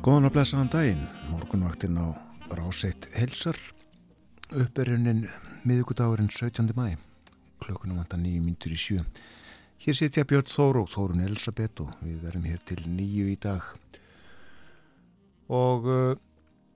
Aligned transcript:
Góðan 0.00 0.30
að 0.30 0.32
blessaðan 0.32 0.68
daginn, 0.72 1.00
morgunvaktinn 1.28 1.98
á 2.00 2.16
Ráseitt 2.56 3.10
Helsar, 3.12 3.58
upperinnin 4.48 5.26
miðugudagurinn 5.68 6.30
17. 6.32 6.70
mæ, 6.72 6.94
klokkunum 7.60 7.98
vantar 8.00 8.16
nýju 8.22 8.40
myndur 8.40 8.72
í 8.72 8.78
sjö. 8.80 9.02
Hér 9.84 9.98
sitja 9.98 10.24
Björn 10.24 10.48
Þór 10.48 10.78
og 10.80 10.88
Þórun 10.88 11.20
Elisabeth 11.26 11.84
og 11.84 11.90
við 12.00 12.22
verum 12.24 12.46
hér 12.48 12.62
til 12.64 12.78
nýju 12.86 13.26
í 13.28 13.34
dag. 13.44 13.66
Og 15.52 15.90
uh, 15.92 16.14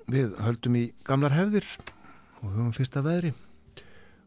við 0.04 0.36
höldum 0.44 0.76
í 0.82 0.84
gamlar 1.08 1.32
hefðir 1.32 1.70
og 2.42 2.50
höfum 2.50 2.76
fyrsta 2.76 3.00
veðri 3.08 3.32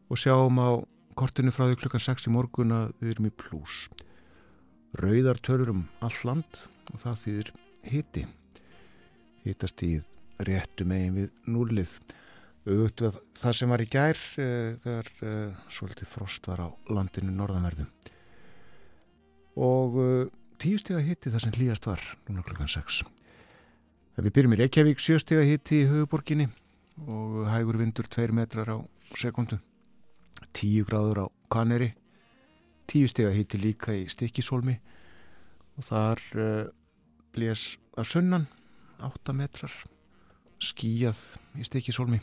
og 0.09 0.17
sjáum 0.17 0.57
á 0.57 0.81
kortinu 1.13 1.53
frá 1.53 1.67
því 1.67 1.77
klukkan 1.83 2.05
6 2.07 2.31
í 2.31 2.33
morgun 2.33 2.73
að 2.73 2.97
við 2.97 3.13
erum 3.13 3.29
í 3.29 3.35
plús. 3.45 3.77
Rauðar 4.97 5.37
tölur 5.45 5.75
um 5.75 5.85
all 6.01 6.17
land 6.25 6.65
og 6.89 7.05
það 7.05 7.23
þýðir 7.27 7.55
hitti 7.93 8.27
hittast 9.47 9.83
í 9.85 9.97
réttu 10.47 10.85
megin 10.87 11.15
við 11.17 11.43
núlið 11.49 11.93
auðvitað 12.67 13.19
það 13.39 13.55
sem 13.59 13.71
var 13.71 13.83
í 13.83 13.89
gær 13.91 14.17
uh, 14.19 14.71
þegar 14.83 15.11
uh, 15.23 15.59
svolítið 15.71 16.09
frost 16.11 16.49
var 16.49 16.63
á 16.63 16.69
landinu 16.91 17.33
norðanverðum. 17.35 17.89
Og 19.63 19.99
uh, 20.01 20.25
tíu 20.61 20.79
steg 20.81 20.99
að 20.99 21.07
hitti 21.11 21.31
það 21.33 21.45
sem 21.45 21.55
hlýjast 21.57 21.87
var 21.87 22.03
núna 22.27 22.43
klukkan 22.45 22.71
6 22.71 23.05
við 24.17 24.33
byrjum 24.33 24.55
í 24.55 24.57
Reykjavík 24.63 25.01
sjö 25.01 25.19
steg 25.21 25.43
að 25.43 25.51
hitti 25.51 25.83
í 25.83 25.89
höfuborginni 25.91 26.47
og 27.05 27.43
hægur 27.51 27.77
vindur 27.77 28.07
2 28.09 28.33
metrar 28.33 28.71
á 28.73 28.77
sekundu 29.13 29.59
10 30.57 30.87
gráður 30.89 31.21
á 31.21 31.25
Kaneri. 31.53 31.91
10 32.89 33.11
steg 33.13 33.27
að 33.29 33.37
hitti 33.37 33.59
líka 33.61 33.93
í 33.93 34.07
Stikkisólmi 34.09 34.73
og 35.77 35.85
þar 35.85 36.23
blés 37.35 37.75
af 37.93 38.09
sunnan 38.09 38.47
8 39.03 39.35
metrar 39.37 39.73
skíjað 40.57 41.19
í 41.57 41.67
stekisólmi 41.67 42.21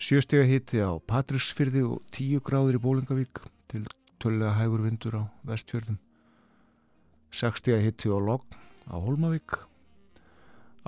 sjöstega 0.00 0.46
hitti 0.48 0.80
á 0.80 0.96
Patrísfyrði 1.04 1.82
og 1.84 2.00
10 2.16 2.40
gráður 2.40 2.78
í 2.78 2.80
Bólingavík 2.80 3.42
til 3.68 3.82
töllega 4.16 4.56
hægur 4.56 4.80
vindur 4.86 5.18
á 5.20 5.22
vestfjörðum. 5.44 5.98
60 7.36 7.84
hitti 7.84 8.08
á 8.08 8.16
Logg 8.16 8.56
á 8.88 8.96
Holmavík 8.96 9.60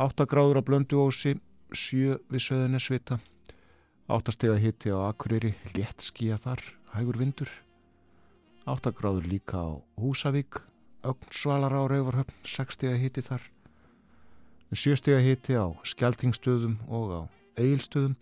8 0.00 0.24
gráður 0.24 0.64
á 0.64 0.66
Blönduósi 0.66 1.36
7 1.76 2.16
við 2.32 2.44
Söðunesvita 2.46 3.20
8 4.08 4.34
stega 4.34 4.56
hitti 4.56 4.88
á 4.96 5.12
Akureyri 5.12 5.52
létt 5.76 6.00
skíja 6.00 6.40
þar, 6.40 6.64
hægur 6.96 7.20
vindur. 7.20 7.48
8 8.64 8.96
gráður 8.96 9.28
líka 9.28 9.60
á 9.60 9.76
Húsavík 10.00 10.64
Ögn 11.04 11.28
Svalar 11.28 11.76
á 11.76 11.84
Rauvarhöfn 11.84 12.32
6 12.48 12.80
stega 12.80 12.96
hitti 12.96 13.20
þar 13.20 13.44
sjöstega 14.78 15.20
hitti 15.20 15.56
á 15.58 15.68
skjaltingstöðum 15.84 16.78
og 16.88 17.10
á 17.12 17.20
eigilstöðum 17.60 18.14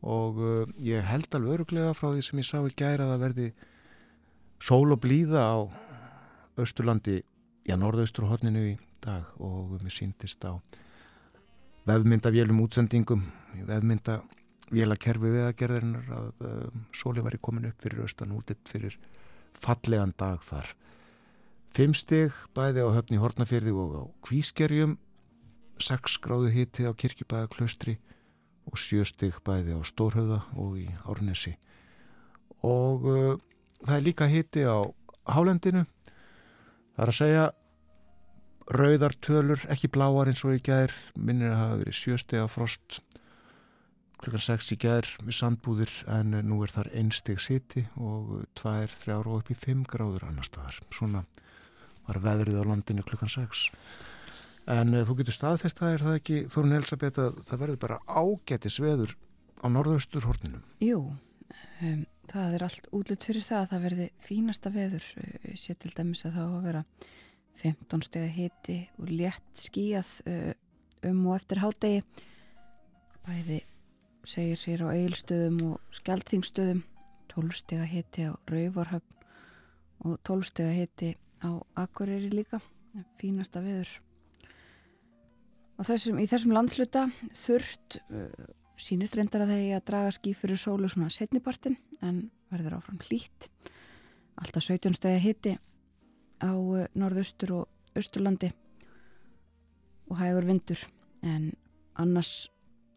og 0.00 0.40
uh, 0.40 0.64
ég 0.84 1.04
held 1.04 1.28
alveg 1.36 1.58
öruglega 1.58 1.94
frá 1.96 2.10
því 2.12 2.24
sem 2.24 2.40
ég 2.40 2.48
sá 2.48 2.58
í 2.60 2.72
gæra 2.76 3.06
að 3.06 3.12
það 3.14 3.24
verði 3.24 3.48
sól 4.60 4.92
og 4.92 5.00
blíða 5.00 5.44
á 5.44 5.58
Östurlandi, 6.60 7.22
já 7.64 7.76
norðausturhorninu 7.80 8.64
í 8.72 8.76
dag. 9.00 9.24
Og 9.40 9.78
mér 9.80 9.94
síndist 9.94 10.44
á 10.44 10.60
vefmyndavélum 11.88 12.60
útsendingum, 12.64 13.22
vefmyndavélakerfi 13.68 15.32
viðagerðirinnar 15.36 16.12
að 16.16 16.44
uh, 16.44 16.82
sóli 16.92 17.24
var 17.24 17.36
í 17.36 17.40
komin 17.40 17.70
upp 17.70 17.80
fyrir 17.80 18.04
austan 18.04 18.36
útitt 18.36 18.68
fyrir 18.68 18.98
fallegan 19.56 20.12
dag 20.20 20.44
þar. 20.44 20.74
Fimm 21.70 21.94
stig 21.94 22.34
bæði 22.56 22.84
á 22.84 22.88
höfni 22.96 23.20
Hortnafjörði 23.22 23.72
og 23.76 23.94
á 23.94 24.02
Kvískerjum 24.26 24.98
6 25.84 26.18
gráðu 26.24 26.50
hiti 26.54 26.86
á 26.86 26.92
kirkjubæðaklaustri 26.92 27.96
og 28.70 28.78
7 28.78 29.06
stygg 29.08 29.40
bæði 29.46 29.76
á 29.76 29.80
Stórhauða 29.86 30.42
og 30.58 30.76
í 30.80 30.88
Árnesi. 31.08 31.56
Og 32.66 33.06
uh, 33.08 33.38
það 33.86 33.96
er 33.96 34.04
líka 34.04 34.28
hiti 34.30 34.66
á 34.66 34.84
Hálendinu. 35.30 35.86
Það 36.94 37.04
er 37.04 37.12
að 37.12 37.18
segja 37.20 37.46
rauðartölur, 38.70 39.64
ekki 39.72 39.90
bláar 39.90 40.30
eins 40.30 40.44
og 40.46 40.54
í 40.54 40.62
gær. 40.62 40.92
Minnir 41.18 41.54
að 41.54 41.62
hafa 41.62 41.80
verið 41.82 41.98
7 42.00 42.20
stygg 42.22 42.44
af 42.44 42.54
frost 42.54 43.00
klukkan 44.20 44.44
6 44.44 44.74
í 44.74 44.78
gær 44.80 45.08
með 45.24 45.38
sandbúðir 45.38 45.92
en 46.12 46.34
nú 46.44 46.60
er 46.64 46.72
þar 46.74 46.90
1 46.92 47.14
stygg 47.16 47.40
hiti 47.48 47.86
og 47.96 48.44
2, 48.60 48.74
3 49.06 49.16
og 49.22 49.38
upp 49.38 49.50
í 49.50 49.56
5 49.56 49.86
gráður 49.88 50.28
annar 50.28 50.46
staðar. 50.46 50.76
Svona 50.92 51.24
var 52.06 52.20
veðrið 52.20 52.60
á 52.60 52.64
landinu 52.68 53.04
klukkan 53.06 53.32
6 53.32 53.70
en 54.70 54.94
uh, 54.94 55.02
þú 55.06 55.18
getur 55.20 55.36
staðfest 55.36 55.82
það 55.82 55.96
er 55.96 56.06
það 56.06 56.20
ekki 56.20 56.38
Þorun 56.52 56.78
Elisabeth 56.78 57.24
að 57.24 57.42
það 57.48 57.62
verður 57.64 57.82
bara 57.86 58.00
ágæti 58.06 58.72
sveður 58.72 59.16
á 59.60 59.66
norðaustur 59.72 60.28
horninum 60.28 60.64
Jú, 60.84 61.00
um, 61.82 62.04
það 62.30 62.56
er 62.56 62.66
allt 62.66 62.90
útlut 62.96 63.26
fyrir 63.26 63.46
það 63.46 63.64
að 63.64 63.72
það 63.72 63.84
verði 63.88 64.10
fínasta 64.28 64.74
veður 64.74 65.08
uh, 65.24 65.50
sé 65.58 65.76
til 65.76 65.92
dæmis 65.96 66.24
að 66.28 66.38
það 66.38 66.46
á 66.46 66.54
að 66.54 66.68
vera 66.68 66.84
15 67.60 68.04
steg 68.06 68.28
hiti 68.34 68.78
og 68.98 69.10
létt 69.10 69.64
skíjað 69.64 70.10
uh, 70.30 70.52
um 71.10 71.26
og 71.28 71.36
eftir 71.36 71.60
hádegi. 71.62 72.02
Bæði 73.26 73.60
segir 74.28 74.62
hér 74.66 74.84
á 74.88 74.88
eigilstöðum 74.94 75.58
og 75.70 75.96
skjaldþingstöðum 75.96 76.82
12 77.32 77.58
steg 77.60 77.86
hiti 77.88 78.28
á 78.28 78.32
Rauvarhöfn 78.50 79.26
og 80.06 80.20
12 80.26 80.48
steg 80.50 80.76
hiti 80.76 81.10
á 81.44 81.50
Akureyri 81.78 82.30
líka. 82.32 82.60
Fínasta 83.20 83.62
veður 83.64 83.92
Þessum, 85.80 86.18
í 86.20 86.26
þessum 86.28 86.52
landsluta 86.52 87.06
þurft 87.36 88.00
uh, 88.12 88.28
sínist 88.80 89.16
reyndar 89.16 89.46
að 89.46 89.54
þeir 89.54 89.78
að 89.78 89.86
draga 89.88 90.12
ský 90.12 90.34
fyrir 90.36 90.60
sólu 90.60 90.90
svona 90.92 91.12
setnipartin 91.12 91.78
en 92.04 92.26
verður 92.52 92.76
áfram 92.78 93.00
hlýtt. 93.06 93.48
Alltaf 94.40 94.66
17 94.66 94.96
stegi 94.98 95.22
hitti 95.24 95.54
á 96.40 96.52
uh, 96.52 96.84
norðaustur 96.92 97.54
og 97.62 97.96
austurlandi 97.96 98.52
og 100.10 100.20
hægur 100.20 100.48
vindur. 100.48 100.84
En 101.24 101.52
annars 102.00 102.50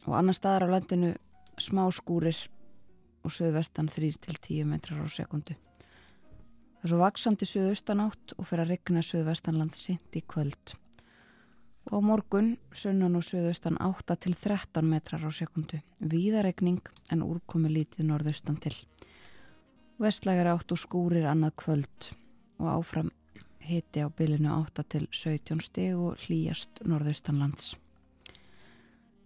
og 0.08 0.18
annar 0.20 0.36
staðar 0.36 0.68
á 0.68 0.74
landinu 0.76 1.14
smá 1.62 1.86
skúrir 1.96 2.38
og 3.24 3.32
söðvestan 3.32 3.88
3-10 3.92 4.68
metrar 4.68 5.04
á 5.04 5.08
sekundu 5.08 5.56
það 6.84 6.90
er 6.90 6.92
svo 6.92 7.00
vaksandi 7.00 7.48
söðaustanátt 7.48 8.34
og 8.36 8.48
fyrir 8.50 8.66
að 8.66 8.72
regna 8.74 9.02
söðvestanland 9.08 9.76
sint 9.78 10.18
í 10.20 10.22
kvöld 10.28 10.74
og 11.92 12.04
morgun 12.04 12.58
sunnan 12.72 13.18
og 13.20 13.26
söðaustan 13.28 13.80
8 13.82 14.16
til 14.24 14.36
13 14.36 14.86
metrar 14.88 15.26
á 15.26 15.32
sekundu 15.32 15.82
víðaregning 16.00 16.82
en 17.12 17.26
úrkomi 17.26 17.72
lítið 17.72 18.08
norðaustan 18.08 18.60
til. 18.64 18.76
Vestlægar 20.00 20.54
átt 20.54 20.72
og 20.72 20.80
skúrir 20.80 21.28
annað 21.28 21.58
kvöld 21.64 22.14
og 22.60 22.68
áfram 22.72 23.12
hiti 23.64 24.04
á 24.04 24.08
bylinu 24.08 24.52
8 24.56 24.84
til 24.90 25.08
17 25.12 25.62
steg 25.64 25.96
og 25.96 26.20
hlýjast 26.26 26.84
norðaustanlands 26.88 27.76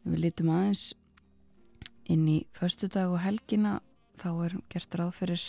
við 0.07 0.23
lítum 0.23 0.51
aðeins 0.53 0.93
inn 2.07 2.27
í 2.31 2.37
förstu 2.55 2.89
dag 2.91 3.11
og 3.11 3.21
helgina 3.23 3.79
þá 4.17 4.29
er 4.45 4.57
gert 4.71 4.95
ráð 4.99 5.13
fyrir 5.19 5.43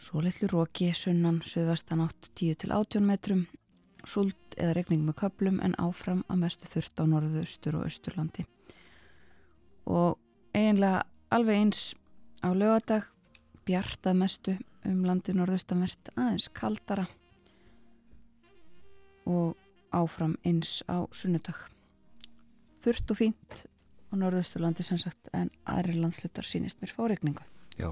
svo 0.00 0.22
litlu 0.24 0.48
róki 0.52 0.92
sunnan 0.94 1.42
söðvestan 1.44 2.04
8 2.04 2.32
10 2.34 2.60
til 2.62 2.72
18 2.72 3.06
metrum 3.06 3.46
súld 4.06 4.56
eða 4.56 4.76
regning 4.78 5.02
með 5.06 5.18
köplum 5.22 5.60
en 5.64 5.76
áfram 5.82 6.22
að 6.30 6.42
mestu 6.44 6.70
þurft 6.70 7.02
á 7.02 7.04
norðaustur 7.10 7.78
og 7.78 7.86
austurlandi. 7.88 8.46
Og 9.86 10.16
eiginlega 10.56 11.04
alveg 11.34 11.60
eins 11.60 11.82
á 12.42 12.50
lögadag 12.54 13.10
bjartað 13.66 14.18
mestu 14.22 14.56
um 14.86 15.04
landi 15.06 15.34
norðaustanvert 15.34 16.12
aðeins 16.14 16.48
kaldara 16.54 17.06
og 19.26 19.56
áfram 19.90 20.36
eins 20.46 20.78
á 20.86 21.02
sunnudag. 21.10 21.58
Þurft 22.82 23.10
og 23.10 23.18
fínt 23.18 23.66
á 24.10 24.14
norðausturlandi 24.14 24.86
sem 24.86 24.98
sagt 25.02 25.30
en 25.34 25.50
aðri 25.66 25.98
landslutar 25.98 26.46
sínist 26.46 26.78
mér 26.82 26.94
fá 26.94 27.04
regningu 27.10 27.42
Já. 27.76 27.90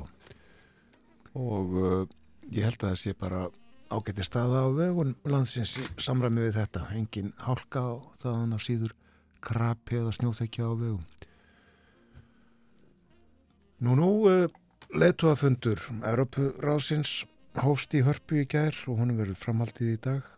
Og 1.35 1.75
uh, 1.77 2.05
ég 2.49 2.65
held 2.65 2.79
að 2.81 2.93
það 2.93 3.01
sé 3.01 3.15
bara 3.19 3.45
ágætti 3.93 4.25
staða 4.27 4.65
á 4.65 4.69
vegun 4.75 5.15
landsins 5.29 5.77
samræmi 6.01 6.47
við 6.47 6.59
þetta, 6.59 6.87
engin 6.97 7.33
hálka 7.45 7.83
á 7.85 7.93
þaðan 8.23 8.57
á 8.57 8.59
síður 8.63 8.95
krapi 9.45 10.01
eða 10.01 10.15
snjóþekja 10.17 10.69
á 10.69 10.73
vegum. 10.73 11.05
Nú 13.85 13.97
nú 13.99 14.11
eh, 14.31 14.47
letuafundur 14.95 15.83
Europurásins 16.07 17.25
hófst 17.61 17.95
í 17.95 18.03
hörpu 18.07 18.41
í 18.43 18.49
gær 18.51 18.77
og 18.89 18.99
honum 19.03 19.19
verður 19.21 19.39
framhaldið 19.39 19.93
í 19.93 20.01
dag 20.09 20.31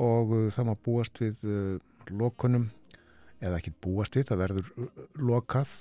og 0.00 0.32
uh, 0.34 0.46
það 0.50 0.66
má 0.66 0.74
búast 0.82 1.20
við 1.22 1.44
uh, 1.46 1.76
lokunum 2.10 2.70
eða 3.44 3.60
ekki 3.60 3.74
búast 3.84 4.16
við, 4.16 4.26
það 4.30 4.40
verður 4.40 4.70
lokað 5.20 5.72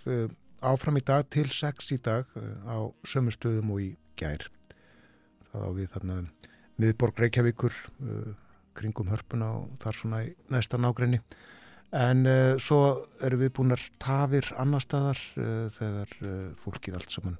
áfram 0.64 0.98
í 1.00 1.04
dag 1.06 1.26
til 1.32 1.46
6 1.48 1.94
í 1.96 2.00
dag 2.04 2.28
á 2.68 2.78
sömu 3.08 3.32
stöðum 3.32 3.72
og 3.72 3.84
í 3.84 3.90
gær. 4.20 4.46
Það 5.48 5.64
á 5.64 5.70
við 5.78 5.90
þarna 5.94 6.18
miðborg 6.82 7.20
Reykjavíkur 7.22 7.74
uh, 7.74 8.34
kringum 8.78 9.12
hörpuna 9.14 9.50
og 9.60 9.74
þar 9.84 10.00
svona 10.00 10.22
í 10.26 10.32
næsta 10.54 10.80
nágræni 10.82 11.20
en 11.94 12.26
uh, 12.26 12.54
svo 12.62 12.80
eru 13.24 13.42
við 13.44 13.54
búin 13.58 13.76
að 13.76 13.88
tafir 14.02 14.50
annar 14.62 14.84
staðar 14.84 15.20
uh, 15.38 15.68
þegar 15.76 16.16
uh, 16.24 16.48
fólkið 16.64 16.98
allt 17.00 17.14
saman 17.14 17.38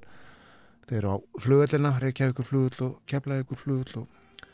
þeir 0.88 1.08
á 1.10 1.14
flugöldina, 1.40 1.96
Reykjavíkur 2.02 2.46
flugöld 2.46 2.82
og 2.84 3.00
Keflavíkur 3.10 3.58
flugöld 3.58 3.96
og 4.02 4.46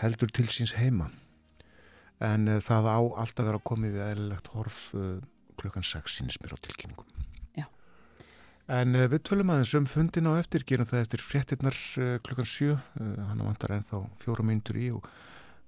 heldur 0.00 0.30
til 0.32 0.46
síns 0.48 0.76
heima 0.78 1.10
en 2.22 2.46
það 2.62 2.86
á 2.86 3.00
alltaf 3.24 3.48
vera 3.48 3.58
komið 3.66 3.98
í 3.98 4.04
eðlilegt 4.06 4.52
horf 4.54 4.84
klukkan 5.58 5.82
6 5.82 6.20
sínist 6.20 6.42
mér 6.42 6.54
á 6.54 6.58
tilkynningum. 6.62 7.08
En 8.70 8.94
við 8.94 9.18
tölum 9.26 9.50
aðeins 9.52 9.74
um 9.74 9.88
fundin 9.90 10.28
á 10.30 10.38
eftir, 10.38 10.62
gerum 10.64 10.86
það 10.86 11.02
eftir 11.04 11.24
fréttinnar 11.24 11.78
klukkan 12.24 12.46
7 12.48 12.76
hann 12.98 13.42
vantar 13.42 13.74
ennþá 13.78 14.04
fjóra 14.22 14.46
myndur 14.46 14.78
í 14.78 14.92
og 14.94 15.08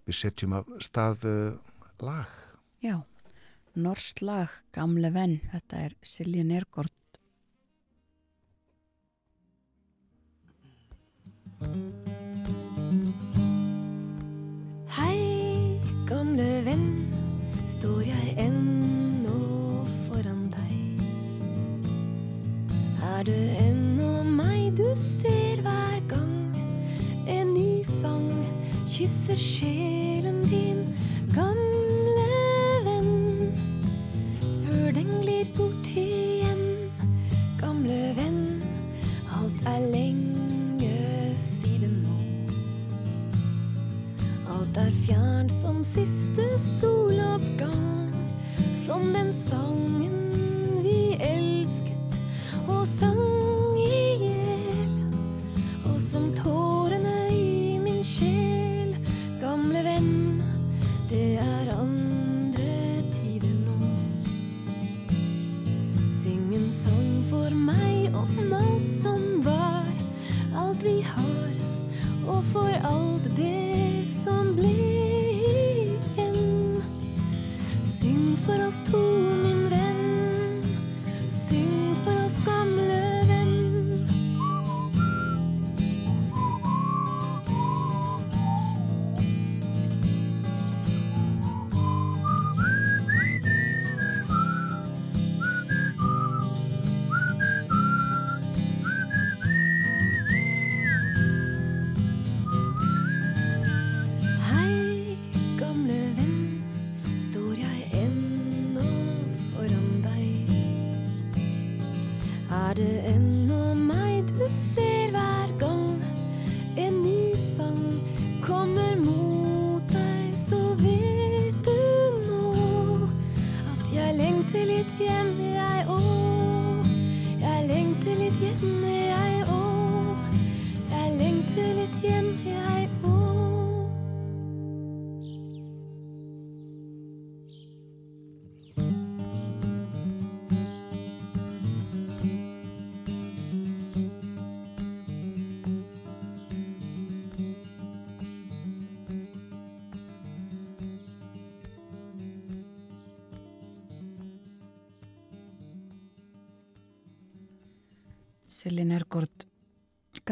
við 0.06 0.20
setjum 0.20 0.54
af 0.60 0.70
stað 0.84 1.26
lag. 2.04 2.30
Já 2.84 3.02
Norsk 3.74 4.20
lag, 4.22 4.52
gamle 4.70 5.10
venn, 5.10 5.40
þetta 5.50 5.80
er 5.88 5.94
Silja 6.06 6.44
Nergård. 6.46 6.94
Hei, 14.94 15.80
gamle 16.06 16.50
venn, 16.68 16.86
står 17.66 18.04
jeg 18.12 18.36
ennå 18.46 19.03
Det 23.24 23.56
ennå 23.56 24.20
meg 24.28 24.74
du 24.76 24.84
ser 25.00 25.62
hver 25.64 26.00
gang? 26.10 26.56
En 27.24 27.54
ny 27.54 27.80
sang 27.88 28.26
kysser 28.84 29.40
sjelen 29.40 30.42
din, 30.50 30.73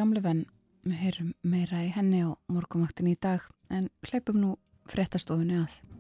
gamle 0.03 0.23
venn, 0.25 0.47
við 0.83 0.99
heyrum 0.99 1.31
meira 1.47 1.85
í 1.87 1.93
henni 1.95 2.25
á 2.27 2.35
morgumaktin 2.51 3.13
í 3.13 3.15
dag 3.23 3.45
en 3.71 3.87
hleypum 4.09 4.41
nú 4.43 4.55
frettastofunni 4.91 5.61
að. 5.63 5.92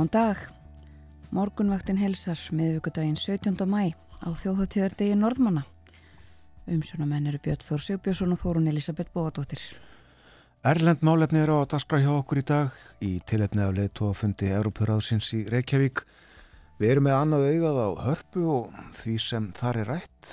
Góðan 0.00 0.12
dag. 0.16 0.38
Morgunvaktin 1.28 1.98
helsar 2.00 2.40
miðvíkudaginn 2.56 3.18
17. 3.20 3.66
mæ 3.68 3.92
á 4.24 4.32
þjóðháttíðardegi 4.32 5.12
Norðmanna. 5.12 5.66
Umsjónamenn 6.64 7.28
eru 7.28 7.36
Björn 7.44 7.60
Þór 7.60 7.82
Sigbjörnsson 7.84 8.32
og 8.32 8.40
Þórun 8.40 8.70
Elisabeth 8.72 9.12
Bóadóttir. 9.12 9.60
Erlend 10.64 11.04
málefni 11.04 11.42
eru 11.42 11.58
á 11.60 11.68
daskra 11.68 12.00
hjá 12.00 12.14
okkur 12.14 12.40
í 12.40 12.46
dag 12.48 12.78
í 13.04 13.10
tilefni 13.28 13.60
af 13.60 13.74
leiðtó 13.76 14.08
að 14.08 14.16
fundi 14.22 14.48
Európuraðsins 14.48 15.28
í 15.36 15.42
Reykjavík. 15.52 16.00
Við 16.80 16.94
erum 16.94 17.04
með 17.04 17.18
annað 17.18 17.48
augað 17.50 17.80
á 17.84 17.88
hörpu 18.06 18.46
og 18.54 18.78
því 19.02 19.18
sem 19.20 19.50
þar 19.52 19.82
er 19.82 19.92
rætt. 19.98 20.30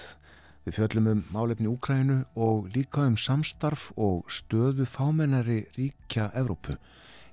Við 0.63 0.77
fjöllum 0.79 1.11
um 1.11 1.25
málefni 1.35 1.67
Úkrænu 1.73 2.21
og 2.39 2.71
líka 2.71 3.03
um 3.03 3.19
samstarf 3.19 3.89
og 3.97 4.31
stöðu 4.31 4.87
fámennari 4.87 5.65
ríkja 5.75 6.31
Evrópu. 6.31 6.79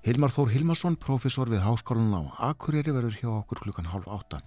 Hilmar 0.04 0.28
Þór 0.28 0.50
Hilmarsson, 0.52 0.96
profesor 1.00 1.48
við 1.48 1.62
Háskólan 1.64 2.12
á 2.12 2.52
Akureyri 2.52 2.92
verður 2.92 3.14
hjá 3.16 3.28
okkur 3.38 3.62
klukkan 3.62 3.86
halv 3.88 4.04
átta. 4.12 4.42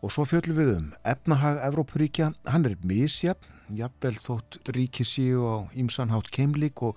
Og 0.00 0.14
svo 0.14 0.24
fjöldum 0.24 0.56
við 0.56 0.70
um 0.72 0.86
efnahag 1.04 1.58
Evrópuríkja, 1.66 2.30
hann 2.48 2.64
er 2.64 2.78
misjafn, 2.80 3.50
jafnvel 3.68 4.14
þótt 4.16 4.56
ríki 4.72 5.04
síu 5.04 5.44
á 5.44 5.56
ímsanhátt 5.76 6.32
keimlík 6.32 6.80
og 6.88 6.96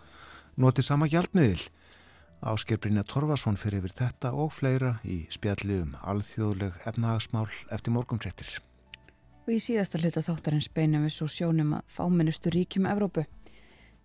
noti 0.56 0.86
sama 0.88 1.10
hjálpmiðil. 1.12 1.68
Ásker 2.48 2.80
Torfarsson 2.80 3.60
fyrir 3.60 3.84
yfir 3.84 3.98
þetta 4.00 4.32
og 4.32 4.54
fleira 4.56 5.02
í 5.04 5.28
spjalli 5.28 5.82
um 5.84 6.00
alþjóðleg 6.00 6.80
efnahagsmál 6.88 7.52
eftir 7.76 7.92
morgumtrektir. 7.92 8.56
Og 9.48 9.52
í 9.52 9.60
síðasta 9.60 10.00
hluta 10.00 10.24
þáttarins 10.24 10.72
beinum 10.72 11.04
við 11.04 11.18
svo 11.20 11.28
sjónum 11.28 11.76
að 11.76 11.84
fámennustu 11.92 12.56
ríkjum 12.56 12.88
Evrópu. 12.88 13.28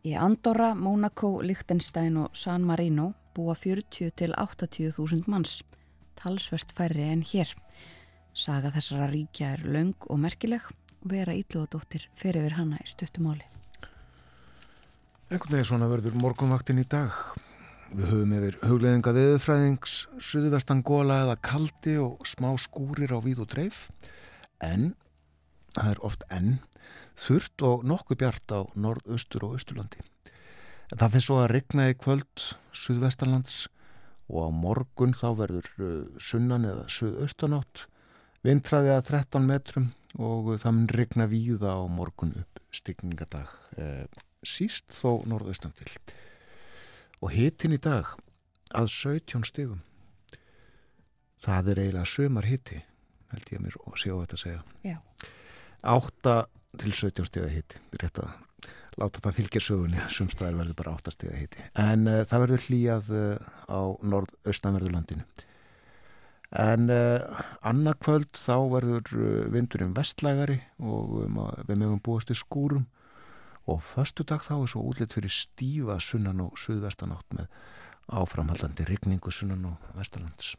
Í 0.02 0.18
Andorra, 0.18 0.74
Mónaco, 0.74 1.38
Liechtenstein 1.38 2.18
og 2.18 2.34
San 2.34 2.66
Marino 2.66 3.12
búa 3.36 3.54
40 3.58 4.12
til 4.16 4.34
80 4.34 4.94
þúsund 4.96 5.28
manns, 5.30 5.60
talsvert 6.18 6.72
færri 6.76 7.06
en 7.10 7.22
hér. 7.26 7.52
Saga 8.36 8.70
þessara 8.74 9.10
ríkja 9.10 9.54
er 9.56 9.64
laung 9.66 9.96
og 10.08 10.20
merkileg 10.22 10.66
og 10.70 11.10
vera 11.12 11.34
ílluðadóttir 11.34 12.06
fer 12.18 12.38
yfir 12.38 12.58
hana 12.58 12.78
í 12.82 12.88
stuttumáli. 12.88 13.46
Einhvern 15.30 15.54
veginn 15.54 15.68
svona 15.68 15.88
verður 15.90 16.18
morgunvaktin 16.18 16.82
í 16.82 16.86
dag. 16.90 17.14
Við 17.90 18.06
höfum 18.12 18.32
yfir 18.36 18.56
hugleðinga 18.62 19.12
viðfræðings, 19.14 19.94
suðvestan 20.22 20.82
góla 20.86 21.24
eða 21.24 21.36
kaldi 21.42 21.96
og 22.02 22.26
smá 22.26 22.52
skúrir 22.58 23.14
á 23.14 23.18
víð 23.22 23.44
og 23.46 23.50
dreif. 23.54 23.88
En, 24.62 24.92
það 25.74 25.92
er 25.94 26.04
oft 26.06 26.26
enn, 26.34 26.52
þurft 27.18 27.66
og 27.66 27.86
nokkuð 27.86 28.22
bjart 28.22 28.54
á 28.54 28.60
norðaustur 28.74 29.48
og 29.48 29.58
austurlandi. 29.58 30.09
En 30.90 30.98
það 30.98 31.12
finnst 31.14 31.30
svo 31.30 31.38
að 31.42 31.52
regna 31.54 31.88
í 31.90 31.98
kvöld 31.98 32.46
suðvestanlands 32.74 33.68
og 34.30 34.46
á 34.46 34.48
morgun 34.54 35.14
þá 35.14 35.28
verður 35.38 35.70
uh, 35.78 35.92
sunnan 36.22 36.66
eða 36.66 36.88
suðaustanátt. 36.90 37.86
Vindfræði 38.46 38.94
að 38.94 39.06
13 39.12 39.46
metrum 39.46 39.90
og 40.18 40.54
það 40.62 40.76
mun 40.76 40.90
regna 40.96 41.28
víða 41.30 41.76
á 41.76 41.82
morgun 41.92 42.32
upp 42.40 42.60
stigningadag. 42.74 43.50
Eh, 43.76 44.06
síst 44.46 44.88
þó 44.96 45.20
norðaustan 45.28 45.74
til 45.76 45.90
og 47.20 47.32
hitin 47.34 47.76
í 47.76 47.80
dag 47.80 48.08
að 48.76 48.88
17 48.92 49.44
stigum 49.48 49.82
það 51.44 51.72
er 51.72 51.82
eiginlega 51.82 52.08
sömar 52.08 52.48
hiti 52.48 52.80
held 53.30 53.52
ég 53.52 53.60
að 53.60 53.66
mér 53.66 53.76
sé 54.00 54.12
á 54.12 54.16
þetta 54.20 54.38
að 54.38 54.44
segja 54.44 54.62
Já. 54.86 54.96
8 55.96 56.36
til 56.80 56.94
17 56.94 57.28
stiga 57.28 57.52
hiti 57.52 57.82
rétt 58.00 58.22
að 58.22 58.32
láta 58.98 59.22
það 59.22 59.38
fylgja 59.38 59.62
sögunni 59.64 60.06
sumstaðar 60.16 60.58
verður 60.62 60.80
bara 60.80 60.96
8 60.98 61.14
stiga 61.14 61.38
hiti 61.38 61.68
en 61.78 62.08
uh, 62.10 62.22
það 62.26 62.44
verður 62.46 62.66
hlýjað 62.66 63.12
uh, 63.14 63.50
á 63.70 63.80
norð-austanverðurlandinu 64.14 65.26
en 66.60 66.90
uh, 66.90 67.42
annarkvöld 67.62 68.32
þá 68.34 68.56
verður 68.72 69.12
vindurinn 69.54 69.94
vestlægari 69.94 70.58
og 70.82 71.20
um, 71.26 71.44
við 71.68 71.76
mögum 71.84 72.02
búast 72.02 72.32
í 72.34 72.38
skúrum 72.38 72.88
og 73.70 73.82
förstu 73.84 74.24
dag 74.26 74.42
þá 74.42 74.56
er 74.56 74.70
svo 74.72 74.82
útlitt 74.88 75.14
fyrir 75.14 75.30
stífa 75.30 76.00
sunnan 76.02 76.42
og 76.42 76.58
suðvestanátt 76.58 77.36
með 77.36 77.46
áframhaldandi 78.10 78.86
rigningu 78.88 79.30
sunnan 79.30 79.68
og 79.70 79.90
vestalands. 79.94 80.56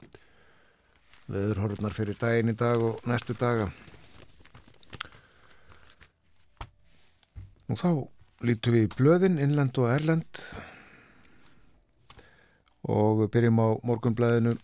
Veðurhorfnar 1.32 1.96
fyrir 1.96 2.18
daginn 2.20 2.52
í 2.52 2.58
dag 2.58 2.82
og 2.84 3.02
næstu 3.08 3.36
daga. 3.38 3.70
Og 7.72 7.80
þá 7.80 7.92
lítum 8.42 8.74
við 8.74 8.88
í 8.88 8.92
blöðin, 8.96 9.40
innland 9.42 9.78
og 9.78 9.90
erland 9.92 10.42
og 12.90 13.28
byrjum 13.30 13.60
á 13.62 13.70
morgunblæðinu 13.86 14.56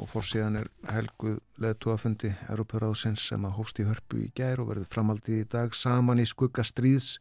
og 0.00 0.08
fórsíðan 0.10 0.58
er 0.58 0.70
helguð 0.90 1.36
leðtúafundi 1.62 2.32
Európaráðsins 2.50 3.28
sem 3.30 3.44
að 3.46 3.54
hófst 3.58 3.78
í 3.78 3.86
hörpu 3.86 4.24
í 4.24 4.32
gær 4.34 4.62
og 4.62 4.72
verður 4.72 4.90
framaldið 4.90 5.44
í 5.44 5.46
dag 5.54 5.76
saman 5.78 6.22
í 6.22 6.26
skuggastríðs 6.26 7.12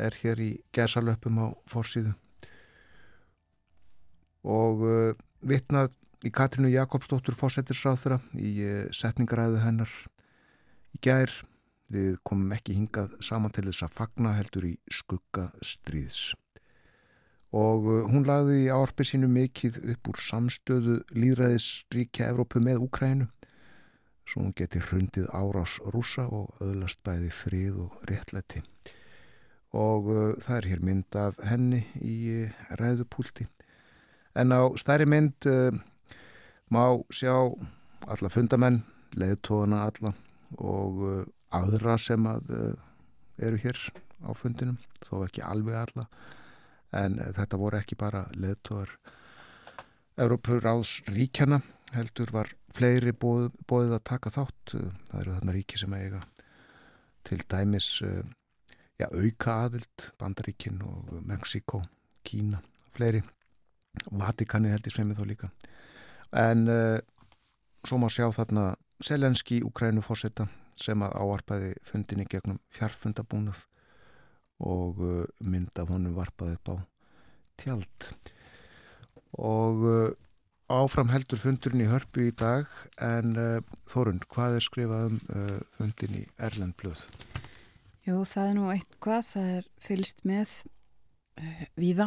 er 0.00 0.16
hér 0.22 0.40
í 0.40 0.50
gerðsalöpum 0.72 1.42
á 1.44 1.46
fórsíðu 1.68 2.14
og 4.48 4.84
uh, 4.86 5.12
vitnað 5.44 5.92
í 6.24 6.32
Katrinu 6.34 6.72
Jakobsdóttur 6.72 7.36
fósettirsráþura 7.36 8.22
í 8.40 8.54
uh, 8.64 8.82
setningaræðu 8.96 9.60
hennar 9.66 9.92
í 10.96 11.02
gær 11.04 11.34
við 11.92 12.18
komum 12.26 12.52
ekki 12.52 12.76
hingað 12.76 13.16
saman 13.24 13.52
til 13.54 13.66
þess 13.68 13.86
að 13.86 13.96
fagna 13.96 14.34
heldur 14.36 14.68
í 14.68 14.74
skugga 14.92 15.48
stríðs. 15.64 16.34
Og 17.56 17.86
uh, 17.88 18.04
hún 18.10 18.26
lagði 18.28 18.66
í 18.66 18.72
árpi 18.72 19.06
sínu 19.08 19.28
mikið 19.32 19.80
upp 19.94 20.10
úr 20.12 20.20
samstöðu 20.20 20.98
líðræðisríkja 21.16 22.28
Evrópu 22.28 22.60
með 22.60 22.84
Úkrænu 22.84 23.28
svo 24.28 24.42
hún 24.42 24.52
geti 24.52 24.82
hrundið 24.84 25.30
árás 25.32 25.78
rúsa 25.88 26.26
og 26.28 26.58
öðlast 26.60 27.00
bæði 27.00 27.30
frið 27.32 27.78
og 27.86 27.94
réttlæti. 28.10 28.60
Og 29.72 30.10
uh, 30.12 30.34
það 30.44 30.58
er 30.58 30.68
hér 30.68 30.84
mynd 30.84 31.16
af 31.16 31.40
henni 31.48 31.80
í 32.04 32.18
uh, 32.42 32.60
ræðupúlti. 32.76 33.48
En 34.36 34.52
á 34.52 34.68
stærri 34.78 35.08
mynd 35.08 35.48
má 36.70 36.82
sjá 37.10 37.32
alla 38.06 38.28
fundamenn, 38.30 38.82
leðtóðana 39.18 39.80
alla 39.88 40.12
og 40.60 41.00
aðra 41.54 41.96
sem 42.00 42.26
að 42.28 42.52
uh, 42.52 42.74
eru 43.40 43.60
hér 43.62 43.78
á 44.24 44.30
fundinum, 44.36 44.78
þó 45.04 45.22
ekki 45.24 45.44
alveg 45.46 45.78
alla 45.78 46.06
en 46.96 47.18
uh, 47.20 47.30
þetta 47.36 47.60
voru 47.60 47.80
ekki 47.80 47.98
bara 47.98 48.26
leðtóðar 48.36 48.92
Európur 50.18 50.66
áðs 50.66 50.98
ríkjana 51.06 51.60
heldur 51.94 52.32
var 52.34 52.50
fleiri 52.74 53.14
bóð, 53.14 53.48
bóðið 53.70 53.94
að 53.96 54.06
taka 54.10 54.34
þátt 54.34 54.74
það 54.74 55.20
eru 55.20 55.36
þarna 55.36 55.54
ríki 55.56 55.80
sem 55.80 55.94
eiga 55.96 56.20
til 57.28 57.40
dæmis 57.48 57.88
já, 58.98 59.06
auka 59.06 59.56
aðild, 59.64 60.08
Bandaríkin 60.18 60.80
og 60.84 61.10
Mexiko, 61.28 61.82
Kína, 62.24 62.60
fleiri. 62.94 63.20
Vatikani 64.10 64.70
heldur 64.72 64.94
sem 64.94 65.08
við 65.10 65.20
þó 65.20 65.26
líka. 65.28 65.50
En 66.32 66.64
svo 67.84 67.98
má 68.00 68.08
sjá 68.12 68.28
þarna 68.32 68.70
Selenski, 69.04 69.60
Ukrænu 69.66 70.02
fórsetta 70.04 70.48
sem 70.82 71.02
að 71.04 71.16
áarpaði 71.18 71.72
fundinni 71.86 72.28
gegnum 72.30 72.60
fjarfundabúnað 72.74 73.64
og 74.64 75.02
uh, 75.04 75.24
mynda 75.40 75.86
honum 75.88 76.16
varpaði 76.16 76.56
upp 76.58 76.72
á 76.72 76.76
tjald. 77.58 78.08
Og 79.38 79.84
uh, 79.86 80.08
áfram 80.72 81.12
heldur 81.12 81.40
fundurinn 81.40 81.86
í 81.86 81.90
hörpu 81.90 82.28
í 82.28 82.32
dag 82.36 82.68
en 83.00 83.36
Þorund, 83.88 84.26
hvað 84.28 84.58
er 84.58 84.66
skrifað 84.66 85.06
um 85.08 85.20
fundin 85.78 86.18
í 86.20 86.26
Erlendblöð? 86.36 87.06
Jú, 88.08 88.22
það 88.24 88.46
er 88.48 88.54
nú 88.56 88.68
eitthvað, 88.72 89.24
það 89.28 89.48
er 89.58 89.66
fylst 89.84 90.22
með 90.28 90.52
uh, 91.40 91.64
víða 91.76 92.06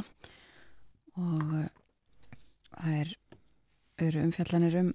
og 1.20 1.51
uh, 1.60 1.68
það 2.72 2.96
er, 2.96 3.12
eru 4.08 4.24
umfjallanir 4.25 4.78
um, 4.80 4.90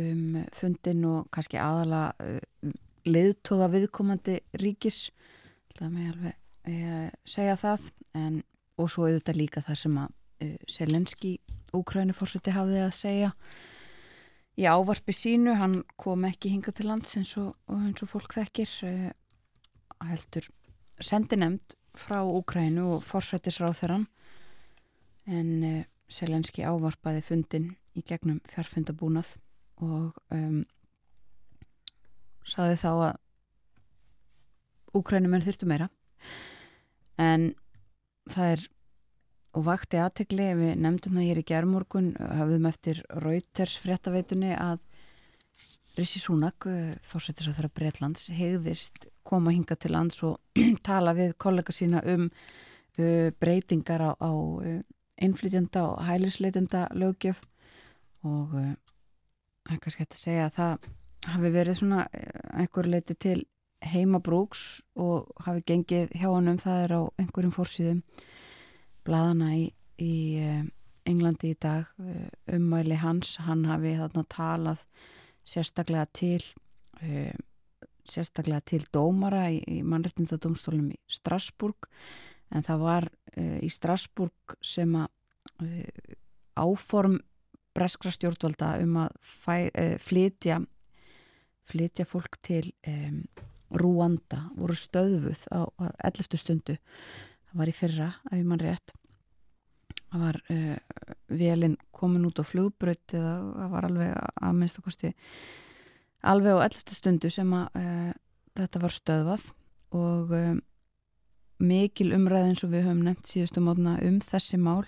um 0.00 0.36
fundin 0.56 1.06
og 1.08 1.30
kannski 1.32 1.60
aðala 1.62 2.10
uh, 2.20 2.74
leiðtoga 3.08 3.70
viðkomandi 3.72 4.38
ríkis, 4.60 5.10
það 5.78 5.92
með 5.96 6.12
alveg 6.12 6.36
segja 7.24 7.56
það, 7.56 7.86
en, 8.14 8.40
og 8.76 8.90
svo 8.92 9.06
auðvitað 9.08 9.38
líka 9.40 9.62
það 9.64 9.78
sem 9.80 10.00
að 10.02 10.16
Selenski 10.68 11.30
Úkrænufórseti 11.76 12.52
hafði 12.52 12.82
að 12.84 12.92
segja 12.96 13.30
í 14.60 14.66
ávarpi 14.68 15.14
sínu, 15.16 15.54
hann 15.56 15.80
kom 16.00 16.24
ekki 16.28 16.52
hinga 16.52 16.72
til 16.76 16.88
lands 16.90 17.16
eins 17.16 17.32
og, 17.40 17.54
eins 17.72 18.02
og 18.04 18.10
fólk 18.12 18.36
þekkir 18.36 18.74
heldur 20.08 20.48
sendinemd 21.00 21.76
frá 21.96 22.20
Úkrænu 22.22 22.86
og 22.96 23.04
forsættisráð 23.04 23.78
þeirran 23.80 24.06
en 25.30 25.50
uh, 25.62 25.70
eh, 25.70 25.86
Selenski 26.10 26.64
ávarpaði 26.66 27.22
fundin 27.22 27.68
í 27.94 28.02
gegnum 28.02 28.40
fjárfundabúnað 28.50 29.36
og 29.78 30.16
um, 30.34 30.64
saði 32.46 32.78
þá 32.80 32.90
að 32.92 33.18
Úkrænumenn 34.90 35.44
þurftu 35.44 35.68
meira. 35.70 35.86
En 37.14 37.52
það 38.26 38.54
er 38.56 38.62
og 39.58 39.66
vakti 39.66 39.98
aðtegli, 39.98 40.46
við 40.58 40.72
nefndum 40.82 41.18
það 41.18 41.26
hér 41.28 41.40
í 41.40 41.46
gerðmorgun, 41.46 42.10
hafðum 42.18 42.68
eftir 42.70 43.02
Reuters 43.22 43.76
fréttaveitunni 43.82 44.52
að 44.54 44.78
Rissi 45.98 46.20
Súnak, 46.22 46.66
eh, 46.70 46.94
fórsættis 47.02 47.50
á 47.50 47.54
þeirra 47.56 47.72
Breitlands, 47.74 48.28
hegðist 48.30 49.08
koma 49.26 49.50
hinga 49.50 49.76
til 49.76 49.92
lands 49.92 50.22
og 50.22 50.38
tala 50.86 51.14
við 51.18 51.34
kollega 51.38 51.74
sína 51.74 52.02
um 52.14 52.28
uh, 52.30 53.30
breytingar 53.42 54.02
á, 54.02 54.10
á 54.14 54.30
uh, 54.30 54.80
innflytjanda 55.20 55.82
og 55.90 56.04
hælisleitenda 56.06 56.86
lögjöf 56.94 57.42
og 58.22 58.54
uh, 58.54 58.72
það 59.66 59.74
er 59.74 59.82
kannski 59.82 60.04
hægt 60.04 60.16
að 60.16 60.22
segja 60.22 60.46
að 60.46 60.56
það 60.56 60.88
hafi 61.26 61.52
verið 61.52 61.80
svona 61.80 62.06
uh, 62.06 62.60
einhver 62.62 62.88
leiti 62.88 63.16
til 63.18 63.44
heimabrúks 63.80 64.82
og 65.00 65.30
hafi 65.46 65.64
gengið 65.68 66.12
hjá 66.16 66.28
hann 66.28 66.52
um 66.52 66.58
það 66.60 66.82
er 66.84 66.96
á 66.96 67.02
einhverjum 67.22 67.54
fórsýðum 67.56 68.02
bladana 69.06 69.54
í, 69.56 69.70
í 70.00 70.14
uh, 70.40 70.64
Englandi 71.08 71.54
í 71.54 71.58
dag 71.60 71.88
uh, 71.98 72.26
ummæli 72.56 72.98
hans, 73.00 73.38
hann 73.46 73.64
hafi 73.68 73.96
þarna 73.98 74.26
talað 74.28 74.84
sérstaklega 75.48 76.04
til 76.12 76.42
sérstaklega 78.10 78.60
til 78.64 78.82
dómara 78.92 79.46
í, 79.52 79.60
í 79.64 79.80
mannrettindadómstólum 79.86 80.90
í 80.92 80.98
Strasburg 81.10 81.88
en 82.54 82.66
það 82.66 82.84
var 82.84 83.08
uh, 83.08 83.58
í 83.62 83.70
Strasburg 83.72 84.56
sem 84.64 84.94
að 84.98 85.08
uh, 85.64 86.14
áform 86.60 87.18
breskra 87.76 88.12
stjórnvalda 88.12 88.74
um 88.82 88.98
að 89.04 89.16
fæ, 89.22 89.56
uh, 89.70 89.96
flytja 90.02 90.60
flytja 91.68 92.06
fólk 92.08 92.38
til 92.44 92.72
um, 92.88 93.24
Rúanda 93.70 94.48
voru 94.58 94.74
stöðuð 94.74 95.44
á 95.54 95.60
11. 96.02 96.38
stundu 96.40 96.74
það 96.76 97.60
var 97.60 97.70
í 97.70 97.74
fyrra, 97.74 98.08
ef 98.32 98.46
mann 98.46 98.62
rétt 98.62 98.94
það 100.10 100.24
var 100.24 100.38
velin 101.30 101.76
komin 101.94 102.26
út 102.26 102.40
á 102.42 102.44
flugbröð 102.46 103.14
eða 103.14 103.34
það 103.60 103.70
var 103.76 103.86
alveg 103.86 104.16
að 104.18 104.56
minnst 104.58 104.80
okkosti 104.82 105.12
alveg 106.26 106.58
á 106.58 106.66
11. 106.66 106.96
stundu 106.98 107.30
sem 107.30 107.54
að 107.54 107.78
uh, 107.78 108.10
þetta 108.58 108.82
var 108.82 108.94
stöðvað 108.94 109.46
og 109.96 110.34
um, 110.36 110.58
mikil 111.60 112.10
umræð 112.16 112.50
eins 112.50 112.64
og 112.64 112.72
við 112.74 112.86
höfum 112.88 113.04
nefnt 113.04 113.30
síðustu 113.30 113.62
mótna 113.64 113.98
um 114.06 114.18
þessi 114.24 114.58
mál 114.60 114.86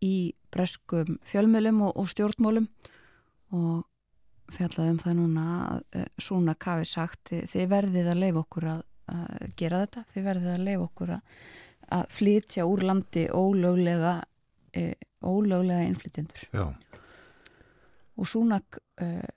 í 0.00 0.32
breskum 0.50 1.18
fjölmjölum 1.28 1.82
og, 1.86 1.94
og 2.00 2.08
stjórnmólum 2.10 2.68
og 3.56 3.84
fjallaði 4.54 4.94
um 4.94 5.00
það 5.02 5.16
núna 5.20 5.46
að 5.56 5.80
uh, 6.00 6.06
Súna 6.20 6.54
Kavi 6.60 6.86
sagt 6.88 7.32
þið 7.32 7.66
verðið 7.70 8.12
að 8.12 8.22
leifa 8.24 8.42
okkur 8.44 8.68
að, 8.74 8.84
að 9.14 9.56
gera 9.60 9.82
þetta, 9.84 10.04
þið 10.12 10.28
verðið 10.28 10.52
að 10.54 10.66
leifa 10.68 10.86
okkur 10.86 11.14
að, 11.16 11.40
að 11.98 12.06
flytja 12.18 12.68
úr 12.70 12.86
landi 12.90 13.26
ólöglega 13.30 14.14
uh, 14.20 14.94
ólöglega 15.20 15.88
innflytjendur. 15.88 16.46
Já, 16.54 16.66
og 18.20 18.28
Súnak 18.28 18.80
uh, 19.00 19.28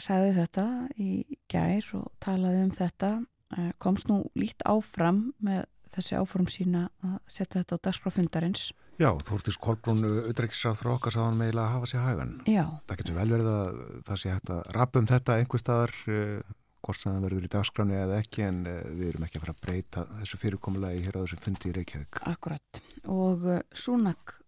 sagði 0.00 0.34
þetta 0.36 0.66
í 1.00 1.10
gær 1.52 1.88
og 1.96 2.10
talaði 2.22 2.66
um 2.66 2.74
þetta 2.74 3.10
uh, 3.56 3.72
komst 3.82 4.10
nú 4.10 4.22
lít 4.36 4.64
áfram 4.68 5.30
með 5.44 5.64
þessi 5.94 6.18
áform 6.18 6.48
sína 6.50 6.88
að 7.04 7.16
setja 7.30 7.60
þetta 7.62 7.78
á 7.78 7.84
dagskráfundarins 7.88 8.68
Já 8.96 9.10
Þórtis 9.26 9.58
Kolbrún 9.60 10.04
frá 10.32 10.92
okkar 10.94 11.12
sáðan 11.12 11.36
meila 11.36 11.66
að 11.66 11.72
hafa 11.74 11.90
sér 11.90 12.04
hægan 12.06 12.30
Já, 12.48 12.64
Það 12.88 13.00
getur 13.02 13.18
vel 13.18 13.26
verið 13.34 13.50
að 13.52 13.82
það 14.08 14.22
sé 14.22 14.32
hægt 14.32 14.52
að 14.54 14.62
rappa 14.76 15.02
um 15.02 15.10
þetta 15.10 15.36
einhver 15.36 15.62
staðar 15.62 15.92
uh, 16.08 16.54
hvort 16.86 17.00
sem 17.00 17.12
það 17.12 17.26
verður 17.26 17.46
í 17.46 17.52
dagskráni 17.52 17.98
eða 17.98 18.22
ekki 18.22 18.46
en 18.46 18.62
uh, 18.70 18.78
við 18.96 19.10
erum 19.10 19.26
ekki 19.26 19.40
að 19.40 19.44
fara 19.44 19.54
að 19.56 19.62
breyta 19.66 20.06
þessu 20.22 20.40
fyrirkomulegi 20.40 21.04
hér 21.04 21.20
á 21.20 21.22
þessu 21.26 21.40
fundi 21.42 21.68
í 21.68 21.76
Reykjavík. 21.76 22.22
Akkurat 22.32 22.80
og 23.04 23.46
uh, 23.50 23.60
Súnak 23.76 24.38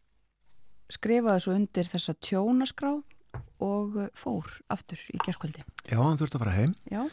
skrifaði 0.88 1.44
svo 1.44 1.58
undir 1.58 1.92
þessa 1.92 2.16
tjónaskrá 2.16 2.94
og 3.60 4.00
fór 4.16 4.48
aftur 4.72 5.00
í 5.12 5.18
gerkvöldi 5.20 5.60
Já, 5.90 5.98
hann 6.00 6.16
þurfti 6.16 6.38
að 6.38 6.42
fara 6.44 6.56
heim. 6.56 6.74
Já, 6.88 7.04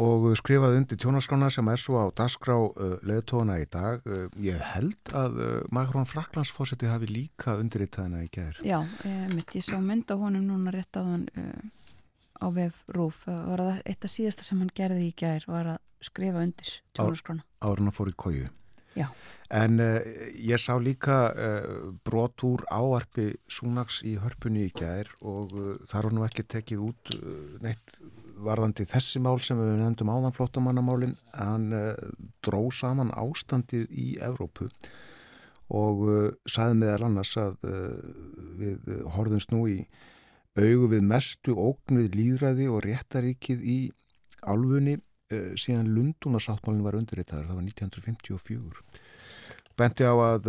og 0.00 0.26
skrifaði 0.38 0.80
undir 0.80 0.98
tjónaskrána 0.98 1.50
sem 1.54 1.68
er 1.70 1.78
svo 1.78 2.00
á 2.02 2.06
dagskrá 2.18 2.56
uh, 2.58 2.96
leðtóna 3.06 3.60
í 3.62 3.68
dag. 3.70 4.02
Uh, 4.08 4.26
ég 4.42 4.58
held 4.74 5.14
að 5.14 5.38
uh, 5.38 5.52
Magrón 5.74 6.08
Fraklandsfósetti 6.10 6.90
hafi 6.90 7.10
líka 7.10 7.54
undirritaðina 7.60 8.24
í 8.24 8.30
gerð. 8.34 8.64
já, 8.66 8.80
mitt 9.34 9.54
ég 9.54 9.66
sá 9.66 9.78
mynd 9.78 10.10
á 10.10 10.16
honum 10.18 10.48
núna 10.48 10.74
rétt 10.74 10.98
á 10.98 11.02
hann 11.06 11.28
uh, 11.38 11.62
á 12.42 12.46
vef 12.50 12.82
Rúf, 12.90 13.22
Það 13.28 13.46
var 13.52 13.64
það 13.68 13.80
eitt 13.84 14.04
af 14.04 14.14
síðasta 14.16 14.42
sem 14.42 14.58
hann 14.58 14.74
gerði 14.74 15.06
í 15.06 15.14
gær 15.14 15.46
var 15.46 15.76
að 15.76 15.80
skrifa 16.04 16.42
undir 16.42 16.74
tjónaskrána 16.96 17.46
Árun 17.64 17.88
að 17.88 17.96
fór 17.96 18.10
í 18.10 18.18
kóju. 18.18 18.50
Já. 18.94 19.08
En 19.54 19.78
uh, 19.82 20.00
ég 20.38 20.58
sá 20.58 20.74
líka 20.82 21.28
uh, 21.30 21.94
brot 22.06 22.42
úr 22.46 22.62
áarpi 22.70 23.32
Súnaks 23.50 24.00
í 24.06 24.16
hörpunni 24.22 24.68
í 24.68 24.74
gær 24.74 25.10
og 25.22 25.54
uh, 25.54 25.74
það 25.86 26.06
var 26.06 26.14
nú 26.16 26.26
ekki 26.26 26.46
tekið 26.56 26.84
út 26.88 27.14
uh, 27.18 27.58
neitt 27.62 27.98
varðandi 28.42 28.86
þessi 28.88 29.20
mál 29.22 29.38
sem 29.42 29.58
við 29.58 29.76
nefndum 29.78 30.12
áðan 30.12 30.34
flottamannamálin. 30.34 31.16
Hann 31.36 31.72
uh, 31.76 31.92
dró 32.44 32.66
saman 32.74 33.12
ástandið 33.14 33.90
í 33.90 34.14
Evrópu 34.24 34.68
og 35.74 36.02
uh, 36.04 36.30
saði 36.50 36.78
meðal 36.82 37.08
annars 37.08 37.34
að 37.40 37.56
uh, 37.68 38.00
við 38.60 38.90
horfumst 39.14 39.54
nú 39.54 39.64
í 39.70 39.78
augu 40.54 40.90
við 40.92 41.06
mestu 41.08 41.56
ógn 41.58 42.02
við 42.02 42.18
líðræði 42.18 42.70
og 42.70 42.84
réttaríkið 42.84 43.62
í 43.64 43.78
álfunni 44.44 44.98
uh, 44.98 45.54
síðan 45.58 45.92
Lundunasáttmálinn 45.94 46.84
var 46.84 46.98
undirreitaður, 46.98 47.48
það 47.48 47.60
var 47.60 47.70
1954. 47.70 48.84
Benti 49.74 50.06
á 50.06 50.14
að 50.14 50.44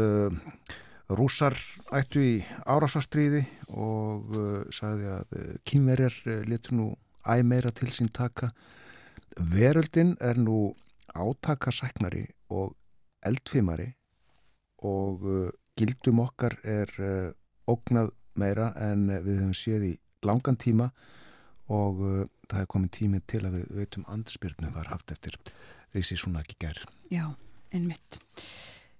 rússar 1.17 1.55
ættu 1.97 2.21
í 2.21 2.33
árásastriði 2.69 3.41
og 3.73 4.35
sagði 4.73 5.09
að 5.15 5.33
kynverjar 5.65 6.45
letur 6.45 6.77
nú 6.77 6.85
æ 7.25 7.43
meira 7.43 7.71
til 7.71 7.91
sín 7.91 8.11
taka. 8.13 8.51
Veröldin 9.35 10.15
er 10.21 10.37
nú 10.37 10.75
átakasæknari 11.15 12.25
og 12.49 12.75
eldfimari 13.25 13.89
og 14.85 15.23
uh, 15.23 15.49
gildum 15.77 16.21
okkar 16.25 16.57
er 16.63 16.91
uh, 16.99 17.31
ógnað 17.71 18.11
meira 18.35 18.71
en 18.79 19.07
við 19.09 19.39
höfum 19.41 19.55
séð 19.55 19.87
í 19.89 19.93
langan 20.27 20.59
tíma 20.59 20.89
og 21.71 22.01
uh, 22.03 22.25
það 22.49 22.61
er 22.61 22.71
komin 22.71 22.91
tímið 22.93 23.25
til 23.31 23.43
að 23.47 23.59
við 23.59 23.71
veitum 23.79 24.07
andspyrnu 24.11 24.73
var 24.75 24.91
haft 24.91 25.15
eftir 25.15 25.39
Rísi 25.95 26.17
svona 26.19 26.41
ekki 26.43 26.57
ger. 26.59 26.81
Já, 27.07 27.29
einmitt. 27.71 28.19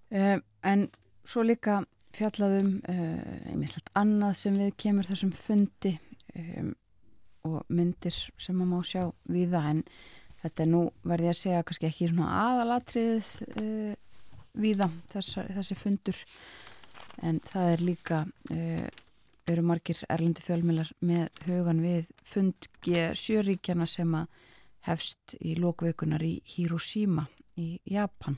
Uh, 0.08 0.40
en 0.64 0.88
svo 1.28 1.44
líka 1.44 1.82
fjallaðum 2.16 2.78
einmitt 2.88 3.90
annað 4.00 4.38
sem 4.40 4.56
við 4.56 4.70
kemur 4.80 5.08
þessum 5.10 5.34
fundi 5.36 5.92
um, 6.32 6.70
og 7.46 7.64
myndir 7.70 8.16
sem 8.42 8.58
maður 8.58 8.72
má 8.72 8.88
sjá 8.90 9.04
við 9.32 9.56
það 9.56 9.70
en 9.72 9.84
þetta 10.42 10.64
er 10.66 10.72
nú 10.72 10.82
verði 11.06 11.32
að 11.32 11.40
segja 11.40 11.64
kannski 11.66 11.90
ekki 11.90 12.10
svona 12.12 12.34
aðalatriðið 12.42 13.32
uh, 13.62 13.96
við 14.56 14.84
það 14.84 15.00
þessi, 15.14 15.46
þessi 15.58 15.78
fundur. 15.80 16.22
En 17.26 17.40
það 17.46 17.72
er 17.74 17.84
líka 17.86 18.22
uh, 18.54 18.88
eru 19.52 19.64
margir 19.66 20.02
erlendi 20.10 20.44
fjölmilar 20.46 20.90
með 21.06 21.42
hugan 21.46 21.82
við 21.84 22.10
fund 22.26 22.70
G7-ríkjana 22.86 23.88
sem 23.90 24.14
að 24.18 24.44
hefst 24.86 25.36
í 25.42 25.56
lókveikunar 25.58 26.24
í 26.26 26.36
Hiroshima 26.56 27.26
í 27.58 27.76
Japan. 27.90 28.38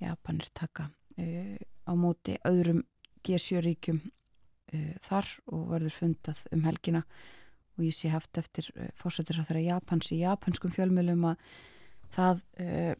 Japanir 0.00 0.50
taka 0.56 0.90
uh, 0.90 1.56
á 1.56 1.92
móti 1.96 2.36
öðrum 2.48 2.82
G7-ríkjum 3.26 4.02
uh, 4.04 4.92
þar 5.04 5.32
og 5.52 5.66
verður 5.72 5.96
fundað 5.96 6.44
um 6.52 6.66
helgina 6.68 7.04
og 7.76 7.84
ég 7.84 7.94
sé 7.94 8.10
haft 8.12 8.38
eftir 8.40 8.68
uh, 8.74 8.88
fórsættisáþara 8.98 9.64
Japans 9.64 10.12
í 10.14 10.20
japanskum 10.22 10.72
fjölmjölum 10.72 11.26
að 11.32 11.42
það 12.16 12.42
uh, 12.62 12.92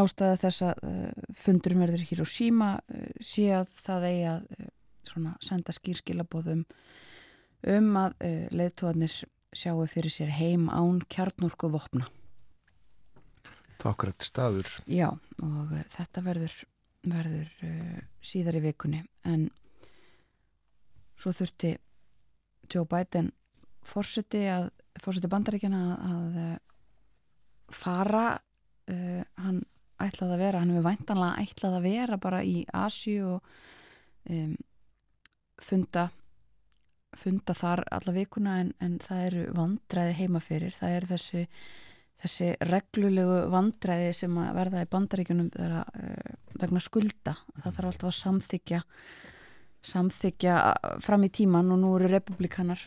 ástæða 0.00 0.40
þess 0.42 0.64
að 0.68 0.82
uh, 0.88 1.28
fundurum 1.38 1.84
verður 1.84 2.04
í 2.04 2.08
Hiroshima 2.10 2.70
uh, 2.80 3.06
sé 3.20 3.48
að 3.56 3.72
það 3.78 4.08
eigi 4.10 4.26
að 4.32 4.48
svona 5.04 5.34
senda 5.44 5.72
skýrskilabóðum 5.76 6.64
um 7.74 7.96
að 8.00 8.14
leðtóðanir 8.56 9.14
sjáu 9.56 9.84
fyrir 9.88 10.12
sér 10.12 10.30
heim 10.32 10.70
án 10.72 11.02
kjarnúrku 11.12 11.68
vopna. 11.72 12.06
Takk 13.80 14.06
rætt 14.08 14.24
staður. 14.24 14.70
Já, 14.88 15.10
og 15.44 15.74
þetta 15.92 16.22
verður, 16.24 16.56
verður 17.04 17.52
síðar 18.24 18.56
í 18.56 18.64
vikunni 18.64 19.02
en 19.28 19.50
svo 21.20 21.34
þurfti 21.36 21.74
Joe 22.72 22.88
Biden 22.88 23.32
fórseti 23.86 24.44
að 24.50 24.70
fórseti 25.02 25.30
bandaríkjana 25.30 25.84
að, 25.84 26.02
að 26.08 26.40
uh, 26.42 26.58
fara 27.74 28.26
uh, 28.34 29.22
hann 29.42 29.62
ætlaði 30.04 30.36
að 30.36 30.42
vera, 30.42 30.60
hann 30.60 30.74
hefur 30.74 30.88
væntanlega 30.88 31.46
ætlaði 31.46 31.78
að 31.78 31.88
vera 31.88 32.20
bara 32.20 32.42
í 32.44 32.58
Asju 32.74 33.30
og 33.36 33.48
um, 34.30 34.52
funda 35.62 36.08
funda 37.14 37.54
þar 37.54 37.84
alla 37.94 38.12
vikuna 38.14 38.56
en, 38.64 38.70
en 38.82 38.96
það 39.02 39.26
eru 39.28 39.42
vandræði 39.54 40.14
heima 40.18 40.40
fyrir, 40.42 40.74
það 40.74 40.96
eru 40.98 41.10
þessi 41.12 41.44
þessi 42.24 42.48
reglulegu 42.64 43.38
vandræði 43.52 44.10
sem 44.16 44.36
að 44.40 44.56
verða 44.56 44.82
í 44.82 44.88
bandaríkunum 44.90 45.50
þeirra, 45.52 45.84
uh, 45.84 46.34
vegna 46.60 46.80
skulda. 46.80 47.34
Það 47.60 47.76
þarf 47.76 47.88
alltaf 47.90 48.10
að 48.10 48.18
samþykja 48.22 48.80
samþykja 49.84 50.58
fram 51.04 51.26
í 51.26 51.32
tíman 51.34 51.72
og 51.74 51.82
nú 51.82 51.90
eru 51.98 52.08
republikanar 52.08 52.80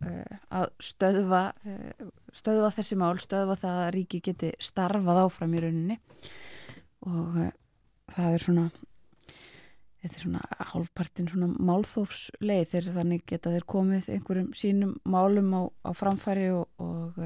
að 0.00 0.68
stöðva 0.82 1.42
uh, 1.68 2.10
stöðva 2.32 2.70
þessi 2.76 3.00
mál, 3.00 3.14
stöðva 3.20 3.56
það 3.60 3.80
að 3.84 3.90
ríki 3.96 4.22
geti 4.30 4.52
starfað 4.62 5.24
áfram 5.24 5.56
í 5.56 5.64
rauninni 5.64 5.98
og 7.06 7.40
uh, 7.46 7.50
það 8.14 8.36
er 8.36 8.44
svona 8.44 8.66
þetta 10.00 10.14
er 10.14 10.24
svona 10.24 10.44
hálfpartin 10.72 11.28
svona 11.28 11.50
málþófsleið 11.70 12.68
þegar 12.72 12.98
þannig 13.00 13.26
geta 13.28 13.52
þeir 13.52 13.66
komið 13.74 14.10
einhverjum 14.16 14.52
sínum 14.56 14.94
málum 15.04 15.52
á, 15.52 15.62
á 15.84 15.90
framfæri 15.96 16.48
og, 16.56 16.70
og 16.80 17.20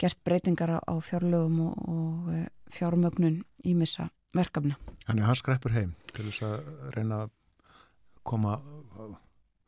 gert 0.00 0.20
breytingar 0.26 0.76
á, 0.82 0.94
fjárlögum 1.00 1.60
og, 1.68 1.88
og 1.88 2.74
fjármögnun 2.74 3.40
ímissa 3.64 4.10
verkefna. 4.34 4.76
Þannig 5.06 5.24
að 5.24 5.30
hann 5.30 5.40
skreppur 5.40 5.74
heim 5.74 5.94
til 6.12 6.26
þess 6.28 6.44
að 6.44 6.56
reyna 6.96 7.24
að 7.24 7.34
koma 8.26 8.58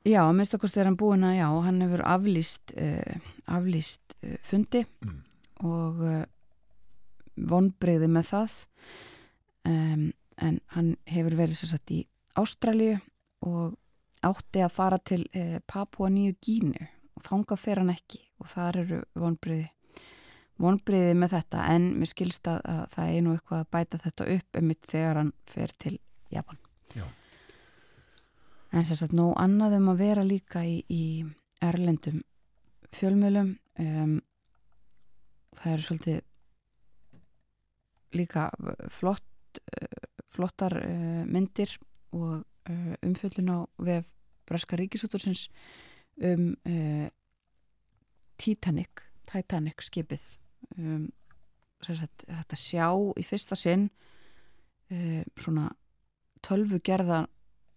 Já, 0.07 0.21
að 0.23 0.37
minnst 0.38 0.55
okkur 0.55 0.71
er 0.79 0.87
hann 0.87 0.99
búin 1.01 1.25
að 1.27 1.38
já, 1.40 1.47
hann 1.66 1.83
hefur 1.83 2.03
aflýst 2.07 2.75
uh, 2.79 3.16
aflýst 3.57 4.16
uh, 4.23 4.37
fundi 4.47 4.85
Mm. 5.03 5.23
og 5.66 6.03
uh, 6.05 6.25
vonbreyði 7.37 8.09
með 8.09 8.29
það 8.31 8.55
um, 9.69 10.05
en 10.37 10.61
hann 10.77 10.92
hefur 11.11 11.37
verið 11.38 11.59
sér 11.59 11.73
satt 11.75 11.92
í 11.92 12.05
Ástralíu 12.37 12.99
og 13.47 13.75
átti 14.27 14.62
að 14.64 14.73
fara 14.75 14.99
til 14.99 15.23
Papua 15.69 16.09
Nýju 16.12 16.37
Gínu 16.45 16.87
og 17.16 17.25
þanga 17.25 17.57
fer 17.61 17.81
hann 17.81 17.92
ekki 17.92 18.21
og 18.40 18.51
þar 18.51 18.79
eru 18.83 19.01
vonbreyði 19.16 19.71
vonbreyði 20.61 21.16
með 21.21 21.35
þetta 21.37 21.64
en 21.75 21.88
mér 22.01 22.12
skilst 22.12 22.49
að, 22.49 22.61
að 22.64 22.85
það 22.95 23.12
er 23.14 23.25
nú 23.25 23.35
eitthvað 23.37 23.62
að 23.64 23.71
bæta 23.77 24.01
þetta 24.05 24.29
upp 24.37 24.61
um 24.61 24.71
mitt 24.71 24.88
þegar 24.88 25.21
hann 25.21 25.33
fer 25.53 25.75
til 25.77 25.99
Japan. 26.33 26.59
En 28.77 28.85
sér 28.85 28.99
satt 29.01 29.15
nú 29.17 29.31
annað 29.41 29.79
um 29.79 29.91
að 29.93 30.01
vera 30.03 30.25
líka 30.27 30.62
í, 30.69 30.83
í 30.93 31.25
erlendum 31.65 32.21
fjölmjölum 32.93 33.55
um, 33.81 34.19
það 35.57 35.73
eru 35.73 35.87
svolítið 35.87 36.19
líka 38.17 38.51
flott 38.93 39.61
uh, 39.62 40.05
flottar 40.33 40.77
uh, 40.83 41.25
myndir 41.25 41.73
og 42.12 42.45
uh, 42.69 42.95
umfjöllun 43.01 43.53
á 43.53 43.59
vef 43.81 44.12
Breska 44.47 44.77
Ríkisútursins 44.79 45.49
um 46.23 46.53
uh, 46.69 47.09
Titanic 48.37 49.07
Titanic 49.27 49.83
skipið. 49.83 50.23
Um, 50.77 51.09
þetta 51.83 52.57
sjá 52.57 52.89
í 53.17 53.25
fyrsta 53.27 53.57
sinn 53.59 53.89
svona 55.37 55.67
tölvugerða 56.47 57.25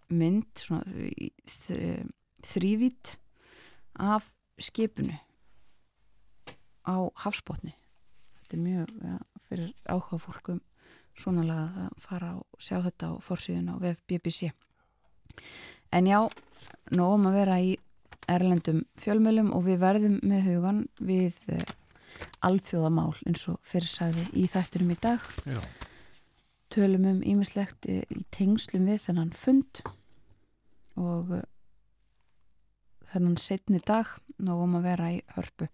mynd 0.09 0.61
svona 0.61 0.83
þrývít 2.49 3.15
af 3.99 4.29
skipinu 4.59 5.17
á 6.87 6.97
hafsbótni 7.23 7.75
þetta 8.41 8.57
er 8.57 8.63
mjög 8.63 8.93
ja, 9.03 9.17
fyrir 9.47 9.73
áhuga 9.85 10.21
fólkum 10.23 10.61
svona 11.19 11.43
laga 11.45 11.89
að 11.89 11.99
fara 12.01 12.31
og 12.39 12.63
sjá 12.63 12.79
þetta 12.85 13.11
á 13.11 13.13
fórsíðun 13.21 13.73
á 13.73 13.75
VF 13.81 14.01
BBC 14.07 14.49
en 15.91 16.07
já, 16.09 16.19
nógum 16.93 17.29
að 17.29 17.37
vera 17.41 17.59
í 17.61 17.75
erlendum 18.29 18.83
fjölmjölum 18.99 19.51
og 19.57 19.65
við 19.65 19.79
verðum 19.81 20.17
með 20.27 20.49
hugan 20.51 20.81
við 21.01 21.37
uh, 21.53 21.61
alþjóðamál 22.45 23.13
eins 23.27 23.45
og 23.51 23.59
fyrir 23.65 23.89
sagði 23.89 24.25
í 24.37 24.45
þættinum 24.49 24.93
í 24.93 24.97
dag. 25.01 25.29
Já. 25.45 25.59
tölum 26.69 27.07
um 27.09 27.21
ímislegt 27.25 27.87
í 27.89 28.23
tengslum 28.29 28.85
við 28.85 29.07
þennan 29.07 29.31
fund 29.33 29.81
og 30.99 31.33
uh, 31.39 31.43
þennan 33.13 33.37
setni 33.41 33.81
dag 33.85 34.09
nógum 34.39 34.79
að 34.79 34.89
vera 34.91 35.11
í 35.15 35.19
hörpu. 35.35 35.67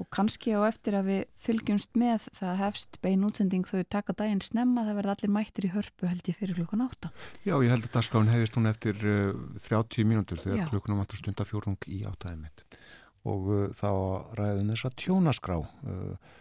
Og 0.00 0.08
kannski 0.08 0.54
á 0.56 0.64
eftir 0.64 0.94
að 0.96 1.08
við 1.10 1.18
fylgjumst 1.44 1.98
með 2.00 2.30
það 2.38 2.60
hefst 2.62 2.96
bein 3.04 3.24
útsending 3.26 3.66
þau 3.68 3.82
taka 3.84 4.14
daginn 4.16 4.40
snemma 4.40 4.86
það 4.86 4.96
verða 4.96 5.16
allir 5.16 5.32
mættir 5.34 5.66
í 5.68 5.72
hörpu 5.74 6.08
held 6.08 6.30
ég 6.30 6.38
fyrir 6.38 6.56
klukkan 6.56 6.86
átta. 6.86 7.10
Já, 7.44 7.52
ég 7.60 7.68
held 7.68 7.84
að 7.84 7.96
dagskráin 7.98 8.32
hefist 8.32 8.56
hún 8.56 8.70
eftir 8.70 8.96
uh, 9.04 9.34
30 9.66 10.08
mínútur 10.08 10.40
þegar 10.40 10.62
Já. 10.62 10.68
klukkunum 10.72 11.02
vantur 11.02 11.20
stundafjórung 11.20 11.76
í 11.92 12.00
áttæðið 12.08 12.40
mitt 12.46 12.64
og 13.28 13.50
uh, 13.52 13.66
þá 13.76 13.90
ræðum 14.38 14.72
þess 14.72 14.88
að 14.88 14.96
tjónaskrá 15.04 15.58
uh, 15.60 16.36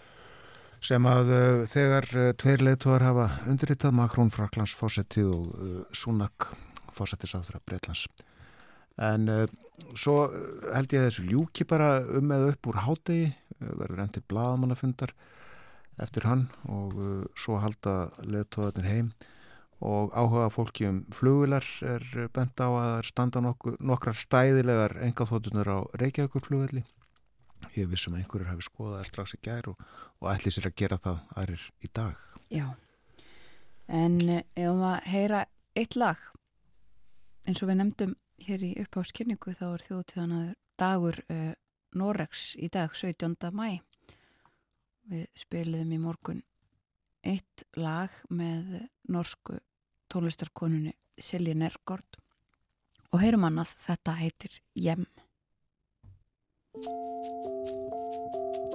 sem 0.80 1.04
að 1.12 1.34
þegar 1.68 2.06
tveir 2.40 2.62
leituar 2.64 3.04
hafa 3.04 3.26
undirritað 3.52 3.98
Makrón 3.98 4.30
Fraklands 4.32 4.72
fósetti 4.80 5.26
og 5.28 5.50
uh, 5.60 5.82
Sunak 7.00 7.08
fósettisáþra 7.08 7.60
Breitlands 7.66 8.08
en 8.98 9.30
uh, 9.30 9.46
svo 9.96 10.28
uh, 10.28 10.74
held 10.76 10.92
ég 10.92 11.00
að 11.00 11.08
þessu 11.08 11.26
ljúki 11.30 11.66
bara 11.68 12.02
um 12.04 12.32
eða 12.32 12.52
upp 12.52 12.68
úr 12.68 12.80
hádegi 12.84 13.30
uh, 13.30 13.70
verður 13.80 14.02
enn 14.04 14.12
til 14.12 14.24
blaðamannafundar 14.28 15.14
eftir 16.00 16.28
hann 16.28 16.50
og 16.68 16.96
uh, 17.00 17.24
svo 17.36 17.60
halda 17.64 18.12
leituarnir 18.24 18.88
heim. 18.90 19.12
Og 19.80 20.12
áhuga 20.12 20.50
fólki 20.52 20.90
um 20.90 21.06
flugular 21.16 21.64
er 21.80 22.04
bent 22.36 22.60
á 22.60 22.68
að 22.68 23.06
standa 23.08 23.40
nokkur, 23.40 23.78
nokkrar 23.80 24.18
stæðilegar 24.20 24.98
engaþóttunar 25.06 25.72
á 25.72 25.78
Reykjavíkurflugvelli. 26.02 26.84
Ég 27.78 27.88
vissum 27.88 28.18
að 28.18 28.26
einhverjur 28.26 28.52
hafi 28.52 28.68
skoðað 28.68 29.08
strax 29.08 29.38
í 29.38 29.40
gær 29.48 29.72
og, 29.72 29.80
og 30.20 30.34
ætli 30.34 30.52
sér 30.52 30.68
að 30.68 30.76
gera 30.84 31.00
það 31.00 31.24
aðrir 31.40 31.64
í 31.80 31.92
dag. 31.96 32.20
Já. 32.52 32.68
En 33.88 34.20
eh, 34.28 34.44
ef 34.60 34.76
maður 34.76 34.92
að 34.98 35.10
heyra 35.14 35.46
eitt 35.80 35.96
lag 35.96 36.28
eins 37.50 37.64
og 37.64 37.72
við 37.72 37.80
nefndum 37.80 38.12
hér 38.46 38.64
í 38.64 38.70
uppháskynningu 38.84 39.56
þá 39.58 39.66
er 39.72 39.84
þjóðtíðanaður 39.88 40.52
dagur 40.80 41.18
uh, 41.34 41.54
Norex 41.98 42.52
í 42.62 42.70
dag 42.70 42.94
17. 42.94 43.50
mæ 43.58 43.80
við 45.10 45.26
spiliðum 45.42 45.96
í 45.96 46.00
morgun 46.04 46.44
eitt 47.26 47.66
lag 47.74 48.14
með 48.30 48.84
norsku 49.10 49.58
tónlistarkonunni 50.14 50.94
Silja 51.18 51.58
Nergård 51.58 52.22
og 53.10 53.24
heyrum 53.24 53.50
annað 53.50 53.74
þetta 53.88 54.18
heitir 54.22 54.62
Jem 54.78 55.10
Jeg 56.80 58.69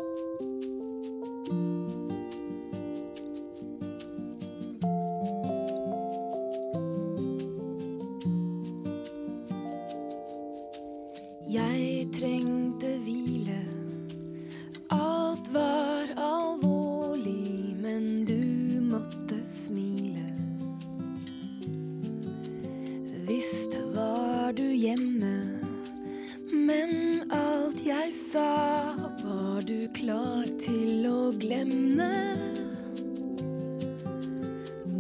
hjemme, 24.84 25.36
men 26.52 27.22
alt 27.32 27.78
jeg 27.86 28.10
sa, 28.12 28.92
var 29.22 29.62
du 29.64 29.86
klar 29.96 30.44
til 30.60 31.06
å 31.08 31.30
glemme. 31.40 32.10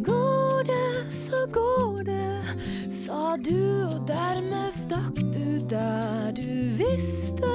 Går 0.06 0.64
det, 0.70 0.88
så 1.12 1.42
går 1.52 2.00
det, 2.08 2.56
sa 2.88 3.36
du, 3.36 3.60
og 3.90 4.00
dermed 4.08 4.72
stakk 4.72 5.20
du 5.34 5.60
der 5.68 6.32
du 6.38 6.48
visste 6.80 7.52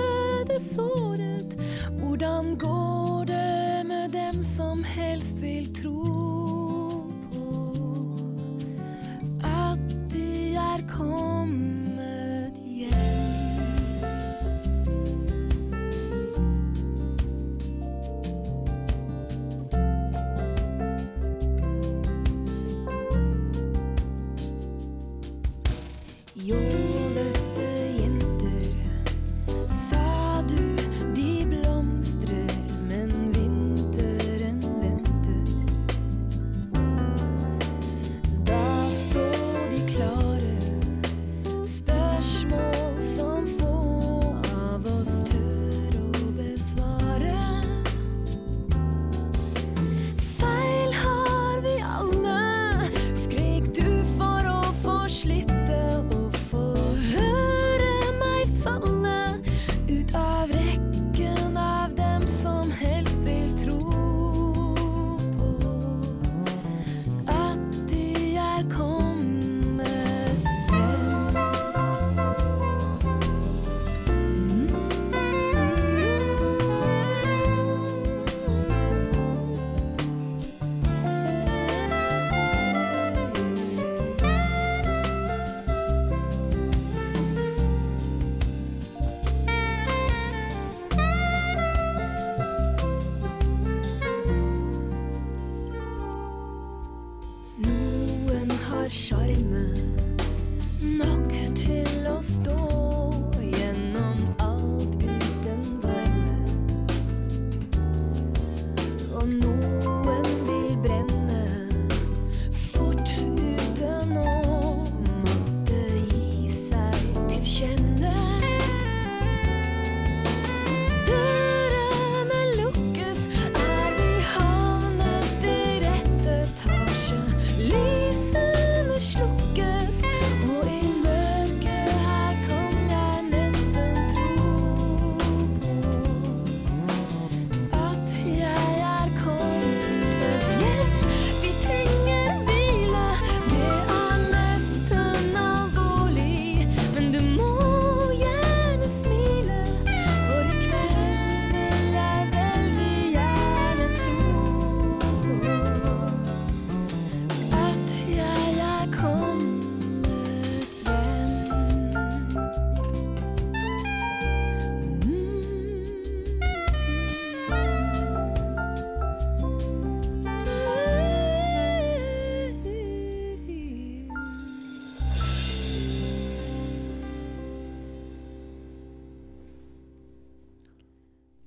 det 0.51 0.61
såret. 0.69 1.57
Hvordan 1.97 2.53
går 2.61 3.25
det 3.31 3.85
med 3.89 4.13
dem 4.13 4.43
som 4.45 4.85
helst 4.85 5.41
vil 5.41 5.65
tro 5.81 5.98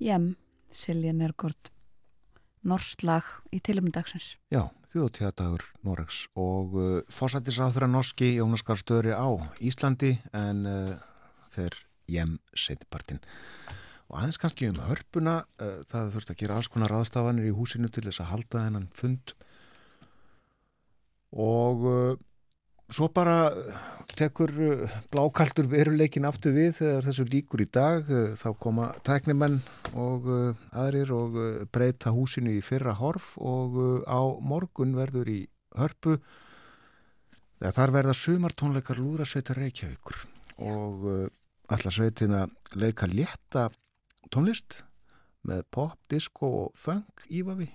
Jem, 0.03 0.33
Silja 0.75 1.13
Nergård. 1.15 1.69
Norslag 2.63 3.27
í 3.51 3.59
tilumdagsins 3.59 4.37
Já, 4.51 4.69
þjóðtíðadagur 4.93 5.65
Noregs 5.83 6.21
og 6.39 6.75
uh, 6.79 6.91
fósættisáþra 7.11 7.89
norski 7.91 8.29
Jónas 8.37 8.63
Garstöri 8.63 9.11
á 9.11 9.27
Íslandi 9.59 10.13
en 10.31 10.63
uh, 10.63 10.93
fer 11.51 11.75
jem 12.07 12.37
setjapartin 12.55 13.19
og 14.07 14.15
aðeins 14.21 14.39
kannski 14.39 14.69
um 14.71 14.79
hörpuna 14.87 15.41
uh, 15.59 15.81
það 15.91 16.13
þurft 16.15 16.31
að 16.31 16.39
gera 16.39 16.59
alls 16.59 16.71
konar 16.71 16.95
aðstafanir 16.95 17.49
í 17.51 17.55
húsinu 17.57 17.91
til 17.91 18.05
þess 18.07 18.23
að 18.23 18.31
halda 18.31 18.63
þennan 18.63 18.87
fund. 18.95 19.35
Og 21.35 21.87
uh, 21.89 22.15
svo 22.91 23.09
bara 23.13 23.51
tekur 24.17 24.51
uh, 24.51 24.93
blákaltur 25.13 25.67
veruleikin 25.71 26.27
aftur 26.27 26.53
við 26.55 26.77
þegar 26.79 27.07
þessu 27.07 27.25
líkur 27.29 27.63
í 27.63 27.67
dag. 27.73 28.09
Uh, 28.09 28.33
þá 28.37 28.49
koma 28.59 28.89
tæknimenn 29.07 29.59
og 29.93 30.29
aðrir 30.73 31.13
og 31.15 31.37
breyta 31.73 32.13
húsinu 32.13 32.53
í 32.53 32.63
fyrra 32.65 32.95
horf 32.97 33.33
og 33.37 33.77
á 34.09 34.21
morgun 34.41 34.95
verður 34.97 35.29
í 35.31 35.39
hörpu. 35.77 36.17
Þegar 37.59 37.77
þar 37.77 37.95
verða 37.97 38.17
sumartónleikar 38.17 38.99
lúðrasveitar 38.99 39.61
Reykjavíkur 39.61 40.25
og 40.63 41.05
uh, 41.09 41.27
allar 41.73 41.95
sveitin 41.95 42.35
að 42.37 42.57
leika 42.75 43.07
létta 43.09 43.69
tónlist 44.33 44.83
með 45.47 45.63
pop, 45.75 45.95
disco 46.11 46.49
og 46.63 46.75
funk 46.79 47.25
ífavi 47.27 47.67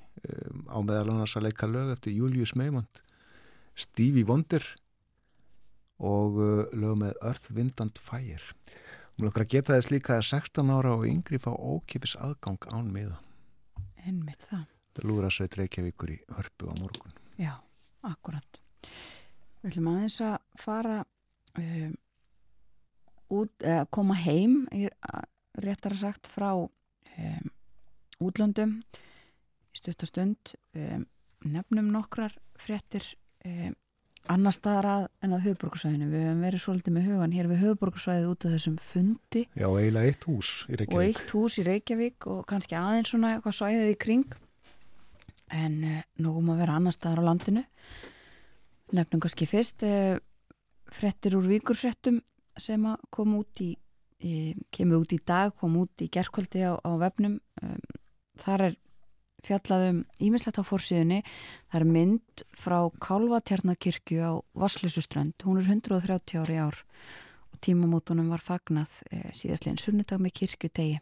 á 0.73 0.79
meðal 0.81 1.13
annars 1.13 1.37
að 1.37 1.49
leika 1.49 1.69
lög 1.69 1.93
eftir 1.93 2.15
Julius 2.17 2.55
Meimond 2.57 3.03
Stevie 3.79 4.27
Wonder 4.27 4.65
og 5.99 6.37
uh, 6.39 6.65
lög 6.79 6.99
með 7.03 7.15
Earth, 7.27 7.51
Wind 7.55 7.81
and 7.83 7.99
Fire 7.99 8.55
og 9.19 9.23
mér 9.25 9.31
okkar 9.33 9.49
geta 9.51 9.75
þess 9.75 9.91
líka 9.91 10.17
að 10.19 10.27
16 10.31 10.69
ára 10.71 10.93
og 10.95 11.07
yngri 11.11 11.41
fá 11.43 11.51
ókipis 11.51 12.13
aðgang 12.23 12.61
án 12.71 12.93
miða. 12.95 13.17
Einmitt 14.07 14.45
það. 14.47 14.67
Það 14.95 15.09
lúra 15.11 15.31
sveit 15.35 15.57
Reykjavíkur 15.59 16.13
í 16.15 16.19
hörpu 16.37 16.69
á 16.71 16.75
morgun. 16.79 17.17
Já, 17.39 17.57
akkurat. 18.07 18.61
Við 19.59 19.73
ætlum 19.73 19.89
aðeins 19.91 20.21
að 20.23 20.37
fara 20.63 21.01
um, 21.59 21.97
út, 23.35 23.53
eða 23.59 23.89
koma 23.91 24.15
heim 24.23 24.61
í- 24.71 24.87
að- 25.03 25.27
sagt 25.99 26.31
frá 26.31 26.53
um, 26.55 27.51
útlöndum 28.23 28.79
í 29.75 29.79
stuttastund 29.83 30.55
um, 30.79 31.03
nefnum 31.43 31.91
nokkrar 31.91 32.39
fréttir 32.59 33.03
um, 33.45 33.75
annar 34.33 34.55
staðar 34.55 34.89
að 34.89 35.05
en 35.25 35.35
að 35.37 35.45
höfuborgarsvæðinu 35.47 36.09
við 36.13 36.25
höfum 36.27 36.43
verið 36.45 36.63
svolítið 36.65 36.95
með 36.95 37.09
hugan 37.09 37.35
hér 37.37 37.49
við 37.51 37.63
höfuborgarsvæðið 37.65 38.29
út 38.33 38.47
af 38.47 38.55
þessum 38.55 38.77
fundi. 38.83 39.43
Já, 39.53 39.67
eiginlega 39.69 40.13
eitt 40.13 40.27
hús 40.29 40.51
í 40.69 40.73
og 40.73 40.81
Reykjavík 40.83 41.09
eitt 41.09 41.35
hús 41.35 41.59
í 41.59 41.65
Reykjavík 41.67 42.29
og 42.33 42.41
kannski 42.51 42.79
aðeins 42.79 43.13
svona 43.13 43.35
eitthvað 43.35 43.59
svæðið 43.59 43.93
í 43.93 43.99
kring. 44.05 44.39
En 45.59 45.77
uh, 45.89 46.01
nógum 46.25 46.53
að 46.53 46.63
vera 46.63 46.79
annar 46.79 46.97
staðar 46.97 47.25
á 47.25 47.29
landinu. 47.31 47.65
Nefnum 48.97 49.23
kannski 49.25 49.49
fyrst 49.49 49.85
uh, 49.89 50.17
frettir 50.93 51.37
úr 51.39 51.49
vikurfrettum 51.49 52.21
sem 52.59 52.85
að 52.91 53.07
koma 53.15 53.41
út 53.43 53.63
í, 53.65 53.71
í 54.25 54.35
kemur 54.75 55.05
út 55.05 55.15
í 55.15 55.21
dag, 55.25 55.55
kom 55.57 55.77
út 55.81 56.05
í 56.05 56.11
gerkvöldi 56.13 56.67
á, 56.69 56.77
á 56.77 56.91
vefnum. 57.01 57.39
Um, 57.63 57.81
þar 58.39 58.69
er 58.69 58.79
fjallað 59.45 59.87
um 59.91 59.99
ímislegt 60.23 60.59
á 60.59 60.65
fórsíðunni 60.67 61.23
það 61.71 61.81
er 61.81 61.87
mynd 61.95 62.45
frá 62.59 62.79
Kálvatjarnakirkju 63.03 64.21
á 64.23 64.33
Vasslösuströnd 64.59 65.47
hún 65.47 65.61
er 65.61 65.69
130 65.71 66.43
ári 66.43 66.59
ár 66.59 66.81
og 67.53 67.61
tímamótunum 67.65 68.31
var 68.33 68.43
fagnað 68.43 69.01
e, 69.11 69.29
síðastlegin 69.33 69.81
sunnudag 69.83 70.23
með 70.23 70.37
kirkjudegi 70.43 70.99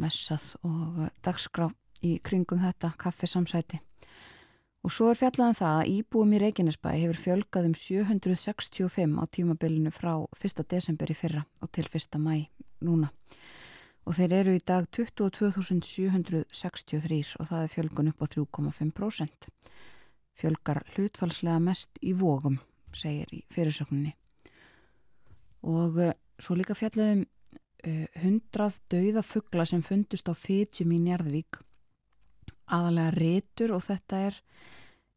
messað 0.00 0.54
og 0.66 1.02
eh, 1.06 1.12
dagskrá 1.24 1.70
í 2.04 2.16
kringum 2.24 2.62
þetta 2.62 2.92
kaffisamsæti 3.00 3.80
og 4.86 4.92
svo 4.94 5.10
er 5.10 5.18
fjallað 5.18 5.50
um 5.50 5.58
það 5.58 5.76
að 5.80 5.92
íbúum 5.96 6.34
í 6.36 6.40
Reykjanesbæ 6.42 6.90
hefur 6.94 7.22
fjölgað 7.22 7.70
um 7.70 7.76
765 7.80 9.16
á 9.18 9.24
tímabilinu 9.34 9.90
frá 9.90 10.12
1. 10.22 10.62
desember 10.70 11.10
í 11.10 11.16
fyrra 11.18 11.46
og 11.64 11.72
til 11.74 11.88
1. 11.90 12.20
mæ 12.22 12.46
núna 12.84 13.10
og 14.06 14.14
þeir 14.14 14.32
eru 14.40 14.52
í 14.54 14.62
dag 14.62 14.86
22.763 14.94 17.36
og 17.40 17.44
það 17.50 17.62
er 17.62 17.72
fjölgun 17.72 18.10
upp 18.12 18.20
á 18.22 18.26
3,5% 18.36 19.48
fjölgar 20.36 20.82
hlutfalslega 20.94 21.58
mest 21.62 21.98
í 22.04 22.12
vógum 22.16 22.58
segir 22.94 23.28
í 23.34 23.44
fyrirsökninni 23.52 24.12
og 25.66 25.98
uh, 25.98 26.12
svo 26.38 26.54
líka 26.58 26.74
fjallaðum 26.78 27.24
uh, 27.26 28.06
hundrað 28.22 28.74
dauða 28.92 29.22
fuggla 29.26 29.64
sem 29.68 29.82
fundust 29.84 30.28
á 30.30 30.34
Fitjum 30.36 30.92
í 30.94 30.98
Njarðvík. 31.02 31.52
Aðalega 32.70 33.10
rétur 33.14 33.70
og 33.74 33.82
þetta 33.86 34.14
er 34.28 34.34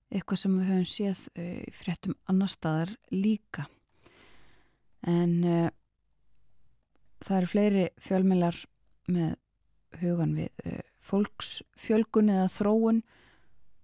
eitthvað 0.10 0.42
sem 0.42 0.54
við 0.58 0.70
höfum 0.72 0.90
séð 0.90 1.20
í 1.38 1.72
fréttum 1.74 2.16
annar 2.30 2.50
staðar 2.50 2.92
líka. 3.14 3.64
En 5.06 5.34
uh, 5.46 5.70
það 7.22 7.38
eru 7.38 7.48
fleiri 7.54 7.86
fjölmilar 8.02 8.58
með 9.10 9.36
hugan 10.00 10.36
við 10.38 10.50
uh, 10.66 10.82
fólksfjölgun 11.10 12.32
eða 12.34 12.50
þróun. 12.54 13.02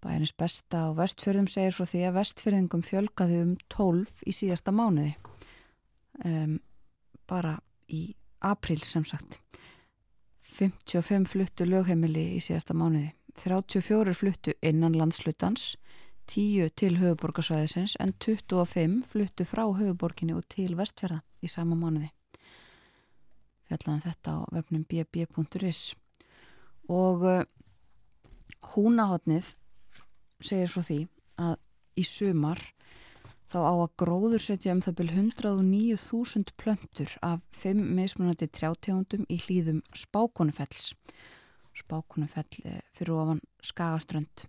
Bæjarins 0.06 0.36
besta 0.38 0.86
á 0.86 0.98
vestfjörðum 0.98 1.48
segir 1.50 1.74
frá 1.74 1.90
því 1.90 2.04
að 2.06 2.18
vestfjörðingum 2.20 2.84
fjölgaði 2.86 3.42
um 3.42 3.54
12 3.74 4.26
í 4.30 4.36
síðasta 4.36 4.74
mánuði. 4.76 5.16
Um, 6.24 6.60
bara 7.26 7.58
í 7.90 8.08
april 8.46 8.80
sem 8.86 9.06
sagt. 9.08 9.40
55 10.56 11.28
fluttu 11.34 11.66
lögheimili 11.68 12.36
í 12.38 12.44
síðasta 12.44 12.78
mánuði. 12.78 13.16
34 13.42 14.14
fluttu 14.16 14.54
innan 14.64 14.96
landslutans 14.96 15.74
10 16.32 16.72
til 16.80 16.98
höfuborgarsvæðisins 17.02 17.98
en 18.00 18.14
25 18.24 19.02
fluttu 19.12 19.46
frá 19.46 19.66
höfuborginni 19.68 20.38
og 20.38 20.46
til 20.50 20.72
vestfjörða 20.78 21.22
í 21.44 21.52
sama 21.52 21.76
mánuði 21.78 22.10
fjallaðum 23.70 24.04
þetta 24.06 24.36
á 24.36 24.40
vefnum 24.56 24.86
bb.is 24.90 25.82
og 26.92 27.26
uh, 27.26 27.44
húnahotnið 28.74 29.54
segir 30.44 30.72
frá 30.72 30.84
því 30.86 31.00
að 31.42 31.56
í 31.96 32.04
sumar 32.06 32.62
þá 33.50 33.60
á 33.62 33.74
að 33.74 33.96
gróður 34.02 34.44
setja 34.44 34.74
um 34.74 34.82
það 34.84 34.98
byrj 35.00 35.16
109.000 35.22 36.56
plöntur 36.60 37.16
af 37.26 37.44
5 37.56 37.82
mismunandi 37.98 38.50
trjátegundum 38.52 39.26
í 39.30 39.38
hlýðum 39.46 39.82
spákonufells. 39.96 40.94
Spákonufell 41.76 42.62
eh, 42.64 42.82
fyrir 42.96 43.16
ofan 43.20 43.42
skagaströnd. 43.64 44.48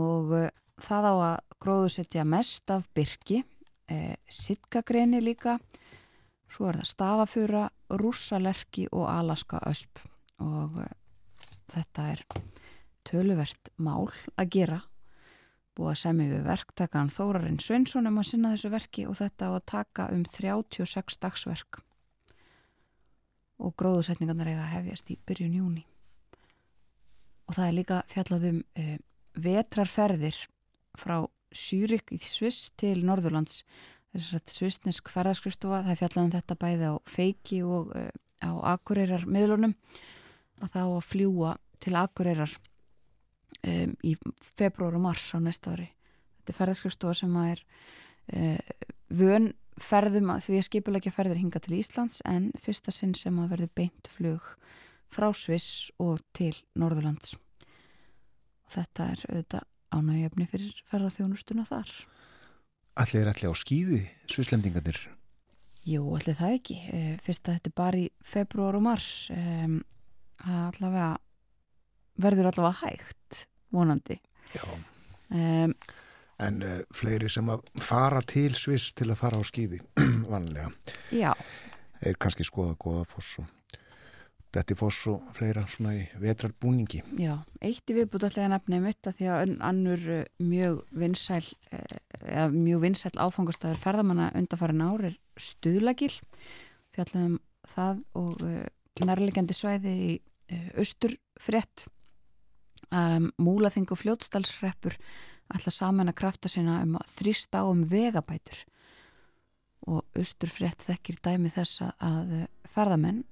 Og 0.00 0.32
uh, 0.36 0.48
það 0.82 1.10
á 1.12 1.14
að 1.14 1.36
gróður 1.62 1.94
setja 1.98 2.26
mest 2.28 2.70
af 2.72 2.88
byrki 2.96 3.42
eh, 3.90 4.16
sittgagreni 4.28 5.22
líka 5.22 5.58
svo 6.50 6.68
er 6.70 6.80
það 6.80 6.90
stafafura 6.90 7.62
rússalerki 8.02 8.86
og 8.92 9.08
alaska 9.10 9.60
ösp. 9.70 10.02
Og 10.44 10.78
uh, 10.82 10.92
þetta 11.72 12.10
er 12.12 12.22
töluvert 13.06 13.72
mál 13.76 14.10
að 14.36 14.52
gera. 14.58 14.82
Búið 15.76 15.92
að 15.92 16.00
semja 16.00 16.30
við 16.30 16.46
verktakan 16.46 17.12
Þórarinn 17.12 17.60
Sveinsson 17.60 18.08
um 18.08 18.22
að 18.22 18.30
sinna 18.30 18.54
þessu 18.54 18.70
verki 18.72 19.08
og 19.08 19.18
þetta 19.18 19.50
á 19.50 19.52
að 19.52 19.66
taka 19.72 20.08
um 20.14 20.22
36 20.24 21.20
dagsverk. 21.20 21.82
Og 23.60 23.76
gróðusetningarnar 23.76 24.52
eiga 24.52 24.64
að 24.64 24.74
hefjast 24.78 25.12
í 25.12 25.20
byrjun 25.28 25.60
júni 25.60 25.84
og 27.46 27.54
það 27.56 27.68
er 27.68 27.76
líka 27.76 28.02
fjallað 28.10 28.46
um 28.50 28.60
uh, 28.78 28.94
vetrarferðir 29.46 30.38
frá 30.98 31.18
Sýrik 31.56 32.10
í 32.12 32.18
Sviss 32.20 32.72
til 32.76 32.98
Norðurlands 33.06 33.62
svissnesk 34.22 35.10
ferðarskristofa 35.12 35.82
það 35.84 35.92
er 35.92 36.00
fjallað 36.00 36.24
um 36.24 36.32
þetta 36.34 36.58
bæði 36.62 36.88
á 36.90 36.94
feiki 37.08 37.60
og 37.66 37.92
uh, 37.96 38.08
á 38.44 38.50
akureyrar 38.76 39.26
miðlunum 39.28 39.74
að 40.62 40.72
það 40.72 40.88
á 40.88 40.92
að 40.92 41.06
fljúa 41.10 41.52
til 41.82 41.94
akureyrar 41.98 42.56
um, 43.66 43.94
í 44.04 44.16
februar 44.42 44.96
og 44.96 45.04
mars 45.08 45.28
á 45.36 45.38
næsta 45.42 45.74
ári. 45.74 45.90
Þetta 46.40 46.52
er 46.52 46.58
ferðarskristofa 46.60 47.20
sem 47.20 47.38
er 47.44 47.62
uh, 48.32 48.74
vön 49.08 49.52
ferðum 49.76 50.32
að 50.32 50.46
því 50.46 50.58
að 50.58 50.68
skipulegja 50.70 51.12
ferðir 51.12 51.42
hinga 51.42 51.60
til 51.62 51.76
Íslands 51.76 52.22
en 52.24 52.50
fyrsta 52.60 52.94
sinn 52.94 53.14
sem 53.18 53.36
að 53.42 53.52
verði 53.52 53.70
beint 53.76 54.08
flug 54.08 54.54
frá 55.12 55.28
Sviss 55.36 55.90
og 56.02 56.22
til 56.36 56.54
Norðurlands. 56.78 57.36
Og 58.66 58.74
þetta 58.74 59.10
er 59.12 59.24
auðvitað 59.28 59.66
ánægjöfni 59.96 60.48
fyrir 60.50 60.80
ferðarþjónustuna 60.90 61.66
þar 61.68 61.92
Allir 62.96 63.26
er 63.26 63.30
allir 63.32 63.52
á 63.52 63.54
skýði, 63.56 64.00
svislendingarnir 64.32 65.02
Jú, 65.86 66.00
allir 66.16 66.34
það 66.34 66.54
ekki. 66.56 66.76
Eh, 66.90 67.12
fyrst 67.22 67.46
að 67.46 67.58
þetta 67.58 67.70
er 67.70 67.74
bara 67.78 67.98
í 68.00 68.06
februar 68.26 68.74
og 68.74 68.82
mars. 68.82 69.10
Um, 69.30 69.76
allavega 70.42 71.12
verður 72.24 72.48
allavega 72.50 72.80
hægt 72.80 73.44
vonandi. 73.74 74.18
Já. 74.54 74.64
um, 75.30 75.76
En 76.42 76.58
uh, 76.60 76.80
fleiri 76.92 77.30
sem 77.32 77.48
að 77.48 77.62
fara 77.80 78.20
til 78.20 78.50
Sviss 78.58 78.90
til 78.92 79.08
að 79.08 79.20
fara 79.22 79.38
á 79.40 79.44
skýði 79.46 79.78
vanlega 80.32 80.68
Já, 81.16 81.30
er 82.04 82.18
kannski 82.20 82.44
skoða 82.44 82.74
goða 82.76 83.06
og 83.06 83.46
Dettifoss 84.56 85.02
og 85.10 85.24
fleira 85.36 85.66
svona 85.68 85.92
í 85.98 86.04
vetrarbúningi. 86.20 87.02
Já, 87.20 87.34
eitt 87.60 87.90
í 87.92 87.96
viðbútallega 87.96 88.48
nefni 88.54 88.78
mitt 88.80 89.08
að 89.08 89.18
því 89.18 89.28
að 89.32 89.52
annur 89.68 90.06
eh, 90.14 90.22
mjög 90.40 90.78
vinsæl 90.96 91.42
eh, 91.74 91.98
eða 92.22 92.46
mjög 92.54 92.84
vinsæl 92.86 93.12
áfangastæður 93.20 93.82
ferðamanna 93.82 94.30
undarfærin 94.38 94.86
ár 94.86 95.04
er 95.10 95.18
stuðlagil. 95.40 96.12
Fjallum 96.96 97.36
það 97.68 98.02
og 98.16 98.46
eh, 98.48 98.64
nærlegjandi 99.04 99.56
svæði 99.56 99.94
í 100.06 100.16
austurfrett 100.78 101.88
um, 102.94 103.32
Múlaþing 103.42 103.90
og 103.90 103.98
fljótstalsreppur 103.98 104.94
ætla 105.52 105.72
saman 105.74 106.12
að 106.12 106.20
krafta 106.20 106.48
sína 106.48 106.78
um 106.84 106.94
að 107.00 107.10
þrýsta 107.18 107.60
á 107.60 107.64
um 107.66 107.82
vegabætur. 107.90 108.62
Og 109.90 110.06
austurfrett 110.16 110.86
þekkir 110.86 111.18
dæmi 111.22 111.50
þess 111.52 111.82
að 111.98 112.46
ferðamenn 112.70 113.24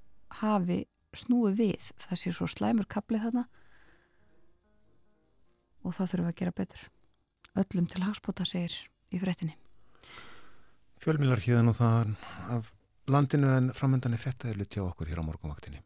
hafi 0.43 0.83
snúi 1.19 1.53
við 1.57 1.93
það 2.07 2.21
sé 2.21 2.33
svo 2.35 2.49
slæmur 2.51 2.89
kaplið 2.91 3.29
þarna. 3.29 3.45
Og 5.85 5.95
það 5.97 6.11
þurfum 6.13 6.31
að 6.33 6.39
gera 6.41 6.59
betur. 6.63 6.89
Öllum 7.55 7.87
til 7.87 8.03
hagspota 8.03 8.47
segir 8.49 8.75
í 9.15 9.21
frettinni 9.23 9.55
Fjölmilar 11.05 11.43
híðan 11.45 11.71
og 11.71 11.77
það 11.79 12.15
af 12.55 12.71
landinu 13.11 13.51
en 13.53 13.73
framöndan 13.77 14.17
er 14.17 14.23
frettaðilu 14.23 14.67
tjá 14.67 14.83
okkur 14.87 15.11
hér 15.11 15.21
á 15.21 15.27
morgunvaktinni 15.27 15.83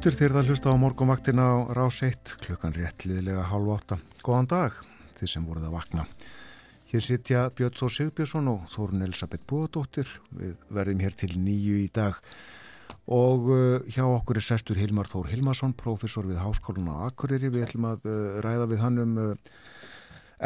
aftur 0.00 0.14
þér 0.16 0.32
það 0.32 0.46
hlusta 0.48 0.72
á 0.72 0.80
morgunvaktina 0.80 1.44
á 1.44 1.56
rás 1.76 1.98
1 2.00 2.30
klukkan 2.40 2.72
réttliðilega 2.72 3.42
halv 3.50 3.66
8. 3.74 3.98
Góðan 4.24 4.46
dag 4.48 4.78
þið 5.18 5.28
sem 5.28 5.44
voruð 5.44 5.66
að 5.68 5.74
vakna. 5.74 6.04
Hér 6.88 7.04
sitja 7.04 7.42
Björn 7.52 7.76
Þór 7.76 7.92
Sigbjörnsson 7.92 8.48
og 8.48 8.62
Þórun 8.72 9.04
Elisabeth 9.04 9.44
Búadóttir. 9.44 10.08
Við 10.32 10.54
verðum 10.72 11.04
hér 11.04 11.18
til 11.20 11.28
nýju 11.34 11.76
í 11.82 11.90
dag 11.92 12.16
og 13.12 13.52
uh, 13.52 13.84
hjá 13.92 14.06
okkur 14.06 14.40
er 14.40 14.46
sestur 14.46 14.80
Hilmar 14.80 15.10
Þór 15.10 15.28
Hilmarsson, 15.34 15.76
profesor 15.76 16.24
við 16.24 16.40
Háskólan 16.46 16.88
á 16.96 17.04
Akureyri. 17.10 17.52
Við 17.52 17.68
ætlum 17.68 17.90
að 17.92 18.08
uh, 18.08 18.40
ræða 18.40 18.72
við 18.72 18.82
hann 18.86 19.04
um 19.04 19.14
uh, 19.20 19.54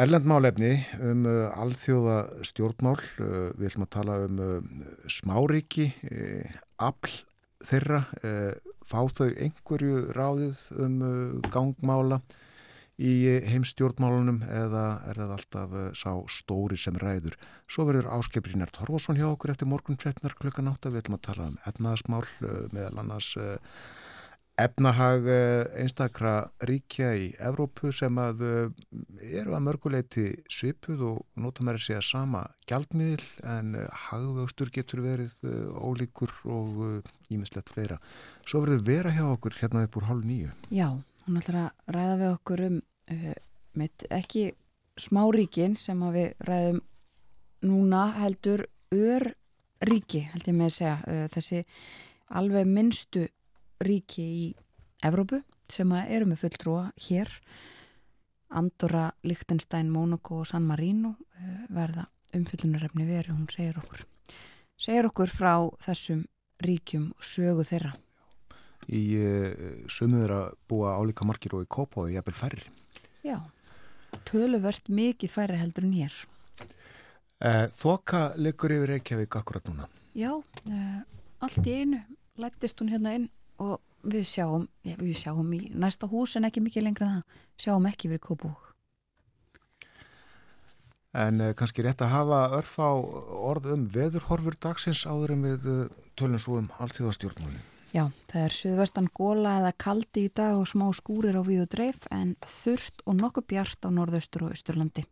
erlendmálefni, 0.03 0.75
um 0.99 1.23
alþjóða 1.63 2.19
stjórnmál. 2.43 2.99
Við 3.55 3.69
ætlum 3.71 3.87
að 3.87 3.93
tala 3.95 4.21
um 4.27 4.45
smáriki, 5.07 5.93
afl 6.75 7.21
þeirra 7.63 8.03
fá 8.85 8.99
þau 9.09 9.29
einhverju 9.33 10.01
ráðið 10.15 10.61
um 10.85 10.97
uh, 11.05 11.51
gangmála 11.53 12.21
í 12.95 13.13
heimstjórnmálunum 13.49 14.39
eða 14.47 14.85
er 15.09 15.19
það 15.19 15.33
alltaf 15.35 15.75
uh, 15.75 15.87
sá 15.97 16.11
stóri 16.31 16.79
sem 16.79 16.95
ræður. 17.01 17.35
Svo 17.67 17.87
verður 17.89 18.11
Áskiprínar 18.15 18.71
Torfarsson 18.75 19.19
hjá 19.19 19.27
okkur 19.31 19.51
eftir 19.55 19.67
morgun 19.67 19.99
13. 19.99 20.31
klukkan 20.39 20.71
8. 20.71 20.93
Við 20.93 21.03
ætlum 21.03 21.19
að 21.19 21.25
tala 21.27 21.49
um 21.51 21.59
efnaðasmál 21.67 22.23
uh, 22.23 22.59
meðal 22.71 23.03
annars 23.03 23.33
efnahag 24.61 25.25
einstakra 25.75 26.49
ríkja 26.63 27.09
í 27.19 27.25
Evrópu 27.43 27.91
sem 27.95 28.15
að 28.21 28.43
eru 28.45 29.55
að 29.55 29.65
mörguleiti 29.65 30.25
svipuð 30.51 31.03
og 31.09 31.41
nota 31.43 31.65
mér 31.65 31.79
að 31.79 31.85
segja 31.87 32.03
sama 32.05 32.45
gjaldmiðil 32.69 33.25
en 33.51 33.75
hagvöxtur 34.07 34.71
getur 34.75 35.03
verið 35.03 35.35
ólíkur 35.75 36.31
og 36.47 37.03
ímislegt 37.33 37.73
fleira. 37.73 37.99
Svo 38.47 38.63
verður 38.63 38.85
vera 38.87 39.13
hjá 39.15 39.25
okkur 39.27 39.59
hérna 39.59 39.83
upp 39.87 39.99
úr 39.99 40.07
hálf 40.07 40.23
nýju. 40.27 40.53
Já, 40.71 40.87
hún 41.25 41.41
ætlar 41.41 41.61
að 41.65 41.97
ræða 41.97 42.17
við 42.21 42.31
okkur 42.31 42.65
um 42.69 42.81
mitt 43.75 44.07
ekki 44.13 44.49
smáríkin 44.99 45.75
sem 45.79 45.99
við 46.15 46.33
ræðum 46.47 46.81
núna 47.65 48.07
heldur 48.21 48.65
örríki 48.93 50.25
held 50.31 50.47
ég 50.47 50.55
með 50.55 50.69
að 50.69 50.75
segja 50.77 51.25
þessi 51.33 51.63
alveg 52.39 52.69
minnstu 52.69 53.25
ríki 53.83 54.25
í 54.25 54.45
Evrópu 55.05 55.41
sem 55.71 55.91
eru 55.91 56.29
með 56.29 56.45
fulltrúa 56.45 56.89
hér 57.07 57.31
Andorra, 58.55 59.09
Lichtenstein, 59.25 59.89
Monaco 59.91 60.41
og 60.43 60.47
San 60.47 60.67
Marino 60.67 61.15
uh, 61.15 61.65
verða 61.73 62.05
umfyllunarefni 62.35 63.07
veri, 63.07 63.33
hún 63.33 63.49
segir 63.51 63.79
okkur 63.81 64.05
segir 64.77 65.09
okkur 65.09 65.31
frá 65.31 65.53
þessum 65.83 66.25
ríkjum 66.63 67.11
sögu 67.19 67.65
þeirra 67.67 67.95
í 68.91 69.01
uh, 69.17 69.51
sömuður 69.91 70.35
að 70.37 70.47
búa 70.69 70.95
álíka 70.99 71.27
margir 71.27 71.57
og 71.57 71.65
í 71.65 71.69
kópa 71.69 72.05
og 72.05 72.13
jafnvel 72.13 72.37
færri. 72.37 72.65
Já, 73.25 73.39
töluvert 74.29 74.91
mikið 74.93 75.31
færri 75.33 75.57
heldur 75.57 75.87
en 75.87 75.95
hér. 75.97 76.17
Uh, 77.41 77.65
Þoka 77.73 78.27
leikur 78.39 78.75
yfir 78.75 78.93
Reykjavík 78.93 79.39
akkurat 79.41 79.65
núna? 79.67 79.89
Já, 80.15 80.31
allt 81.43 81.65
í 81.67 81.73
einu 81.81 82.03
lættist 82.39 82.79
hún 82.79 82.93
hérna 82.93 83.15
inn 83.17 83.27
og 83.61 83.79
við 84.05 84.25
sjáum, 84.29 84.67
já, 84.85 84.95
við 84.99 85.17
sjáum 85.23 85.51
í 85.57 85.61
næsta 85.73 86.09
hús 86.11 86.35
en 86.37 86.47
ekki 86.49 86.63
mikið 86.65 86.87
lengra 86.87 87.11
það, 87.13 87.43
sjáum 87.65 87.89
ekki 87.89 88.11
verið 88.11 88.25
kópúk. 88.27 88.71
En 91.15 91.39
kannski 91.55 91.85
rétt 91.85 92.03
að 92.03 92.11
hafa 92.11 92.41
örf 92.57 92.73
á 92.75 92.91
orð 92.91 93.71
um 93.71 93.85
veðurhorfur 93.87 94.57
dagsins 94.59 95.05
áður 95.07 95.37
en 95.37 95.45
við 95.47 95.69
tölum 96.19 96.41
svo 96.43 96.59
um 96.59 96.67
alltíðastjórnmálinn. 96.83 97.63
Já, 97.95 98.09
það 98.27 98.41
er 98.41 98.55
suðvestan 98.57 99.05
góla 99.15 99.53
eða 99.61 99.71
kaldi 99.79 100.25
í 100.27 100.31
dag 100.35 100.57
og 100.59 100.67
smá 100.67 100.89
skúrir 100.97 101.37
á 101.39 101.43
við 101.47 101.61
og 101.63 101.69
dreif 101.71 102.07
en 102.11 102.33
þurft 102.43 102.99
og 103.07 103.15
nokkuð 103.21 103.45
bjart 103.53 103.87
á 103.87 103.89
norðaustur 103.95 104.49
og 104.49 104.55
austurlandi 104.55 105.05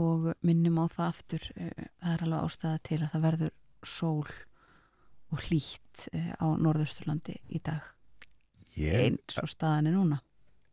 og 0.00 0.30
minnum 0.40 0.78
á 0.80 0.88
það 0.88 1.10
aftur, 1.10 1.44
eh, 1.60 1.90
það 2.00 2.14
er 2.14 2.24
alveg 2.24 2.46
ástæða 2.46 2.78
til 2.88 3.00
að 3.02 3.10
það 3.12 3.26
verður 3.26 3.52
sól 3.84 4.30
og 5.30 5.46
hlýtt 5.46 6.08
eh, 6.12 6.32
á 6.38 6.46
norðausturlandi 6.58 7.38
í 7.48 7.62
dag 7.62 7.82
ég, 8.76 8.96
eins 9.06 9.40
og 9.42 9.50
staðan 9.50 9.90
er 9.90 9.96
núna. 9.96 10.20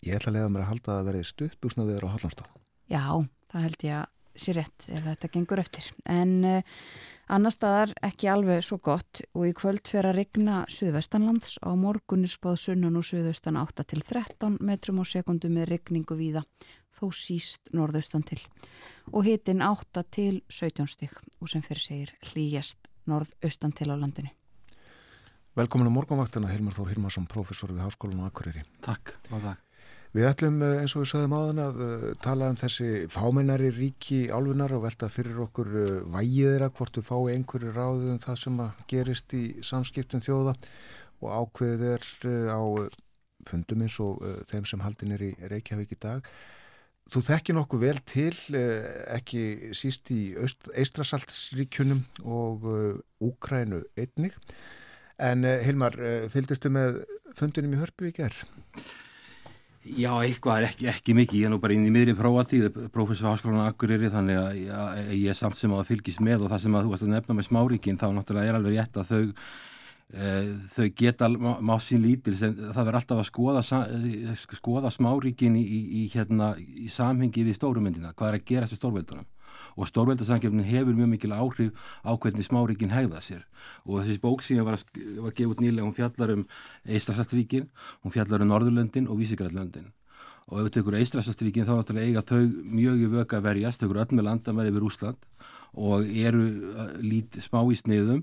Ég 0.05 0.17
ætla 0.17 0.31
að 0.31 0.37
lega 0.37 0.51
mér 0.53 0.65
að 0.65 0.71
halda 0.73 0.99
að 0.99 1.09
verði 1.09 1.25
stuttbúsnaðiður 1.31 2.07
á 2.07 2.13
Hallandstað. 2.13 2.53
Já, 2.87 3.03
það 3.51 3.67
held 3.67 3.85
ég 3.87 3.97
að 3.97 4.13
sé 4.37 4.53
rétt 4.53 4.87
ef 4.93 5.01
þetta 5.01 5.29
gengur 5.33 5.61
eftir 5.61 5.85
en 6.05 6.33
uh, 6.45 6.75
Annar 7.33 7.51
staðar 7.51 7.91
ekki 8.05 8.29
alveg 8.31 8.61
svo 8.63 8.77
gott 8.79 9.19
og 9.33 9.47
í 9.49 9.53
kvöld 9.57 9.89
fer 9.89 10.07
að 10.07 10.21
regna 10.21 10.61
suðvestanlands 10.71 11.57
á 11.59 11.75
morgunir 11.75 12.31
spáð 12.31 12.59
sunnan 12.61 12.99
og 12.99 13.03
suðaustan 13.03 13.59
8 13.59 13.83
til 13.91 14.03
13 14.05 14.59
metrum 14.63 15.01
á 15.01 15.05
sekundu 15.09 15.51
með 15.51 15.73
regningu 15.73 16.15
víða 16.15 16.45
þó 16.95 17.09
síst 17.11 17.73
norðaustan 17.75 18.23
til 18.29 18.39
og 19.11 19.27
hitin 19.27 19.65
8 19.65 20.05
til 20.13 20.39
17 20.47 20.87
stygg 20.93 21.17
og 21.41 21.51
sem 21.51 21.65
fyrir 21.65 21.83
segir 21.83 22.15
hlýjast 22.31 22.87
norðaustan 23.07 23.75
til 23.75 23.91
á 23.91 23.95
landinu. 23.97 24.31
Velkomin 25.57 25.89
á 25.89 25.97
morgunvaktana 25.97 26.51
Hilmar 26.51 26.75
Þór 26.75 26.91
Hilmarsson, 26.91 27.23
professor 27.25 27.71
við 27.71 27.81
Háskólan 27.81 28.19
og 28.21 28.27
Akureyri. 28.29 28.61
Takk, 28.85 29.15
á 29.33 29.41
það. 29.41 29.55
Við 30.13 30.27
ætlum 30.29 30.59
eh, 30.61 30.73
eins 30.83 30.93
og 30.93 31.01
við 31.01 31.09
sögum 31.09 31.33
áðan 31.33 31.61
að 31.63 31.79
uh, 31.81 32.05
tala 32.21 32.51
um 32.51 32.59
þessi 32.61 32.89
fámennari 33.09 33.71
ríki 33.73 34.19
álfunar 34.29 34.75
og 34.77 34.83
velta 34.85 35.09
fyrir 35.09 35.41
okkur 35.47 35.73
uh, 35.73 35.89
vægiðira 36.13 36.69
hvort 36.77 37.01
við 37.01 37.07
fái 37.09 37.33
einhverju 37.33 37.73
ráðu 37.73 38.13
um 38.13 38.21
það 38.21 38.39
sem 38.43 38.61
gerist 38.93 39.33
í 39.33 39.43
samskiptum 39.65 40.21
þjóða 40.29 40.53
og 41.25 41.27
ákveðið 41.41 41.89
er 41.95 42.07
á 42.53 42.61
fundum 43.49 43.83
eins 43.87 43.99
og 44.05 44.21
þeim 44.53 44.69
sem 44.69 44.85
haldin 44.85 45.17
er 45.17 45.25
í 45.25 45.33
Reykjavík 45.41 45.97
í 45.97 46.01
dag. 46.05 46.33
Þú 47.09 47.27
þekkir 47.31 47.57
nokkuð 47.57 47.87
vel 47.87 47.99
til, 48.05 48.33
ekki 49.09 49.71
síst 49.77 50.11
í 50.13 50.35
Eistrasaltsríkjunum 50.37 52.03
og 52.27 52.67
Úkrænu 53.23 53.87
einnig. 53.97 54.37
En 55.17 55.41
Hilmar, 55.43 55.95
fylgdistu 56.29 56.69
með 56.69 57.01
fundunum 57.37 57.73
í 57.73 57.81
Hörpu 57.81 58.09
í 58.11 58.13
gerð? 58.13 58.43
Já, 59.87 60.11
eitthvað 60.19 60.59
er 60.59 60.65
ekki, 60.67 60.87
ekki 60.91 61.13
mikið, 61.15 61.39
ég 61.39 61.47
er 61.47 61.53
nú 61.53 61.59
bara 61.63 61.75
inn 61.75 61.85
í 61.87 61.91
miðri 61.93 62.15
prófatíð, 62.17 62.67
prófessor 62.91 63.29
Háskólan 63.29 63.63
Akureyri, 63.63 64.09
þannig 64.11 64.39
að 64.41 64.97
ég 65.15 65.31
er 65.31 65.37
samt 65.37 65.55
sem 65.59 65.71
að 65.71 65.87
fylgist 65.87 66.21
með 66.23 66.43
og 66.43 66.51
það 66.51 66.63
sem 66.65 66.75
að 66.75 66.85
þú 66.85 66.91
varst 66.91 67.05
að 67.05 67.13
nefna 67.13 67.37
með 67.37 67.47
smáríkinn, 67.47 67.99
þá 68.01 68.07
náttúrulega 68.17 68.51
er 68.51 68.57
alveg 68.57 68.75
rétt 68.75 68.99
að 68.99 69.13
þau, 69.13 69.21
e, 70.11 70.33
þau 70.73 70.87
geta 71.01 71.29
má, 71.31 71.49
má 71.69 71.73
sín 71.83 72.03
lítil, 72.03 72.35
það 72.35 72.81
verður 72.81 72.99
alltaf 72.99 73.23
að 73.23 73.29
skoða, 73.29 73.63
skoða 74.57 74.91
smáríkinn 74.97 75.55
í, 75.61 75.63
í, 75.63 75.81
í, 76.01 76.03
hérna, 76.11 76.51
í 76.59 76.91
samhengi 76.91 77.47
við 77.47 77.59
stórumyndina, 77.61 78.11
hvað 78.17 78.33
er 78.33 78.39
að 78.41 78.47
gera 78.51 78.67
þessu 78.67 78.81
stórveldunum 78.81 79.29
og 79.77 79.89
stórveldasamkjöfnin 79.91 80.65
hefur 80.65 80.97
mjög 80.97 81.11
mikil 81.13 81.35
áhrif 81.37 81.71
á 82.01 82.11
hvernig 82.17 82.47
smárikin 82.47 82.91
hegða 82.91 83.21
sér. 83.21 83.43
Og 83.85 84.01
þessi 84.01 84.23
bók 84.23 84.41
sem 84.41 84.63
var, 84.65 84.81
var 85.21 85.35
gefið 85.37 85.53
út 85.53 85.61
nýlega, 85.61 85.85
hún 85.85 85.95
fjallar 85.95 86.33
um 86.33 86.47
Eistræsaltríkin, 86.85 87.69
hún 88.03 88.11
fjallar 88.15 88.41
um 88.41 88.51
Norðurlöndin 88.51 89.07
og 89.07 89.21
Vísigrænlöndin 89.21 89.93
og 90.47 90.61
ef 90.61 90.67
við 90.67 90.73
tekur 90.77 90.95
Eistræsaltríkin 90.95 91.67
þá 91.67 91.73
náttúrulega 91.75 92.07
eiga 92.07 92.23
þau 92.23 92.43
mjög 92.71 93.01
í 93.03 93.07
vöka 93.11 93.39
verjast, 93.43 93.81
þau 93.81 93.89
eru 93.91 94.03
öll 94.03 94.15
með 94.15 94.27
landamæri 94.29 94.71
yfir 94.71 94.85
Úsland 94.87 95.25
og 95.75 96.07
eru 96.07 96.45
lít 97.03 97.35
smá 97.43 97.59
í 97.67 97.75
sniðum. 97.75 98.21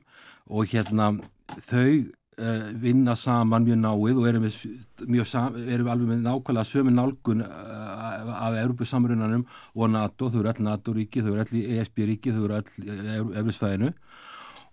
Og 0.48 0.72
hérna 0.72 1.10
þau 1.68 1.90
vinna 2.82 3.14
saman 3.16 3.64
mjög 3.66 3.80
náið 3.82 4.18
og 4.20 4.28
eru, 4.30 4.42
með, 4.42 4.58
mjög 5.06 5.28
sam, 5.30 5.56
eru 5.56 5.88
alveg 5.92 6.10
með 6.10 6.24
nákvæmlega 6.24 6.68
sömu 6.68 6.94
nálgun 6.94 7.44
uh, 7.46 8.32
af 8.34 8.58
Európusamrunanum 8.62 9.44
og 9.74 9.92
NATO, 9.94 10.30
þau 10.30 10.40
eru 10.42 10.52
öll 10.52 10.66
NATO-ríki, 10.68 11.22
þau 11.22 11.34
eru 11.34 11.44
öll 11.44 11.60
í 11.60 11.64
ESB-ríki, 11.78 12.34
þau 12.34 12.46
eru 12.48 12.58
öll 12.58 12.72
í 12.82 13.18
Európsfæðinu 13.18 13.92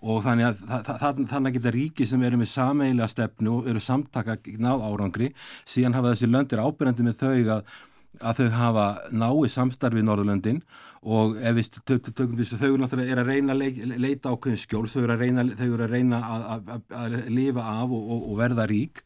og 0.01 0.23
þannig 0.25 0.47
að 0.47 0.61
þa 0.65 0.97
þa 0.97 1.11
þannig 1.29 1.55
geta 1.59 1.71
ríki 1.75 2.07
sem 2.09 2.23
eru 2.25 2.39
með 2.41 2.49
sameigilega 2.55 3.11
stefnu 3.11 3.59
og 3.59 3.67
eru 3.69 3.81
samtaka 3.83 4.39
náð 4.57 4.81
árangri. 4.87 5.27
Síðan 5.69 5.93
hafa 5.93 6.15
þessi 6.15 6.29
löndir 6.31 6.63
ábyrjandi 6.63 7.05
með 7.05 7.19
þau 7.21 7.35
að 7.59 7.75
að 8.19 8.41
þau 8.41 8.49
hafa 8.57 8.85
náið 9.15 9.51
samstarfið 9.53 10.03
Norðurlöndin 10.03 10.57
og 10.59 10.90
ef 11.01 11.55
við 11.57 11.69
tökum 11.87 12.37
þessu 12.37 12.59
þau 12.61 12.77
náttúrulega 12.77 13.15
er 13.15 13.21
að 13.23 13.31
reyna 13.31 13.55
að 13.55 13.95
leita 13.97 14.29
ákveðin 14.29 14.61
skjól, 14.61 14.85
þau 14.85 15.01
eru 15.01 15.15
að 15.15 15.23
reyna, 15.25 15.45
eru 15.57 15.85
að, 15.85 15.93
reyna 15.95 16.21
að, 16.21 16.47
að, 16.53 16.81
að 17.01 17.15
lifa 17.33 17.67
af 17.73 17.95
og, 17.97 18.03
og, 18.15 18.25
og 18.29 18.39
verða 18.41 18.67
rík. 18.69 19.01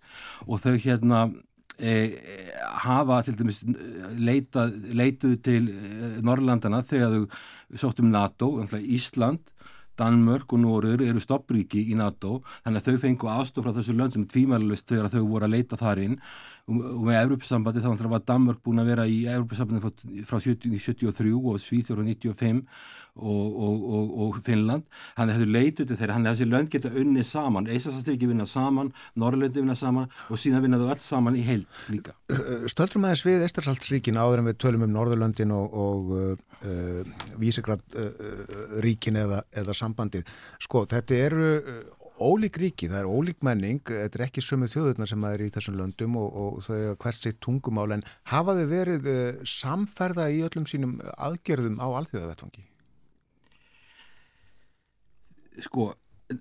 Og 0.46 0.60
þau 0.60 0.76
hérna 0.76 1.22
e, 1.80 1.96
hafa 2.84 3.22
til 3.24 3.38
dæmis 3.40 3.64
leita, 4.20 4.68
leituð 4.92 5.40
til 5.48 5.72
e, 5.72 6.14
Norrlandana 6.26 6.84
þegar 6.84 7.16
þau 7.16 7.80
sóttum 7.86 8.12
NATO, 8.12 8.52
Ísland 8.84 9.56
Danmörk 10.00 10.52
og 10.52 10.60
Norður 10.60 11.04
eru 11.06 11.22
stoppríki 11.24 11.86
í 11.92 11.96
NATO. 11.98 12.42
Þannig 12.66 12.82
að 12.82 12.88
þau 12.90 13.04
fengu 13.04 13.30
aðstof 13.32 13.66
frá 13.66 13.76
þessu 13.78 13.96
löndum 13.96 14.26
tvímælust 14.28 14.90
þegar 14.92 15.12
þau 15.14 15.24
voru 15.24 15.48
að 15.48 15.56
leita 15.56 15.80
þar 15.80 16.02
inn 16.04 16.18
og 16.66 17.02
með 17.06 17.20
Európa-sambandi 17.20 17.84
þá 17.84 18.08
var 18.10 18.24
Danmark 18.26 18.62
búin 18.66 18.82
að 18.82 18.88
vera 18.90 19.04
í 19.06 19.20
Európa-sambandi 19.30 20.26
frá 20.26 20.40
1973 20.40 21.34
og 21.38 21.60
Svíþjóður 21.62 22.02
á 22.02 22.06
95 22.10 22.64
og, 23.16 23.60
og, 23.66 23.84
og, 23.96 24.16
og 24.26 24.40
Finnland. 24.44 24.88
Hann 25.16 25.32
hefur 25.32 25.52
leitið 25.54 25.92
til 25.92 26.00
þeirra, 26.00 26.18
hann 26.18 26.26
hefur 26.28 26.42
þessi 26.42 26.50
lönd 26.52 26.72
geta 26.74 26.92
unni 27.00 27.24
saman, 27.24 27.70
Eisastríki 27.72 28.28
vinna 28.28 28.48
saman 28.50 28.90
Norrlöndi 29.22 29.62
vinna 29.62 29.78
saman 29.80 30.10
og 30.28 30.42
síðan 30.42 30.66
vinna 30.66 30.80
þau 30.82 30.90
alls 30.96 31.06
saman 31.08 31.38
í 31.38 31.46
heilt 31.46 31.86
líka. 31.94 32.16
Stöldrum 32.72 33.06
aðeins 33.08 33.24
við 33.28 33.46
Eistarsaltsríkin 33.46 34.20
áður 34.20 34.42
en 34.42 34.50
við 34.50 34.60
tölum 34.66 34.88
um 34.88 34.96
Norðurlöndin 34.96 35.54
og 35.56 36.12
uh, 36.18 37.14
Vísegrad 37.40 37.86
uh, 37.94 38.10
ríkin 38.84 39.22
eða, 39.22 39.44
eða 39.56 39.78
sambandið. 39.78 40.26
Sko, 40.66 40.84
þetta 40.90 41.22
eru 41.30 41.54
ólík 42.22 42.60
ríki, 42.62 42.88
það 42.92 43.02
er 43.02 43.10
ólík 43.10 43.44
menning, 43.46 43.82
þetta 43.88 44.20
er 44.20 44.24
ekki 44.28 44.44
sömu 44.44 44.70
þjóðurna 44.72 45.08
sem 45.10 45.26
er 45.30 45.44
í 45.46 45.50
þessum 45.54 45.76
löndum 45.80 46.16
og, 46.20 46.38
og 46.42 46.62
þau 46.66 46.78
er 46.78 46.96
hvert 47.02 47.20
sitt 47.20 47.42
tungumál 47.44 47.92
en 47.98 48.06
hafa 48.32 48.56
þau 48.60 48.66
verið 48.72 49.10
uh, 49.12 49.44
samferða 49.50 50.30
í 50.32 50.42
öllum 50.48 50.68
sínum 50.70 50.96
aðgerðum 51.16 51.82
á 51.84 51.88
alþjóðavettfangi? 52.02 52.66
Sko, 55.66 55.92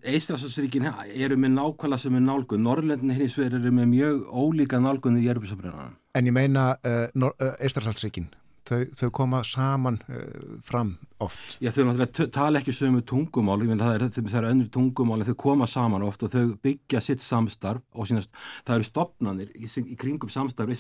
Eistræsasríkin 0.01 0.87
eru 0.89 1.37
með 1.37 1.59
nákvæmlega 1.59 2.01
sem 2.01 2.15
er 2.17 2.25
nálgun, 2.25 2.65
Norrlöndin 2.65 3.13
hins 3.15 3.37
vegar 3.39 3.59
eru 3.59 3.75
með 3.75 3.91
mjög 3.91 4.23
ólíka 4.33 4.81
nálgun 4.81 5.19
í 5.21 5.27
Jörgursambröðana. 5.27 5.93
En 6.17 6.31
ég 6.31 6.35
meina 6.35 6.71
uh, 6.87 7.07
uh, 7.13 7.53
Eistræsaldsríkin? 7.59 8.31
Þau, 8.69 8.81
þau 8.99 9.11
koma 9.19 9.43
saman 9.47 9.99
uh, 10.09 10.57
fram 10.65 10.95
oft. 11.25 11.59
Já, 11.63 11.71
þau 11.75 11.89
náttúrulega 11.89 12.29
tala 12.35 12.63
ekki 12.63 12.75
sömu 12.77 13.03
tungumál, 13.07 13.61
ég 13.65 13.73
menn 13.73 13.83
það 13.83 13.97
er, 13.99 14.07
það 14.19 14.39
er 14.41 14.49
önnur 14.51 14.71
tungumál 14.75 15.21
en 15.21 15.29
þau 15.29 15.39
koma 15.45 15.69
saman 15.71 16.07
oft 16.07 16.25
og 16.27 16.33
þau 16.35 16.55
byggja 16.65 17.03
sitt 17.05 17.25
samstarf 17.25 17.85
og 17.95 18.11
sínast, 18.11 18.33
það 18.67 18.81
eru 18.81 18.89
stopnanir 18.91 19.55
í, 19.55 19.69
í 19.69 19.99
kringum 20.01 20.33
samstarf 20.33 20.73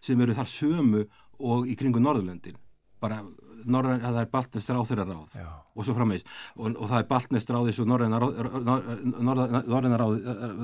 sem 0.00 0.20
eru 0.20 0.36
þar 0.36 0.50
sömu 0.50 1.04
og 1.40 1.68
í 1.70 1.76
kringum 1.78 2.04
Norðurlöndin, 2.04 2.58
bara 3.00 3.22
Norræn, 3.68 4.00
það 4.00 4.20
er 4.22 4.28
Baltnest 4.32 4.70
ráþurraráð 4.72 5.34
og 5.76 5.84
svo 5.84 5.94
frammeins 5.96 6.24
og, 6.56 6.70
og 6.72 6.86
það 6.88 6.98
er 6.98 7.08
Baltnest 7.10 7.50
ráðis 7.52 7.80
og 7.82 7.88
Norræna 7.90 8.20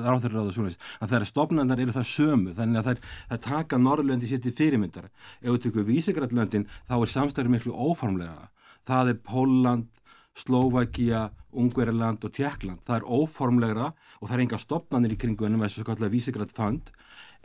ráþurraráð 0.06 0.48
og 0.48 0.54
svona 0.54 0.72
þannig 0.72 0.78
að 1.00 1.10
það 1.10 1.18
er 1.18 1.28
stofnandar 1.30 1.82
eru 1.84 1.96
það 1.96 2.08
sömu 2.12 2.54
þannig 2.56 2.80
að 2.80 2.88
það, 2.88 2.96
það 3.30 3.42
taka 3.48 3.80
Norrlöndi 3.82 4.30
sér 4.30 4.42
til 4.44 4.54
fyrirmyndar. 4.56 5.10
Ef 5.42 5.50
við 5.50 5.62
tökum 5.66 5.88
Vísegrallöndin 5.90 6.68
þá 6.88 6.96
er 6.98 7.12
samstæður 7.12 7.52
miklu 7.52 7.76
óformlega 7.76 8.48
það 8.86 9.12
er 9.12 9.22
Póland, 9.26 9.88
Slovakia 10.36 11.28
Ungverðarland 11.56 12.24
og 12.26 12.34
Tjekkland 12.36 12.82
það 12.86 12.98
er 12.98 13.08
óformlegra 13.08 13.92
og 14.20 14.28
það 14.28 14.36
er 14.36 14.44
enga 14.44 14.60
stofnanir 14.60 15.14
í 15.16 15.20
kringu 15.20 15.48
ennum 15.48 15.64
þessu 15.64 15.84
skallega 15.84 16.12
Vísegrall 16.12 16.52
fund. 16.52 16.92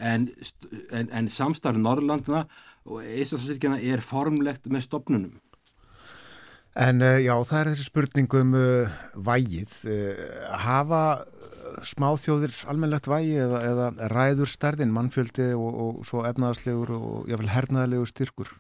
En, 0.02 0.28
en, 0.96 1.10
en 1.14 1.28
samstæður 1.30 1.82
Norrlandina 1.84 2.46
og 2.88 3.06
Íslandsfylgjana 3.06 3.80
er 3.82 4.04
formlegt 4.06 4.70
með 4.72 4.88
stopnunum. 4.88 5.40
En 6.80 7.04
uh, 7.04 7.18
já, 7.20 7.34
það 7.44 7.60
er 7.60 7.70
þessi 7.74 7.86
spurningum 7.90 8.54
uh, 8.56 9.00
vægið. 9.28 9.74
Uh, 9.92 10.26
hafa 10.64 11.04
smáþjóðir 11.88 12.56
almennlegt 12.72 13.08
vægi 13.12 13.38
eða, 13.44 13.62
eða 13.68 14.10
ræður 14.12 14.52
stærðin, 14.52 14.94
mannfjöldi 14.96 15.52
og, 15.56 15.70
og 15.84 16.02
svo 16.08 16.26
efnaðarslegur 16.28 16.94
og 16.96 17.32
jáfnveil 17.32 17.56
hernaðarlegur 17.56 18.12
styrkur? 18.12 18.52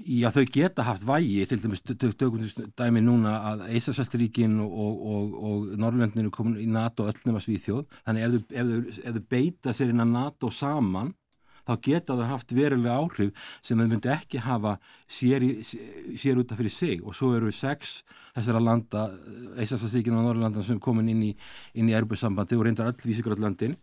Já, 0.00 0.30
þau 0.32 0.44
geta 0.48 0.84
haft 0.86 1.04
vægi, 1.04 1.42
til 1.50 1.60
dæmis 1.60 1.82
tökum 1.84 2.40
dæmi 2.78 3.02
núna 3.04 3.34
að 3.50 3.64
Íslandsfylgjaríkin 3.76 4.60
og, 4.64 5.00
og, 5.14 5.34
og 5.50 5.72
Norrlöndinu 5.80 6.32
komin 6.32 6.60
í 6.62 6.68
NATO 6.70 7.08
öllum 7.10 7.40
að 7.40 7.46
svíþjóð, 7.48 7.82
þannig 8.06 8.38
ef 8.52 9.10
þau, 9.16 9.24
beita 9.32 9.74
sér 9.76 9.92
inn 9.92 10.04
að 10.04 10.14
NATO 10.14 10.52
saman 10.54 11.12
þá 11.70 11.74
geta 11.86 12.16
það 12.18 12.32
haft 12.32 12.54
verulega 12.56 12.96
áhrif 12.98 13.50
sem 13.62 13.78
þau 13.78 13.86
myndi 13.86 14.10
ekki 14.12 14.42
hafa 14.44 14.76
sér, 15.06 15.46
í, 15.46 15.50
sér 16.18 16.40
út 16.42 16.50
af 16.50 16.60
fyrir 16.60 16.74
sig. 16.74 17.04
Og 17.04 17.14
svo 17.16 17.32
eru 17.38 17.52
sex 17.54 18.00
þessara 18.34 18.62
landa 18.62 19.06
Íslandsfíkina 19.60 20.20
og 20.20 20.28
Norrlanda 20.28 20.64
sem 20.66 20.80
komin 20.82 21.10
inn 21.12 21.22
í, 21.30 21.30
í 21.74 21.86
erbjörnsambandi 21.96 22.58
og 22.58 22.66
reyndar 22.66 22.90
öll 22.92 23.06
vísigröðlöndin 23.06 23.76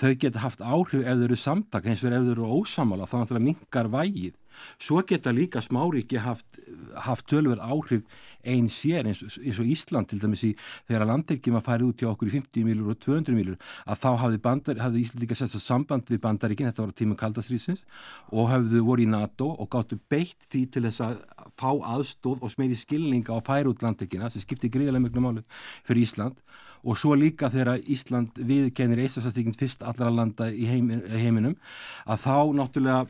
þau 0.00 0.12
geta 0.20 0.44
haft 0.44 0.64
áhrif 0.64 1.04
ef 1.04 1.20
þau 1.20 1.26
eru 1.28 1.38
samtak 1.40 1.88
eins 1.88 2.04
og 2.04 2.12
ef 2.12 2.26
þau 2.26 2.34
eru 2.34 2.50
ósamála 2.60 3.08
þá 3.08 3.16
náttúrulega 3.20 3.48
mingar 3.48 3.90
vægið 3.92 4.34
Svo 4.78 5.02
geta 5.06 5.32
líka 5.34 5.62
smáríki 5.64 6.20
haft, 6.22 6.60
haft 7.06 7.26
tölver 7.30 7.60
áhrif 7.62 8.04
einn 8.44 8.68
sér 8.68 9.08
eins, 9.08 9.22
eins 9.40 9.60
og 9.60 9.68
Ísland 9.68 10.10
til 10.10 10.20
dæmis 10.22 10.44
í 10.44 10.52
þegar 10.88 11.06
landekjum 11.08 11.58
að 11.58 11.66
færi 11.68 11.86
út 11.88 11.98
til 12.00 12.10
okkur 12.10 12.28
í 12.28 12.34
50 12.36 12.66
milur 12.66 12.92
og 12.92 13.00
200 13.00 13.36
milur 13.36 13.56
að 13.86 14.00
þá 14.02 14.10
hafði, 14.24 14.40
bandar, 14.44 14.82
hafði 14.84 15.04
Ísland 15.04 15.24
líka 15.24 15.38
sett 15.38 15.56
samband 15.56 16.10
við 16.12 16.20
bandaríkin, 16.24 16.68
þetta 16.70 16.84
var 16.84 16.92
tíma 16.98 17.18
kaldastrýsins 17.20 17.84
og 18.32 18.50
hafðu 18.52 18.84
voru 18.84 19.06
í 19.06 19.08
NATO 19.10 19.48
og 19.54 19.70
gáttu 19.72 19.98
beitt 20.12 20.48
því 20.50 20.64
til 20.74 20.84
þess 20.88 21.04
að 21.06 21.16
fá 21.56 21.70
aðstóð 21.94 22.44
og 22.44 22.52
smeri 22.52 22.76
skilninga 22.78 23.36
á 23.36 23.40
færi 23.44 23.70
út 23.70 23.82
landekjina 23.84 24.30
sem 24.32 24.44
skipti 24.44 24.70
gríðilega 24.72 25.06
mjög 25.06 25.20
máli 25.24 25.44
fyrir 25.86 26.04
Ísland. 26.04 26.38
Og 26.84 26.98
svo 27.00 27.14
líka 27.16 27.48
þegar 27.48 27.80
Ísland 27.80 28.36
viðkennir 28.36 29.06
Íslandsastíkinn 29.06 29.56
fyrst 29.56 29.84
allra 29.86 30.10
landa 30.12 30.50
í 30.52 30.66
heiminum 30.68 31.56
að 32.04 32.26
þá 32.26 32.36
náttúrulega 32.58 33.06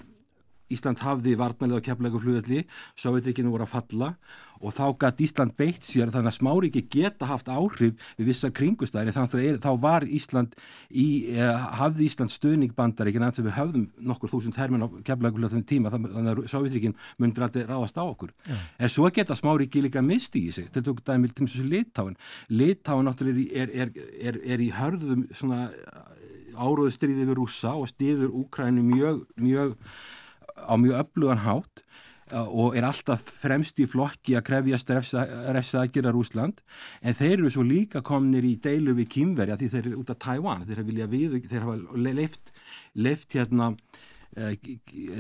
Ísland 0.72 1.02
hafði 1.04 1.36
varnalið 1.40 1.80
á 1.80 1.86
keflægu 1.90 2.20
flugvelli, 2.22 2.64
Sovjetrikinu 3.00 3.52
voru 3.52 3.66
að 3.66 3.74
falla 3.74 4.14
og 4.64 4.72
þá 4.72 4.84
gæti 5.02 5.26
Ísland 5.26 5.52
beitt 5.58 5.84
sér 5.84 6.12
þannig 6.14 6.30
að 6.30 6.36
smáriki 6.38 6.82
geta 6.92 7.28
haft 7.28 7.50
áhrif 7.52 7.98
við 8.16 8.30
vissar 8.30 8.52
kringustæðir 8.54 9.12
þannig 9.12 9.34
að 9.34 9.58
þá 9.64 9.70
var 9.82 10.06
Ísland 10.08 10.54
í, 10.88 11.34
eh, 11.34 11.66
hafði 11.80 12.08
Ísland 12.08 12.32
stöðning 12.32 12.72
bandaríkina 12.76 13.28
þannig 13.28 13.42
að 13.42 13.50
við 13.50 13.58
höfðum 13.58 13.86
nokkur 14.08 14.32
þúsund 14.32 14.56
hermin 14.60 14.86
á 14.86 14.88
keflægu 15.04 15.42
flugvelli 15.42 15.68
tíma 15.68 15.92
þannig 15.92 16.32
að 16.32 16.42
Sovjetrikin 16.48 16.96
myndur 17.18 17.44
alltaf 17.44 17.68
ráðast 17.68 18.00
á 18.00 18.04
okkur. 18.04 18.32
Ja. 18.48 18.58
En 18.78 18.88
svo 18.88 19.10
geta 19.12 19.36
smáriki 19.36 19.84
líka 19.84 20.02
misti 20.02 20.46
í 20.48 20.54
sig, 20.54 20.70
til 20.72 20.84
tók 20.86 21.04
dæmi 21.04 21.28
til 21.28 21.46
þessu 21.46 21.68
litáin. 21.68 22.16
Litáin 22.48 23.04
náttúrulega 23.04 23.50
er, 23.52 23.74
er, 23.74 23.92
er, 24.20 24.40
er 24.44 24.64
í 24.64 24.72
hörðum 24.72 25.28
áróðustriði 26.54 27.26
við 27.26 27.38
rúsa 27.38 27.74
og 27.74 27.88
stiður 27.90 28.32
Úkræni 28.34 28.84
mjög, 28.86 29.24
mjög 29.40 29.74
á 30.58 30.74
mjög 30.80 31.00
öflugan 31.02 31.44
hátt 31.44 31.84
og 32.32 32.76
er 32.76 32.86
alltaf 32.88 33.20
fremst 33.42 33.78
í 33.82 33.86
flokki 33.90 34.34
að 34.38 34.46
krefjast 34.48 34.90
refsaðgjara 34.90 36.12
Rúsland 36.14 36.62
en 37.04 37.16
þeir 37.18 37.36
eru 37.36 37.50
svo 37.52 37.64
líka 37.66 38.00
komnir 38.06 38.46
í 38.48 38.56
deilu 38.64 38.94
við 38.96 39.10
kýmverja 39.12 39.58
því 39.60 39.68
þeir 39.74 39.84
eru 39.84 40.00
út 40.00 40.12
af 40.14 40.20
Tævan 40.24 40.64
þeir 40.64 40.80
þeir 41.44 41.66
hafa 41.66 41.76
leift, 42.08 42.52
leift 42.96 43.36
hérna 43.36 43.74
eh, 44.36 44.56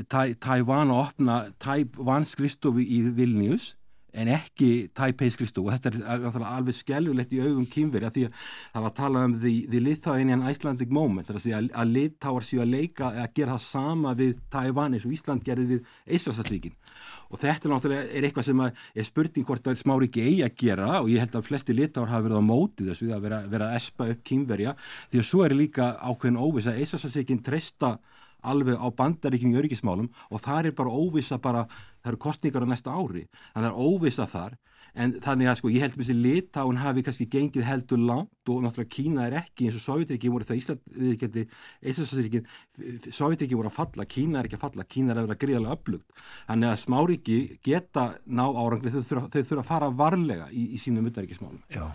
Tævan 0.08 0.94
að 0.94 1.02
opna 1.02 1.38
Tævan 1.60 2.24
skristofi 2.28 2.88
í 2.88 3.02
Vilnius 3.14 3.74
en 4.14 4.30
ekki 4.30 4.70
Taipei 4.94 5.30
skristu 5.32 5.64
og 5.64 5.72
þetta 5.74 5.92
er 6.14 6.44
alveg 6.46 6.76
skelvilegt 6.76 7.34
í 7.34 7.40
augum 7.42 7.66
kýmveri 7.68 8.08
að 8.08 8.16
því 8.16 8.24
að 8.28 8.38
það 8.74 8.84
var 8.84 8.90
að 8.90 8.98
tala 9.00 9.24
um 9.28 9.36
the, 9.42 9.54
the 9.72 9.82
Lithuanian 9.82 10.44
Icelandic 10.50 10.92
moment 10.94 11.28
þar 11.28 11.40
að 11.40 11.46
því 11.46 11.54
að, 11.58 11.92
Litáar 11.94 12.46
séu 12.46 12.62
að 12.62 12.72
leika 12.74 13.10
að 13.10 13.34
gera 13.38 13.56
það 13.56 13.66
sama 13.66 14.14
við 14.18 14.32
Taiwan 14.52 14.96
eins 14.96 15.06
og 15.08 15.16
Ísland 15.16 15.44
gerði 15.46 15.66
við 15.74 15.92
Íslandsallíkin 16.18 16.76
og 17.34 17.40
þetta 17.42 17.70
náttúrulega 17.70 18.08
er 18.14 18.28
eitthvað 18.28 18.48
sem 18.48 18.64
er 18.64 19.06
spurning 19.08 19.46
hvort 19.48 19.64
það 19.64 19.74
er 19.74 19.82
smári 19.82 20.10
ekki 20.10 20.24
eigi 20.28 20.42
að 20.46 20.58
gera 20.62 20.90
og 21.00 21.10
ég 21.10 21.24
held 21.24 21.38
að 21.38 21.48
flesti 21.48 21.76
Litáar 21.76 22.12
hafa 22.12 22.28
verið 22.28 22.42
á 22.42 22.50
móti 22.50 22.88
þessu 22.88 23.10
að 23.14 23.24
vera, 23.26 23.40
vera 23.50 23.70
að 23.70 23.78
espa 23.80 24.08
upp 24.12 24.24
kýmverja 24.28 24.74
því 25.10 25.22
að 25.22 25.30
svo 25.30 25.44
er 25.46 25.56
líka 25.58 25.94
ákveðin 26.04 26.40
óvis 26.40 26.68
að 26.70 26.82
Íslandsallíkin 26.84 27.42
treysta 27.44 27.96
alveg 28.44 28.78
á 28.80 28.88
bandaríkinu 28.98 29.56
í 29.56 29.60
öryggismálum 29.62 30.10
og 30.30 30.42
það 30.44 30.70
er 30.70 30.76
bara 30.78 30.94
óvisa 30.94 31.38
bara, 31.42 31.64
það 32.02 32.12
eru 32.12 32.22
kostningar 32.26 32.66
á 32.66 32.68
næsta 32.68 32.94
ári, 32.94 33.26
þannig 33.52 33.60
að 33.60 33.64
það 33.64 33.70
er 33.72 33.88
óvisa 33.88 34.28
þar. 34.30 34.56
En 34.94 35.16
þannig 35.24 35.50
að 35.50 35.58
sko 35.58 35.70
ég 35.74 35.82
held 35.82 35.96
að 35.96 36.02
þessi 36.04 36.14
litáin 36.14 36.78
hafi 36.78 37.02
kannski 37.02 37.26
gengið 37.30 37.66
heldur 37.66 37.98
langt 37.98 38.33
og 38.52 38.64
náttúrulega 38.64 38.92
Kína 38.92 39.26
er 39.28 39.36
ekki 39.40 39.68
eins 39.68 39.78
og 39.78 39.84
Sovjetriki 39.84 40.30
voru 40.32 40.46
það 40.46 40.58
Ísland 40.60 40.82
viðkendi 40.98 41.44
Íslandsrikin, 41.90 42.48
Sovjetriki 43.08 43.56
voru 43.56 43.70
að 43.70 43.76
falla 43.78 44.06
Kína 44.08 44.40
er 44.40 44.48
ekki 44.48 44.58
að 44.58 44.64
falla, 44.66 44.86
Kína 44.94 45.14
er 45.14 45.20
að 45.20 45.28
vera 45.28 45.38
gríðarlega 45.44 45.78
upplugt 45.78 46.24
þannig 46.48 46.70
að 46.70 46.82
smáríki 46.82 47.38
geta 47.64 48.06
ná 48.26 48.44
árangli, 48.44 48.92
þau 48.92 49.00
þurfa, 49.08 49.60
að 49.62 49.68
fara 49.68 49.90
varlega 50.02 50.48
í, 50.52 50.66
í 50.76 50.80
sínum 50.82 51.08
utanrikkismálum 51.10 51.62
Já, 51.72 51.86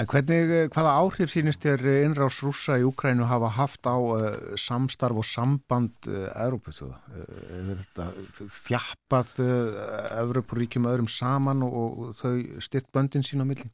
en 0.00 0.10
hvernig, 0.10 0.54
hvaða 0.74 0.96
áhrif 1.02 1.34
sínist 1.34 1.66
er 1.68 1.84
innrás 2.00 2.40
rúsa 2.44 2.78
í 2.80 2.86
Ukrænu 2.88 3.28
hafa 3.30 3.52
haft 3.58 3.90
á 3.90 3.96
uh, 3.96 4.30
samstarf 4.60 5.20
og 5.20 5.28
samband 5.28 6.08
uh, 6.08 6.30
Európa-þjóða 6.46 6.96
uh, 6.96 7.74
þetta 7.84 8.10
þjappað 8.60 9.36
Európa-ríkjum 10.20 10.88
öðrum 10.90 11.10
saman 11.10 11.64
og, 11.66 11.76
og 11.76 12.16
þau 12.20 12.34
styrt 12.64 12.90
böndin 12.94 13.26
sín 13.26 13.44
á 13.44 13.46
millin? 13.46 13.72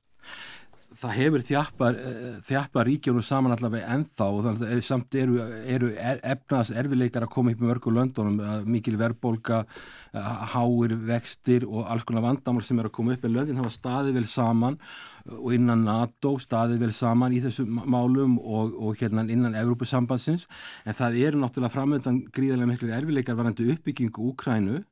Það 0.96 1.14
hefur 1.16 1.44
þjappa, 1.44 1.90
eh, 1.92 2.84
ríkjónu 2.88 3.22
saman 3.24 3.52
allavega 3.52 3.90
ennþá 3.94 4.26
og 4.32 4.44
þannig 4.46 4.72
að 4.76 4.82
samt 4.86 5.14
eru, 5.14 5.40
eru 5.66 5.90
er, 5.96 6.20
efnas 6.22 6.70
erfileikar 6.70 7.26
að 7.26 7.34
koma 7.34 7.52
upp 7.52 7.60
með 7.60 7.70
mörgu 7.72 7.92
löndunum, 7.92 8.64
mikil 8.64 8.96
verbolga, 8.96 9.64
háir 10.12 10.96
vextir 10.96 11.66
og 11.68 11.84
alls 11.90 12.04
konar 12.04 12.24
vandamál 12.24 12.64
sem 12.64 12.78
er 12.80 12.88
að 12.88 12.96
koma 12.96 13.12
upp. 13.12 13.24
En 13.24 13.34
löndin 13.34 13.60
hafa 13.60 13.74
staðið 13.74 14.16
vel 14.20 14.26
saman 14.30 14.78
og 15.26 15.52
innan 15.54 15.84
NATO 15.84 16.36
staðið 16.40 16.84
vel 16.86 16.92
saman 16.94 17.34
í 17.34 17.40
þessu 17.44 17.66
málum 17.66 18.38
og, 18.38 18.74
og 18.78 19.00
hérna 19.00 19.26
innan 19.28 19.56
Evrópusambansins 19.58 20.46
en 20.86 20.96
það 20.96 21.20
eru 21.26 21.40
náttúrulega 21.42 21.74
framöndan 21.74 22.20
gríðarlega 22.34 22.72
miklu 22.72 22.92
erfileikar 22.94 23.38
varandi 23.38 23.68
uppbyggingu 23.74 24.30
Úkrænu 24.32 24.84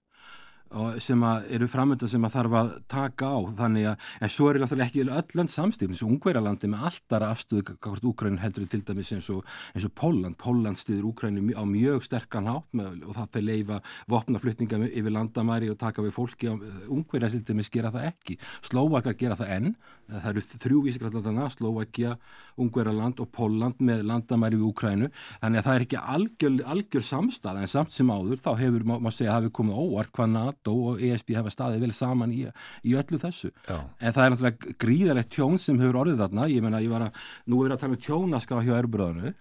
sem 1.02 1.22
eru 1.24 1.68
framönda 1.70 2.08
sem 2.10 2.24
að 2.26 2.34
þarf 2.36 2.56
að 2.60 2.70
taka 2.90 3.30
á. 3.30 3.38
Þannig 3.60 3.88
að, 3.90 4.08
en 4.20 4.32
svo 4.32 4.48
er 4.50 4.60
náttúrulega 4.62 4.90
ekki 4.90 5.04
öll 5.04 5.38
land 5.38 5.52
samstífn, 5.52 5.94
eins 5.94 6.02
og 6.04 6.12
Ungverjalandi 6.14 6.70
með 6.72 6.86
alltaf 6.90 7.26
afstöðu 7.28 7.76
hvort 7.78 8.08
Úkræn 8.10 8.40
heldur 8.42 8.68
til 8.70 8.82
dæmis 8.86 9.12
eins 9.14 9.30
og, 9.32 9.44
eins 9.74 9.86
og 9.88 9.94
Póland, 9.98 10.38
Póland 10.40 10.80
stýður 10.80 11.10
Úkræni 11.12 11.54
á 11.54 11.62
mjög 11.68 12.04
sterkan 12.06 12.48
hátt 12.50 12.68
með, 12.76 13.02
og 13.08 13.18
það 13.18 13.30
þeir 13.36 13.46
leifa 13.48 13.80
vopnaflutninga 14.10 14.80
yfir 14.90 15.14
landamæri 15.14 15.70
og 15.72 15.78
taka 15.80 16.04
við 16.04 16.16
fólki, 16.16 16.52
Ungverja 16.90 17.32
til 17.32 17.44
dæmis 17.46 17.70
gera 17.72 17.92
það 17.94 18.08
ekki, 18.10 18.38
Slóvakar 18.64 19.18
gera 19.18 19.38
það 19.38 19.54
enn. 19.58 19.74
Það 20.04 20.30
eru 20.30 20.42
þrjú 20.64 20.80
vísikrætlandana 20.84 21.46
Slóvakia, 21.52 22.16
Ungverjaland 22.60 23.20
og 23.22 23.30
Póland 23.34 23.80
með 23.84 24.04
landamæri 24.08 24.58
við 24.58 24.68
Úkrænu 24.68 25.08
þannig 25.40 25.60
að 25.60 25.66
það 25.66 25.76
er 25.76 25.84
ekki 25.86 26.00
algjör, 26.14 26.58
algjör 26.74 27.04
samstað 27.04 27.60
en 27.60 27.70
samt 27.70 27.94
sem 27.94 28.10
áður 28.10 28.40
þá 28.44 28.50
hefur, 28.60 28.84
má 28.84 29.10
segja, 29.12 29.36
hafi 29.36 29.52
komið 29.54 29.80
óvart 29.80 30.12
hvað 30.14 30.32
NATO 30.34 30.63
og 30.72 31.02
ESB 31.02 31.34
hafa 31.36 31.52
staðið 31.52 31.84
vel 31.84 31.94
saman 31.96 32.32
í, 32.32 32.44
í 32.84 32.94
öllu 32.96 33.20
þessu. 33.20 33.50
Já. 33.68 33.78
en 34.00 34.14
það 34.16 34.24
er 34.24 34.34
náttúrulega 34.34 34.76
gríðarlegt 34.84 35.32
tjón 35.34 35.58
sem 35.60 35.80
hefur 35.82 36.00
orðið 36.04 36.22
þarna. 36.24 36.50
Ég 36.52 36.64
menna, 36.64 36.82
ég 36.84 36.92
var 36.92 37.08
að, 37.08 37.24
nú 37.50 37.64
er 37.64 37.74
að 37.74 37.82
tala 37.82 37.96
um 37.96 38.04
tjónaskra 38.06 38.62
hjá 38.64 38.74
Erbráðinu 38.78 39.34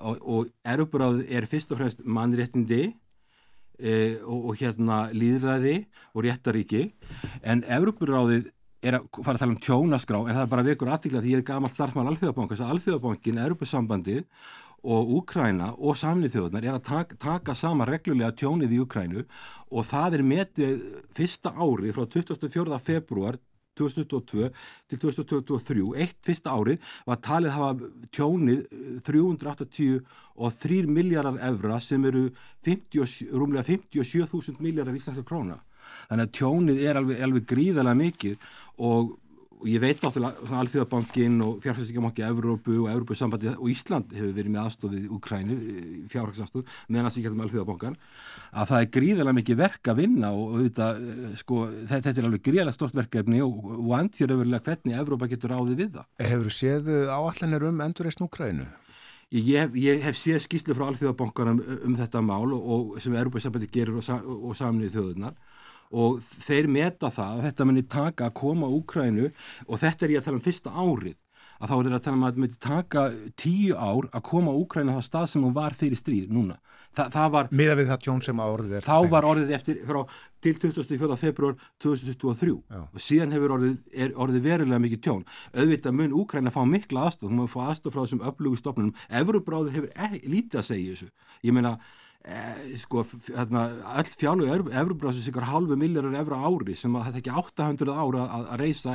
og, 0.00 0.20
og 0.22 0.52
Erbráð 0.66 1.22
er 1.28 1.48
fyrst 1.50 1.72
og 1.72 1.80
fremst 1.80 2.02
mannréttindi 2.04 2.82
e, 3.80 3.94
og, 4.24 4.52
og 4.52 4.60
hérna 4.60 5.06
líðræði 5.16 5.78
og 6.12 6.26
réttaríki 6.26 6.90
en 7.42 7.64
Erbráðið 7.64 8.52
er 8.86 8.98
að 8.98 9.08
fara 9.24 9.34
að 9.34 9.42
tala 9.42 9.54
um 9.54 9.62
tjónaskrá 9.62 10.20
en 10.20 10.34
það 10.34 10.44
er 10.44 10.52
bara 10.52 10.66
vekur 10.66 10.92
aðtíkla 10.92 11.22
því 11.24 11.32
ég 11.32 11.42
er 11.42 11.48
gammal 11.48 11.72
starfmann 11.72 12.10
alþjóðabank 12.10 12.52
þess 12.52 12.64
að 12.64 12.72
alþjóðabankin, 12.74 13.40
Europasambandið 13.46 14.22
og 14.86 15.10
Úkræna 15.18 15.72
og 15.76 15.98
samlið 15.98 16.36
þjóðunar 16.36 16.66
er 16.66 16.76
að 16.78 16.86
taka, 16.86 17.18
taka 17.18 17.54
sama 17.58 17.86
reglulega 17.88 18.34
tjónið 18.38 18.76
í 18.76 18.80
Úkrænu 18.84 19.24
og 19.74 19.86
það 19.88 20.18
er 20.18 20.24
metið 20.30 20.86
fyrsta 21.16 21.52
ári 21.58 21.92
frá 21.96 22.06
24. 22.06 22.78
februar 22.86 23.40
2022 23.76 24.50
til 24.88 25.00
2023 25.02 25.86
eitt 26.00 26.16
fyrsta 26.24 26.54
árið 26.54 26.84
var 27.08 27.20
talið 27.24 27.50
að 27.50 27.58
hafa 27.58 27.90
tjónið 28.16 28.62
383 29.06 29.98
eh, 29.98 30.88
miljardar 30.88 31.40
evra 31.50 31.80
sem 31.82 32.04
eru 32.08 32.28
50, 32.66 33.32
rúmlega 33.34 33.66
57.000 33.68 34.62
miljardar 34.64 34.96
íslenska 34.96 35.26
króna 35.26 35.58
þannig 36.08 36.28
að 36.28 36.34
tjónið 36.38 36.82
er 36.86 37.00
alveg, 37.00 37.22
alveg 37.26 37.46
gríðalega 37.50 38.00
mikið 38.00 38.50
og 38.86 39.14
og 39.56 39.68
ég 39.70 39.80
veit 39.80 40.02
náttúrulega 40.02 40.58
Alþjóðabankin 40.60 41.36
og 41.44 41.60
fjárfæstingabanki 41.64 42.24
Evrópu 42.26 42.74
og 42.82 42.88
Evrópu-sambandi 42.92 43.54
og 43.54 43.70
Ísland 43.72 44.12
hefur 44.12 44.34
verið 44.36 44.52
með 44.52 44.62
aðstofið 44.62 45.06
Ukrænu, 45.16 45.56
fjárhagsafstof 46.12 46.78
meðan 46.88 47.08
að 47.08 47.14
síkja 47.16 47.32
um 47.32 47.44
Alþjóðabankan 47.46 47.98
að 48.52 48.70
það 48.72 48.84
er 48.84 48.90
gríðarlega 48.96 49.38
mikið 49.40 49.60
verk 49.62 49.92
að 49.92 50.00
vinna 50.02 50.32
og, 50.36 50.46
og 50.52 50.64
þetta, 50.66 50.88
eh, 51.00 51.36
sko, 51.40 51.60
þetta 51.92 52.12
er 52.12 52.28
alveg 52.28 52.46
gríðarlega 52.50 52.76
stort 52.76 52.98
verkefni 53.00 53.42
og, 53.44 53.60
og 53.78 53.92
andjör 53.96 54.36
öfurlega 54.36 54.66
hvernig 54.68 55.00
Evrópa 55.00 55.30
getur 55.32 55.56
áðið 55.56 55.82
við 55.82 55.92
það. 55.96 56.10
Hefur 56.30 56.50
þú 56.50 56.56
séð 56.60 56.92
áallanir 57.16 57.68
um 57.70 57.84
endurreist 57.86 58.24
Ukrænu? 58.26 58.68
Ég, 59.34 59.42
ég, 59.50 59.76
ég 59.82 60.04
hef 60.06 60.20
séð 60.20 60.44
skýrslu 60.44 60.76
frá 60.76 60.90
Alþjóðabankanum 60.90 61.58
um, 61.64 61.78
um 61.88 61.98
þetta 61.98 62.22
mál 62.22 62.52
og, 62.54 62.66
og 62.76 62.98
sem 63.02 63.16
Evrópa-sambandi 63.16 63.72
gerir 63.72 63.96
og 63.98 64.52
samnið 64.54 64.92
þjóðunar 64.94 65.34
og 65.92 66.18
þeir 66.46 66.70
meta 66.72 67.12
það 67.12 67.38
að 67.38 67.46
þetta 67.50 67.68
muni 67.68 67.86
taka 67.86 68.30
að 68.30 68.36
koma 68.42 68.72
Úkrænu 68.78 69.30
og 69.30 69.80
þetta 69.82 70.06
er 70.06 70.16
ég 70.16 70.22
að 70.22 70.28
tala 70.28 70.40
um 70.40 70.46
fyrsta 70.46 70.74
árið 70.74 71.16
að 71.56 71.70
þá 71.70 71.74
er 71.76 71.86
þetta 71.86 71.98
að 71.98 72.06
tala 72.06 72.16
um 72.16 72.24
að 72.24 72.30
þetta 72.30 72.44
muni 72.44 72.60
taka 72.66 73.04
tíu 73.40 73.76
ár 73.76 74.08
að 74.12 74.24
koma 74.28 74.54
Úkrænu 74.60 74.96
á 74.96 75.00
stað 75.04 75.28
sem 75.32 75.44
hún 75.44 75.56
var 75.56 75.76
fyrir 75.78 76.00
stríð 76.00 76.32
núna. 76.32 76.58
Þa, 76.96 77.08
það 77.12 77.32
var... 77.34 77.48
Miða 77.52 77.76
við 77.76 77.90
það 77.90 78.02
tjón 78.06 78.22
sem 78.24 78.40
árið 78.40 78.74
er. 78.78 78.86
Þá 78.86 79.08
var 79.12 79.26
orðið 79.28 79.52
eftir 79.56 79.80
frá 79.84 79.98
til 80.44 80.54
24. 80.62 81.18
februar 81.20 81.58
2023 81.82 82.54
Já. 82.56 82.80
og 82.84 83.02
síðan 83.02 83.34
hefur 83.36 83.56
orðið, 83.56 83.76
orðið 84.24 84.46
verulega 84.46 84.80
mikið 84.84 85.02
tjón. 85.04 85.26
Auðvitað 85.52 85.98
mun 85.98 86.16
Úkræna 86.22 86.54
fá 86.54 86.62
mikla 86.68 87.06
aðstof, 87.08 87.28
hún 87.28 87.42
mun 87.42 87.52
fá 87.52 87.60
aðstof 87.66 87.96
frá 87.96 88.04
þessum 88.04 88.24
öflugu 88.30 88.60
stofnunum. 88.60 88.96
Evrubráður 89.20 89.76
hefur 89.76 89.92
e 89.92 90.22
lítið 90.24 90.62
að 90.62 90.68
segja 90.70 90.94
þessu. 90.94 91.10
Ég 91.44 91.56
meina 91.56 91.76
sko, 92.80 93.04
hérna, 93.28 93.68
öll 94.00 94.08
fjálu 94.18 94.48
Evrubrásus 94.50 95.28
ykkur 95.30 95.46
halvu 95.46 95.76
milljarar 95.78 96.16
evra 96.18 96.40
ári 96.42 96.74
sem 96.74 96.94
að 96.98 97.06
þetta 97.06 97.20
ekki 97.20 97.34
800 97.42 97.92
ára 97.94 98.24
að, 98.24 98.46
að 98.50 98.62
reysa 98.62 98.94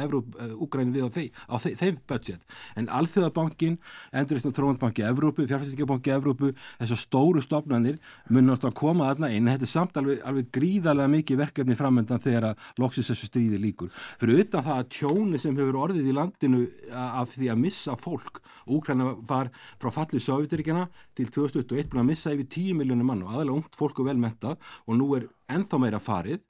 Úgræni 0.62 0.92
við 0.92 1.08
á, 1.08 1.10
þeim, 1.16 1.38
á 1.48 1.56
þeim, 1.64 1.78
þeim 1.80 2.00
budget, 2.12 2.44
en 2.76 2.90
Alþjóðabankin 2.92 3.78
Enduristn 4.12 4.52
og 4.52 4.56
Þróandbanki 4.58 5.06
Evrópu 5.08 5.46
Fjárfæstingabanki 5.48 6.12
Evrópu, 6.12 6.52
þessar 6.82 7.00
stóru 7.00 7.44
stofnanir 7.44 8.02
mun 8.28 8.50
náttúrulega 8.50 8.74
að 8.74 8.80
koma 8.82 9.08
þarna 9.12 9.32
inn. 9.32 9.48
Þetta 9.52 9.68
er 9.68 9.74
samt 9.78 10.02
alveg, 10.02 10.20
alveg 10.28 10.52
gríðarlega 10.58 11.14
mikið 11.16 11.42
verkefni 11.46 11.80
framöndan 11.80 12.24
þegar 12.24 12.50
að 12.52 12.70
loksis 12.84 13.14
þessu 13.14 13.32
stríði 13.32 13.62
líkur 13.64 13.94
fyrir 14.20 14.44
utan 14.44 14.66
það 14.66 14.82
að 14.82 14.92
tjóni 14.98 15.42
sem 15.42 15.56
hefur 15.56 15.80
orðið 15.86 16.12
í 16.12 16.18
landinu 16.18 16.66
af 16.92 17.38
því 17.38 17.52
að 17.54 17.64
missa 17.64 17.96
fólk 18.00 18.42
Úgræna 18.72 19.16
var 19.28 19.50
frá 19.82 19.90
fallið 19.96 20.24
Sovjetiríkjana 20.26 20.86
til 21.18 21.28
2021 21.32 21.90
búin 21.92 22.04
að 22.04 22.10
missa 22.12 22.34
yfir 22.36 22.48
10 22.52 22.78
miljónum 22.78 23.10
mann 23.10 23.21
og 23.26 23.36
aðalega 23.36 23.58
ungt 23.60 23.78
fólk 23.80 24.02
og 24.02 24.10
velmenta 24.12 24.56
og 24.86 24.98
nú 24.98 25.12
er 25.18 25.28
enþá 25.52 25.82
meira 25.82 26.02
farið 26.02 26.42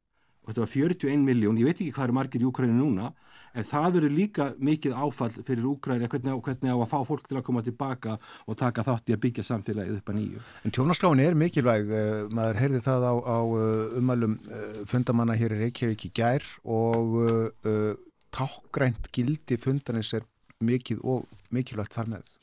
og 0.41 0.49
þetta 0.49 0.63
var 0.63 0.71
41 0.73 1.25
miljón, 1.25 1.59
ég 1.61 1.69
veit 1.69 1.77
ekki 1.77 1.93
hvað 1.93 2.07
eru 2.07 2.15
margir 2.17 2.41
í 2.41 2.47
Úkræni 2.49 2.73
núna, 2.73 3.11
en 3.53 3.67
það 3.67 3.87
verður 3.97 4.13
líka 4.15 4.47
mikið 4.57 4.95
áfall 4.97 5.35
fyrir 5.35 5.67
Úkræni 5.69 6.09
hvernig, 6.09 6.33
hvernig 6.47 6.73
á 6.73 6.77
að 6.81 6.89
fá 6.89 6.97
fólk 7.05 7.27
til 7.29 7.37
að 7.37 7.45
koma 7.45 7.61
tilbaka 7.65 8.15
og 8.47 8.57
taka 8.57 8.85
þátt 8.87 9.11
í 9.11 9.15
að 9.15 9.21
byggja 9.27 9.45
samfélagið 9.51 9.99
upp 9.99 10.09
að 10.09 10.17
nýju. 10.17 10.43
En 10.65 10.73
tjónaskráin 10.73 11.21
er 11.21 11.37
mikilvæg, 11.37 11.93
eh, 11.93 12.25
maður 12.33 12.61
heyrði 12.63 12.83
það 12.87 13.05
á, 13.05 13.13
á 13.21 13.39
eh, 13.61 13.97
umælum 14.01 14.37
eh, 14.49 14.81
fundamanna 14.89 15.37
hér 15.37 15.57
í 15.57 15.61
Reykjavík 15.67 16.07
í 16.09 16.13
gær 16.17 16.47
og 16.65 17.17
uh, 17.21 17.93
tákgrænt 18.33 19.11
gildi 19.13 19.59
fundanis 19.61 20.13
er 20.17 20.25
mikið 20.63 21.05
og 21.05 21.29
mikilvægt 21.53 21.99
þar 21.99 22.15
með. 22.15 22.40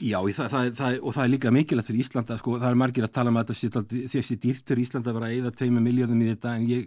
Já, 0.00 0.16
það, 0.32 0.46
það, 0.48 0.68
það, 0.78 0.94
og 1.04 1.12
það 1.12 1.26
er 1.26 1.30
líka 1.34 1.50
mikilvægt 1.52 1.88
fyrir 1.90 2.00
Íslanda, 2.06 2.36
sko, 2.40 2.54
það 2.56 2.70
er 2.70 2.78
margir 2.80 3.04
að 3.04 3.10
tala 3.18 3.32
um 3.32 3.36
að 3.36 3.50
þetta 3.50 4.22
sé 4.24 4.36
dýrt 4.40 4.70
fyrir 4.70 4.80
Íslanda 4.86 5.10
að 5.12 5.18
vera 5.18 5.26
að 5.28 5.34
eða 5.36 5.50
teima 5.60 5.82
miljardum 5.84 6.22
í 6.24 6.28
þetta 6.30 6.52
ég, 6.64 6.86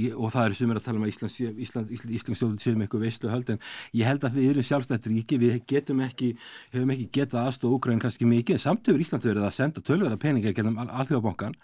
ég, 0.00 0.16
og 0.16 0.32
það 0.34 0.48
eru 0.48 0.58
sem 0.58 0.72
er 0.72 0.80
að 0.80 0.88
tala 0.88 0.98
um 0.98 1.04
að 1.06 1.12
Íslands 1.12 1.36
Ísland, 1.66 1.92
Íslandsjóður 2.18 2.64
séum 2.64 2.82
eitthvað 2.82 3.04
veistlu 3.06 3.30
höld 3.30 3.52
en 3.54 3.60
ég 4.00 4.10
held 4.10 4.26
að 4.26 4.40
við 4.40 4.50
erum 4.50 4.66
sjálfstætt 4.66 5.06
ríki, 5.12 5.38
við 5.38 5.60
getum 5.70 6.02
ekki, 6.08 6.32
hefum 6.74 6.90
ekki 6.96 7.06
getað 7.20 7.52
aðstofa 7.52 7.78
Úgræn 7.78 8.02
kannski 8.02 8.26
mikið, 8.26 8.58
samt 8.64 8.90
hefur 8.90 9.06
Ísland 9.06 9.30
verið 9.30 9.46
að 9.46 9.54
senda 9.60 9.84
tölverða 9.86 10.18
peninga 10.18 10.54
gennum 10.56 10.82
alþjóðabankan 10.88 11.54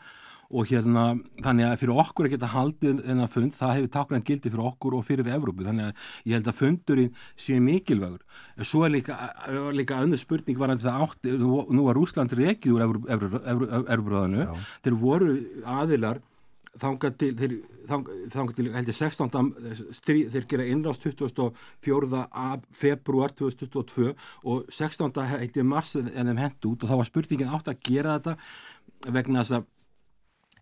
og 0.51 0.71
hérna 0.71 1.07
þannig 1.43 1.69
að 1.69 1.81
fyrir 1.83 2.03
okkur 2.03 2.29
að 2.29 2.37
geta 2.37 2.53
haldið 2.53 3.01
þennan 3.07 3.33
fund, 3.33 3.57
það 3.57 3.75
hefur 3.79 3.93
táknænt 3.97 4.29
gildi 4.29 4.53
fyrir 4.53 4.69
okkur 4.71 4.99
og 4.99 5.07
fyrir 5.07 5.33
Evrópu, 5.37 5.67
þannig 5.67 5.91
að 5.91 6.07
ég 6.31 6.39
held 6.39 6.53
að 6.53 6.61
fundurinn 6.61 7.19
sé 7.47 7.59
mikilvægur 7.63 8.23
svo 8.67 8.85
er 8.87 8.95
líka, 8.95 9.19
líka 9.75 10.01
önnur 10.05 10.21
spurning 10.21 10.61
var 10.61 10.75
að 10.75 10.87
það 10.87 11.05
átti, 11.09 11.35
nú 11.41 11.89
var 11.89 12.01
Úsland 12.01 12.37
reikið 12.37 12.77
úr 12.77 12.87
Evróbröðinu 12.87 14.49
þeir 14.85 14.99
voru 15.03 15.37
aðilar 15.77 16.23
þangað 16.81 17.15
til, 17.21 17.31
þeir, 17.39 17.55
þang, 17.89 18.09
þangað 18.33 18.59
til 18.59 18.67
heldur 18.75 18.97
16. 18.99 19.51
Stríð, 19.97 20.33
þeir 20.35 20.49
gera 20.51 20.67
innrást 20.73 21.07
24. 21.07 22.23
februar 22.77 23.35
2022 23.37 24.13
og 24.45 24.67
16. 24.75 25.23
heitir 25.37 25.67
mars 25.69 25.95
en 25.97 26.11
þeim 26.13 26.43
hendt 26.43 26.69
út 26.69 26.85
og 26.85 26.93
þá 26.93 26.99
var 27.01 27.09
spurningin 27.09 27.55
átt 27.57 27.73
að 27.73 27.81
gera 27.89 28.19
þetta 28.19 28.37
vegna 29.17 29.45
þess 29.45 29.59
að 29.61 29.73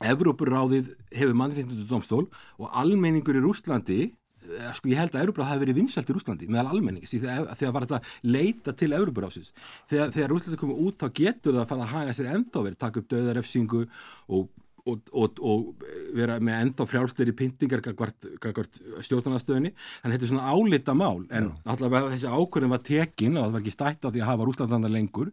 Evrópuráðið 0.02 0.90
hefur 1.14 1.38
mannreitindu 1.38 1.86
domstól 1.88 2.26
og 2.58 2.76
almenningur 2.80 3.38
í 3.38 3.44
Rúslandi 3.44 4.00
eh, 4.08 4.72
sko 4.74 4.90
ég 4.90 4.98
held 4.98 5.14
að 5.14 5.26
Európa 5.26 5.46
hafi 5.46 5.62
verið 5.62 5.78
vinsalt 5.82 6.10
í 6.10 6.16
Rúslandi 6.16 6.50
meðal 6.50 6.74
almennings 6.74 7.14
þegar, 7.14 7.46
þegar 7.54 7.76
var 7.76 7.86
þetta 7.86 8.02
leita 8.26 8.74
til 8.74 8.90
Európarásins 8.98 9.54
þegar, 9.90 10.10
þegar 10.16 10.34
Rúslandi 10.34 10.60
komið 10.60 10.82
út 10.88 11.00
þá 11.00 11.08
getur 11.20 11.54
það 11.54 11.62
að 11.62 11.70
fara 11.72 11.86
að 11.86 11.94
haga 11.94 12.18
sér 12.18 12.30
ennþá 12.34 12.66
verið, 12.66 12.82
taka 12.82 13.02
upp 13.02 13.10
döðarefsingu 13.14 13.86
og 14.34 14.52
og, 14.84 15.00
og, 15.16 15.40
og 15.40 15.84
vera 16.16 16.38
með 16.44 16.66
ennþá 16.66 16.86
frjálsleiri 16.88 17.34
pyntingar 17.36 17.82
gagvart 17.84 18.80
stjórnarnastöðinni 19.06 19.72
þannig 19.72 20.04
að 20.04 20.14
þetta 20.14 20.26
er 20.26 20.32
svona 20.32 20.52
álita 20.52 20.96
mál 20.96 21.24
en 21.32 21.52
allavega 21.62 22.12
þessi 22.12 22.32
ákvörðin 22.32 22.74
var 22.74 22.84
tekin 22.84 23.38
og 23.38 23.46
það 23.46 23.54
var 23.54 23.64
ekki 23.64 23.74
stætt 23.74 24.04
á 24.04 24.08
því 24.10 24.22
að 24.22 24.30
hafa 24.30 24.48
rúslandanda 24.48 24.92
lengur 24.92 25.32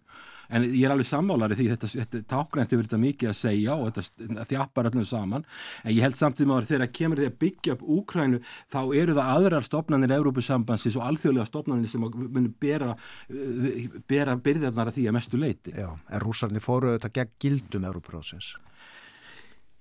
en 0.51 0.67
ég 0.67 0.85
er 0.85 0.93
alveg 0.93 1.07
sammálari 1.07 1.57
því 1.59 1.67
þetta, 1.73 1.89
þetta 1.95 2.21
tákgrænt 2.31 2.73
hefur 2.73 2.87
þetta 2.87 3.01
mikið 3.01 3.31
að 3.31 3.37
segja 3.39 3.75
og 3.77 3.91
þetta 3.91 4.47
þjappar 4.51 4.91
öllum 4.91 5.07
saman. 5.07 5.45
En 5.85 5.95
ég 5.95 6.05
held 6.05 6.17
samtíma 6.19 6.57
að 6.59 6.71
þegar 6.73 6.91
kemur 6.99 7.21
því 7.21 7.29
að 7.31 7.37
byggja 7.45 7.75
upp 7.77 7.85
Úkrænu 7.97 8.41
þá 8.71 8.81
eru 9.01 9.17
það 9.17 9.31
aðrar 9.35 9.67
stopnarnir 9.67 10.15
Európusambansins 10.17 10.97
og 10.99 11.05
alþjóðlega 11.09 11.49
stopnarnir 11.49 11.91
sem 11.91 12.03
munir 12.03 12.51
bera, 12.61 12.95
bera 14.09 14.37
byrðarnar 14.37 14.91
að 14.91 14.99
því 14.99 15.07
að 15.07 15.17
mestu 15.17 15.39
leiti 15.39 15.75
Já, 15.75 15.89
en 15.91 16.23
rúsarnir 16.23 16.63
fóru 16.63 16.95
þetta 16.95 17.15
gegn 17.19 17.33
gildum 17.41 17.87
Európuráðsins 17.91 18.53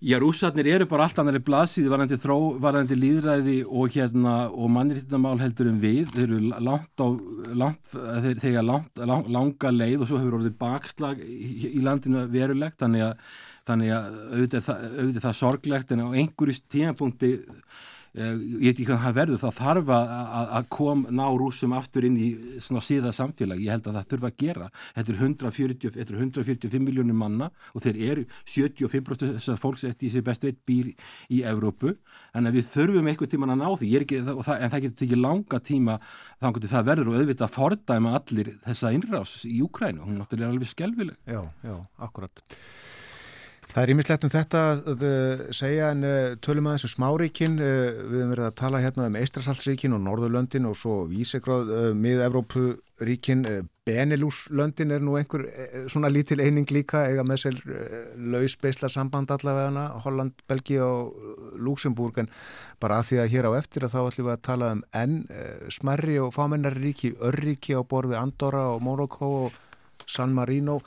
Já, 0.01 0.17
rússarnir 0.17 0.65
eru 0.65 0.87
bara 0.89 1.05
allt 1.05 1.19
annari 1.21 1.43
blaðsíði 1.45 1.91
varandi, 1.93 2.17
þró, 2.17 2.55
varandi 2.57 2.97
líðræði 2.97 3.57
og, 3.69 3.91
hérna, 3.93 4.47
og 4.49 4.71
mannréttindamál 4.73 5.35
heldur 5.43 5.69
en 5.69 5.77
við. 5.83 6.07
Þeir 6.15 6.23
eru 6.25 6.39
langt 6.65 7.03
á, 7.05 7.09
langt, 7.61 7.91
þeir, 7.93 8.39
þeir 8.41 8.57
langt, 8.65 9.03
lang, 9.11 9.29
langa 9.29 9.73
leið 9.75 10.07
og 10.07 10.09
svo 10.09 10.23
hefur 10.23 10.39
orðið 10.39 10.57
bakslag 10.63 11.21
í, 11.21 11.51
í 11.75 11.85
landinu 11.85 12.25
verulegt, 12.33 12.79
þannig 12.81 13.05
að, 13.11 13.29
þannig 13.69 13.93
að 13.99 14.17
auðvitað, 14.31 14.73
auðvitað 14.73 15.27
það 15.27 15.39
sorglegt 15.43 15.93
en 15.93 16.01
á 16.01 16.09
einhverjum 16.09 16.65
tímapunkti 16.73 17.33
ég 18.15 18.65
veit 18.65 18.73
ekki 18.73 18.87
hvað 18.89 19.03
það 19.05 19.17
verður, 19.21 19.41
þá 19.41 19.59
þarf 19.61 19.91
að 19.95 20.69
kom 20.75 21.05
ná 21.15 21.23
rúsum 21.39 21.75
aftur 21.79 22.07
inn 22.09 22.17
í 22.19 22.29
svona 22.63 22.83
síða 22.83 23.13
samfélag, 23.15 23.61
ég 23.63 23.75
held 23.75 23.87
að 23.87 23.99
það 23.99 24.09
þurfa 24.13 24.31
að 24.31 24.37
gera. 24.43 24.69
Þetta 24.97 25.13
er 25.13 25.21
140, 25.21 25.93
þetta 25.97 26.15
er 26.15 26.23
145 26.27 26.85
miljónir 26.89 27.19
manna 27.21 27.51
og 27.75 27.85
þeir 27.85 28.01
eru 28.09 28.27
75% 28.51 29.37
þessar 29.39 29.61
fólks 29.63 29.87
eftir 29.87 30.15
sem 30.15 30.27
best 30.27 30.47
veit 30.47 30.59
býr 30.67 30.93
í 31.31 31.43
Evrópu, 31.47 31.95
en 32.35 32.51
við 32.51 32.67
þurfum 32.75 33.11
eitthvað 33.13 33.35
tíman 33.37 33.55
að 33.55 33.63
ná 33.63 33.69
því, 33.79 33.93
ekki, 34.03 34.23
það, 34.27 34.55
en 34.57 34.75
það 34.75 34.87
getur 34.87 35.01
tekið 35.05 35.25
langa 35.25 35.63
tíma 35.71 35.99
þannig 36.41 36.65
að 36.65 36.75
það 36.75 36.89
verður 36.91 37.13
og 37.13 37.21
auðvitað 37.21 37.47
að 37.47 37.57
fordæma 37.57 38.15
allir 38.19 38.55
þessa 38.67 38.95
innrás 38.97 39.37
í 39.47 39.61
Ukrænu, 39.65 40.07
hún 40.07 40.19
náttúrulega 40.19 40.51
er 40.51 40.57
alveg 40.57 40.73
skelvileg. 40.75 41.21
Já, 41.31 41.45
já, 41.63 41.77
akkurat 42.03 42.49
Það 43.71 43.85
er 43.85 43.91
ímislegt 43.93 44.25
um 44.27 44.31
þetta 44.33 44.61
að 44.75 45.03
segja 45.55 45.93
en 45.95 46.01
uh, 46.03 46.33
tölum 46.43 46.67
aðeins 46.67 46.89
um 46.89 46.91
smáríkin, 46.91 47.53
uh, 47.63 48.01
við 48.11 48.17
hefum 48.19 48.33
verið 48.33 48.47
að 48.49 48.57
tala 48.59 48.81
hérna 48.83 49.05
um 49.07 49.19
Eistrasaltsríkin 49.21 49.95
og 49.95 50.03
Norðurlöndin 50.03 50.67
og 50.67 50.75
svo 50.81 50.97
Vísegráð, 51.07 51.71
uh, 51.71 51.85
mið-Evrópuríkin, 51.95 53.45
Benelúslöndin 53.87 54.91
er 54.97 55.07
nú 55.07 55.15
einhver 55.19 55.47
svona 55.91 56.11
lítil 56.11 56.43
eining 56.43 56.67
líka, 56.75 57.05
eiga 57.07 57.23
með 57.27 57.45
sér 57.45 57.63
lausbeisla 58.35 58.91
samband 58.91 59.31
allavega, 59.35 59.87
Holland, 60.03 60.35
Belgi 60.51 60.83
og 60.83 61.15
Luxemburg, 61.63 62.19
en 62.25 62.31
bara 62.83 62.99
að 62.99 63.13
því 63.13 63.23
að 63.23 63.33
hér 63.37 63.51
á 63.51 63.53
eftir 63.63 63.87
að 63.87 63.95
þá 63.95 64.01
ætlum 64.03 64.29
við 64.29 64.35
að 64.35 64.45
tala 64.51 64.75
um 64.77 64.85
enn 64.99 65.17
smerri 65.71 66.19
og 66.23 66.35
fámennaríki, 66.35 67.17
örríki 67.23 67.79
á 67.79 67.83
borði 67.87 68.19
Andorra 68.19 68.69
og 68.75 68.83
Monaco 68.83 69.33
og 69.47 69.59
San 70.11 70.35
Marino, 70.35 70.81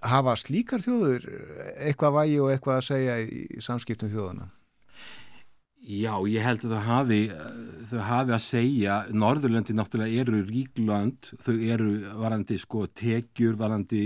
hafa 0.00 0.36
slíkar 0.40 0.80
þjóður 0.84 1.26
eitthvað 1.76 2.16
vægi 2.16 2.40
og 2.40 2.54
eitthvað 2.54 2.80
að 2.80 2.88
segja 2.88 3.20
í 3.20 3.60
samskiptum 3.64 4.12
þjóðana? 4.12 4.50
Já, 5.80 6.12
ég 6.28 6.44
held 6.44 6.64
að 6.66 6.72
það 6.74 6.82
hafi, 6.84 7.18
þau 7.88 8.00
hafi 8.04 8.32
að 8.36 8.42
segja, 8.44 8.96
Norðurlöndi 9.16 9.72
náttúrulega 9.74 10.20
eru 10.22 10.42
ríklönd, 10.44 11.30
þau 11.40 11.54
eru 11.56 11.94
varandi 12.20 12.58
sko 12.60 12.82
tekjur, 13.00 13.56
varandi 13.56 14.02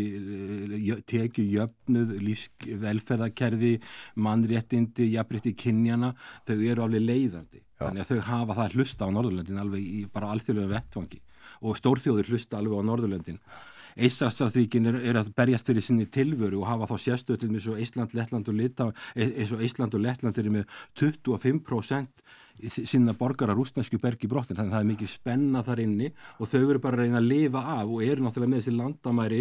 tekjujöfnuð, 1.10 2.14
lífsvelferðarkerfi, 2.28 3.72
mannréttindi, 4.22 5.10
jafnrétti 5.16 5.56
kynjana, 5.58 6.12
þau 6.46 6.56
eru 6.62 6.86
alveg 6.86 7.04
leiðandi. 7.08 7.64
Já. 7.64 7.88
Þannig 7.88 8.04
að 8.06 8.12
þau 8.12 8.30
hafa 8.30 8.58
það 8.62 8.78
hlusta 8.78 9.10
á 9.10 9.14
Norðurlöndin 9.18 9.62
alveg 9.66 9.92
í 9.98 10.06
bara 10.14 10.30
alþjóðlega 10.30 10.76
vettfangi 10.76 11.22
og 11.66 11.78
stórþjóður 11.82 12.30
hlusta 12.30 12.62
alveg 12.62 12.78
á 12.78 12.82
Norðurlöndin. 12.86 13.42
Eistrastaríkin 13.94 14.88
er, 14.90 15.00
er 15.10 15.18
að 15.20 15.32
berjast 15.36 15.68
fyrir 15.68 15.84
sinni 15.84 16.06
tilvöru 16.10 16.62
og 16.62 16.70
hafa 16.70 16.88
þá 16.90 16.96
sérstöðum 17.08 17.58
eins 17.58 17.68
og 17.70 17.82
Ísland, 17.82 18.16
Lettland 18.16 18.48
og 18.50 18.58
Lita 18.58 18.88
eins 19.14 19.52
og 19.54 19.62
Ísland 19.62 19.94
og 19.94 20.02
Lettland 20.02 20.40
er 20.40 20.50
með 20.50 20.80
25% 20.98 22.24
sinna 22.70 23.14
borgarar 23.18 23.56
rúsnæsku 23.58 23.98
bergi 24.02 24.28
brottin 24.30 24.56
þannig 24.56 24.70
að 24.70 24.76
það 24.76 24.84
er 24.84 24.90
mikið 24.92 25.10
spenna 25.10 25.62
þar 25.66 25.82
inni 25.84 26.10
og 26.38 26.50
þau 26.50 26.60
eru 26.62 26.82
bara 26.82 26.98
að 26.98 27.02
reyna 27.02 27.20
að 27.20 27.30
lifa 27.30 27.64
af 27.74 27.88
og 27.88 28.04
eru 28.04 28.24
náttúrulega 28.24 28.52
með 28.52 28.62
þessi 28.62 28.76
landamæri 28.78 29.40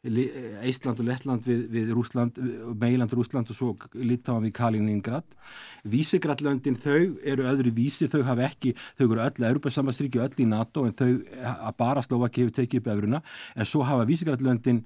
Ísland 0.00 0.96
og 1.02 1.04
Lettland 1.04 1.44
við, 1.44 1.66
við 1.68 1.90
Rúsland, 1.92 2.38
Meiland 2.80 3.12
Rúsland 3.12 3.50
og 3.52 3.56
svo 3.56 3.74
Litáan 3.92 4.46
við 4.46 4.54
Kaliningrad. 4.56 5.26
Vísigradlöndin 5.84 6.78
þau 6.80 7.18
eru 7.20 7.44
öðru 7.50 7.74
vísi, 7.76 8.08
þau 8.08 8.22
hafa 8.24 8.48
ekki, 8.48 8.72
þau 8.96 9.10
eru 9.10 9.20
öll 9.26 9.50
Europasambandstriki 9.50 10.22
öll 10.24 10.40
í 10.40 10.48
NATO 10.48 10.86
en 10.88 10.96
þau 10.96 11.12
bara 11.76 12.00
Slovaki 12.06 12.46
hefur 12.46 12.56
tekið 12.62 12.80
upp 12.80 12.90
öfruna 12.94 13.22
en 13.54 13.68
svo 13.68 13.84
hafa 13.84 14.08
Vísigradlöndin 14.08 14.80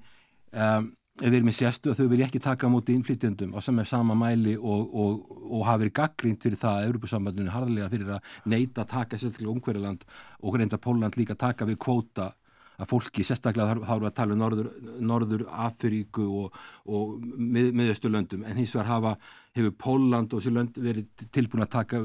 um, 0.51 0.91
verið 1.23 1.47
með 1.47 1.59
sérstu 1.61 1.93
að 1.93 2.01
þau 2.01 2.07
verið 2.11 2.27
ekki 2.27 2.43
taka 2.43 2.67
á 2.67 2.73
móti 2.75 2.95
innflytjandum 2.97 3.55
á 3.55 3.63
sama, 3.63 4.15
mæli 4.19 4.57
og, 4.59 4.89
og, 4.91 5.35
og 5.47 5.61
hafa 5.63 5.85
verið 5.85 5.99
gaggrínt 6.01 6.43
fyrir 6.43 6.59
það 6.59 6.81
að 6.81 6.87
Europasambandinu 6.89 7.53
harðlega 7.55 7.91
fyrir 7.93 8.17
að 8.17 8.33
neyta 8.51 8.83
að 8.83 8.91
taka 8.97 9.19
sérstaklega 9.21 9.53
umhverjaland 9.53 10.03
og 10.43 10.57
reynda 10.59 10.81
Póland 10.81 11.15
líka 11.15 11.39
taka 11.39 11.67
við 11.69 11.79
kvóta 11.87 12.33
að 12.79 12.91
fólki, 12.91 13.25
sérstaklega 13.25 13.79
þá 13.81 13.95
við 13.95 14.09
að 14.09 14.15
tala 14.19 14.35
um 14.35 14.41
Norður, 14.43 14.69
Norður 15.11 15.45
Afríku 15.65 16.27
og, 16.43 16.61
og 16.85 17.17
mið, 17.23 17.73
miðausturlöndum 17.81 18.45
en 18.45 18.59
hins 18.59 18.75
vegar 18.75 18.91
hafa, 18.91 19.17
hefur 19.55 19.75
Póland 19.85 20.33
og 20.33 20.41
þessi 20.41 20.55
lönd 20.55 20.79
verið 20.85 21.27
tilbúin 21.35 21.65
að 21.65 21.75
taka 21.77 22.01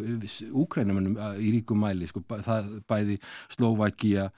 úkrænumennum 0.64 1.16
í 1.40 1.54
ríkum 1.56 1.80
mæli 1.82 2.10
sko, 2.10 2.22
það 2.30 2.76
bæði 2.90 3.18
Slovakia 3.50 4.30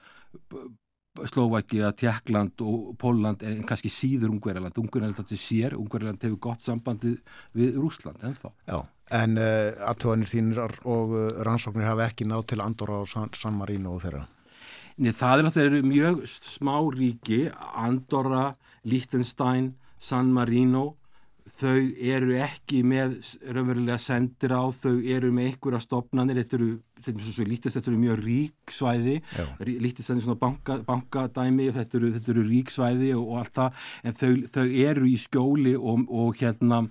Slovakia, 1.29 1.91
Tjekkland 1.93 2.61
og 2.65 2.95
Póland 2.97 3.43
en 3.45 3.61
kannski 3.69 3.91
síður 3.93 4.31
Ungverjaland. 4.33 4.77
Ungverjaland 4.81 5.19
þetta 5.19 5.37
sér, 5.37 5.75
Ungverjaland 5.77 6.23
hefur 6.25 6.39
gott 6.41 6.65
sambandi 6.65 7.13
við 7.53 7.77
Rúsland 7.77 8.23
ennþá. 8.25 8.49
Já, 8.65 8.79
en 9.19 9.37
uh, 9.37 9.89
aðtöðanir 9.91 10.31
þínir 10.31 10.63
og 10.65 11.13
uh, 11.13 11.27
rannsóknir 11.45 11.91
hafa 11.91 12.07
ekki 12.07 12.25
nátt 12.29 12.49
til 12.49 12.63
Andorra 12.65 13.03
og 13.03 13.11
San, 13.11 13.29
San 13.37 13.59
Marino 13.59 13.93
og 13.93 14.01
þeirra 14.07 14.25
Nei, 15.01 15.09
það 15.09 15.39
er 15.39 15.47
náttúrulega 15.47 15.89
mjög 15.89 16.19
smá 16.29 16.75
ríki, 16.93 17.39
Andorra, 17.81 18.51
Liechtenstein, 18.85 19.71
San 19.97 20.29
Marino, 20.35 20.91
þau 21.57 21.79
eru 21.97 22.35
ekki 22.37 22.83
með 22.85 23.15
raunverulega 23.55 23.97
sendir 24.01 24.53
á, 24.53 24.61
þau 24.69 24.99
eru 25.01 25.31
með 25.33 25.49
einhverja 25.49 25.81
stopnarnir, 25.81 26.43
þetta 26.43 26.59
eru, 26.59 26.69
Liechtenstein 27.07 27.73
þetta 27.73 27.91
eru 27.91 28.03
mjög 28.03 28.21
rík 28.21 28.75
svæði, 28.77 29.17
Liechtenstein 29.65 30.21
er 30.21 30.27
svona 30.27 30.39
banka, 30.45 30.77
bankadæmi, 30.85 31.71
þetta 31.73 31.99
eru, 31.99 32.13
þetta 32.13 32.33
eru 32.35 32.45
rík 32.51 32.73
svæði 32.75 33.11
og, 33.17 33.25
og 33.25 33.41
allt 33.41 33.57
það, 33.57 33.83
en 34.03 34.17
þau, 34.21 34.31
þau 34.53 34.67
eru 34.85 35.09
í 35.09 35.17
skjóli 35.25 35.75
og, 35.79 36.05
og 36.13 36.37
hérna, 36.43 36.83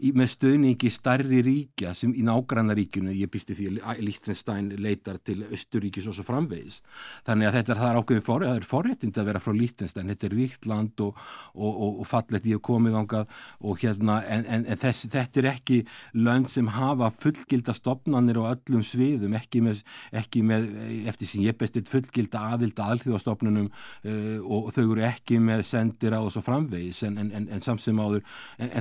í, 0.00 0.12
með 0.16 0.32
stöðningi 0.34 0.90
starri 0.92 1.40
ríkja 1.44 1.92
sem 1.96 2.12
í 2.16 2.24
nágrannaríkjunu, 2.26 3.12
ég 3.16 3.30
býsti 3.32 3.56
því 3.56 3.68
að 3.80 4.02
Liechtenstein 4.04 4.70
leitar 4.80 5.20
til 5.24 5.42
Östuríkis 5.50 6.08
og 6.10 6.16
svo 6.16 6.24
framvegis. 6.26 6.80
Þannig 7.26 7.50
að 7.50 7.58
þetta 7.58 7.74
er 7.74 7.82
er 7.90 8.00
ákveðin 8.00 8.46
er 8.50 8.66
forréttind 8.66 9.20
að 9.20 9.30
vera 9.30 9.42
frá 9.42 9.54
Liechtenstein, 9.56 10.10
þetta 10.12 10.28
er 10.28 10.36
ríkt 10.36 10.68
land 10.70 11.04
og, 11.04 11.18
og, 11.54 11.70
og, 11.70 12.00
og 12.02 12.08
fallet 12.08 12.48
í 12.48 12.54
að 12.56 12.62
komið 12.70 12.98
ángað 13.00 13.36
og 13.60 13.80
hérna, 13.82 14.20
en, 14.24 14.46
en, 14.46 14.66
en 14.66 14.80
þess, 14.80 15.08
þetta 15.12 15.42
er 15.42 15.50
ekki 15.54 15.80
lönd 16.14 16.50
sem 16.50 16.70
hafa 16.74 17.10
fullgilda 17.20 17.74
stopnannir 17.76 18.40
á 18.40 18.52
öllum 18.54 18.84
sviðum, 18.86 19.36
ekki 19.38 19.62
með, 19.64 19.84
ekki 20.16 20.44
með 20.46 20.68
eftir 21.10 21.30
sem 21.30 21.44
ég 21.44 21.58
bestið 21.60 21.90
fullgilda 21.90 22.44
aðvilda 22.54 22.88
alþjóðastofnunum 22.94 23.68
uh, 23.68 24.38
og 24.44 24.70
þau 24.74 24.84
eru 24.86 25.06
ekki 25.08 25.40
með 25.42 25.64
sendir 25.68 26.16
á 26.16 26.20
og 26.20 26.32
svo 26.34 26.42
framvegis 26.44 27.02
en, 27.08 27.18
en 27.20 27.64
samt 27.64 27.82
sem 27.84 27.98
áður, 28.00 28.24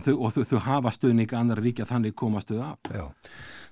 þau, 0.06 0.14
þau, 0.34 0.44
þau 0.54 0.60
hafa 0.68 0.94
stöð 0.96 1.09
stuðning 1.10 1.32
annar 1.34 1.62
ríkja 1.64 1.88
þannig 1.90 2.14
komastuð 2.18 2.62
af. 2.62 2.90
Já, 2.94 3.08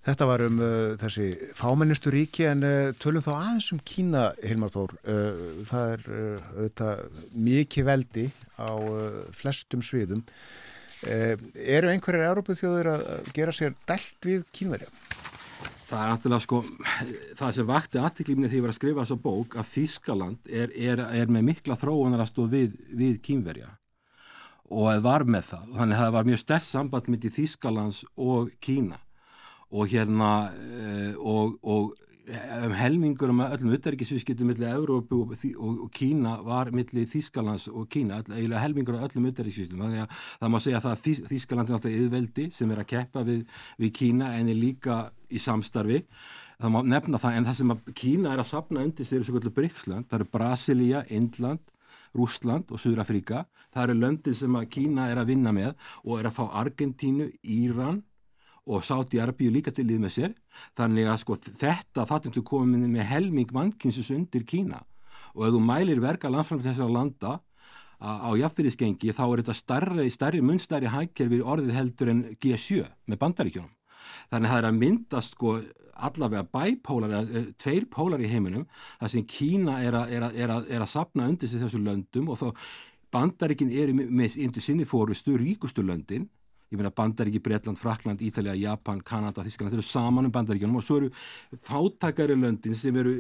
þetta 0.08 0.28
var 0.30 0.44
um 0.48 0.62
uh, 0.64 0.96
þessi 0.98 1.28
fámennistu 1.58 2.14
ríki 2.14 2.48
en 2.50 2.66
uh, 2.66 2.94
tölum 2.98 3.22
þá 3.22 3.34
aðeins 3.36 3.70
um 3.76 3.82
Kína, 3.86 4.32
Hilmar 4.42 4.74
Þór. 4.74 4.96
Uh, 5.06 5.44
það 5.68 5.94
er 5.94 6.08
uh, 6.08 6.48
auðvitað 6.56 7.22
mikið 7.36 7.88
veldi 7.92 8.26
á 8.58 8.74
uh, 8.74 9.22
flestum 9.38 9.86
sviðum. 9.86 10.26
Uh, 11.06 11.38
eru 11.62 11.94
einhverjar 11.94 12.32
Európuð 12.32 12.64
þjóður 12.64 12.94
að 12.96 13.32
gera 13.38 13.54
sér 13.54 13.78
dælt 13.86 14.26
við 14.26 14.46
Kínverja? 14.50 14.90
Það 15.88 16.02
er 16.02 16.10
náttúrulega 16.12 16.44
sko, 16.44 16.58
það 17.40 17.52
sem 17.56 17.68
vakti 17.70 18.00
aðtiklífni 18.02 18.50
því 18.50 18.56
að 18.56 18.58
ég 18.58 18.64
var 18.66 18.74
að 18.74 18.80
skrifa 18.82 19.04
þessa 19.06 19.24
bók 19.24 19.54
að 19.56 19.70
Þískaland 19.76 20.50
er, 20.52 20.74
er, 20.76 21.04
er 21.22 21.30
með 21.32 21.46
mikla 21.54 21.78
þróunarast 21.80 22.42
við, 22.52 22.74
við 22.92 23.22
Kínverja 23.24 23.70
og 24.68 25.04
var 25.04 25.26
með 25.28 25.52
það. 25.52 25.70
Þannig 25.78 25.98
að 25.98 26.04
það 26.04 26.16
var 26.18 26.28
mjög 26.32 26.42
stert 26.44 26.68
samband 26.68 27.12
myndi 27.12 27.34
Þískalands 27.38 28.02
og 28.16 28.52
Kína 28.64 29.00
og 29.68 29.90
hérna 29.92 30.32
eh, 30.56 31.16
og, 31.20 31.58
og 31.64 31.96
um 32.28 32.74
helmingur 32.76 33.30
um 33.32 33.40
öllum 33.40 33.74
utarrikisvískiptum 33.76 34.50
millir 34.50 34.74
Európu 34.76 35.22
og, 35.24 35.36
og, 35.56 35.84
og 35.86 35.92
Kína 35.96 36.38
var 36.44 36.72
millir 36.76 37.08
Þískalands 37.08 37.68
og 37.72 37.88
Kína, 37.92 38.22
eiginlega 38.28 38.64
helmingur 38.64 38.98
af 38.98 39.08
öllum 39.08 39.30
utarrikisvískiptum. 39.32 39.86
Þannig 39.86 40.04
að 40.04 40.26
það 40.42 40.52
má 40.52 40.60
segja 40.64 40.82
að 40.82 40.88
það 40.88 41.06
Þís, 41.06 41.22
Þískaland 41.32 41.70
er 41.70 41.78
náttúrulega 41.78 42.04
yðveldi 42.04 42.50
sem 42.56 42.74
er 42.74 42.84
að 42.84 42.90
keppa 42.92 43.24
við, 43.28 43.46
við 43.78 43.96
Kína 44.02 44.34
en 44.36 44.52
er 44.52 44.60
líka 44.60 45.00
í 45.32 45.40
samstarfi. 45.44 46.04
Það 46.58 46.74
má 46.74 46.80
nefna 46.96 47.22
það 47.22 47.40
en 47.40 47.48
það 47.48 47.58
sem 47.62 47.76
Kína 48.04 48.34
er 48.34 48.44
að 48.44 48.52
sapna 48.52 48.84
undir 48.84 49.08
sér 49.08 49.22
er 49.22 49.28
svo 49.28 49.38
kvöldur 49.38 49.56
Bríksland, 49.56 50.10
það 50.10 50.20
eru 50.20 50.32
Brasilia, 50.34 51.04
Indland, 51.14 51.64
Rúsland 52.16 52.72
og 52.72 52.82
Suðrafrika. 52.82 53.46
Það 53.74 53.84
eru 53.84 53.98
löndin 54.02 54.38
sem 54.38 54.60
að 54.60 54.70
Kína 54.76 55.10
er 55.12 55.22
að 55.22 55.34
vinna 55.34 55.54
með 55.56 55.74
og 56.04 56.20
er 56.20 56.30
að 56.30 56.38
fá 56.38 56.46
Argentínu, 56.64 57.32
Íran 57.44 58.04
og 58.68 58.84
Sáti 58.84 59.22
Arbíu 59.24 59.52
líka 59.52 59.72
til 59.72 59.88
líð 59.88 60.04
með 60.04 60.16
sér. 60.18 60.38
Þannig 60.78 61.10
að 61.12 61.20
sko 61.24 61.40
þetta 61.48 62.08
þattundu 62.10 62.44
komin 62.48 62.88
með 62.92 63.10
helming 63.12 63.52
mannkynnsus 63.56 64.12
undir 64.16 64.48
Kína 64.48 64.84
og 65.38 65.46
ef 65.46 65.54
þú 65.54 65.62
mælir 65.62 66.02
verka 66.02 66.32
landframlega 66.34 66.74
þessara 66.74 66.94
landa 66.94 67.38
á 68.02 68.30
jafnfyrirskengi 68.38 69.14
þá 69.14 69.24
er 69.26 69.42
þetta 69.42 69.58
starri, 69.58 70.10
starri 70.14 70.42
munstæri 70.42 70.90
hækkerfi 70.94 71.42
orðið 71.42 71.78
heldur 71.78 72.14
en 72.14 72.24
G7 72.38 72.86
með 73.10 73.22
bandaríkjónum. 73.24 73.77
Þannig 74.32 74.50
að 74.50 74.54
það 74.54 74.62
er 74.62 74.70
að 74.70 74.80
myndast 74.82 75.36
sko 75.36 75.58
allavega 76.08 76.46
bæpólar 76.54 77.16
eða 77.18 77.44
tveir 77.62 77.88
pólar 77.90 78.22
í 78.22 78.30
heiminum 78.30 78.68
þar 79.00 79.14
sem 79.14 79.26
Kína 79.30 79.80
er 79.82 79.98
að, 79.98 80.14
er 80.14 80.26
að, 80.28 80.38
er 80.38 80.54
að, 80.54 80.68
er 80.76 80.86
að 80.86 80.92
sapna 80.92 81.30
undir 81.30 81.50
sig 81.50 81.64
þessu 81.64 81.82
löndum 81.82 82.30
og 82.30 82.42
þá 82.42 82.48
bandaríkin 83.14 83.72
eru 83.72 83.96
með 83.98 84.38
undir 84.46 84.64
sinni 84.64 84.86
fórustu 84.88 85.38
ríkustu 85.40 85.86
löndin 85.86 86.28
ég 86.68 86.80
meina 86.80 86.92
Bandaríki, 86.92 87.40
Breitland, 87.44 87.80
Frakland, 87.80 88.22
Ítalija, 88.24 88.56
Japan, 88.60 89.00
Kanada, 89.06 89.44
Þískland, 89.46 89.72
þeir 89.72 89.80
eru 89.80 89.88
saman 89.88 90.28
um 90.28 90.32
Bandaríkjunum 90.36 90.80
og 90.80 90.84
svo 90.84 90.98
eru 91.00 91.12
fátakari 91.64 92.36
löndin 92.36 92.76
sem 92.76 92.96
eru, 93.00 93.14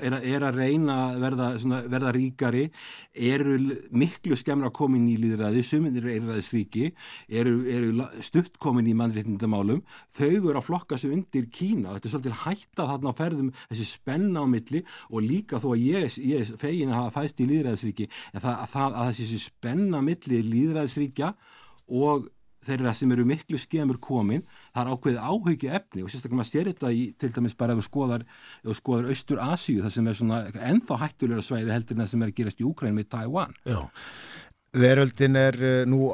er, 0.00 0.16
er 0.16 0.46
að 0.46 0.60
reyna 0.62 0.96
að 1.10 1.18
verða, 1.26 1.48
svona, 1.60 1.80
verða 1.92 2.12
ríkari, 2.16 2.62
eru 3.12 3.58
miklu 3.92 4.38
skemmra 4.40 4.70
komin 4.74 5.04
í 5.12 5.18
líðræði, 5.20 5.64
suminir 5.66 6.06
eru 6.06 6.14
einræðisríki, 6.14 6.88
eru, 7.28 7.58
eru 7.72 8.06
stutt 8.24 8.56
komin 8.62 8.88
í 8.88 8.96
mannréttindamálum, 8.96 9.82
þau 10.16 10.30
eru 10.30 10.54
að 10.56 10.64
flokka 10.70 11.00
sig 11.00 11.12
undir 11.12 11.50
Kína, 11.52 11.98
þetta 11.98 12.08
er 12.08 12.14
svolítið 12.14 12.40
hætta 12.46 12.88
þarna 12.92 13.12
á 13.12 13.18
ferðum 13.18 13.52
þessi 13.66 13.88
spenna 13.90 14.44
á 14.44 14.46
milli 14.48 14.82
og 15.10 15.26
líka 15.26 15.60
þó 15.60 15.74
að 15.74 15.84
ég, 15.84 16.16
ég 16.32 16.56
fegin 16.60 16.94
að 16.94 17.02
hafa 17.02 17.20
fæst 17.20 17.44
í 17.44 17.50
líðræðisríki, 17.52 18.08
en 18.32 18.40
það, 18.40 18.64
að, 18.64 18.80
að, 18.86 18.98
að 19.02 19.12
þessi 19.20 19.42
spenna 19.44 20.02
milli 20.04 20.40
líðræðisríkja 20.48 21.34
og 21.86 22.26
þeirra 22.66 22.94
sem 22.96 23.12
eru 23.14 23.26
miklu 23.28 23.60
skemur 23.60 24.00
komin 24.02 24.44
það 24.46 24.80
er 24.82 24.90
ákveðið 24.92 25.20
áhugju 25.30 25.72
efni 25.78 26.04
og 26.04 26.10
sérstaklega 26.12 26.40
maður 26.40 26.50
sér 26.50 26.70
þetta 26.72 26.92
í 26.92 27.04
til 27.20 27.30
dæmis 27.36 27.56
bara 27.58 27.76
ef 27.76 27.80
við 27.80 27.88
skoðar, 27.88 28.26
skoðar 28.80 29.12
Östur 29.14 29.42
Asíu 29.42 29.84
það 29.84 29.94
sem 29.96 30.10
er 30.10 30.18
svona 30.18 30.40
ennþá 30.70 31.00
hættulegra 31.04 31.46
svæði 31.46 31.74
heldur 31.74 31.96
en 31.96 32.04
það 32.04 32.10
sem 32.12 32.24
er 32.24 32.32
að 32.32 32.40
gerast 32.40 32.62
í 32.62 32.66
Úkræn 32.66 32.96
með 32.96 33.08
Taiwan. 33.14 33.54
Já, 33.66 33.80
veröldin 34.76 35.40
er 35.40 35.60
uh, 35.60 35.76
nú 35.88 36.10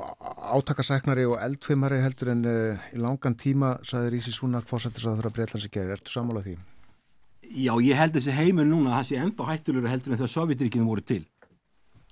átakasæknari 0.56 1.26
og 1.28 1.40
eldfimari 1.42 2.02
heldur 2.04 2.34
en 2.34 2.44
uh, 2.46 2.90
í 2.92 3.00
langan 3.02 3.38
tíma 3.38 3.76
saði 3.88 4.16
Rísi 4.16 4.34
Súnak 4.34 4.68
fórsættis 4.70 5.06
að 5.06 5.16
það 5.16 5.22
þarf 5.22 5.32
að 5.32 5.38
breytla 5.38 5.62
sig 5.62 5.74
gerir, 5.74 5.96
ertu 5.96 6.14
sammálað 6.14 6.50
því? 6.50 6.56
Já, 7.52 7.74
ég 7.84 7.98
held 7.98 8.14
þessi 8.16 8.34
heimur 8.36 8.68
núna 8.68 8.94
að 8.94 8.98
það 9.00 9.08
sé 9.10 9.22
ennþá 9.22 9.48
hættulegra 9.50 9.92
heldur 9.92 10.14
en 10.14 10.20
þegar 10.20 10.34
Sovjetríkinu 10.36 10.88
voru 10.88 11.04
til 11.04 11.24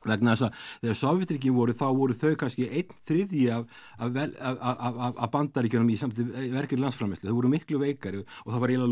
vegna 0.06 0.36
þess 0.36 0.46
að 0.46 0.62
þegar 0.84 1.00
Sovjetrikinn 1.00 1.56
voru 1.56 1.76
þá 1.76 1.86
voru 1.98 2.16
þau 2.16 2.32
kannski 2.40 2.68
einn 2.68 2.94
þriði 3.08 3.42
af, 3.56 3.66
af, 3.98 4.20
af, 4.20 5.02
af 5.10 5.34
bandaríkjunum 5.34 5.92
í 5.92 5.98
samtíð 6.00 6.32
verkefni 6.54 6.86
landsframherslu, 6.86 7.28
þau 7.28 7.38
voru 7.40 7.52
miklu 7.52 7.82
veikari 7.82 8.22
og 8.22 8.54
það 8.54 8.62
var 8.64 8.74
eiginlega 8.74 8.90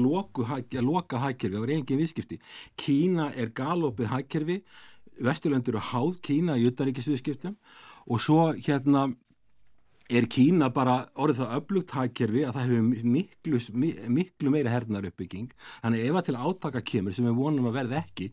að 0.82 0.88
loka 0.88 1.22
hækkerfi, 1.24 1.54
það 1.54 1.64
var 1.64 1.74
eigin 1.76 2.02
viðskipti. 2.02 2.40
Kína 2.78 3.32
er 3.36 3.54
galopið 3.56 4.12
hækkerfi 4.12 4.62
Vesturlöndur 5.18 5.74
eru 5.74 5.86
háð 5.90 6.18
Kína 6.22 6.56
í 6.58 6.68
utanríkisviðskiptum 6.70 7.56
og 8.08 8.20
svo 8.22 8.52
hérna 8.54 9.08
er 10.08 10.28
Kína 10.30 10.70
bara 10.72 11.02
orðið 11.20 11.42
það 11.42 11.56
öflugt 11.58 11.94
hækkerfi 11.96 12.44
að 12.46 12.54
það 12.56 12.70
hefur 12.70 13.08
miklu, 13.16 13.60
miklu 14.14 14.52
meira 14.54 14.72
hernar 14.72 15.08
uppbygging 15.10 15.50
þannig 15.82 16.06
ef 16.06 16.20
að 16.20 16.28
til 16.28 16.38
átaka 16.38 16.84
kemur 16.92 17.16
sem 17.16 17.28
við 17.28 17.36
vonum 17.40 17.68
að 17.68 17.80
verða 17.82 18.00
ekki 18.04 18.30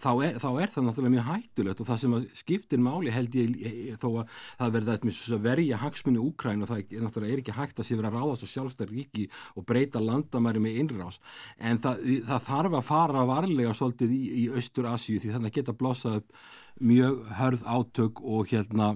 þá 0.00 0.10
er, 0.26 0.38
þá 0.42 0.48
er 0.62 0.72
það 0.74 0.86
náttúrulega 0.88 1.14
mjög 1.14 1.28
hættulegt 1.28 1.82
og 1.82 1.88
það 1.88 2.00
sem 2.02 2.16
skiptir 2.40 2.82
máli 2.82 3.14
held 3.14 3.38
ég, 3.38 3.54
ég 3.62 4.00
þó 4.00 4.08
að 4.22 4.34
það 4.58 4.74
verða 4.76 4.96
eitthvað 4.96 5.44
verja 5.44 5.80
hagsmunni 5.82 6.22
Úkræn 6.24 6.64
og 6.64 6.70
það 6.70 6.82
er, 6.82 7.04
náttúrulega 7.04 7.36
er 7.36 7.42
ekki 7.44 7.56
hægt 7.58 7.80
að 7.80 7.88
sé 7.88 7.98
vera 7.98 8.10
að 8.10 8.18
ráða 8.18 8.36
svo 8.40 8.50
sjálfstæð 8.50 8.92
ríki 8.94 9.28
og 9.54 9.66
breyta 9.68 10.02
landamæri 10.02 10.62
með 10.64 10.82
innrás. 10.82 11.20
En 11.58 11.80
það, 11.82 12.04
það 12.28 12.46
þarf 12.50 12.78
að 12.80 12.86
fara 12.90 13.24
varlega 13.30 13.74
svolítið 13.78 14.14
í, 14.14 14.22
í 14.44 14.44
Östur 14.60 14.90
Asíu 14.90 15.22
því 15.22 15.34
þannig 15.36 15.52
að 15.52 15.58
geta 15.60 15.78
blossað 15.78 16.22
upp 16.22 16.38
mjög 16.84 17.20
hörð 17.38 17.66
átök 17.70 18.24
og 18.24 18.48
hérna 18.50 18.94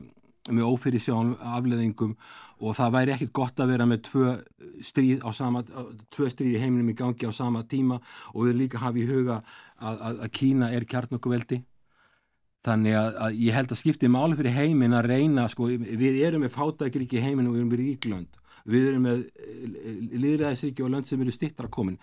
með 0.48 0.68
ófyrir 0.68 1.02
sjálf 1.02 1.40
afleðingum 1.54 2.14
og 2.58 2.74
það 2.74 2.94
væri 2.96 3.14
ekkit 3.14 3.32
gott 3.38 3.60
að 3.62 3.72
vera 3.72 3.86
með 3.86 4.02
tvö 4.08 4.34
stríð, 4.82 5.24
sama, 5.36 5.62
tvö 6.14 6.30
stríð 6.32 6.56
í 6.56 6.62
heiminum 6.62 6.90
í 6.90 6.96
gangi 6.98 7.28
á 7.28 7.32
sama 7.34 7.62
tíma 7.68 8.00
og 8.34 8.48
við 8.48 8.62
líka 8.64 8.82
hafa 8.82 8.98
í 8.98 9.06
huga 9.08 9.42
að, 9.78 10.00
að, 10.00 10.22
að 10.26 10.32
Kína 10.40 10.72
er 10.74 10.88
kjarnokkuveldi 10.88 11.60
þannig 12.66 12.98
að, 12.98 13.12
að 13.28 13.38
ég 13.44 13.54
held 13.54 13.72
að 13.72 13.80
skipti 13.82 14.10
máli 14.10 14.38
fyrir 14.38 14.56
heimin 14.56 14.96
að 14.98 15.12
reyna 15.12 15.46
sko, 15.48 15.70
við 15.70 16.18
erum 16.26 16.42
með 16.44 16.56
fátækríki 16.56 17.20
í 17.20 17.24
heiminum 17.24 17.52
og 17.52 17.56
við 17.56 17.62
erum 17.62 17.72
með 17.72 17.82
ríkland 17.84 18.38
við 18.68 18.90
erum 18.92 19.06
með 19.06 19.22
eh, 19.40 20.00
liðræðisríki 20.22 20.84
og 20.84 20.92
lönd 20.94 21.08
sem 21.08 21.22
eru 21.24 21.34
stittra 21.34 21.70
komin. 21.72 21.98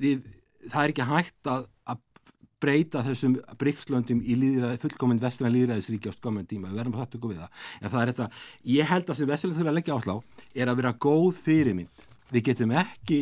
Við, 0.00 0.24
það 0.68 0.84
er 0.84 0.94
ekki 0.94 1.08
hægt 1.10 1.52
að 1.52 1.68
breyta 2.62 3.02
þessum 3.06 3.36
brikslöndum 3.60 4.22
í 4.22 4.38
líðræði, 4.38 4.80
fullkominn 4.86 5.20
vestræðan 5.22 5.56
líðræðisríki 5.56 6.10
á 6.10 6.14
skamman 6.14 6.48
tíma, 6.48 6.70
við 6.70 6.80
verðum 6.80 6.96
að 6.96 7.04
hattu 7.04 7.20
okkur 7.20 7.34
við 7.34 7.42
það. 7.42 7.68
En 7.80 7.92
það 7.92 8.02
er 8.02 8.12
þetta, 8.12 8.30
ég 8.72 8.90
held 8.92 9.12
að 9.12 9.20
sem 9.20 9.30
vestræðin 9.32 9.58
þurfa 9.58 9.72
að 9.72 9.78
leggja 9.80 9.98
áslá 9.98 10.16
er 10.54 10.72
að 10.72 10.82
vera 10.82 10.96
góð 11.06 11.30
fyrirmynd. 11.42 12.02
Við 12.32 12.46
getum 12.48 12.76
ekki 12.82 13.20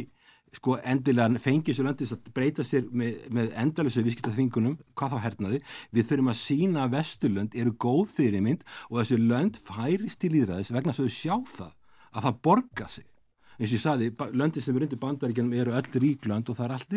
sko 0.56 0.76
endilega 0.82 1.40
fengið 1.42 1.76
svo 1.78 1.86
löndis 1.86 2.12
að 2.14 2.30
breyta 2.34 2.64
sér 2.66 2.88
með, 2.90 3.20
með 3.30 3.52
endalösu 3.62 4.02
viðskiptaþvingunum, 4.06 4.78
hvað 4.98 5.14
þá 5.14 5.24
hernaði. 5.26 5.60
Við 5.94 6.08
þurfum 6.10 6.32
að 6.32 6.40
sína 6.40 6.84
að 6.84 6.96
vesturlönd 6.96 7.56
eru 7.62 7.74
góð 7.86 8.16
fyrirmynd 8.16 8.66
og 8.88 8.98
þessu 8.98 9.20
lönd 9.22 9.60
færist 9.66 10.26
í 10.26 10.32
líðræðis 10.34 10.74
vegna 10.74 10.94
þess 10.96 11.04
að 11.04 11.10
þau 11.10 11.18
sjá 11.20 11.36
það 11.54 11.72
að 12.10 12.26
það 12.26 12.40
borga 12.48 12.90
sig. 12.90 13.08
Eins 13.60 13.70
og 13.70 13.76
ég 13.76 13.84
saði, 13.84 14.12
löndi 14.40 14.64
sem 14.64 14.76
er 14.76 14.86
undir 14.88 15.02
bandaríkjanum 15.02 15.58
eru 15.60 15.76
öll 15.78 16.00
ríklönd 16.02 16.50
og 16.50 16.58
það 16.58 16.66
er 16.66 16.78
allt 16.78 16.96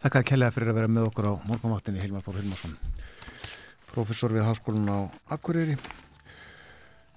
líðræðisríki 0.00 0.08
Þakkaði 0.08 0.24
kellega 0.30 0.54
fyrir 0.54 0.70
að 0.70 0.78
vera 0.78 0.88
með 0.88 1.06
okkur 1.10 1.26
á 1.28 1.32
morgunvaktinni 1.44 2.00
Hilmar 2.00 2.22
Þór 2.24 2.38
Hilmarsson 2.40 2.76
professor 3.90 4.32
við 4.32 4.46
Háskólan 4.46 4.88
á 4.88 4.98
Akureyri. 5.34 5.74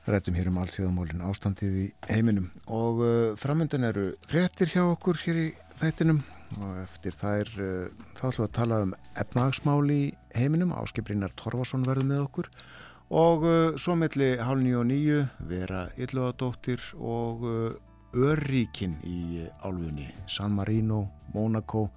Rættum 0.04 0.36
hér 0.36 0.50
um 0.50 0.58
allsíðamólin 0.60 1.22
ástandið 1.24 1.78
í 1.80 1.86
heiminum. 2.10 2.50
Og 2.68 3.00
uh, 3.00 3.36
framöndan 3.40 3.88
eru 3.88 4.10
fréttir 4.28 4.74
hjá 4.74 4.82
okkur 4.84 5.22
hér 5.22 5.40
í 5.46 5.48
þættinum. 5.78 6.20
Og 6.60 6.82
eftir 6.82 7.16
þær 7.16 7.54
uh, 7.56 8.04
þá 8.18 8.24
ætlum 8.28 8.42
við 8.42 8.50
að 8.50 8.58
tala 8.60 8.82
um 8.84 8.94
efnagsmál 9.22 9.94
í 9.94 10.02
heiminum. 10.36 10.76
Áskiprinnar 10.76 11.32
Torfarsson 11.40 11.88
verður 11.88 12.10
með 12.10 12.26
okkur. 12.26 12.52
Og 13.14 13.48
uh, 13.48 13.80
svo 13.80 13.96
melli 13.96 14.34
hálni 14.42 14.76
og 14.76 14.90
nýju 14.90 15.24
vera 15.48 15.88
Ylluadóttir 15.96 16.84
og 17.00 17.48
uh, 17.48 17.82
Örríkin 18.14 19.00
í 19.08 19.46
álfunni. 19.64 20.12
San 20.28 20.58
Marino, 20.58 21.06
Monaco 21.34 21.92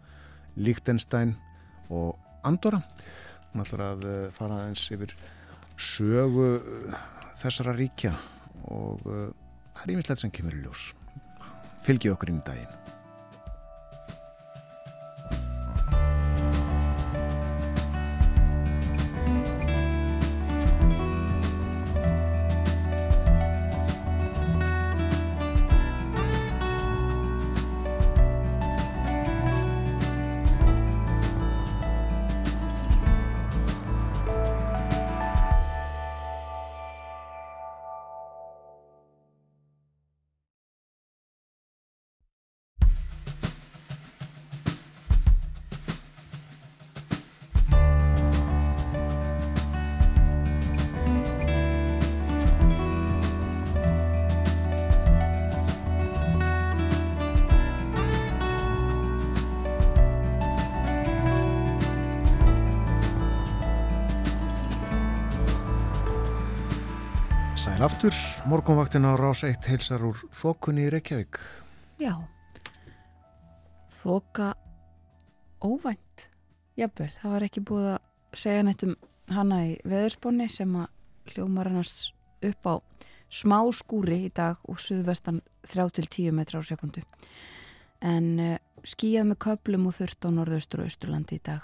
Líktenstein 0.56 1.34
og 1.92 2.16
Andorra. 2.46 2.80
Hún 3.52 3.64
ætlar 3.64 3.84
að 3.92 4.06
eh, 4.10 4.26
fara 4.36 4.62
aðeins 4.62 4.86
yfir 4.94 5.14
sögu 5.76 6.50
eh, 6.58 6.98
þessara 7.36 7.76
ríkja 7.76 8.14
og 8.72 9.02
uh, 9.06 9.28
það 9.76 9.82
er 9.84 9.92
ímislegt 9.94 10.22
sem 10.24 10.32
kemur 10.34 10.56
í 10.56 10.64
ljós. 10.64 10.88
Fylgið 11.86 12.16
okkur 12.16 12.32
inn 12.32 12.40
í 12.40 12.46
daginn 12.48 12.95
aftur, 68.56 68.72
morgunvaktin 68.72 69.04
á 69.04 69.12
rás 69.16 69.44
1 69.44 69.68
heilsar 69.68 70.02
úr 70.02 70.16
þokunni 70.32 70.86
í 70.86 70.90
Reykjavík. 70.90 71.38
Já, 72.00 72.24
þoka 74.00 74.54
óvænt, 75.60 76.28
jafnvel, 76.76 77.10
það 77.20 77.32
var 77.32 77.44
ekki 77.44 77.60
búið 77.60 77.88
að 77.92 78.00
segja 78.32 78.62
nættum 78.64 78.94
hana 79.28 79.58
í 79.66 79.74
veðursponni 79.84 80.48
sem 80.48 80.72
að 80.72 80.88
hljómar 81.34 81.68
hannars 81.68 82.12
upp 82.40 82.64
á 82.64 82.74
smá 83.28 83.60
skúri 83.72 84.26
í 84.26 84.32
dag 84.32 84.56
og 84.64 84.80
suðvestan 84.80 85.42
3-10 85.66 86.32
metra 86.32 86.60
á 86.60 86.64
sekundu. 86.64 87.02
En 88.00 88.40
uh, 88.40 88.56
skíjað 88.84 89.32
með 89.32 89.40
köplum 89.44 89.86
og 89.90 89.98
þurft 89.98 90.24
á 90.24 90.30
norðaustur 90.32 90.80
og 90.80 90.88
austurlandi 90.88 91.36
í 91.36 91.44
dag 91.44 91.60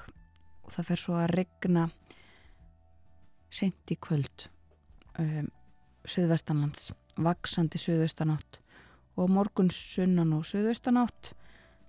og 0.62 0.76
það 0.76 0.92
fer 0.92 1.00
svo 1.00 1.16
að 1.16 1.32
regna 1.38 1.88
sent 3.52 3.92
í 3.92 3.96
kvöld 3.96 4.48
um, 5.18 5.48
suðvestanlands, 6.08 6.92
vaksandi 7.16 7.78
suðaustanátt 7.80 8.58
og 9.20 9.30
morgun 9.30 9.70
sunnan 9.70 10.32
og 10.36 10.46
suðaustanátt 10.48 11.32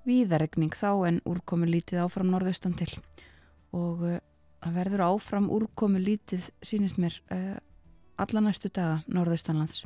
víðaregning 0.07 0.75
þá 0.75 0.89
en 1.07 1.21
úrkomi 1.29 1.69
lítið 1.69 2.03
áfram 2.03 2.31
norðaustan 2.33 2.75
til. 2.77 2.89
Og 3.73 4.03
uh, 4.03 4.17
það 4.63 4.79
verður 4.79 5.05
áfram 5.07 5.49
úrkomi 5.53 6.01
lítið 6.03 6.49
sínist 6.65 6.99
mér 7.01 7.15
uh, 7.31 7.55
alla 8.19 8.43
næstu 8.43 8.71
daga 8.73 9.01
norðaustanlands 9.07 9.85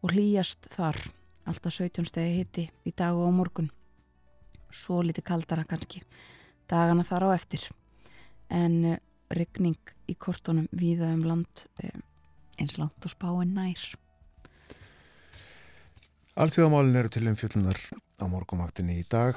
og 0.00 0.14
hlýjast 0.14 0.70
þar 0.72 1.00
alltaf 1.48 1.74
17 1.74 2.08
stegi 2.08 2.36
hitti 2.36 2.66
í 2.86 2.92
dag 2.96 3.16
og 3.16 3.32
á 3.32 3.32
morgun. 3.34 3.70
Svo 4.70 5.00
lítið 5.02 5.26
kaldara 5.32 5.66
kannski 5.68 6.04
dagana 6.70 7.04
þar 7.04 7.30
á 7.32 7.36
eftir. 7.38 7.64
En 8.52 8.76
uh, 8.92 9.00
regning 9.32 9.78
í 10.10 10.16
kortunum 10.18 10.68
víða 10.74 11.12
um 11.14 11.24
land 11.24 11.66
eins 12.60 12.78
langt 12.78 13.04
og 13.04 13.12
spáin 13.12 13.54
nær. 13.56 13.82
Alþjóðamálin 16.40 17.00
eru 17.00 17.10
til 17.12 17.26
umfjöllunar 17.28 17.80
á 18.20 18.24
morgumaktinni 18.30 19.00
í 19.00 19.06
dag. 19.10 19.36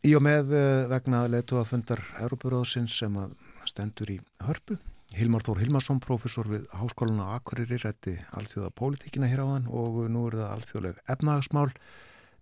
Í 0.00 0.14
og 0.16 0.24
með 0.24 0.54
eh, 0.56 0.86
vegna 0.88 1.26
letu 1.28 1.58
að 1.60 1.68
fundar 1.74 2.00
Európaróðsins 2.22 2.94
sem 3.02 3.18
að 3.20 3.34
stendur 3.68 4.14
í 4.14 4.16
hörpu. 4.46 4.78
Hilmar 5.18 5.42
Þór 5.42 5.60
Hilmarsson, 5.64 5.98
professor 6.00 6.46
við 6.48 6.68
Háskólan 6.78 7.20
á 7.20 7.34
Akureyri, 7.34 7.80
rætti 7.82 8.14
alþjóða 8.38 8.70
pólitíkina 8.78 9.28
hér 9.28 9.42
á 9.42 9.46
þann 9.50 9.68
og 9.74 10.00
nú 10.08 10.24
er 10.30 10.38
það 10.38 10.54
alþjóðleg 10.54 11.00
efnahagsmál. 11.16 11.68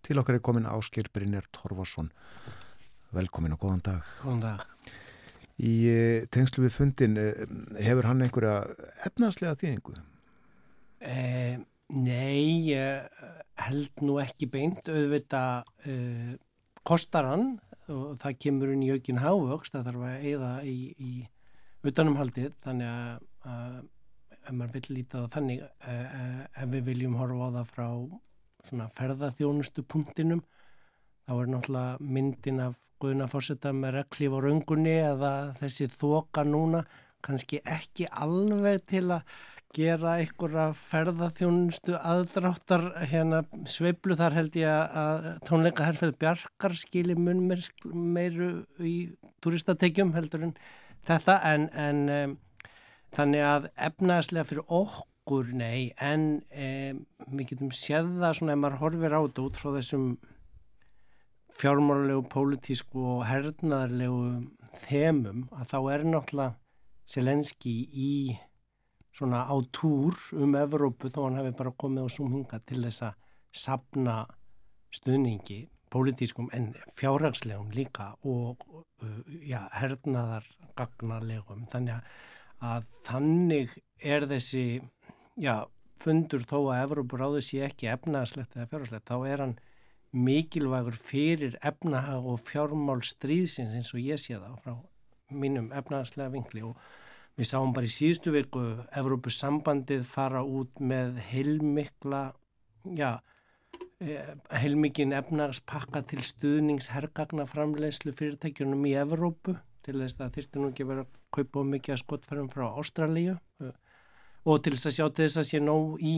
Til 0.04 0.20
okkar 0.20 0.38
er 0.38 0.44
komin 0.44 0.68
Áskir 0.68 1.08
Brynjar 1.12 1.48
Torfarsson. 1.50 2.12
Velkomin 3.16 3.56
og 3.56 3.64
góðan 3.64 3.84
dag. 3.88 4.10
Góðan 4.22 4.44
dag. 4.44 4.66
Í 5.58 5.74
eh, 5.90 6.26
tengslu 6.30 6.64
við 6.66 6.74
fundin, 6.76 7.16
eh, 7.18 7.46
hefur 7.82 8.06
hann 8.06 8.22
einhverja 8.22 8.60
efnarslega 9.08 9.56
þýðingu? 9.58 9.96
Eh, 11.02 11.58
nei, 11.94 12.74
held 13.66 14.04
nú 14.04 14.18
ekki 14.22 14.48
beint, 14.50 14.88
auðvita 14.88 15.42
eh, 15.88 16.36
kostar 16.86 17.28
hann 17.28 17.48
og 17.88 18.18
það 18.22 18.38
kemur 18.44 18.72
inn 18.74 18.84
í 18.84 18.92
aukinn 18.92 19.22
hávöxt, 19.22 19.74
það 19.74 19.90
þarf 19.90 20.06
að 20.08 20.26
eigða 20.28 20.52
í, 20.68 20.76
í 20.98 21.12
utanumhaldið, 21.88 22.52
þannig 22.64 22.90
að, 22.92 23.22
að 23.48 23.78
ef 24.38 24.54
maður 24.56 24.74
vil 24.76 24.96
líta 24.98 25.22
það 25.22 25.30
þannig, 25.36 25.64
eh, 25.88 26.42
ef 26.62 26.72
við 26.74 26.86
viljum 26.92 27.18
horfa 27.18 27.48
á 27.48 27.56
það 27.58 27.72
frá 27.72 27.88
ferðaþjónustu 28.98 29.84
punktinum, 29.88 30.42
þá 31.28 31.34
er 31.36 31.50
náttúrulega 31.52 32.12
myndin 32.16 32.62
af 32.64 32.78
Guðuna 32.98 33.28
fórseta 33.30 33.70
með 33.76 34.00
reglíf 34.00 34.32
á 34.34 34.38
raungunni 34.42 34.94
eða 34.96 35.32
þessi 35.60 35.86
þoka 35.92 36.42
núna 36.48 36.80
kannski 37.22 37.60
ekki 37.68 38.08
alveg 38.10 38.86
til 38.88 39.04
að 39.12 39.36
gera 39.76 40.14
einhverja 40.22 40.70
ferðaþjónustu 40.80 41.98
aðdráttar 41.98 42.86
hérna 43.10 43.42
sveiblu 43.68 44.16
þar 44.16 44.38
held 44.38 44.56
ég 44.56 44.96
að 45.02 45.28
tónleika 45.44 45.84
herrfæð 45.84 46.14
Bjarkar 46.22 46.76
skili 46.80 47.14
mun 47.18 47.44
meiru 47.84 48.48
í 48.80 48.94
turistatekjum 49.44 50.14
heldur 50.16 50.48
en 50.48 50.56
þetta 51.06 51.36
en, 51.52 51.68
en 51.76 52.00
um, 52.14 52.34
þannig 53.14 53.44
að 53.50 53.68
efnaðslega 53.90 54.48
fyrir 54.48 54.74
okkur 54.80 55.52
nei 55.60 55.92
en 56.00 56.26
um, 56.40 57.04
við 57.36 57.52
getum 57.52 57.70
séð 57.76 58.14
það 58.24 58.40
svona 58.40 58.56
ef 58.56 58.64
maður 58.64 58.82
horfir 58.86 59.14
á 59.14 59.20
þetta 59.20 59.46
út 59.46 59.60
frá 59.60 59.70
þessum 59.76 60.10
fjármárlegu, 61.58 62.22
pólitísku 62.30 63.02
og 63.16 63.24
hernaðarlegu 63.26 64.42
þemum 64.84 65.46
að 65.56 65.72
þá 65.72 65.78
er 65.94 66.04
náttúrulega 66.06 66.54
Selenski 67.08 67.72
í 67.88 68.12
svona 69.14 69.46
á 69.48 69.56
túr 69.74 70.14
um 70.36 70.54
Evrópu 70.58 71.10
þó 71.10 71.24
hann 71.24 71.38
hefði 71.40 71.54
bara 71.58 71.74
komið 71.82 72.06
á 72.06 72.08
sumhinga 72.14 72.60
til 72.68 72.82
þess 72.84 73.06
að 73.08 73.16
sapna 73.64 74.16
stuðningi 74.94 75.62
pólitískum 75.90 76.50
en 76.52 76.74
fjárhagslegum 76.98 77.72
líka 77.72 78.12
og 78.28 78.60
uh, 79.02 79.22
ja, 79.42 79.64
hernaðargagnarlegum 79.72 81.64
þannig 81.72 82.04
að 82.60 82.86
þannig 83.06 83.74
er 84.02 84.28
þessi 84.30 84.82
já, 85.40 85.64
fundur 85.98 86.44
þó 86.44 86.58
að 86.60 86.82
Evrópu 86.84 87.20
ráði 87.20 87.44
sér 87.46 87.68
ekki 87.70 87.90
efnaðarslegt 87.94 88.56
eða 88.56 88.70
fjárhagslegt 88.70 89.08
þá 89.08 89.16
er 89.32 89.44
hann 89.44 89.56
mikilvægur 90.12 90.96
fyrir 90.96 91.58
efnahag 91.62 92.26
og 92.26 92.40
fjármál 92.40 93.02
stríðsins 93.04 93.74
eins 93.76 93.92
og 93.94 94.00
ég 94.00 94.20
sé 94.20 94.38
það 94.38 94.56
frá 94.64 94.76
mínum 95.28 95.72
efnahagslega 95.76 96.32
vinkli. 96.32 96.64
Og 96.64 96.76
við 97.38 97.50
sáum 97.50 97.74
bara 97.76 97.88
í 97.88 97.92
síðustu 97.92 98.32
virku 98.34 98.62
Evrópu 98.96 99.32
sambandið 99.32 100.06
fara 100.08 100.42
út 100.42 100.80
með 100.80 101.20
heilmikla 101.28 102.22
já, 102.96 103.20
eh, 104.00 104.34
heilmikinn 104.62 105.12
efnahagspakka 105.12 106.02
til 106.08 106.24
stuðningshergagna 106.24 107.46
framlegslu 107.46 108.12
fyrirtækjunum 108.12 108.86
í 108.88 108.96
Evrópu 108.96 109.58
til 109.82 110.00
þess 110.00 110.20
að 110.20 110.38
þýrstu 110.38 110.62
nú 110.62 110.72
ekki 110.72 110.88
verið 110.88 111.04
að 111.04 111.20
kaupa 111.36 111.64
mikið 111.64 112.00
skottferðum 112.02 112.50
frá 112.52 112.66
Ástralíu. 112.80 113.38
og 113.60 113.74
til 114.64 114.74
þess 114.74 114.88
að 114.88 114.96
sjá 114.96 115.04
til 115.08 115.26
þess 115.26 115.40
að 115.42 115.48
sé 115.48 115.60
nóg 115.62 115.98
í 116.04 116.14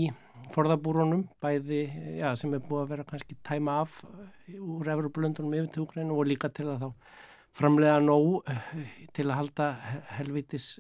forðabúrunum 0.55 1.24
bæði 1.43 1.81
já, 2.20 2.28
sem 2.39 2.55
er 2.55 2.62
búið 2.64 2.85
að 2.85 2.93
vera 2.95 3.09
kannski 3.09 3.37
tæma 3.47 3.81
af 3.85 4.01
úr 4.55 4.93
Evropalundunum 4.95 5.57
yfir 5.59 5.72
til 5.74 5.85
Ukraínu 5.87 6.16
og 6.16 6.31
líka 6.31 6.51
til 6.55 6.68
að 6.70 6.85
þá 6.85 6.89
framlega 7.57 7.99
nóg 8.03 8.49
eh, 8.51 8.72
til 9.16 9.26
að 9.28 9.39
halda 9.41 9.68
helvitis 10.16 10.72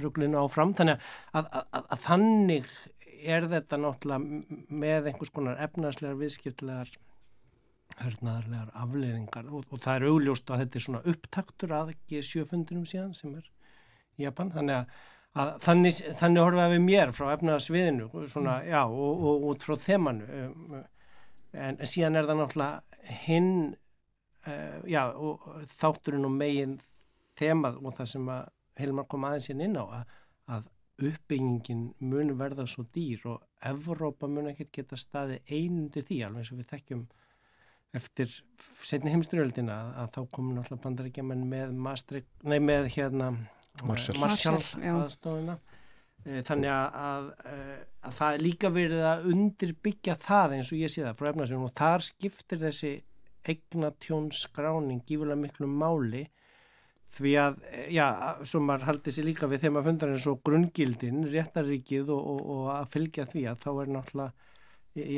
rugglinu 0.00 0.40
áfram. 0.40 0.74
Þannig 0.76 0.98
að, 0.98 1.48
að, 1.52 1.64
að, 1.78 1.88
að 1.94 2.04
þannig 2.08 2.76
er 3.24 3.48
þetta 3.52 3.80
náttúrulega 3.80 4.76
með 4.84 5.10
einhvers 5.10 5.32
konar 5.34 5.60
efnarslegar 5.64 6.20
viðskiptlegar 6.20 6.92
hörnaðarlegar 8.00 8.72
afleiðingar. 8.80 9.50
Og, 9.52 9.66
og 9.70 9.82
það 9.84 9.98
er 9.98 10.06
augljóst 10.10 10.50
að 10.50 10.64
þetta 10.64 10.80
er 10.80 10.86
svona 10.86 11.02
upptaktur 11.12 11.74
að 11.76 11.92
ekki 11.94 12.22
sjöfundinum 12.26 12.88
síðan 12.90 13.14
sem 13.16 13.36
er 13.38 13.50
í 14.18 14.26
Japan. 14.26 14.52
Þannig 14.54 14.80
að 14.80 15.02
að 15.34 15.54
þannig, 15.64 16.00
þannig 16.20 16.46
horfaði 16.46 16.76
við 16.76 16.84
mér 16.84 17.12
frá 17.14 17.28
efnaðarsviðinu 17.34 18.08
svona, 18.30 18.58
mm. 18.60 18.68
já, 18.70 18.82
og, 18.86 19.24
og 19.30 19.46
út 19.50 19.64
frá 19.66 19.74
þemanu 19.82 20.28
um, 20.40 20.76
en, 21.58 21.80
síðan 21.90 22.20
er 22.20 22.28
það 22.28 22.40
náttúrulega 22.42 23.16
hinn 23.24 23.54
uh, 24.46 24.76
já, 24.90 25.02
og 25.10 25.48
þátturinn 25.74 26.28
og 26.28 26.36
megin 26.36 26.76
þemað 27.38 27.80
og 27.82 27.96
það 27.98 28.12
sem 28.12 28.30
að 28.30 28.52
heilmar 28.78 29.08
kom 29.10 29.26
aðeins 29.26 29.50
inn 29.50 29.64
inn 29.66 29.78
á 29.78 29.84
að, 29.84 30.14
að 30.54 30.70
uppbyggingin 31.10 31.84
mun 32.06 32.36
verða 32.38 32.68
svo 32.70 32.86
dýr 32.94 33.26
og 33.32 33.42
Evrópa 33.66 34.28
mun 34.30 34.52
ekki 34.52 34.68
geta 34.76 34.98
staði 34.98 35.40
einundi 35.50 36.04
því 36.06 36.20
alveg 36.26 36.44
eins 36.44 36.52
og 36.54 36.60
við 36.60 36.70
þekkjum 36.70 37.04
eftir 37.94 38.30
setni 38.86 39.10
heimsturöldina 39.14 39.74
að, 39.74 39.90
að 40.02 40.14
þá 40.14 40.20
komur 40.36 40.58
náttúrulega 40.58 40.84
bandarækjaman 40.86 41.44
með, 41.50 41.74
nei, 42.46 42.60
með 42.62 42.88
hérna 42.94 43.32
Marshall, 43.82 44.20
Marshall 44.22 44.60
aðstofuna. 44.94 45.58
Eh, 46.24 46.40
þannig 46.46 46.70
að, 46.72 46.94
að, 47.04 47.26
eh, 47.50 47.80
að 48.08 48.14
það 48.18 48.36
er 48.36 48.44
líka 48.44 48.70
verið 48.72 49.02
að 49.10 49.26
undirbyggja 49.32 50.14
það 50.22 50.54
eins 50.56 50.70
og 50.72 50.78
ég 50.80 50.92
sé 50.92 51.02
það 51.02 51.18
frá 51.18 51.28
efnarsjónum 51.32 51.66
og 51.66 51.74
þar 51.76 52.06
skiptir 52.06 52.62
þessi 52.62 52.92
eignatjónskráning 53.44 55.02
gífulega 55.04 55.36
miklu 55.42 55.68
máli 55.68 56.22
því 57.14 57.34
að, 57.42 57.58
eh, 57.68 57.90
já, 57.92 58.06
sem 58.46 58.64
maður 58.64 58.88
haldi 58.88 59.12
sér 59.12 59.28
líka 59.28 59.50
við 59.50 59.66
þegar 59.66 59.74
maður 59.76 59.88
fundar 59.90 60.14
eins 60.14 60.26
og 60.30 60.40
grungildin, 60.48 61.20
réttaríkið 61.34 62.14
og, 62.14 62.24
og, 62.32 62.40
og 62.54 62.72
að 62.78 62.88
fylgja 62.94 63.28
því 63.34 63.44
að 63.50 63.60
þá 63.66 63.70
er 63.74 63.92
náttúrulega 63.98 64.32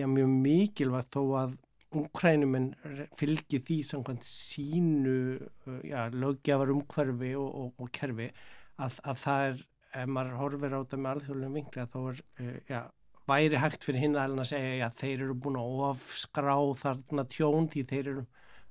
já, 0.01 0.07
mjög 0.11 0.35
mikilvægt 0.43 1.15
þó 1.15 1.23
að 1.45 1.57
Úkrænuminn 1.97 2.69
fylgir 3.19 3.63
því 3.67 3.79
samkvæmt 3.91 4.27
sínu 4.27 5.17
já, 5.87 6.07
lögjafar 6.13 6.73
umhverfi 6.75 7.33
og, 7.39 7.49
og, 7.63 7.73
og 7.81 7.91
kerfi 7.95 8.29
að, 8.77 9.01
að 9.03 9.23
það 9.23 9.47
er, 9.49 9.65
ef 9.97 10.13
maður 10.13 10.39
horfir 10.43 10.77
á 10.77 10.79
þetta 10.79 11.01
með 11.01 11.13
alþjóðlega 11.13 11.55
vingli 11.57 11.83
að 11.83 11.93
þá 11.95 12.01
er, 12.11 12.23
uh, 12.41 12.59
já, 12.71 12.81
væri 13.27 13.63
hægt 13.63 13.87
fyrir 13.87 14.05
hinn 14.05 14.19
að 14.21 14.43
segja 14.53 14.91
að 14.91 15.01
þeir 15.03 15.25
eru 15.27 15.39
búin 15.47 15.61
að 15.61 15.81
ofskrá 15.91 16.57
þarna 16.83 17.27
tjón 17.33 17.71
því 17.73 17.87
þeir 17.93 18.13
eru, 18.13 18.27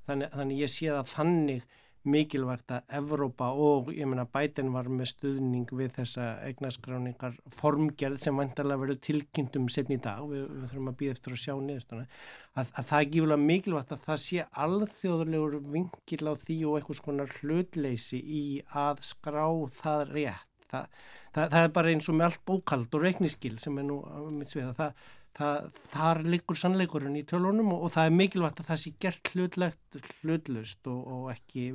þannig, 0.07 0.31
þannig 0.37 0.61
ég 0.63 0.73
sé 0.75 0.91
það 0.91 1.11
þannig 1.15 1.81
mikilvægt 2.09 2.71
að 2.75 2.93
Evrópa 2.99 3.47
og 3.51 3.89
ég 3.93 4.07
meina 4.09 4.25
bætin 4.29 4.71
var 4.73 4.87
með 4.91 5.09
stuðning 5.11 5.71
við 5.75 5.91
þessa 5.97 6.27
eignaskráningar 6.47 7.35
formgerð 7.53 8.21
sem 8.23 8.37
vantarlega 8.39 8.81
verður 8.83 9.01
tilkynntum 9.07 9.67
setni 9.73 9.97
í 9.99 10.03
dag, 10.05 10.21
við, 10.29 10.45
við 10.51 10.69
þurfum 10.71 10.91
að 10.91 10.97
býða 11.01 11.17
eftir 11.17 11.35
að 11.35 11.41
sjá 11.43 11.53
niðurstöna, 11.55 12.07
að, 12.55 12.71
að 12.71 12.89
það 12.91 12.99
er 12.99 13.11
gífulega 13.15 13.45
mikilvægt 13.49 13.93
að 13.95 14.07
það 14.07 14.21
sé 14.25 14.47
alþjóðulegur 14.65 15.59
vingil 15.75 16.23
á 16.29 16.33
því 16.45 16.61
og 16.69 16.79
eitthvað 16.79 17.01
svona 17.01 17.27
hlutleysi 17.39 18.21
í 18.21 18.45
að 18.85 19.03
skrá 19.09 19.45
það 19.81 20.07
rétt. 20.13 20.49
Það, 20.65 20.87
það, 21.35 21.51
það 21.53 21.61
er 21.61 21.75
bara 21.75 21.91
eins 21.93 22.09
og 22.09 22.17
með 22.17 22.29
allt 22.29 22.41
bókald 22.49 22.97
og 22.97 23.05
reikniskil 23.05 23.55
sem 23.61 23.77
er 23.79 23.85
nú 23.87 23.99
mitt 24.33 24.51
svið. 24.51 24.71
Að 24.71 24.79
það 24.81 25.05
Það, 25.35 25.65
þar 25.91 26.21
liggur 26.31 26.55
sannleikurinn 26.55 27.17
í 27.19 27.25
tölunum 27.27 27.73
og, 27.75 27.81
og 27.87 27.91
það 27.91 28.05
er 28.07 28.13
mikilvægt 28.15 28.61
að 28.61 28.69
það 28.69 28.77
sé 28.81 28.91
gert 29.03 29.31
hlutlegt, 29.33 29.97
hlutlust 30.21 30.87
og, 30.87 31.01
og 31.11 31.25
ekki, 31.33 31.65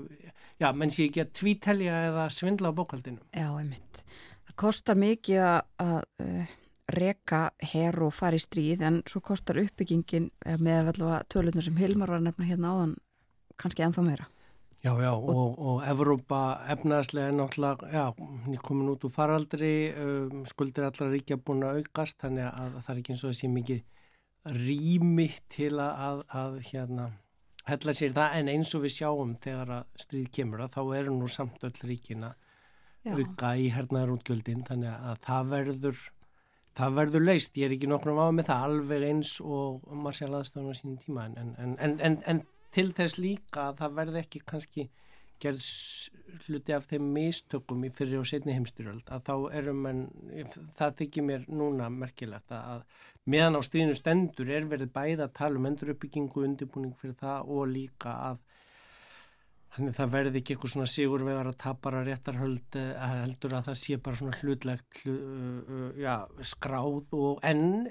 já, 0.62 0.70
menn 0.72 0.92
sé 0.94 1.10
ekki 1.10 1.24
að 1.26 1.34
tvítelja 1.36 1.98
eða 2.06 2.24
svindla 2.32 2.72
á 2.72 2.78
bókaldinu. 2.78 3.20
Já, 3.36 3.50
einmitt. 3.50 4.00
Það 4.48 4.56
kostar 4.64 5.00
mikið 5.02 5.44
að, 5.44 5.60
að 5.84 6.00
uh, 6.24 6.56
reka 6.96 7.42
herr 7.74 8.00
og 8.06 8.14
fara 8.16 8.40
í 8.40 8.42
stríð 8.42 8.82
en 8.86 9.00
svo 9.08 9.22
kostar 9.24 9.60
uppbyggingin 9.60 10.30
með 10.64 10.94
allavega 10.94 11.22
tölunar 11.30 11.66
sem 11.66 11.78
Hilmar 11.78 12.16
var 12.16 12.24
nefna 12.24 12.48
hérna 12.48 12.74
áðan 12.74 12.96
kannski 13.60 13.84
ennþá 13.84 14.06
meira. 14.06 14.28
Já, 14.80 14.94
já, 14.96 15.12
og, 15.12 15.58
og 15.60 15.82
Evrópa 15.84 16.64
efnaðslega 16.72 17.28
er 17.28 17.34
náttúrulega, 17.36 17.88
já, 17.92 18.04
hún 18.16 18.54
komin 18.64 18.88
út 18.88 19.02
úr 19.04 19.10
faraldri, 19.12 19.92
um, 19.92 20.46
skuldir 20.48 20.86
allar 20.86 21.10
ríkja 21.12 21.36
búin 21.36 21.66
að 21.68 21.82
aukast, 21.82 22.16
þannig 22.22 22.46
að 22.48 22.78
það 22.78 22.92
er 22.94 23.00
ekki 23.02 23.12
eins 23.12 23.24
og 23.26 23.34
þessi 23.34 23.50
mikið 23.52 24.54
rými 24.56 25.26
til 25.52 25.74
að, 25.84 26.22
að 26.32 26.56
hérna, 26.70 27.10
hella 27.68 27.94
sér 27.98 28.14
það, 28.16 28.36
en 28.38 28.48
eins 28.54 28.72
og 28.78 28.86
við 28.86 28.94
sjáum 28.94 29.34
þegar 29.44 29.72
að 29.76 30.00
stríð 30.06 30.30
kemur 30.38 30.62
að 30.64 30.72
þá 30.78 30.80
eru 31.02 31.16
nú 31.18 31.28
samt 31.28 31.66
öll 31.68 31.82
ríkina 31.90 32.30
já. 33.04 33.12
auka 33.12 33.50
í 33.60 33.66
hernaðar 33.74 34.14
útgjöldin, 34.14 34.62
þannig 34.64 34.94
að 34.96 35.20
það 35.26 35.50
verður, 35.52 36.00
það 36.80 36.96
verður 37.02 37.26
leist, 37.26 37.60
ég 37.60 37.68
er 37.68 37.76
ekki 37.76 37.92
nokkrum 37.92 38.22
á 38.24 38.32
með 38.32 38.48
það 38.48 38.64
alveg 38.70 39.06
eins 39.10 39.34
og 39.44 39.84
sé 40.16 40.24
aðstofna 40.24 40.72
sínum 40.80 40.96
tíma, 41.04 41.28
en, 41.36 41.52
en, 41.60 41.76
en, 42.00 42.18
en 42.24 42.42
til 42.74 42.90
þess 42.96 43.18
líka 43.18 43.68
að 43.68 43.80
það 43.82 43.96
verði 44.00 44.20
ekki 44.24 44.42
kannski 44.46 44.88
gerð 45.40 45.66
hluti 46.46 46.74
af 46.76 46.86
þeim 46.90 47.06
mistökum 47.14 47.84
í 47.88 47.90
fyrir 47.96 48.20
og 48.20 48.28
setni 48.28 48.54
heimstyrjöld 48.56 49.08
að 49.14 49.24
þá 49.28 49.34
erum 49.60 49.86
en 49.88 50.02
það 50.76 50.98
þykir 51.00 51.26
mér 51.30 51.46
núna 51.48 51.88
merkilegt 51.92 52.52
að 52.56 52.84
meðan 53.30 53.56
á 53.56 53.60
stríðinu 53.64 53.96
stendur 53.96 54.52
er 54.52 54.68
verið 54.68 54.92
bæða 54.94 55.28
að 55.28 55.36
tala 55.40 55.60
um 55.60 55.68
enduruppbyggingu 55.70 56.44
undirbúning 56.46 56.94
fyrir 57.00 57.16
það 57.20 57.52
og 57.56 57.72
líka 57.72 58.14
að 58.30 58.42
Þannig 59.70 59.94
það 59.94 60.12
verði 60.14 60.40
ekki 60.40 60.54
eitthvað 60.56 60.72
svona 60.72 60.90
sigurvegar 60.90 61.48
að 61.50 61.58
tapara 61.62 62.02
réttarhöld 62.02 62.76
að 62.80 63.12
heldur 63.20 63.52
að 63.54 63.68
það 63.68 63.76
sé 63.78 63.98
bara 64.02 64.18
svona 64.18 64.38
hlutlegt 64.40 65.00
hlu, 65.04 65.14
uh, 65.14 65.84
já, 66.00 66.14
skráð 66.50 67.14
og 67.14 67.38
enn 67.46 67.86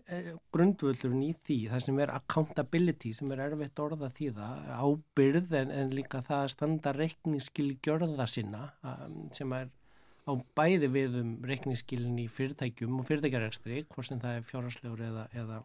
grundvöldurinn 0.52 1.24
í 1.30 1.32
því 1.48 1.60
það 1.72 1.86
sem 1.88 2.04
er 2.04 2.14
accountability 2.18 3.14
sem 3.16 3.32
er 3.32 3.46
erfitt 3.48 3.80
orða 3.80 4.12
því 4.18 4.30
það 4.42 4.70
ábyrð 4.84 5.58
en, 5.62 5.74
en 5.80 5.96
líka 5.96 6.24
það 6.28 6.44
að 6.44 6.54
standa 6.58 6.96
reikningsskil 6.98 7.70
gjörða 7.80 8.28
sinna 8.28 8.66
um, 8.84 9.22
sem 9.36 9.56
er 9.56 9.72
á 10.30 10.32
bæði 10.58 10.90
við 10.94 11.20
um 11.24 11.34
reikningsskilin 11.48 12.20
í 12.22 12.28
fyrirtækjum 12.32 13.00
og 13.00 13.08
fyrirtækjarekstri 13.08 13.84
hvort 13.90 14.10
sem 14.10 14.22
það 14.22 14.40
er 14.40 14.48
fjárhagslegur 14.50 15.06
eða, 15.08 15.26
eða 15.34 15.62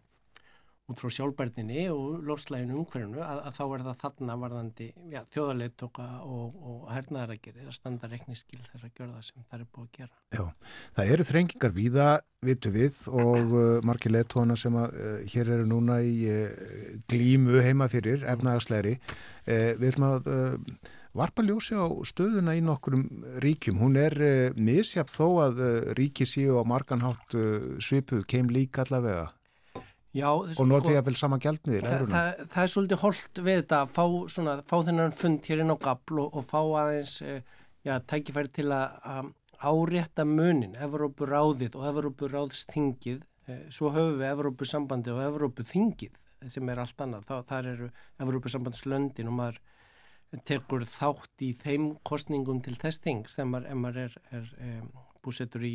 út 0.85 1.01
frá 1.01 1.09
sjálfbærtinni 1.17 1.87
og 1.89 2.25
loslæginu 2.29 2.77
umhverfinu 2.83 3.23
að, 3.25 3.39
að 3.49 3.55
þá 3.57 3.63
er 3.65 3.83
það 3.87 4.01
þarna 4.03 4.35
varðandi 4.43 4.89
já, 5.15 5.21
þjóðarleitóka 5.33 6.09
og, 6.29 6.57
og 6.61 6.83
hernaðarækir 6.93 7.61
að 7.65 7.71
standa 7.73 8.11
rekniskil 8.13 8.61
þess 8.67 8.85
að 8.85 8.91
gjörða 8.99 9.23
sem 9.25 9.47
það 9.49 9.63
er 9.63 9.71
búið 9.73 9.87
að 9.87 9.95
gera. 9.97 10.19
Já, 10.37 10.75
það 10.99 11.13
eru 11.15 11.27
þrengingar 11.29 11.73
víða, 11.79 12.09
vitu 12.45 12.73
við 12.75 12.99
og 13.09 13.55
uh, 13.57 13.63
margir 13.89 14.13
leitóna 14.13 14.57
sem 14.61 14.77
að 14.77 14.99
uh, 14.99 15.15
hér 15.33 15.53
eru 15.55 15.69
núna 15.71 15.97
í 16.05 16.19
uh, 16.29 16.67
glímu 17.09 17.63
heima 17.65 17.89
fyrir, 17.93 18.27
efnaðarsleiri 18.35 18.99
uh, 18.99 19.71
við 19.81 19.87
ætlum 19.89 20.07
að 20.11 20.29
uh, 20.35 20.83
varpa 21.17 21.47
ljósi 21.47 21.79
á 21.81 21.89
stöðuna 22.05 22.59
í 22.59 22.61
nokkurum 22.67 23.07
ríkjum, 23.41 23.81
hún 23.81 23.97
er 23.97 24.19
uh, 24.21 24.61
misjafn 24.61 25.15
þó 25.15 25.27
að 25.47 25.65
ríki 25.97 26.29
síu 26.29 26.61
á 26.61 26.63
marganhátt 26.69 27.39
svipuð 27.81 28.27
keim 28.29 28.53
líka 28.53 28.85
allavega 28.85 29.31
Já, 30.15 30.29
og 30.31 30.67
notið 30.71 30.93
sko, 30.93 30.99
að 31.01 31.07
vel 31.09 31.17
sama 31.19 31.37
gældmiðil 31.43 31.87
það, 31.89 32.03
það, 32.13 32.43
það 32.55 32.65
er 32.65 32.71
svolítið 32.71 33.01
holdt 33.03 33.39
við 33.41 33.57
þetta 33.61 33.79
að 33.83 33.95
fá, 33.97 34.05
svona, 34.31 34.53
fá 34.63 34.75
þennan 34.87 35.15
fund 35.19 35.49
hér 35.51 35.63
inn 35.65 35.75
á 35.75 35.79
gabl 35.83 36.21
og, 36.23 36.37
og 36.39 36.45
fá 36.47 36.61
aðeins 36.63 37.15
eh, 37.27 37.41
já, 37.83 37.97
tækifæri 38.13 38.53
til 38.55 38.69
að 38.71 39.33
árétta 39.65 40.27
munin, 40.29 40.77
Evrópuráðið 40.79 41.79
og 41.79 41.89
Evrópuráðsþingið. 41.91 43.25
Eh, 43.49 43.65
svo 43.75 43.91
höfum 43.95 44.21
við 44.21 44.31
Evrópusambandi 44.31 45.13
og 45.15 45.23
Evrópuþingið 45.25 46.21
sem 46.53 46.69
er 46.69 46.83
allt 46.83 47.01
annað, 47.01 47.27
Þá, 47.29 47.35
þar 47.49 47.71
eru 47.73 47.89
Evrópusambandslöndin 48.21 49.31
og 49.31 49.37
maður 49.39 49.61
tekur 50.45 50.85
þátt 50.89 51.45
í 51.47 51.51
þeim 51.59 51.91
kostningum 52.07 52.61
til 52.63 52.75
þess 52.79 53.03
þings 53.03 53.37
þegar 53.39 53.51
maður, 53.51 53.77
maður 53.81 54.01
er, 54.05 54.17
er, 54.39 54.49
er 54.61 55.19
búsettur 55.25 55.65
í 55.65 55.75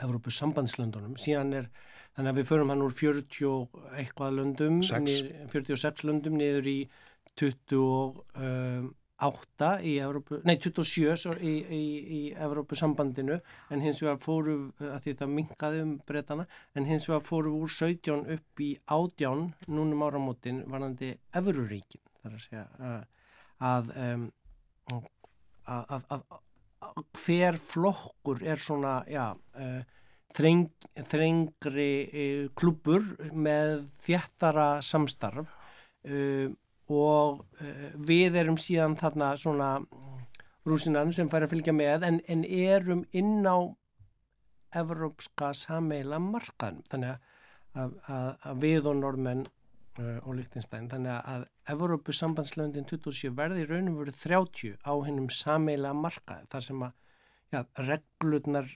Evrópusambandslöndunum, 0.00 1.18
síðan 1.20 1.52
er 1.58 1.66
þannig 2.16 2.32
að 2.32 2.38
við 2.40 2.48
förum 2.50 2.70
hann 2.72 2.84
úr 2.84 2.94
40 2.96 3.68
eitthvað 4.00 4.36
löndum, 4.38 4.76
niður, 4.82 5.28
46 5.52 6.04
löndum 6.08 6.34
niður 6.40 6.66
í 6.70 6.78
28 7.40 9.68
í 9.86 9.92
Evrópu, 10.02 10.34
nei 10.48 10.56
27 10.60 11.36
í, 11.38 11.54
í, 11.62 11.82
í 12.18 12.20
Evrópu 12.34 12.74
sambandinu 12.78 13.36
en 13.70 13.80
hins 13.84 14.02
vegar 14.02 14.20
fóru, 14.22 14.54
að 14.80 15.00
því 15.06 15.12
það 15.22 15.34
minkaði 15.38 15.78
um 15.86 15.92
breytana, 16.08 16.44
en 16.74 16.88
hins 16.88 17.06
vegar 17.08 17.24
fóru 17.26 17.50
úr 17.60 17.70
17 17.72 18.26
upp 18.36 18.52
í 18.64 18.70
18 18.88 19.48
núnum 19.70 20.04
áramótin 20.06 20.58
varandi 20.70 21.08
Evruríkin, 21.36 22.04
þar 22.22 22.32
að 22.36 22.44
segja 22.46 22.64
að, 22.90 23.00
að, 23.70 23.84
um, 24.04 24.22
að, 25.70 26.02
að 26.16 26.22
hver 27.20 27.54
flokkur 27.60 28.38
er 28.42 28.58
svona, 28.60 29.00
já, 29.10 29.26
uh, 29.60 29.80
þreng, 30.36 30.68
þrengri 31.10 31.92
uh, 32.06 32.44
klubur 32.58 33.04
með 33.32 33.86
þjættara 34.04 34.68
samstarf 34.84 35.48
uh, 35.48 36.48
og 36.90 37.42
uh, 37.62 37.90
við 37.96 38.40
erum 38.42 38.58
síðan 38.60 38.98
þarna 38.98 39.34
svona 39.40 39.72
rúsinan 40.66 41.12
sem 41.16 41.30
fær 41.32 41.46
að 41.46 41.54
fylgja 41.54 41.74
með 41.74 42.06
en, 42.08 42.20
en 42.28 42.44
erum 42.44 43.04
inn 43.16 43.46
á 43.46 43.58
evrópska 44.76 45.54
sameila 45.56 46.20
markaðum 46.22 46.84
þannig 46.90 47.16
að, 47.74 47.96
að, 48.06 48.28
að 48.46 48.60
við 48.64 48.90
og 48.90 49.00
norðmenn 49.00 49.46
uh, 49.46 50.18
og 50.24 50.36
Líktinstæn 50.38 50.90
þannig 50.90 51.16
að 51.18 51.46
Evrópu 51.70 52.14
sambandslöndin 52.16 52.86
27 52.88 53.32
verði 53.36 53.66
raunum 53.68 53.98
voru 54.00 54.14
30 54.14 54.78
á 54.82 54.92
hennum 55.06 55.30
sameila 55.34 55.92
markaði 55.96 56.48
þar 56.52 56.66
sem 56.66 56.86
að 56.86 56.96
ja, 57.54 57.64
reglurnar 57.88 58.70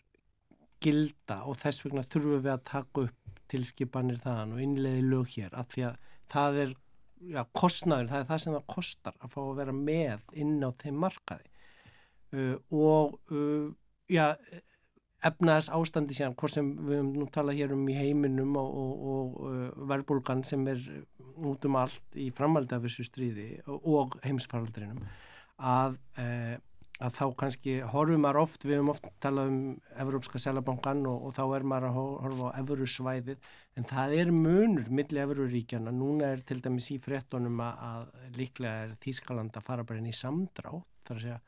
gilda 0.82 1.42
og 1.48 1.58
þess 1.60 1.84
vegna 1.84 2.06
þurfum 2.06 2.42
við 2.44 2.52
að 2.54 2.64
taka 2.70 3.06
upp 3.08 3.40
tilskipanir 3.52 4.20
þaðan 4.24 4.54
og 4.56 4.62
innleiði 4.64 5.06
lög 5.06 5.32
hér 5.36 5.54
að 5.54 5.70
því 5.74 5.86
að 5.88 6.10
það 6.34 6.60
er 6.64 6.76
já, 7.34 7.42
kostnaður, 7.56 8.10
það 8.10 8.20
er 8.20 8.28
það 8.30 8.44
sem 8.44 8.56
það 8.56 8.68
kostar 8.74 9.18
að 9.18 9.34
fá 9.34 9.40
að 9.44 9.56
vera 9.60 9.74
með 9.76 10.38
inn 10.44 10.54
á 10.64 10.70
þeim 10.82 11.02
markaði. 11.04 11.50
Uh, 12.34 12.56
og 12.74 13.18
uh, 13.30 13.68
já, 14.10 14.34
efnaðs 15.24 15.70
ástandi 15.72 16.16
síðan, 16.16 16.36
hvort 16.40 16.54
sem 16.54 16.72
við 16.80 16.98
höfum 16.98 17.12
nú 17.20 17.28
talað 17.32 17.60
hér 17.60 17.74
um 17.76 17.84
í 17.88 17.96
heiminum 17.96 18.56
og, 18.60 18.80
og, 18.80 19.06
og 19.14 19.38
uh, 19.48 19.84
verðbólgan 19.92 20.44
sem 20.46 20.64
er 20.72 20.82
út 21.34 21.64
um 21.68 21.78
allt 21.80 22.18
í 22.20 22.28
framaldi 22.34 22.76
af 22.76 22.84
þessu 22.84 23.06
stríði 23.08 23.48
og 23.66 24.18
heimsfaraldrinum 24.26 25.00
að 25.58 25.96
uh, 26.20 26.56
að 27.04 27.16
þá 27.18 27.24
kannski 27.40 27.74
horfum 27.92 28.22
maður 28.24 28.40
oft, 28.44 28.64
við 28.64 28.78
höfum 28.78 28.92
oft 28.94 29.08
talað 29.22 29.50
um 29.50 29.58
Evrópska 30.00 30.40
selabankan 30.40 31.02
og, 31.10 31.26
og 31.28 31.34
þá 31.36 31.42
er 31.58 31.66
maður 31.70 31.88
að 31.88 31.96
horfa 32.24 32.52
á 32.52 32.56
Evrusvæðið 32.62 33.48
en 33.78 33.88
það 33.90 34.14
er 34.20 34.30
munur 34.34 34.92
millir 34.94 35.24
Evruríkjana 35.24 35.92
núna 35.94 36.30
er 36.34 36.44
til 36.48 36.60
dæmis 36.64 36.90
í 36.94 37.00
frettunum 37.02 37.60
að, 37.64 37.82
að 37.88 38.38
líklega 38.38 38.86
er 38.86 38.94
Þískaland 39.04 39.58
að 39.58 39.66
fara 39.66 39.84
bara 39.84 40.00
inn 40.00 40.08
í 40.08 40.16
samdrátt, 40.16 40.88
þar 41.04 41.18
að 41.18 41.26
segja 41.26 41.42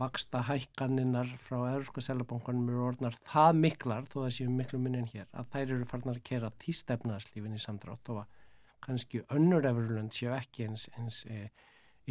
vaksta 0.00 0.40
hækkaninnar 0.48 1.32
frá 1.40 1.58
Evrópska 1.70 2.04
selabankanum 2.04 2.68
eru 2.72 2.84
orðnar 2.88 3.16
það 3.28 3.58
miklar 3.64 4.06
þó 4.08 4.22
það 4.22 4.36
séu 4.36 4.52
miklu 4.52 4.80
munin 4.80 5.08
hér 5.10 5.26
að 5.36 5.50
þær 5.52 5.74
eru 5.76 5.88
farnar 5.88 6.20
að 6.20 6.28
kera 6.30 6.52
tístefnaðslífin 6.64 7.56
í 7.56 7.60
samdrátt 7.60 8.12
og 8.12 8.22
að 8.22 8.38
kannski 8.86 9.20
önnur 9.36 9.68
Evrulund 9.68 10.16
séu 10.16 10.32
ekki 10.32 10.70
eins, 10.70 10.86
eins 10.96 11.24
e, 11.28 11.50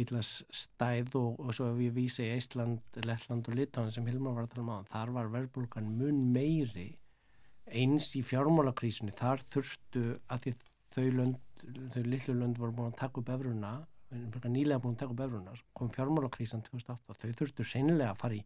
Ítlas 0.00 0.30
stæð 0.54 1.16
og, 1.20 1.40
og 1.42 1.52
svo 1.56 1.70
ef 1.72 1.82
ég 1.84 1.94
vísi 1.96 2.24
í 2.26 2.34
Ísland, 2.38 2.80
Lettland 3.04 3.48
og 3.50 3.58
Litáin 3.58 3.92
sem 3.92 4.06
Hilmar 4.08 4.36
var 4.38 4.48
að 4.48 4.54
tala 4.54 4.64
um 4.64 4.72
á, 4.72 4.78
þar 4.92 5.14
var 5.16 5.30
verðbólgan 5.34 5.92
mun 6.00 6.20
meiri 6.34 6.88
eins 7.70 8.10
í 8.18 8.22
fjármálakrísunni, 8.26 9.14
þar 9.14 9.44
þurftu 9.52 10.04
að 10.32 10.46
því 10.46 10.54
þau, 10.94 11.04
lönd, 11.18 11.40
þau 11.94 12.02
litlu 12.06 12.34
lönd 12.34 12.58
voru 12.58 12.76
búin 12.78 12.90
að 12.90 13.00
taka 13.04 13.22
upp 13.22 13.34
efruðna 13.36 13.74
nýlega 14.10 14.80
búin 14.82 14.96
að 14.96 15.02
taka 15.04 15.14
upp 15.14 15.60
svo 15.60 15.68
kom 15.78 15.90
fjármálakrísan 15.94 16.64
2008 16.66 17.12
og 17.12 17.20
þau 17.20 17.34
þurftu 17.40 17.66
reynilega 17.68 18.10
að 18.10 18.22
fara 18.22 18.38
í 18.38 18.42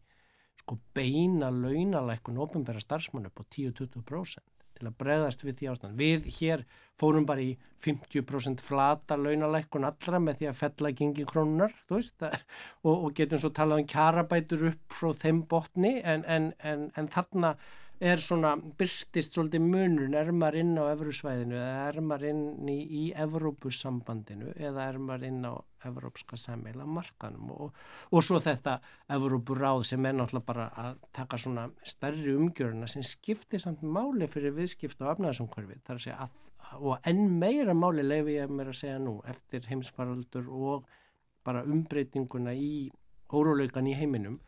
sko 0.61 0.77
beina 0.93 1.49
launalækun 1.53 2.37
ofinbæra 2.41 2.81
starfsmann 2.83 3.29
upp 3.29 3.41
á 3.41 3.43
10-20% 3.57 4.54
til 4.75 4.89
að 4.89 4.97
bregðast 5.01 5.45
við 5.45 5.59
því 5.59 5.69
ástand. 5.71 5.99
Við 5.99 6.27
hér 6.37 6.65
fórum 6.99 7.27
bara 7.27 7.43
í 7.43 7.53
50% 7.83 8.63
flata 8.63 9.17
launalækun 9.19 9.87
allra 9.87 10.21
með 10.23 10.41
því 10.41 10.49
að 10.51 10.59
fella 10.59 10.91
gengi 10.95 11.25
krónunar, 11.27 11.73
þú 11.87 11.99
veist, 11.99 12.27
og, 12.87 12.93
og 12.93 13.09
getum 13.17 13.41
svo 13.41 13.51
talað 13.55 13.83
um 13.83 13.89
kjarabætur 13.91 14.69
upp 14.71 14.99
frá 14.99 15.11
þeim 15.25 15.41
botni 15.51 15.97
en, 16.03 16.23
en, 16.27 16.51
en, 16.63 16.87
en 16.95 17.11
þarna 17.11 17.55
er 17.99 18.19
svona 18.19 18.55
byrtist 18.57 19.35
svolítið 19.35 19.63
munur 19.63 20.15
er 20.19 20.31
maður 20.35 20.57
inn 20.59 20.73
á 20.75 20.83
Evrusvæðinu 20.91 21.55
eða 21.55 21.83
er 21.87 21.99
maður 22.03 22.25
inn 22.31 22.69
í, 22.71 22.77
í 22.83 23.03
Evrópussambandinu 23.25 24.51
eða 24.55 24.87
er 24.89 24.99
maður 24.99 25.27
inn 25.29 25.45
á 25.47 25.53
Evrópska 25.85 26.39
sammeila 26.39 26.87
markanum 26.89 27.51
og, 27.55 27.77
og 28.11 28.25
svo 28.25 28.41
þetta 28.43 28.79
Evrópuráð 29.15 29.85
sem 29.91 30.07
er 30.09 30.17
náttúrulega 30.17 30.49
bara 30.49 30.67
að 30.81 30.99
taka 31.15 31.39
svona 31.39 31.69
stærri 31.87 32.35
umgjöruna 32.35 32.89
sem 32.91 33.05
skiptir 33.05 33.63
samt 33.63 33.85
máli 33.85 34.27
fyrir 34.31 34.55
viðskipt 34.57 34.99
og 35.03 35.13
afnæðsumkörfi 35.13 35.79
þar 35.85 35.99
að 35.99 36.05
segja 36.07 36.19
að 36.25 36.41
og 36.81 37.07
enn 37.07 37.37
meira 37.39 37.75
máli 37.77 38.03
leifi 38.03 38.39
ég 38.39 38.51
mér 38.51 38.71
að 38.71 38.79
segja 38.79 38.99
nú 38.99 39.19
eftir 39.29 39.67
heimsfaraldur 39.69 40.47
og 40.49 40.87
bara 41.45 41.63
umbreytinguna 41.63 42.55
í 42.57 42.89
óróleikan 43.31 43.87
í 43.87 43.93
heiminum 43.95 44.39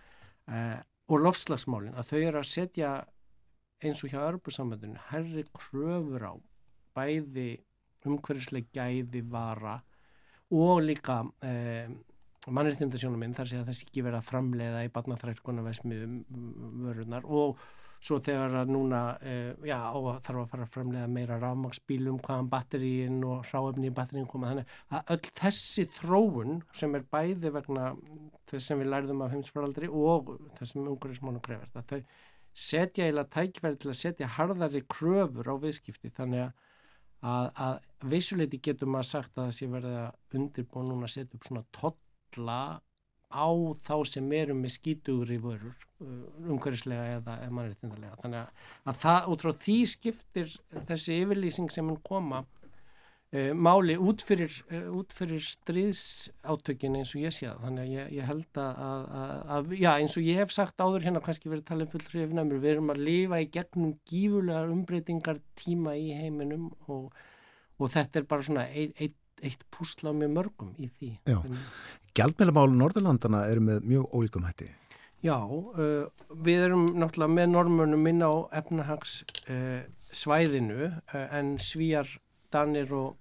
eh, 0.49 0.79
og 1.07 1.21
lofslagsmálin 1.23 1.95
að 1.95 2.11
þau 2.11 2.19
eru 2.19 2.41
að 2.41 2.49
setja 2.49 2.91
eins 3.84 4.03
og 4.03 4.11
hjá 4.11 4.21
Örbjörnsambandinu 4.25 4.99
herri 5.11 5.45
kröfur 5.53 6.23
á 6.25 6.34
bæði 6.97 7.49
umhverfisleg 8.07 8.69
gæði 8.73 9.23
vara 9.30 9.78
og 10.55 10.82
líka 10.82 11.21
eh, 11.45 11.89
mannreittindasjónum 12.47 13.19
minn 13.19 13.36
þar 13.36 13.49
sé 13.49 13.59
að 13.59 13.71
þessi 13.71 13.88
ekki 13.88 14.05
verið 14.05 14.21
að 14.21 14.30
framleiða 14.30 14.86
í 14.88 14.93
barnaþrækuna 14.95 15.65
vesmiðum 15.65 16.21
vörunar 16.86 17.28
og 17.28 17.59
svo 18.03 18.19
þegar 18.21 18.53
að 18.61 18.71
núna 18.71 19.01
eh, 19.25 19.53
já, 19.65 19.78
þarf 20.23 20.41
að 20.43 20.51
fara 20.51 20.65
að 20.67 20.73
framleiða 20.75 21.09
meira 21.11 21.39
rámagsbílum 21.41 22.19
hvaðan 22.23 22.49
batteríin 22.51 23.19
og 23.25 23.45
ráöfni 23.49 23.89
í 23.89 23.95
batteríin 23.97 24.30
koma 24.30 24.51
þannig 24.51 24.73
að 24.93 25.13
öll 25.15 25.34
þessi 25.41 25.88
þróun 25.97 26.61
sem 26.78 26.97
er 26.97 27.07
bæði 27.11 27.53
vegna 27.57 27.91
þess 28.47 28.69
sem 28.69 28.82
við 28.82 28.91
lærðum 28.93 29.25
af 29.25 29.34
heimsfaraldri 29.34 29.89
og 29.89 30.36
þessum 30.59 30.91
umhverfismónum 30.93 31.43
krefast 31.43 31.80
að 31.82 31.91
þau 31.91 32.01
setja 32.57 33.05
eiginlega 33.05 33.33
tækverði 33.35 33.81
til 33.83 33.91
að 33.91 33.99
setja 34.01 34.31
harðari 34.37 34.81
kröfur 34.89 35.51
á 35.53 35.55
viðskipti. 35.61 36.11
Þannig 36.17 36.43
að, 36.47 36.51
að, 37.21 37.47
að 37.67 38.11
vissuleiti 38.13 38.61
getur 38.69 38.91
maður 38.91 39.11
sagt 39.11 39.37
að 39.37 39.47
það 39.47 39.55
sé 39.59 39.71
verið 39.75 39.97
að 40.01 40.41
undirbúin 40.41 40.91
núna 40.91 41.09
að 41.09 41.15
setja 41.15 41.39
upp 41.39 41.49
svona 41.49 41.65
totla 41.77 42.59
á 43.27 43.47
þá 43.83 43.95
sem 44.07 44.27
eru 44.31 44.55
með 44.55 44.73
skítugri 44.77 45.37
vörur 45.43 45.75
uh, 45.99 46.27
umhverfislega 46.47 47.17
eða, 47.17 47.33
mannreitindarlega 47.51 48.19
þannig 48.21 48.39
að, 48.39 48.61
að 48.87 49.01
það 49.01 49.27
út 49.33 49.43
frá 49.43 49.53
því 49.65 49.77
skiptir 49.91 50.53
þessi 50.87 51.17
yfirlýsing 51.23 51.73
sem 51.73 51.89
hann 51.91 51.99
koma 52.07 52.45
máli 53.36 53.97
út 53.99 54.23
fyrir, 54.23 54.53
uh, 54.71 54.88
út 54.95 55.11
fyrir 55.11 55.41
stríðsátökin 55.43 56.95
eins 56.95 57.11
og 57.11 57.26
ég 57.26 57.35
sé 57.35 57.49
það. 57.49 57.60
Þannig 57.65 57.84
að 57.84 57.91
ég, 57.91 58.11
ég 58.15 58.30
held 58.30 58.60
að, 58.64 58.80
að, 58.88 59.38
að 59.57 59.73
já, 59.76 59.89
eins 59.97 60.15
og 60.15 60.27
ég 60.30 60.39
hef 60.39 60.53
sagt 60.56 60.80
áður 60.80 61.07
hérna 61.10 61.23
kannski 61.26 61.51
verið 61.51 61.65
talið 61.68 61.91
full 61.91 62.06
hrifnæmur, 62.07 62.61
við 62.64 62.72
erum 62.77 62.93
að 62.93 63.03
lifa 63.10 63.41
í 63.43 63.49
gegnum 63.51 63.93
gífulegar 64.07 64.72
umbreytingar 64.72 65.41
tíma 65.60 65.97
í 65.99 66.10
heiminum 66.15 66.69
og, 66.88 67.11
og 67.77 67.91
þetta 67.91 68.22
er 68.22 68.30
bara 68.31 68.47
svona 68.47 68.65
eitt, 68.72 68.95
eitt, 68.95 69.19
eitt 69.43 69.68
púsla 69.76 70.15
með 70.15 70.34
mörgum 70.39 70.72
í 70.80 70.88
því. 70.88 71.11
Já, 71.27 71.41
Gjaldmjölamál 72.18 72.72
Norðurlandana 72.80 73.43
eru 73.51 73.68
með 73.68 73.84
mjög 73.91 74.15
ólíkum 74.15 74.47
hætti. 74.47 74.72
Já, 75.26 75.35
uh, 75.43 76.07
við 76.45 76.64
erum 76.69 76.88
náttúrulega 76.95 77.34
með 77.34 77.51
normönum 77.51 78.07
minna 78.07 78.31
á 78.31 78.38
efnahags 78.61 79.19
uh, 79.49 79.84
svæðinu 80.15 80.88
uh, 80.88 81.23
en 81.35 81.57
svíjar, 81.60 82.07
danir 82.53 82.93
og 82.95 83.18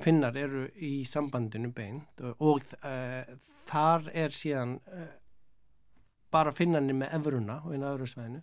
finnar 0.00 0.36
eru 0.38 0.66
í 0.76 1.04
sambandinu 1.08 1.72
beint 1.76 2.22
og 2.30 2.64
uh, 2.80 3.22
þar 3.68 4.08
er 4.16 4.34
síðan 4.34 4.78
uh, 4.88 5.06
bara 6.32 6.54
finnarnir 6.54 6.98
með 7.00 7.14
efruna 7.18 7.60
og 7.64 7.76
inn 7.76 7.86
á 7.86 7.92
efrusvæðinu 7.92 8.42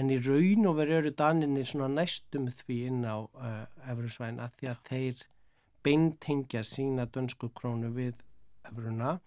en 0.00 0.12
í 0.12 0.18
raun 0.22 0.68
og 0.70 0.76
veru 0.78 0.98
eru 1.00 1.14
daninni 1.16 1.64
næstum 1.64 2.50
því 2.62 2.78
inn 2.90 3.02
á 3.06 3.18
uh, 3.18 3.64
efrusvæðinu 3.90 4.44
að 4.44 4.58
því 4.58 4.70
að 4.72 4.84
þeir 4.90 5.26
beintengja 5.84 6.62
sína 6.66 7.08
dönsku 7.08 7.50
krónu 7.56 7.90
við 7.96 8.20
efruna 8.68 9.18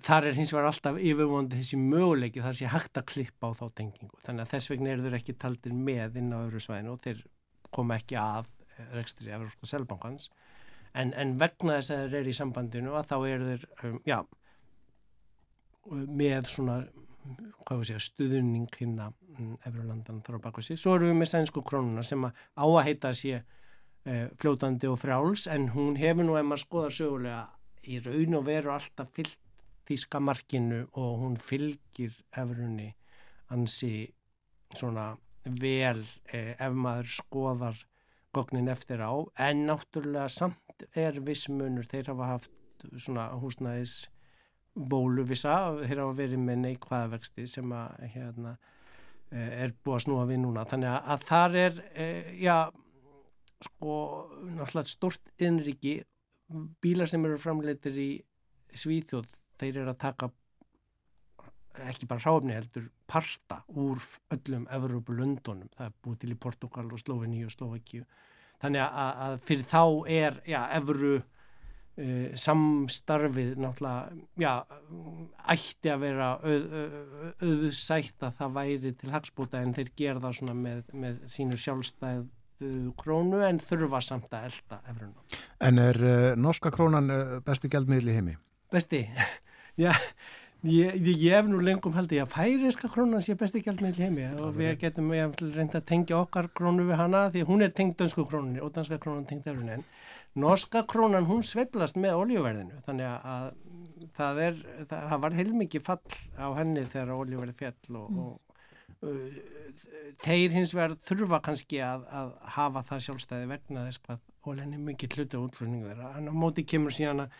þar 0.00 0.30
er 0.30 0.38
hins 0.38 0.52
vegar 0.54 0.70
alltaf 0.70 0.96
yfirvonandi 0.96 1.58
þessi 1.58 1.78
möguleiki 1.80 2.44
þar 2.44 2.56
sé 2.56 2.70
hægt 2.72 2.96
að 2.96 3.08
klippa 3.10 3.50
á 3.52 3.58
þá 3.58 3.66
tengingu. 3.76 4.20
Þannig 4.24 4.46
að 4.46 4.52
þess 4.54 4.70
vegna 4.72 4.92
eru 4.94 5.04
þeir 5.04 5.16
ekki 5.18 5.34
taldir 5.42 5.74
með 5.76 6.16
inn 6.22 6.32
á 6.32 6.38
öðru 6.38 6.62
svæðinu 6.64 6.94
og 6.94 7.02
þeir 7.04 7.20
koma 7.74 7.98
ekki 8.00 8.16
að 8.20 8.48
rekstri 8.96 9.32
Evropska 9.32 9.68
Selbankans 9.68 10.30
en, 10.98 11.12
en 11.14 11.34
vegna 11.40 11.78
þess 11.78 11.94
að 11.94 12.02
þeir 12.04 12.18
eru 12.20 12.32
í 12.32 12.38
sambandinu 12.38 12.96
að 12.98 13.08
þá 13.12 13.16
eru 13.30 13.48
þeir 13.50 13.66
um, 13.88 13.98
já, 14.08 14.18
með 16.22 16.50
svona 16.52 16.76
segja, 17.82 18.00
stuðning 18.02 18.68
hérna 18.76 19.10
um, 19.38 19.56
Efralandan 19.64 20.22
þar 20.24 20.38
á 20.42 20.44
baku 20.48 20.64
sig. 20.64 20.80
Svo 20.80 20.96
eru 20.98 21.10
við 21.10 21.18
með 21.22 21.32
sænsku 21.32 21.64
krónuna 21.66 22.04
sem 22.06 22.24
að 22.28 22.44
á 22.58 22.64
að 22.66 22.84
heita 22.88 23.12
sé 23.16 23.40
uh, 23.40 24.26
fljótandi 24.40 24.90
og 24.90 25.00
frjáls 25.00 25.46
en 25.50 25.70
hún 25.76 25.96
hefur 26.00 26.28
nú 26.28 26.38
ef 26.40 26.48
maður 26.48 26.66
skoðar 26.66 26.98
sögulega 26.98 27.44
í 27.82 27.98
raun 28.02 28.38
og 28.38 28.46
veru 28.46 28.74
alltaf 28.74 29.10
fyllt 29.16 29.38
þýska 29.88 30.20
markinu 30.22 30.84
og 30.92 31.22
hún 31.24 31.38
fylgir 31.40 32.14
efrunni 32.38 32.92
ansi 33.52 34.06
svona 34.76 35.12
vel 35.42 36.04
eh, 36.32 36.54
ef 36.54 36.76
maður 36.76 37.10
skoðar 37.16 37.80
gognin 38.32 38.70
eftir 38.72 39.02
á. 39.02 39.12
En 39.36 39.66
náttúrulega 39.68 40.30
samt 40.32 40.71
er 40.98 41.20
vissmunur 41.24 41.88
þeir 41.90 42.12
hafa 42.12 42.28
haft 42.34 42.86
svona 42.96 43.28
húsnæðis 43.38 43.96
bólu 44.72 45.24
vissa, 45.28 45.54
þeir 45.82 46.04
hafa 46.04 46.18
verið 46.18 46.42
með 46.42 46.62
neikvæða 46.66 47.10
vexti 47.16 47.46
sem 47.50 47.74
að 47.76 48.06
hérna 48.14 48.56
er 49.32 49.72
búið 49.84 49.96
að 49.96 50.04
snúa 50.06 50.24
við 50.28 50.40
núna. 50.42 50.64
Þannig 50.68 50.90
að, 50.92 51.10
að 51.14 51.26
þar 51.28 51.58
er 51.62 51.78
eh, 51.94 52.32
já 52.42 52.56
sko 53.62 53.96
náttúrulega 54.58 54.90
stort 54.90 55.42
innriki 55.42 55.96
bílar 56.82 57.08
sem 57.08 57.24
eru 57.24 57.38
framleitir 57.40 57.96
í 57.96 58.10
Svíþjóð 58.72 59.28
þeir 59.60 59.82
eru 59.82 59.92
að 59.92 60.00
taka 60.02 60.28
ekki 61.88 62.08
bara 62.08 62.24
hráfni 62.24 62.56
heldur 62.56 62.88
parta 63.08 63.62
úr 63.80 64.00
öllum 64.34 64.66
Evropa-Lundunum, 64.72 65.70
það 65.76 65.88
er 65.88 65.94
búið 66.04 66.18
til 66.22 66.32
í 66.34 66.40
Portugal 66.40 66.86
og 66.88 67.00
Sloveni 67.00 67.44
og 67.46 67.52
Slovakíu 67.54 68.04
þannig 68.62 68.82
að, 68.86 69.22
að 69.26 69.36
fyrir 69.48 69.68
þá 69.68 69.84
er 70.16 70.40
já, 70.48 70.60
Evru 70.78 71.14
uh, 71.18 72.28
samstarfið 72.44 73.56
náttúrulega 73.62 74.42
já, 74.42 74.52
ætti 75.54 75.92
að 75.92 76.04
vera 76.06 76.28
auð, 76.42 76.76
auðsætt 77.42 78.28
að 78.28 78.38
það 78.40 78.54
væri 78.60 78.94
til 79.00 79.12
hagspóta 79.14 79.62
en 79.62 79.74
þeir 79.76 79.92
gera 79.98 80.22
það 80.26 80.38
svona 80.40 80.56
með, 80.58 80.84
með 81.04 81.20
sínu 81.34 81.58
sjálfstæð 81.60 82.30
krónu 82.98 83.40
en 83.46 83.58
þurfa 83.62 84.00
samt 84.04 84.34
að 84.34 84.50
elda 84.50 84.78
Evruna. 84.90 85.24
En 85.62 85.80
er 85.82 85.98
uh, 86.02 86.28
norska 86.38 86.70
krónan 86.74 87.10
uh, 87.10 87.38
besti 87.44 87.70
gældmiðli 87.72 88.16
heimi? 88.18 88.36
Besti? 88.72 89.04
Já, 89.82 89.92
ég, 90.62 90.98
ég 91.06 91.34
hef 91.34 91.48
nú 91.50 91.60
lengum 91.62 91.94
haldið 91.96 92.22
að 92.24 92.34
færiska 92.36 92.90
krónan 92.92 93.24
sé 93.24 93.34
besti 93.38 93.62
gjaldmiðl 93.64 94.04
heimi 94.04 94.28
og 94.38 94.54
við 94.58 94.76
getum 94.82 95.10
reynda 95.12 95.80
að 95.80 95.88
tengja 95.90 96.20
okkar 96.22 96.50
krónu 96.54 96.86
við 96.88 97.00
hana 97.00 97.24
því 97.34 97.44
hún 97.48 97.66
er 97.66 97.74
tengd 97.74 97.98
dönsku 98.00 98.26
krónunni 98.28 98.62
og 98.62 98.72
danska 98.76 99.00
krónan 99.02 99.26
tengd 99.26 99.48
efrunin 99.50 99.80
en 99.80 99.84
norska 100.34 100.84
krónan 100.88 101.26
hún 101.28 101.42
sveiblast 101.46 101.98
með 102.00 102.20
oljuverðinu 102.22 102.80
þannig 102.86 103.10
að 103.10 103.50
það 104.16 104.40
er, 104.46 104.62
það, 104.86 105.02
það 105.10 105.22
var 105.24 105.36
heilmikið 105.40 105.86
fall 105.86 106.16
á 106.38 106.48
henni 106.58 106.86
þegar 106.90 107.14
oljuverði 107.16 107.58
fjall 107.58 107.98
og, 108.00 108.10
mm. 108.10 108.18
og 108.22 109.08
uh, 109.08 109.40
þeir 110.24 110.56
hins 110.56 110.74
vegar 110.76 110.96
þurfa 111.08 111.42
kannski 111.48 111.82
að, 111.84 112.06
að 112.10 112.34
hafa 112.56 112.84
það 112.90 113.04
sjálfstæði 113.08 113.50
vegna 113.52 113.86
þess 113.88 114.04
hvað 114.06 114.22
oljan 114.50 114.74
er 114.74 114.82
mikið 114.82 115.16
hluti 115.16 115.38
á 115.38 115.44
útflutningu 115.44 115.90
þeirra. 115.90 116.12
En 116.18 116.30
á 116.30 116.34
móti 116.34 116.64
kemur 116.66 116.94
síðan 116.94 117.26
að 117.26 117.36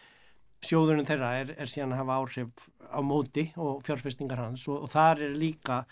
sjóðunum 0.63 1.09
þeirra 1.09 1.35
er, 1.41 1.53
er 1.59 1.71
síðan 1.71 1.97
að 1.97 2.03
hafa 2.03 2.17
áhrif 2.21 2.71
á 2.93 3.01
móti 3.05 3.49
og 3.61 3.83
fjárfestingar 3.87 4.41
hans 4.45 4.65
og, 4.71 4.85
og 4.87 4.93
þar 4.93 5.27
er 5.27 5.37
líka 5.39 5.83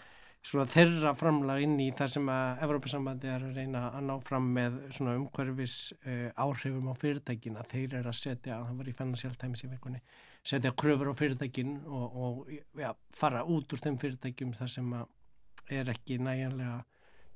þeirra 0.41 1.13
framlag 1.19 1.61
inn 1.67 1.77
í 1.83 1.91
það 1.93 2.13
sem 2.15 2.29
að 2.33 2.63
Evrópasambandi 2.65 3.29
er 3.29 3.43
að 3.45 3.59
reyna 3.59 3.83
að 3.91 4.07
ná 4.09 4.15
fram 4.25 4.47
með 4.57 4.79
umhverfis 5.03 5.93
uh, 6.01 6.31
áhrifum 6.41 6.89
á 6.89 6.95
fyrirtækin 6.97 7.59
að 7.61 7.75
þeir 7.75 7.99
eru 8.01 8.09
að 8.09 8.17
setja, 8.17 8.61
það 8.65 8.79
var 8.79 8.89
í 8.89 8.97
Financial 8.97 9.35
Times 9.37 9.65
í 9.65 9.69
vikunni, 9.69 10.01
setja 10.43 10.73
kröfur 10.73 11.13
á 11.13 11.15
fyrirtækin 11.19 11.77
og, 11.85 12.17
og 12.17 12.81
ja, 12.81 12.95
fara 13.13 13.45
út 13.45 13.73
úr 13.75 13.85
þeim 13.85 14.01
fyrirtækjum 14.01 14.57
þar 14.57 14.73
sem 14.79 14.97
að 14.97 15.77
er 15.77 15.93
ekki 15.93 16.19
næjanlega 16.23 16.81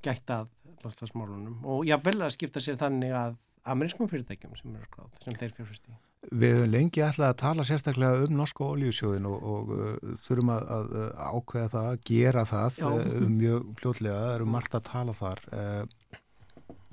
gætt 0.05 0.33
að 0.33 0.49
loftasmálunum 0.83 1.61
og 1.71 1.85
jáfnvel 1.87 2.25
að 2.25 2.33
skipta 2.35 2.63
sér 2.63 2.81
þannig 2.81 3.13
að 3.15 3.37
amerískum 3.69 4.09
fyrirtækjum 4.09 4.57
sem 4.59 4.73
eru 4.75 4.89
skráð, 4.89 5.13
sem 5.23 5.37
þeir 5.39 5.55
fjárfæsti. 5.59 5.97
Við 6.31 6.55
höfum 6.55 6.71
lengi 6.73 7.03
ætlað 7.05 7.31
að 7.31 7.39
tala 7.41 7.65
sérstaklega 7.67 8.25
um 8.25 8.35
norsku 8.39 8.65
ólíusjóðin 8.65 9.27
og, 9.29 9.47
og 9.51 9.73
uh, 9.75 10.13
þurfum 10.25 10.51
að, 10.55 10.69
að 10.77 10.93
ákveða 11.29 11.71
það, 11.75 11.89
að 11.91 12.03
gera 12.09 12.45
það 12.49 12.79
uh, 12.89 13.27
mjög 13.35 13.71
fljótlega, 13.81 14.19
það 14.23 14.35
eru 14.39 14.49
margt 14.55 14.77
að 14.77 14.85
tala 14.89 15.15
þar. 15.17 15.43
Uh, 15.51 16.21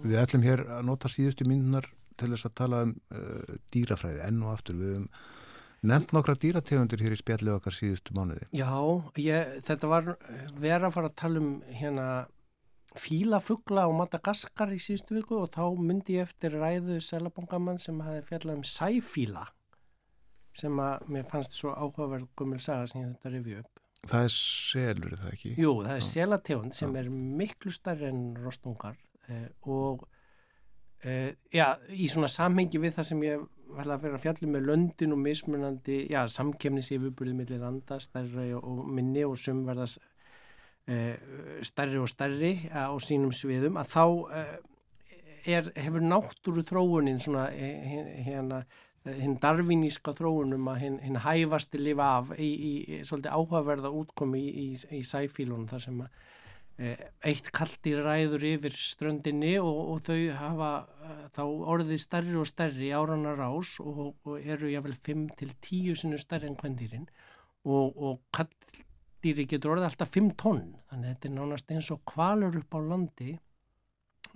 við 0.02 0.18
ætlum 0.22 0.46
hér 0.46 0.64
að 0.78 0.88
nota 0.90 1.12
síðustu 1.12 1.46
mínunar 1.48 1.88
til 2.20 2.32
þess 2.34 2.48
að 2.48 2.56
tala 2.60 2.82
um 2.86 2.96
uh, 3.14 3.54
dýrafræði 3.74 4.26
enn 4.26 4.42
og 4.44 4.52
aftur. 4.56 4.78
Við 4.80 4.92
höfum 4.96 5.08
nefnt 5.92 6.14
nokkra 6.14 6.36
dýrategundir 6.38 7.02
hér 7.02 7.16
í 7.16 7.18
spjallið 7.18 7.56
okkar 7.56 7.74
síðustu 7.74 8.14
mánuði. 8.14 8.46
Já, 8.54 8.70
ég, 9.18 9.56
þetta 9.66 9.90
var 9.90 10.12
verið 10.60 10.86
að 10.88 10.94
fara 10.94 11.10
að 11.10 11.18
tala 11.24 11.42
um 11.42 11.50
hérna 11.72 12.06
fílafugla 12.98 13.86
á 13.86 13.90
Madagaskar 13.94 14.72
í 14.74 14.78
síðustu 14.82 15.16
viku 15.18 15.38
og 15.42 15.52
þá 15.54 15.64
myndi 15.80 16.18
ég 16.18 16.28
eftir 16.28 16.56
ræðu 16.58 16.98
selabangamann 17.04 17.80
sem 17.82 18.00
hafi 18.04 18.24
fjallað 18.28 18.60
um 18.60 18.64
sæfíla 18.66 19.46
sem 20.56 20.80
að 20.84 21.06
mér 21.14 21.28
fannst 21.30 21.56
svo 21.56 21.72
áhugaverð 21.72 22.28
gummul 22.36 22.60
saga 22.60 22.88
sem 22.90 23.00
ég 23.00 23.14
þetta 23.14 23.32
revju 23.32 23.62
upp. 23.62 23.80
Það 24.10 24.26
er 24.26 24.34
selur, 24.34 25.12
er 25.14 25.20
það 25.22 25.32
ekki? 25.36 25.54
Jú, 25.62 25.72
það 25.86 25.94
er 25.94 26.06
selategund 26.08 26.76
sem 26.76 26.96
er 26.98 27.08
miklu 27.12 27.72
starri 27.72 28.08
en 28.10 28.22
rostungar 28.42 28.98
eh, 29.30 29.48
og 29.70 30.04
eh, 31.06 31.32
já, 31.54 31.68
í 31.96 32.10
svona 32.12 32.28
samhengi 32.28 32.82
við 32.82 32.96
það 32.98 33.08
sem 33.08 33.24
ég 33.24 33.46
ætla 33.72 33.96
að 33.96 34.04
vera 34.04 34.18
að 34.18 34.24
fjalla 34.26 34.50
með 34.52 34.66
löndin 34.68 35.14
og 35.14 35.22
mismunandi, 35.22 36.00
já, 36.12 36.26
samkemnis 36.28 36.92
yfirbúrið 36.92 37.38
millir 37.38 37.62
landa, 37.62 37.96
stærri 38.02 38.50
og 38.58 38.82
minni 38.92 39.24
og 39.24 39.38
sumverðast 39.40 40.02
Eh, 40.02 40.11
stærri 41.62 41.98
og 42.02 42.08
stærri 42.10 42.52
á 42.74 42.90
sínum 42.98 43.30
sviðum 43.34 43.78
að 43.78 43.92
þá 43.92 44.04
eh, 44.34 44.56
er, 45.54 45.68
hefur 45.78 46.02
náttúru 46.02 46.64
þróunin 46.66 47.20
svona 47.22 47.50
eh, 47.54 48.18
hérna 48.26 48.64
hinn 49.06 49.38
darviníska 49.42 50.14
þróunum 50.18 50.68
að 50.70 50.82
hinn, 50.82 50.98
hinn 51.02 51.20
hæfasti 51.22 51.78
lifa 51.78 52.08
af 52.18 52.34
í, 52.38 52.50
í 52.50 53.00
svolítið 53.06 53.34
áhugaverða 53.34 53.90
útkomi 53.94 54.42
í, 54.42 54.66
í, 54.72 54.98
í 54.98 55.02
sæfílunum 55.06 55.70
þar 55.70 55.86
sem 55.86 56.04
að 56.04 56.20
eitt 57.28 57.50
kaldi 57.54 57.92
ræður 57.94 58.42
yfir 58.48 58.74
ströndinni 58.74 59.52
og, 59.60 59.76
og 59.92 59.98
þau 60.06 60.16
hafa 60.38 60.70
þá 61.34 61.42
orðið 61.44 62.00
stærri 62.00 62.38
og 62.40 62.48
stærri 62.48 62.88
áranar 62.96 63.42
ás 63.44 63.74
og, 63.82 64.16
og 64.24 64.38
eru 64.40 64.70
jáfnvel 64.72 64.96
5 64.96 65.26
til 65.38 65.52
10 65.52 66.00
sinu 66.00 66.18
stærri 66.18 66.48
en 66.48 66.56
kvendýrin 66.58 67.04
og, 67.68 67.92
og 67.92 68.22
dýri 69.22 69.46
getur 69.48 69.76
orðið 69.76 69.88
alltaf 69.88 70.12
5 70.14 70.30
tonn. 70.40 70.62
Þannig 70.90 71.08
að 71.08 71.14
þetta 71.14 71.28
er 71.28 71.34
nánast 71.36 71.72
eins 71.74 71.90
og 71.94 72.02
kvalur 72.08 72.58
upp 72.58 72.76
á 72.76 72.80
landi. 72.82 73.32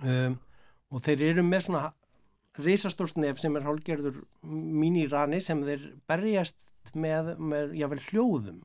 Um, 0.02 0.38
og 0.92 1.02
þeir 1.06 1.24
eru 1.30 1.44
með 1.46 1.66
svona 1.66 1.84
reysastórt 2.56 3.18
nef 3.20 3.40
sem 3.40 3.56
er 3.56 3.66
hálgerður 3.66 4.22
mínirani 4.46 5.40
sem 5.44 5.62
þeir 5.66 5.86
berjast 6.08 6.66
með, 6.94 7.34
með 7.38 7.76
jável 7.80 8.00
hljóðum. 8.08 8.60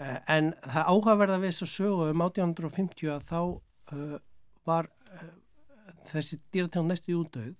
Uh, 0.00 0.18
en 0.32 0.52
það 0.64 0.92
áhugaverða 0.92 1.40
við 1.42 1.52
þess 1.52 1.66
að 1.66 1.72
sögu 1.76 2.10
um 2.12 2.26
1850 2.28 3.12
að 3.12 3.26
þá 3.32 3.40
uh, 3.42 4.16
var 4.68 4.88
uh, 4.88 5.26
þessi 6.12 6.38
dýrategund 6.54 6.92
næstu 6.92 7.14
í 7.14 7.18
útdauð. 7.18 7.58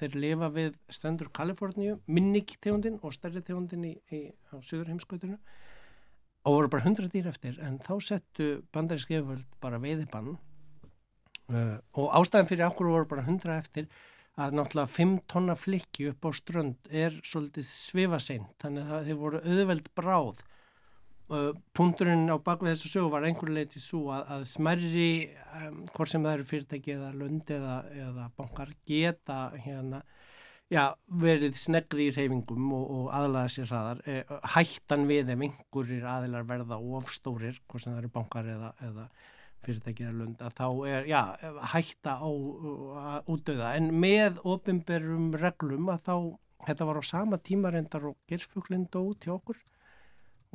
Þeir 0.00 0.14
lifa 0.18 0.48
við 0.50 0.72
strendur 0.90 1.28
Kaliforníu, 1.30 2.00
minnig 2.10 2.56
tegundin 2.58 2.96
og 3.06 3.12
stærri 3.14 3.38
tegundin 3.46 3.84
í, 3.86 3.92
í, 4.10 4.24
á 4.50 4.58
söður 4.66 4.90
heimskautunum 4.90 5.38
og 6.50 6.56
voru 6.56 6.70
bara 6.72 6.86
hundra 6.88 7.06
dýr 7.10 7.30
eftir 7.30 7.58
en 7.62 7.78
þá 7.78 7.92
settu 8.02 8.52
bandarísk 8.74 9.12
yfirvöld 9.14 9.46
bara 9.62 9.78
veiðibann 9.82 10.32
uh, 10.34 11.76
og 11.94 12.16
ástæðan 12.18 12.48
fyrir 12.50 12.66
okkur 12.66 12.90
voru 12.90 13.10
bara 13.10 13.26
hundra 13.28 13.58
eftir 13.60 13.86
að 14.40 14.56
náttúrulega 14.56 14.94
5 14.94 15.16
tonna 15.30 15.56
flikki 15.58 16.08
upp 16.10 16.24
á 16.26 16.30
strönd 16.32 16.88
er 16.90 17.16
svolítið 17.26 17.66
svifaseint. 17.68 18.54
Þannig 18.62 18.94
að 18.94 19.10
þeir 19.10 19.18
voru 19.20 19.42
auðveld 19.42 19.90
bráð. 19.98 20.40
Uh, 21.30 21.50
punkturinn 21.76 22.26
á 22.26 22.36
bakvið 22.42 22.72
þessu 22.72 22.88
sögu 22.90 23.10
var 23.12 23.26
einhver 23.26 23.52
leiti 23.54 23.78
svo 23.82 24.08
að, 24.10 24.24
að 24.34 24.46
smerri 24.50 25.10
um, 25.60 25.84
hvort 25.92 26.10
sem 26.10 26.24
það 26.24 26.38
eru 26.38 26.46
fyrirtæki 26.48 26.96
eða 26.96 27.10
lönd 27.20 27.52
eða, 27.54 27.76
eða 28.06 28.24
bankar 28.38 28.72
geta 28.88 29.36
hérna 29.54 30.00
já, 30.70 30.84
verið 31.22 31.58
snegri 31.58 32.08
í 32.08 32.14
reyfingum 32.14 32.70
og, 32.76 32.86
og 32.96 33.10
aðlaða 33.16 33.52
sér 33.54 33.70
hraðar. 33.70 34.02
Eh, 34.06 34.34
hættan 34.54 35.08
við 35.10 35.34
ef 35.34 35.44
einhverjir 35.48 36.06
aðilar 36.08 36.48
verða 36.48 36.80
ofstórir, 37.00 37.60
hvort 37.66 37.84
sem 37.84 37.94
það 37.94 38.02
eru 38.04 38.12
bankar 38.14 38.50
eða, 38.54 38.72
eða 38.86 39.08
fyrirtækið 39.64 40.08
að 40.08 40.20
lunda 40.22 40.52
þá 40.56 40.66
er, 40.88 41.08
já, 41.10 41.22
hætta 41.74 42.14
á 42.16 42.30
útdöða, 43.28 43.74
en 43.76 43.90
með 44.00 44.40
ofinberum 44.48 45.34
reglum 45.36 45.90
að 45.92 46.06
þá 46.06 46.14
þetta 46.66 46.88
var 46.88 47.00
á 47.00 47.04
sama 47.04 47.38
tíma 47.40 47.72
reyndar 47.72 48.06
og 48.10 48.16
gerfuglinn 48.28 48.88
dó 48.92 49.02
til 49.20 49.34
okkur 49.36 49.60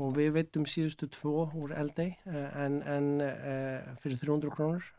og 0.02 0.12
við 0.18 0.34
veitum 0.36 0.66
síðustu 0.70 1.08
tvo 1.12 1.48
úr 1.56 1.74
eldei 1.78 2.12
eh, 2.28 2.50
en, 2.66 2.82
en 2.84 3.10
eh, 3.24 3.94
fyrir 4.02 4.20
300 4.22 4.56
krónur 4.56 4.90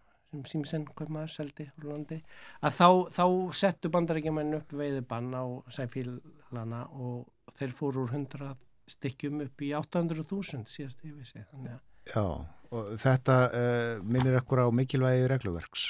sem 0.45 0.65
Simsen 0.65 0.87
Kaupmaður 0.99 1.33
seldi 1.33 1.69
úr 1.79 1.89
landi 1.93 2.21
að 2.61 2.79
þá, 2.79 2.89
þá 3.17 3.25
settu 3.61 3.91
bandarækjumenn 3.95 4.59
upp 4.61 4.77
veiðibann 4.77 5.33
á 5.33 5.45
sæfílana 5.73 6.85
og 6.93 7.55
þeir 7.59 7.75
fóru 7.77 8.05
úr 8.05 8.15
100 8.15 8.55
stykkjum 8.97 9.43
upp 9.47 9.63
í 9.67 9.73
800.000 9.75 10.67
síðast 10.71 11.05
ég 11.07 11.17
vissi 11.19 11.43
þannig 11.51 11.77
að 11.77 11.85
Já, 12.07 12.23
og 12.71 12.93
þetta 13.03 13.37
uh, 13.51 14.05
minnir 14.07 14.37
ekkur 14.39 14.63
á 14.63 14.69
mikilvægi 14.71 15.27
regluverks? 15.33 15.89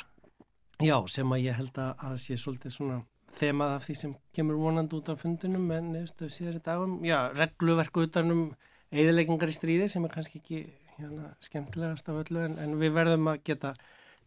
Já, 0.80 0.96
sem 1.08 1.28
að 1.32 1.44
ég 1.44 1.58
held 1.58 1.76
að 1.80 2.16
sé 2.20 2.36
svolítið 2.40 2.72
svona 2.72 2.96
þemað 3.36 3.74
af 3.74 3.84
því 3.84 3.96
sem 4.00 4.14
kemur 4.36 4.58
vonandi 4.60 4.96
út 4.96 5.10
af 5.12 5.20
fundunum 5.20 5.68
en 5.76 5.92
nefnstu 5.92 6.28
síðar 6.32 6.58
í 6.58 6.64
dagum. 6.64 6.96
Já, 7.04 7.18
regluverku 7.36 8.06
utanum 8.06 8.42
eðileggingar 8.92 9.52
í 9.52 9.56
stríði 9.56 9.88
sem 9.92 10.04
er 10.06 10.14
kannski 10.14 10.40
ekki 10.40 10.60
hérna, 10.96 11.32
skemmtilegast 11.44 12.08
af 12.12 12.22
öllu 12.22 12.44
en, 12.46 12.56
en 12.62 12.76
við 12.80 12.94
verðum 12.96 13.32
að 13.32 13.42
geta 13.50 13.74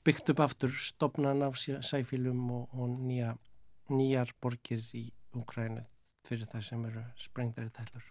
byggt 0.05 0.31
upp 0.33 0.43
aftur 0.45 0.71
stopnan 0.73 1.43
af 1.45 1.57
sæfílum 1.59 2.51
og, 2.51 2.69
og 2.73 2.95
nýja, 2.97 3.35
nýjar 3.89 4.33
borgir 4.41 4.83
í 4.95 5.09
Ukrænu 5.35 5.83
fyrir 6.25 6.47
það 6.49 6.63
sem 6.65 6.85
eru 6.85 7.03
sprengdari 7.17 7.69
tælur. 7.73 8.05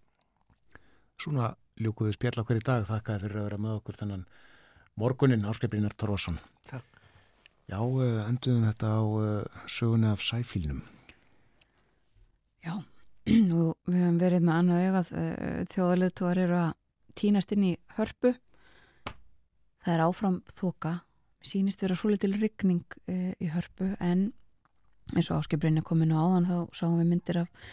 Svona 1.19 1.53
ljúkuðu 1.83 2.15
spjall 2.15 2.43
okkur 2.43 2.61
í 2.61 2.67
dag. 2.67 2.85
Þakkaði 2.87 3.25
fyrir 3.25 3.41
að 3.41 3.49
vera 3.49 3.59
með 3.63 3.81
okkur 3.81 3.99
þennan 3.99 4.29
morgunin 4.99 5.47
áskreiprinar 5.49 5.97
Torvason. 5.99 6.39
Takk. 6.69 6.87
Já, 7.69 7.79
eh, 7.79 8.21
enduðum 8.29 8.65
þetta 8.65 8.93
á 8.97 9.03
eh, 9.23 9.65
söguna 9.69 10.13
af 10.15 10.23
sæfílnum. 10.25 10.83
Já, 12.65 12.75
og 13.61 13.77
við 13.87 13.99
hefum 14.03 14.21
verið 14.23 14.47
með 14.47 14.55
annað 14.55 14.85
eigað 14.87 15.11
eh, 15.21 15.59
þjóðarleituar 15.75 16.43
eru 16.47 16.61
að 16.63 16.71
týnast 17.19 17.53
inn 17.53 17.67
í 17.69 17.75
hörpu. 17.99 18.33
Það 19.85 19.95
er 19.95 20.05
áfram 20.07 20.41
þoka 20.55 20.95
sínist 21.45 21.83
vera 21.83 21.97
svo 21.99 22.11
litil 22.13 22.35
ryggning 22.37 22.85
e, 23.07 23.35
í 23.39 23.51
hörpu 23.53 23.93
en 24.05 24.31
eins 25.15 25.31
og 25.31 25.43
áskiprinni 25.43 25.85
kominu 25.87 26.19
áðan 26.19 26.49
þá 26.49 26.57
sáum 26.77 26.97
við 27.01 27.13
myndir 27.13 27.43
af 27.45 27.69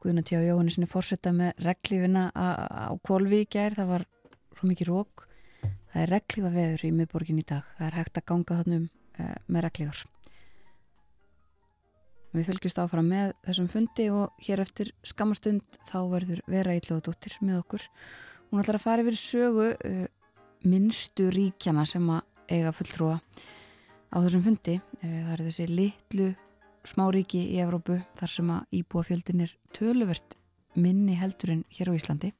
Guðna 0.00 0.24
T. 0.24 0.38
Jóhanni 0.40 0.72
sinni 0.72 0.88
fórsetta 0.88 1.32
með 1.36 1.58
reglífina 1.60 2.30
á 2.32 2.88
Kolvi 3.04 3.42
í 3.44 3.50
gær, 3.50 3.76
það 3.76 3.92
var 3.92 4.06
svo 4.56 4.70
mikið 4.70 4.88
rók 4.88 5.26
það 5.60 6.00
er 6.04 6.14
reglífa 6.16 6.54
veður 6.54 6.86
í 6.88 6.94
miðborgin 6.96 7.42
í 7.42 7.44
dag, 7.44 7.68
það 7.76 7.90
er 7.90 7.98
hægt 8.00 8.22
að 8.22 8.26
ganga 8.32 8.62
þannum 8.62 8.88
e, 8.88 9.28
með 9.46 9.68
reglífar 9.68 10.06
Við 12.30 12.46
fylgjumst 12.46 12.78
áfram 12.78 13.08
með 13.10 13.32
þessum 13.42 13.68
fundi 13.70 14.06
og 14.14 14.42
hér 14.46 14.60
eftir 14.62 14.92
skamastund 15.02 15.80
þá 15.88 15.98
verður 16.12 16.42
vera 16.46 16.76
eitthvað 16.76 17.40
með 17.42 17.56
okkur. 17.58 17.86
Hún 18.50 18.62
ætlar 18.62 18.78
að 18.78 18.84
fara 18.84 19.02
yfir 19.02 19.18
sögu 19.18 19.66
uh, 19.74 20.04
minnstu 20.62 21.26
ríkjana 21.34 21.82
sem 21.88 22.06
að 22.06 22.22
eiga 22.50 22.72
fulltrúa 22.74 23.20
á 24.10 24.16
þessum 24.18 24.44
fundi. 24.44 24.76
Eh, 25.02 25.20
það 25.24 25.32
er 25.34 25.44
þessi 25.46 25.66
litlu 25.70 26.28
smáríki 26.86 27.40
í 27.54 27.60
Evrópu 27.62 28.00
þar 28.18 28.34
sem 28.34 28.52
að 28.54 28.78
íbúa 28.80 29.06
fjöldin 29.06 29.44
er 29.46 29.56
töluvert 29.76 30.36
minni 30.74 31.16
heldurinn 31.18 31.64
hér 31.74 31.92
á 31.92 31.98
Íslandi. 31.98 32.32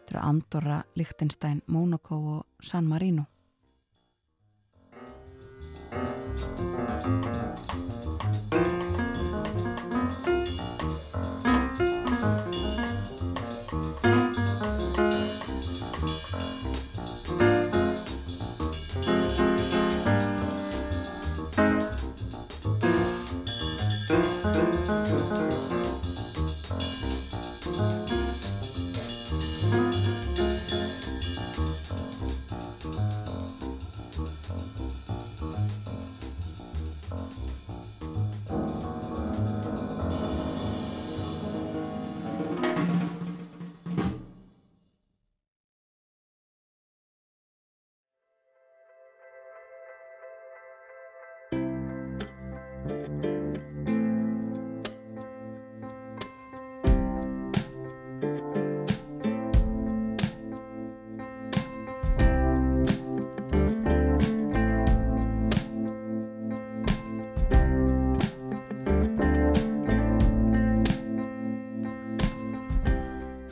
Þetta 0.00 0.14
eru 0.14 0.22
Andorra, 0.24 0.78
Lichtenstein, 0.96 1.62
Monaco 1.66 2.20
og 2.36 2.64
San 2.64 2.88
Marino. 2.88 3.26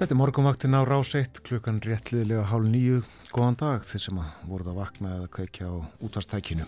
Þetta 0.09 0.17
er 0.17 0.23
morgunvaktin 0.23 0.73
á 0.73 0.89
rás 0.89 1.11
1 1.19 1.43
klukkan 1.45 1.83
réttliðilega 1.85 2.47
hálf 2.49 2.65
nýju 2.65 3.03
góðan 3.29 3.59
dag 3.61 3.83
þeir 3.85 4.01
sem 4.01 4.21
voruð 4.49 4.71
að 4.71 4.79
vakna 4.79 5.11
eða 5.19 5.27
kveikja 5.37 5.67
á 5.69 5.85
útvastækinu. 6.01 6.65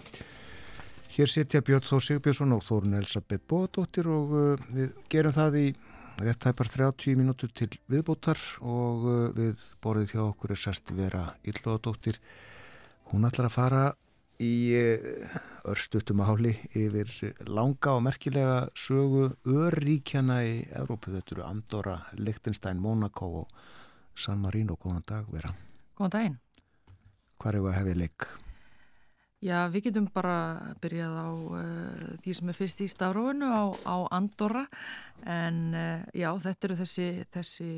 Hér 1.14 1.32
setja 1.32 1.62
Björn 1.64 1.86
Þór 1.88 2.04
Sigbjörnsson 2.04 2.52
og 2.52 2.60
Þórun 2.66 2.98
Elisabeth 2.98 3.46
Bóðdóttir 3.48 4.10
og 4.12 4.34
uh, 4.36 4.66
við 4.76 4.92
gerum 5.08 5.32
það 5.38 5.56
í 5.56 5.64
rétt 6.20 6.48
hæpar 6.50 6.68
30 6.74 7.16
mínútur 7.16 7.54
til 7.56 7.70
viðbótar 7.88 8.44
og 8.60 9.08
uh, 9.08 9.16
við 9.32 9.64
borðið 9.80 10.12
hjá 10.18 10.22
okkur 10.26 10.52
er 10.52 10.60
sest 10.66 10.92
vera 10.92 11.24
Ylvaðdóttir. 11.40 12.20
Hún 13.14 13.24
ætlar 13.24 13.48
að 13.48 13.56
fara 13.56 13.86
í 14.40 14.52
uh, 14.76 15.38
örstutum 15.70 16.22
áli 16.24 16.54
yfir 16.76 17.10
langa 17.48 17.94
og 17.96 18.04
merkilega 18.06 18.60
sögu 18.78 19.30
örríkjana 19.44 20.40
í 20.46 20.54
Európu. 20.80 21.12
Þetta 21.14 21.36
eru 21.36 21.46
Andorra, 21.46 21.96
Lichtenstein, 22.18 22.80
Monaco 22.80 23.32
og 23.42 23.56
San 24.16 24.40
Marino. 24.40 24.78
Góðan 24.80 25.04
dag, 25.06 25.28
vera. 25.32 25.52
Góðan 25.98 26.16
daginn. 26.16 26.38
Hvað 27.40 27.52
er 27.52 27.60
það 27.60 27.70
að 27.70 27.78
hefði 27.80 27.98
leik? 28.00 28.30
Já, 29.40 29.56
við 29.72 29.86
getum 29.86 30.10
bara 30.12 30.36
byrjað 30.82 31.14
á 31.16 31.28
uh, 31.32 32.08
því 32.20 32.34
sem 32.36 32.50
er 32.52 32.56
fyrst 32.58 32.82
í 32.84 32.88
stafróinu 32.92 33.48
á, 33.48 33.64
á 33.88 33.96
Andorra 34.12 34.66
en 35.24 35.70
uh, 35.72 36.02
já, 36.12 36.28
þetta 36.44 36.68
eru 36.68 36.76
þessi, 36.82 37.06
þessi 37.32 37.70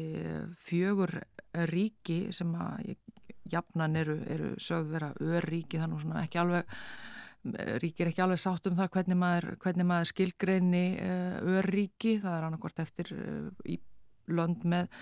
fjögur 0.58 1.20
ríki 1.70 2.24
sem 2.34 2.50
að 2.58 2.96
jafnan 3.50 3.96
eru, 3.96 4.18
eru 4.30 4.52
sögð 4.62 4.92
vera 4.96 5.12
örríki 5.20 5.80
þannig 5.80 6.04
svona 6.04 6.26
ekki 6.26 6.42
alveg 6.42 6.76
ríkir 7.82 8.10
ekki 8.10 8.22
alveg 8.22 8.38
sátt 8.38 8.68
um 8.70 8.76
það 8.78 8.92
hvernig 8.96 9.18
maður, 9.18 9.48
hvernig 9.62 9.88
maður 9.88 10.10
skilgreini 10.12 10.84
uh, 11.02 11.56
örríki, 11.58 12.18
það 12.22 12.36
er 12.36 12.46
annarkort 12.46 12.84
eftir 12.84 13.10
í 13.66 13.80
lönd 14.30 14.62
með 14.62 14.92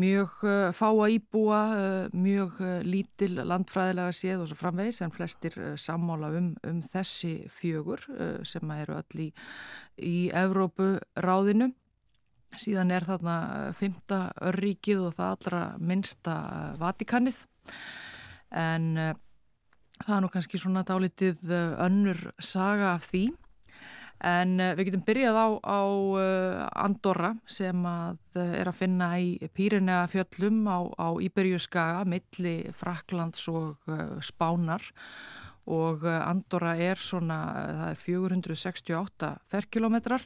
mjög 0.00 0.38
uh, 0.48 0.70
fáa 0.72 1.10
íbúa, 1.12 1.60
mjög 2.16 2.58
lítil 2.88 3.36
landfræðilega 3.36 4.16
séð 4.16 4.46
og 4.46 4.50
svo 4.50 4.58
framvegis 4.62 5.02
en 5.04 5.12
flestir 5.12 5.58
sammála 5.76 6.32
um, 6.40 6.50
um 6.64 6.80
þessi 6.80 7.36
fjögur 7.52 8.06
sem 8.48 8.76
eru 8.80 8.96
öll 9.02 9.26
í, 9.28 9.30
í 10.00 10.16
Evrópu 10.32 10.94
ráðinu. 11.20 11.74
Síðan 12.54 12.92
er 12.94 13.04
þarna 13.04 13.36
fymta 13.74 14.28
örríkið 14.46 15.08
og 15.08 15.16
það 15.16 15.32
allra 15.34 15.62
minnsta 15.82 16.34
Vatikanið 16.78 17.42
en 18.54 18.90
það 20.00 20.16
er 20.16 20.22
nú 20.24 20.30
kannski 20.32 20.60
svona 20.60 20.84
dálitið 20.86 21.50
önnur 21.82 22.20
saga 22.38 22.94
af 22.94 23.08
því. 23.10 23.26
En 24.24 24.56
við 24.56 24.88
getum 24.88 25.02
byrjað 25.04 25.36
á, 25.36 25.48
á 25.68 25.82
Andorra 26.86 27.34
sem 27.50 27.82
að 27.84 28.38
er 28.40 28.70
að 28.70 28.78
finna 28.78 29.08
í 29.20 29.50
Pýrinega 29.52 30.06
fjöllum 30.08 30.62
á, 30.70 30.80
á 30.96 31.08
Íberjuskaga, 31.20 32.06
milli 32.08 32.54
Fraklands 32.72 33.44
og 33.52 33.90
Spánar 34.24 34.86
og 35.66 36.04
Andorra 36.04 36.74
er 36.76 37.00
svona, 37.00 37.38
það 37.80 37.90
er 37.90 38.00
468 38.00 39.30
ferkilometrar 39.50 40.24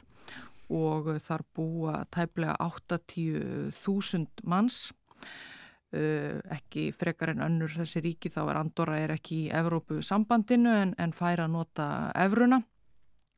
og 0.69 1.15
þar 1.25 1.43
búa 1.55 2.03
tæplega 2.13 2.55
80.000 2.61 4.45
manns. 4.45 4.91
Uh, 5.89 6.37
ekki 6.53 6.91
frekar 6.93 7.31
en 7.33 7.39
önnur 7.41 7.71
þessi 7.73 8.03
ríki 8.05 8.29
þá 8.29 8.43
er 8.43 8.57
Andorra 8.59 8.99
er 9.01 9.15
ekki 9.15 9.39
í 9.47 9.53
Evrópu 9.57 10.03
sambandinu 10.05 10.69
en, 10.69 10.91
en 11.01 11.15
fær 11.17 11.41
að 11.41 11.55
nota 11.55 11.87
Evruna 12.13 12.59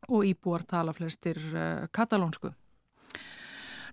og 0.09 0.25
íbúar 0.27 0.65
tala 0.67 0.91
flestir 0.91 1.39
uh, 1.53 1.87
katalónsku. 1.95 2.51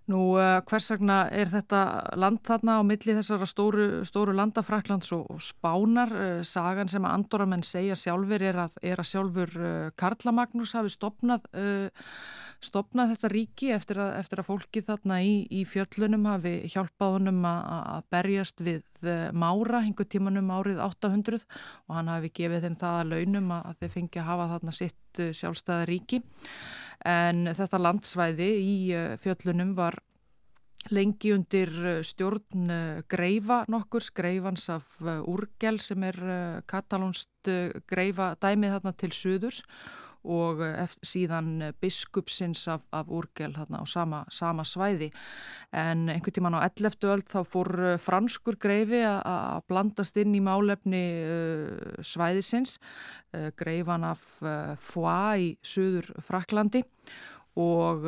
Nú 0.09 0.39
uh, 0.39 0.63
hvers 0.65 0.87
vegna 0.95 1.19
er 1.37 1.51
þetta 1.53 1.83
land 2.17 2.41
þarna 2.47 2.79
á 2.81 2.83
milli 2.87 3.13
þessara 3.19 3.45
stóru, 3.49 3.87
stóru 4.09 4.33
landa 4.33 4.63
Fraklands 4.65 5.11
og, 5.13 5.27
og 5.35 5.43
Spánar? 5.45 6.15
Uh, 6.15 6.41
sagan 6.49 6.89
sem 6.89 7.05
að 7.05 7.17
Andorramenn 7.19 7.65
segja 7.67 7.97
sjálfur 7.99 8.45
er 8.49 8.57
að, 8.65 8.79
er 8.81 9.03
að 9.03 9.11
sjálfur 9.11 9.53
Karla 10.01 10.33
Magnús 10.33 10.73
hafi 10.79 10.95
stopnað, 10.95 11.45
stopnað 12.65 13.13
þetta 13.13 13.33
ríki 13.35 13.71
eftir 13.75 14.01
að, 14.01 14.15
eftir 14.23 14.41
að 14.41 14.49
fólki 14.49 14.83
þarna 14.87 15.21
í, 15.21 15.35
í 15.53 15.67
fjöllunum 15.69 16.25
hafi 16.31 16.55
hjálpað 16.73 17.19
honum 17.19 17.45
að 17.51 18.09
berjast 18.15 18.65
við 18.65 18.85
Mára 19.37 19.85
hingu 19.85 20.09
tímanum 20.09 20.49
árið 20.51 20.81
800 20.83 21.45
og 21.45 21.95
hann 21.95 22.11
hafi 22.11 22.33
gefið 22.35 22.65
þeim 22.65 22.81
það 22.81 22.97
að 23.03 23.13
launum 23.13 23.53
að 23.61 23.75
þeir 23.83 23.95
fengi 23.95 24.23
að 24.23 24.31
hafa 24.33 24.51
þarna 24.57 24.75
sitt 24.81 25.23
sjálfstæða 25.39 25.89
ríki 25.93 26.23
en 27.07 27.49
þetta 27.55 27.81
landsvæði 27.83 28.49
í 28.59 28.77
fjöllunum 29.23 29.75
var 29.79 29.99
lengi 30.95 31.35
undir 31.35 31.71
stjórn 32.07 32.71
greifa 33.11 33.65
nokkur, 33.69 34.03
greifans 34.15 34.69
af 34.73 34.87
Úrgel 35.03 35.81
sem 35.83 36.03
er 36.09 36.19
katalónst 36.71 37.51
greifa 37.91 38.33
dæmið 38.41 38.79
þarna 38.79 38.95
til 38.97 39.13
suðurs 39.13 39.63
og 40.25 40.63
síðan 41.07 41.73
biskupsins 41.81 42.67
af, 42.69 42.87
af 42.93 43.11
Úrgel 43.13 43.55
þarna 43.57 43.83
á 43.83 43.87
sama, 43.89 44.25
sama 44.35 44.65
svæði 44.67 45.11
en 45.73 46.09
einhvern 46.09 46.37
tíman 46.39 46.57
á 46.59 46.67
11. 46.67 46.99
öll 47.09 47.25
þá 47.29 47.41
fór 47.47 47.73
franskur 48.03 48.59
greifi 48.61 49.03
að 49.07 49.63
blandast 49.69 50.19
inn 50.21 50.35
í 50.37 50.43
málefni 50.45 51.05
uh, 51.23 52.03
svæðisins 52.05 52.79
uh, 53.37 53.51
greifan 53.59 54.07
af 54.09 54.25
uh, 54.43 54.75
Foix 54.81 55.39
í 55.39 55.49
söður 55.63 56.13
Fraklandi 56.25 56.85
og 57.59 58.05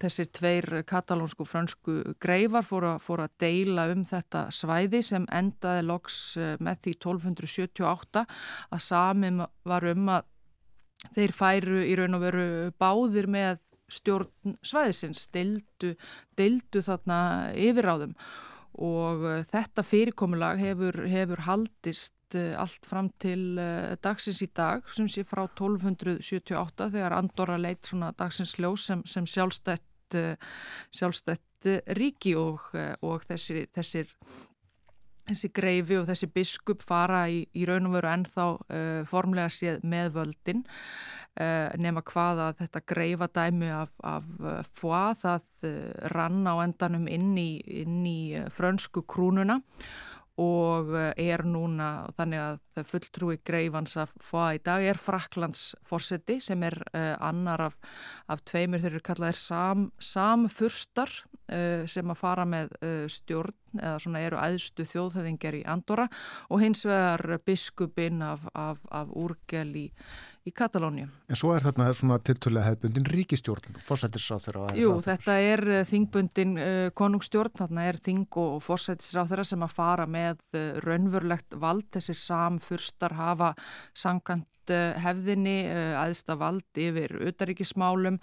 þessir 0.00 0.30
tveir 0.32 0.66
katalónsku 0.88 1.44
fransku 1.46 1.96
greifar 2.22 2.64
fór 2.66 2.86
að, 2.94 3.02
fór 3.04 3.22
að 3.26 3.34
deila 3.42 3.84
um 3.92 4.02
þetta 4.08 4.46
svæði 4.54 5.02
sem 5.04 5.26
endaði 5.28 5.84
loks 5.86 6.16
með 6.58 6.80
því 6.86 6.94
1278 6.96 8.24
að 8.24 8.82
samim 8.82 9.44
var 9.68 9.86
um 9.92 10.10
að 10.16 10.29
þeir 11.14 11.34
færu 11.34 11.82
í 11.86 11.96
raun 11.98 12.18
og 12.18 12.24
veru 12.24 12.46
báðir 12.80 13.28
með 13.30 13.60
stjórn 13.90 14.56
svæðisins, 14.62 15.26
deildu, 15.34 15.94
deildu 16.38 16.82
þarna 16.86 17.18
yfiráðum 17.58 18.14
og 18.80 19.24
þetta 19.50 19.82
fyrirkomulag 19.84 20.60
hefur, 20.62 21.02
hefur 21.10 21.42
haldist 21.48 22.14
allt 22.30 22.86
fram 22.86 23.08
til 23.18 23.58
dagsins 24.04 24.38
í 24.44 24.48
dag 24.54 24.86
sem 24.94 25.08
sé 25.10 25.24
frá 25.26 25.42
1278 25.48 26.90
þegar 26.94 27.16
Andorra 27.16 27.58
leitt 27.58 27.90
svona 27.90 28.12
dagsins 28.14 28.54
ljós 28.62 28.86
sem, 28.86 29.02
sem 29.02 29.26
sjálfstætt, 29.26 30.14
sjálfstætt 30.94 31.70
ríki 31.98 32.36
og, 32.38 32.62
og 33.02 33.26
þessir, 33.26 33.66
þessir 33.74 34.14
þessi 35.30 35.52
greifi 35.54 35.98
og 36.00 36.08
þessi 36.10 36.28
biskup 36.34 36.84
fara 36.86 37.24
í, 37.30 37.44
í 37.54 37.66
raun 37.68 37.88
og 37.88 37.96
veru 37.98 38.10
ennþá 38.12 38.46
uh, 38.50 39.00
formlega 39.08 39.52
séð 39.54 39.80
með 39.86 40.12
völdin 40.18 40.62
uh, 40.66 41.70
nema 41.80 42.04
hvað 42.06 42.44
að 42.48 42.60
þetta 42.64 42.84
greifa 42.94 43.30
dæmi 43.40 43.72
af, 43.74 43.94
af 44.02 44.28
uh, 44.40 44.60
foa 44.78 45.10
það 45.18 45.46
rann 46.14 46.46
á 46.48 46.56
endanum 46.64 47.04
inn 47.12 47.34
í, 47.36 47.50
inn 47.82 48.00
í 48.08 48.20
frönsku 48.48 49.02
krúnuna. 49.04 49.58
og 49.60 50.09
er 50.38 51.42
núna 51.44 52.08
þannig 52.16 52.40
að 52.40 52.60
það 52.74 52.86
fulltrúi 52.92 53.38
greifans 53.44 53.96
að 54.00 54.14
foa 54.24 54.54
í 54.56 54.60
dag 54.64 54.84
er 54.86 55.00
Fraklands 55.00 55.74
fórseti 55.84 56.38
sem 56.40 56.62
er 56.62 56.78
annar 56.94 57.66
af, 57.66 57.76
af 58.30 58.40
tveimur 58.48 58.80
þeir 58.80 58.94
eru 58.94 59.04
kallaðir 59.04 59.36
sam, 59.36 59.90
samfurstar 59.98 61.12
sem 61.90 62.10
að 62.10 62.20
fara 62.20 62.46
með 62.46 62.72
stjórn 63.10 63.56
eða 63.78 63.98
svona 64.02 64.22
eru 64.24 64.38
æðstu 64.40 64.86
þjóðhæðingar 64.88 65.58
í 65.60 65.64
Andorra 65.68 66.06
og 66.48 66.62
hins 66.62 66.84
vegar 66.86 67.40
biskupinn 67.46 68.22
af, 68.22 68.46
af, 68.54 68.80
af 68.90 69.10
Úrgel 69.18 69.74
í, 69.78 69.86
í 70.48 70.52
Katalóni. 70.56 71.04
En 71.28 71.38
svo 71.38 71.52
er 71.54 71.64
þarna 71.64 71.90
svona 71.96 72.18
tiltölulega 72.24 72.70
hefðbundin 72.70 73.08
ríkistjórn, 73.12 73.80
fórsættisráð 73.84 74.46
þeirra? 74.46 74.68
Jú, 74.78 74.92
þetta 75.04 75.36
er 75.44 75.64
þingbundin 75.88 76.54
uh, 76.56 76.84
konungstjórn, 76.96 77.56
þarna 77.60 77.88
er 77.90 78.00
þing 78.00 78.40
og 78.40 78.60
fórsættisráð 78.64 79.34
þeirra 79.34 79.48
sem 79.50 79.66
að 79.66 79.74
fara 79.76 80.06
með 80.10 80.40
uh, 80.56 80.80
raunverulegt 80.86 81.58
vald, 81.60 81.88
þessir 81.92 82.20
samfurstar 82.20 83.16
hafa 83.20 83.54
sangant 83.92 84.46
hefðinni 84.70 85.64
aðsta 85.98 86.36
vald 86.38 86.78
yfir 86.78 87.16
utaríkismálum 87.26 88.20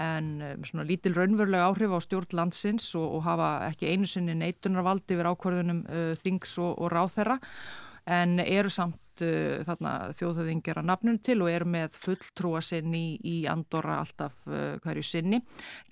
en 0.00 0.30
svona 0.64 0.86
lítil 0.88 1.12
raunverulega 1.12 1.66
áhrif 1.68 1.92
á 1.92 1.98
stjórn 2.00 2.38
landsins 2.38 2.86
og, 2.96 3.18
og 3.18 3.26
hafa 3.26 3.50
ekki 3.66 3.90
einu 3.90 4.08
sinni 4.08 4.32
neitunarvald 4.38 5.04
yfir 5.12 5.28
ákvarðunum 5.28 5.82
uh, 5.84 6.14
þings 6.22 6.56
og, 6.62 6.72
og 6.78 6.94
ráþherra 6.94 7.36
en 8.08 8.38
eru 8.40 8.72
samt 8.72 8.96
þarna 9.66 9.94
þjóðhauðingir 10.18 10.80
að 10.80 10.88
nafnum 10.90 11.18
til 11.22 11.38
og 11.44 11.52
eru 11.52 11.68
með 11.70 11.96
fulltrúa 12.00 12.62
sinni 12.64 13.02
í, 13.14 13.16
í 13.22 13.36
Andorra 13.50 14.00
alltaf 14.00 14.36
uh, 14.48 14.76
hverju 14.84 15.06
sinni. 15.06 15.42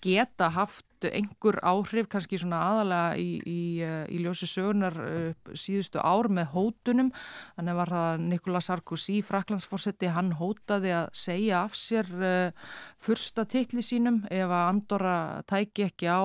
Geta 0.04 0.50
haft 0.56 0.87
einhver 1.06 1.58
áhrif, 1.62 2.08
kannski 2.10 2.38
svona 2.40 2.58
aðalega 2.66 3.18
í, 3.20 3.26
í, 3.46 3.60
uh, 3.86 4.04
í 4.10 4.18
ljósi 4.24 4.48
sögunar 4.50 4.96
uh, 4.98 5.52
síðustu 5.54 6.02
ár 6.02 6.30
með 6.32 6.50
hótunum. 6.54 7.12
Þannig 7.56 7.78
var 7.78 7.92
það 7.94 8.24
Nicolas 8.32 8.68
Sarkozy, 8.70 9.18
fraklandsforsetti, 9.26 10.10
hann 10.14 10.32
hótaði 10.40 10.94
að 10.98 11.10
segja 11.20 11.62
af 11.64 11.76
sér 11.78 12.10
uh, 12.18 12.72
fyrsta 13.02 13.46
titli 13.48 13.84
sínum 13.84 14.24
ef 14.30 14.48
að 14.48 14.64
Andorra 14.72 15.18
tæki 15.48 15.86
ekki 15.88 16.10
á 16.10 16.22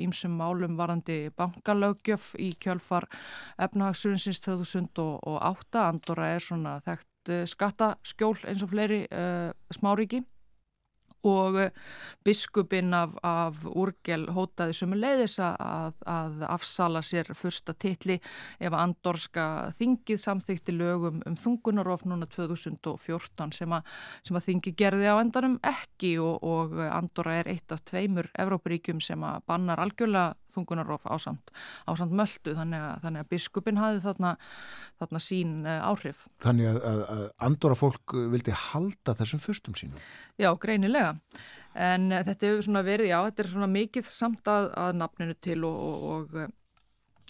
ímsum 0.00 0.34
málum 0.40 0.74
varandi 0.78 1.28
bankalögjöf 1.36 2.32
í 2.40 2.50
kjölfar 2.60 3.06
efnahagsurins 3.60 4.42
2008. 4.42 5.84
Andorra 5.84 6.34
er 6.34 6.44
svona 6.44 6.78
þekkt 6.84 7.08
skattaskjól 7.50 8.36
eins 8.48 8.62
og 8.64 8.72
fleiri 8.72 9.04
uh, 9.12 9.50
smáríki 9.74 10.24
og 11.26 11.58
eh, 11.60 11.72
biskupinn 12.24 12.94
af, 12.96 13.16
af 13.26 13.64
Úrgel 13.68 14.26
hótaði 14.34 14.76
sem 14.76 14.94
leiðis 14.96 15.38
að, 15.42 15.96
að 16.08 16.44
afsala 16.48 17.02
sér 17.04 17.32
fyrsta 17.36 17.74
titli 17.74 18.18
ef 18.60 18.76
andorska 18.76 19.46
þingið 19.78 20.22
samþykti 20.24 20.76
lögum 20.76 21.22
um 21.26 21.38
þungunarof 21.40 22.06
núna 22.08 22.28
2014 22.30 23.56
sem 23.56 23.76
að, 23.76 23.88
sem 24.26 24.38
að 24.38 24.46
þingi 24.48 24.74
gerði 24.78 25.10
á 25.12 25.16
endanum 25.20 25.58
ekki 25.66 26.16
og, 26.22 26.40
og 26.42 26.78
Andorra 26.90 27.40
er 27.40 27.50
eitt 27.52 27.72
af 27.72 27.84
tveimur 27.88 28.30
Evrópuríkjum 28.38 29.00
sem 29.04 29.24
að 29.26 29.42
bannar 29.48 29.82
algjörlega 29.82 30.39
þungunarof 30.54 31.06
ásand, 31.10 31.52
ásand 31.90 32.14
möldu 32.16 32.54
þannig 32.58 32.84
að, 32.86 32.98
þannig 33.04 33.24
að 33.24 33.30
biskupin 33.34 33.80
hafi 33.80 34.02
þarna, 34.04 34.34
þarna 35.02 35.22
sín 35.24 35.56
uh, 35.64 35.78
áhrif. 35.90 36.26
Þannig 36.44 36.70
að, 36.72 36.80
að, 36.90 37.02
að 37.14 37.24
andora 37.50 37.78
fólk 37.78 38.16
vildi 38.34 38.56
halda 38.68 39.16
þessum 39.20 39.42
fyrstum 39.42 39.78
sínum? 39.78 40.06
Já, 40.40 40.50
greinilega. 40.60 41.16
En 41.74 42.10
uh, 42.10 42.22
þetta 42.26 42.50
hefur 42.50 42.66
svona 42.68 42.86
verið, 42.86 43.12
já, 43.12 43.18
þetta 43.28 43.44
er 43.44 43.52
svona 43.54 43.70
mikið 43.74 44.08
samt 44.10 44.50
að 44.54 44.96
nafninu 44.98 45.36
til 45.40 45.60
og, 45.68 45.84
og, 45.86 46.34
og 46.34 46.56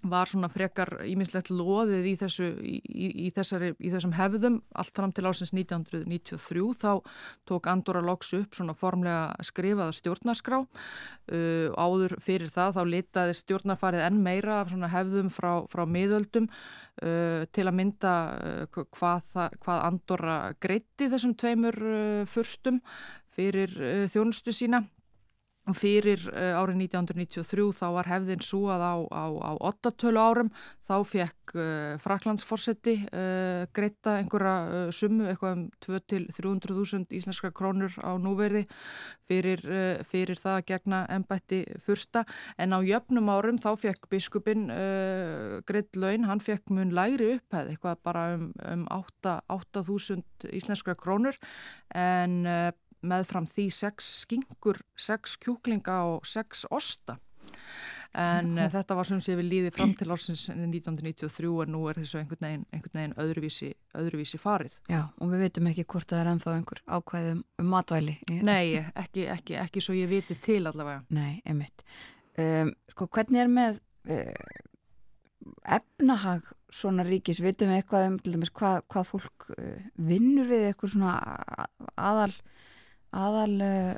var 0.02 0.28
svona 0.31 0.48
frekar 0.52 0.94
ímislegt 1.05 1.51
loðið 1.52 2.06
í, 2.09 2.14
þessu, 2.20 2.48
í, 2.64 2.77
í, 3.27 3.28
þessari, 3.35 3.72
í 3.77 3.90
þessum 3.93 4.14
hefðum. 4.16 4.59
Allt 4.81 4.97
fram 4.97 5.12
til 5.16 5.27
ásins 5.28 5.52
1993 5.52 6.64
þá 6.81 7.02
tók 7.48 7.68
Andorra 7.70 8.02
Loks 8.05 8.32
upp 8.39 8.56
svona 8.56 8.74
formlega 8.77 9.35
skrifaða 9.47 9.97
stjórnarskrá. 9.98 10.62
Uh, 11.31 11.68
áður 11.77 12.16
fyrir 12.22 12.52
það 12.52 12.78
þá 12.78 12.82
litaði 12.94 13.36
stjórnarfarið 13.40 14.06
enn 14.06 14.22
meira 14.24 14.60
af 14.62 14.72
svona 14.72 14.90
hefðum 14.93 15.32
frá, 15.35 15.51
frá 15.70 15.85
miðöldum 15.86 16.48
uh, 16.51 17.44
til 17.52 17.66
að 17.68 17.77
mynda 17.82 18.14
uh, 18.36 18.85
hvað, 18.97 19.35
hvað 19.60 19.85
Andorra 19.85 20.39
greitti 20.62 21.10
þessum 21.12 21.36
tveimur 21.39 21.77
uh, 21.81 22.22
fyrstum 22.31 22.81
fyrir 23.36 23.77
uh, 23.78 24.06
þjónustu 24.10 24.55
sína 24.55 24.85
Fyrir 25.69 26.23
uh, 26.32 26.57
árið 26.57 26.87
1993 26.89 27.66
þá 27.77 27.85
var 27.93 28.09
hefðin 28.09 28.41
svo 28.43 28.70
að 28.73 28.81
á, 28.81 28.95
á, 29.12 29.24
á 29.28 29.53
8 29.69 30.09
árum 30.16 30.49
þá 30.81 30.95
fekk 31.07 31.53
uh, 31.53 31.99
Fraklandsforsetti 32.01 32.95
uh, 33.05 33.69
greita 33.77 34.16
einhverja 34.23 34.89
sumu, 34.97 35.28
eitthvað 35.28 35.59
um 35.59 35.66
2-300.000 35.85 37.12
íslenska 37.12 37.53
krónur 37.53 37.93
á 38.01 38.16
núverði 38.16 38.65
fyrir, 39.28 39.62
fyrir 40.09 40.41
það 40.41 40.65
gegna 40.73 41.05
ennbætti 41.12 41.61
fyrsta. 41.85 42.24
En 42.59 42.74
á 42.74 42.81
jöfnum 42.82 43.31
árum 43.31 43.61
þá 43.62 43.70
fekk 43.78 44.09
biskupin 44.11 44.66
greitt 45.69 45.95
laun, 45.95 46.27
hann 46.27 46.43
fekk 46.43 46.73
mun 46.74 46.91
lægri 46.97 47.37
upphæð, 47.37 47.74
eitthvað 47.77 48.03
bara 48.09 48.24
um, 48.35 48.51
um 48.65 48.87
8.000 48.91 50.51
íslenska 50.51 50.97
krónur. 50.99 51.39
En 51.95 52.41
meðfram 53.02 53.48
því 53.51 53.66
sex 53.74 54.12
skingur, 54.24 54.81
sex 54.98 55.36
kjúklinga 55.40 56.02
og 56.12 56.28
sex 56.28 56.66
osta. 56.70 57.18
En 58.18 58.56
uh, 58.59 58.66
þetta 58.72 58.97
var 58.98 59.06
sem 59.06 59.20
sé 59.22 59.36
við 59.39 59.47
líði 59.52 59.70
fram 59.74 59.93
til 59.94 60.09
ársins 60.10 60.48
1993 60.51 61.51
og 61.51 61.68
nú 61.70 61.85
er 61.90 62.01
þessu 62.01 62.18
einhvern 62.18 62.43
veginn, 62.43 62.64
einhvern 62.74 62.98
veginn 62.98 63.14
öðruvísi, 63.22 63.68
öðruvísi 64.01 64.40
farið. 64.43 64.81
Já, 64.90 65.05
og 65.22 65.31
við 65.31 65.44
veitum 65.44 65.68
ekki 65.70 65.85
hvort 65.93 66.10
það 66.10 66.22
er 66.22 66.31
ennþá 66.32 66.55
einhver 66.56 66.81
ákvæðum 66.90 67.44
um 67.62 67.70
matvæli. 67.70 68.16
Nei, 68.43 68.81
ekki, 68.98 69.28
ekki, 69.31 69.59
ekki 69.62 69.85
svo 69.85 69.94
ég 69.94 70.10
viti 70.10 70.39
til 70.43 70.64
allavega. 70.66 71.05
Nei, 71.14 71.39
einmitt. 71.47 71.86
Um, 72.40 72.74
sko, 72.90 73.06
hvernig 73.14 73.44
er 73.44 73.52
með 73.52 73.78
uh, 74.10 74.59
efnahag 75.78 76.51
svona 76.74 77.06
ríkis? 77.06 77.39
Vitum 77.44 77.70
við 77.70 77.85
eitthvað 77.85 78.09
um 78.09 78.18
dæmis, 78.27 78.51
hvað, 78.59 78.82
hvað 78.90 79.10
fólk 79.12 79.51
uh, 79.55 79.90
vinnur 80.10 80.51
við 80.51 80.72
eitthvað 80.72 80.97
svona 80.97 81.14
aðal 81.94 82.32
aðal 83.16 83.57
uh, 83.65 83.95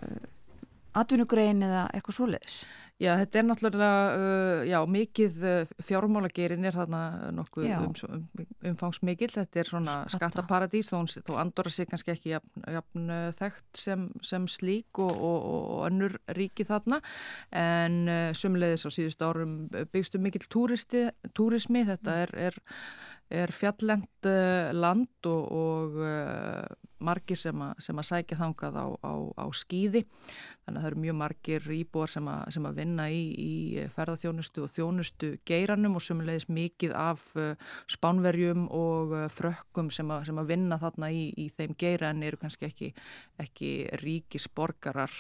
atvinnugrein 0.99 1.65
eða 1.65 1.89
eitthvað 1.93 2.19
svoleiðis? 2.19 2.63
Já, 3.03 3.17
þetta 3.19 3.39
er 3.41 3.47
náttúrulega, 3.49 3.87
uh, 4.15 4.61
já, 4.69 4.77
mikið 4.87 5.39
uh, 5.49 5.71
fjármálagerin 5.83 6.69
er 6.69 6.77
þarna 6.77 7.01
nokkuð 7.35 7.67
um, 7.67 7.97
um, 8.07 8.45
umfangsmikil, 8.71 9.31
þetta 9.33 9.63
er 9.63 9.71
svona 9.73 9.97
Skatta. 10.05 10.19
skattaparadís, 10.19 10.93
þó, 10.93 11.01
þó 11.27 11.33
andora 11.43 11.73
sig 11.73 11.89
kannski 11.91 12.13
ekki 12.15 12.35
jafn, 12.35 12.67
jafn 12.77 13.15
þekkt 13.41 13.81
sem, 13.81 14.07
sem 14.23 14.47
slík 14.47 15.03
og, 15.03 15.11
og, 15.11 15.41
og 15.49 15.81
önnur 15.89 16.19
ríki 16.39 16.69
þarna, 16.69 17.01
en 17.59 18.05
sumleiðis 18.39 18.87
á 18.87 18.91
síðust 18.95 19.27
árum 19.27 19.57
byggstu 19.73 20.23
mikil 20.23 20.45
túristi, 20.53 21.09
túrismi, 21.35 21.83
þetta 21.89 22.21
er, 22.27 22.37
er 22.51 22.61
er 23.33 23.53
fjallend 23.55 24.29
uh, 24.29 24.71
land 24.77 25.29
og, 25.29 25.43
og 25.53 25.99
uh, 26.03 26.67
margir 27.03 27.39
sem, 27.41 27.59
a, 27.65 27.73
sem 27.83 27.99
að 27.99 28.09
sækja 28.09 28.39
þangað 28.39 28.79
á, 28.79 28.87
á, 29.03 29.13
á 29.43 29.47
skýði 29.57 30.05
þannig 30.05 30.77
að 30.77 30.79
það 30.79 30.89
eru 30.91 31.03
mjög 31.05 31.19
margir 31.19 31.67
íbúar 31.75 32.13
sem, 32.13 32.29
a, 32.31 32.37
sem 32.55 32.69
að 32.69 32.79
vinna 32.79 33.09
í, 33.11 33.23
í 33.33 33.53
ferðarþjónustu 33.97 34.65
og 34.67 34.73
þjónustu 34.77 35.33
geiranum 35.49 35.99
og 35.99 36.07
sumulegis 36.07 36.49
mikið 36.53 36.97
af 36.99 37.27
uh, 37.35 37.53
spánverjum 37.91 38.69
og 38.71 39.17
frökkum 39.35 39.91
sem, 39.95 40.11
a, 40.15 40.23
sem 40.29 40.39
að 40.39 40.55
vinna 40.55 40.79
þarna 40.83 41.11
í, 41.11 41.29
í 41.35 41.49
þeim 41.53 41.77
geira 41.79 42.13
en 42.13 42.23
eru 42.27 42.41
kannski 42.43 42.71
ekki, 42.71 42.95
ekki 43.43 43.73
ríkisborgarar 44.03 45.15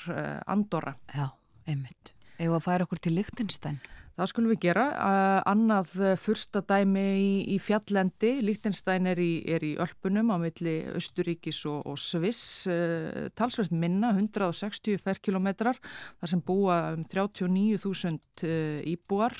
andora. 0.46 0.94
Já, 1.10 1.30
einmitt. 1.66 2.14
Eða 2.42 2.58
að 2.58 2.64
færa 2.64 2.86
okkur 2.88 3.02
til 3.02 3.14
Lichtenstein? 3.20 3.76
Það 4.12 4.28
skulum 4.28 4.50
við 4.52 4.58
gera. 4.66 4.82
Uh, 4.92 5.38
annað 5.48 5.92
fyrsta 6.20 6.60
dæmi 6.68 7.04
í, 7.16 7.28
í 7.54 7.58
fjallendi, 7.62 8.32
Líktenstein 8.44 9.08
er 9.08 9.20
er 9.22 9.64
í 9.64 9.70
Ölpunum 9.80 10.34
á 10.34 10.36
milli 10.42 10.74
Östuríkis 10.98 11.62
og, 11.70 11.86
og 11.88 11.96
Sviss, 12.00 12.66
uh, 12.68 13.30
talsveit 13.38 13.72
minna, 13.72 14.10
160 14.12 15.00
ferkilometrar, 15.00 15.80
þar 16.20 16.32
sem 16.34 16.42
búa 16.44 16.76
um 16.92 17.06
39.000 17.08 18.44
uh, 18.44 18.82
íbúar, 18.92 19.38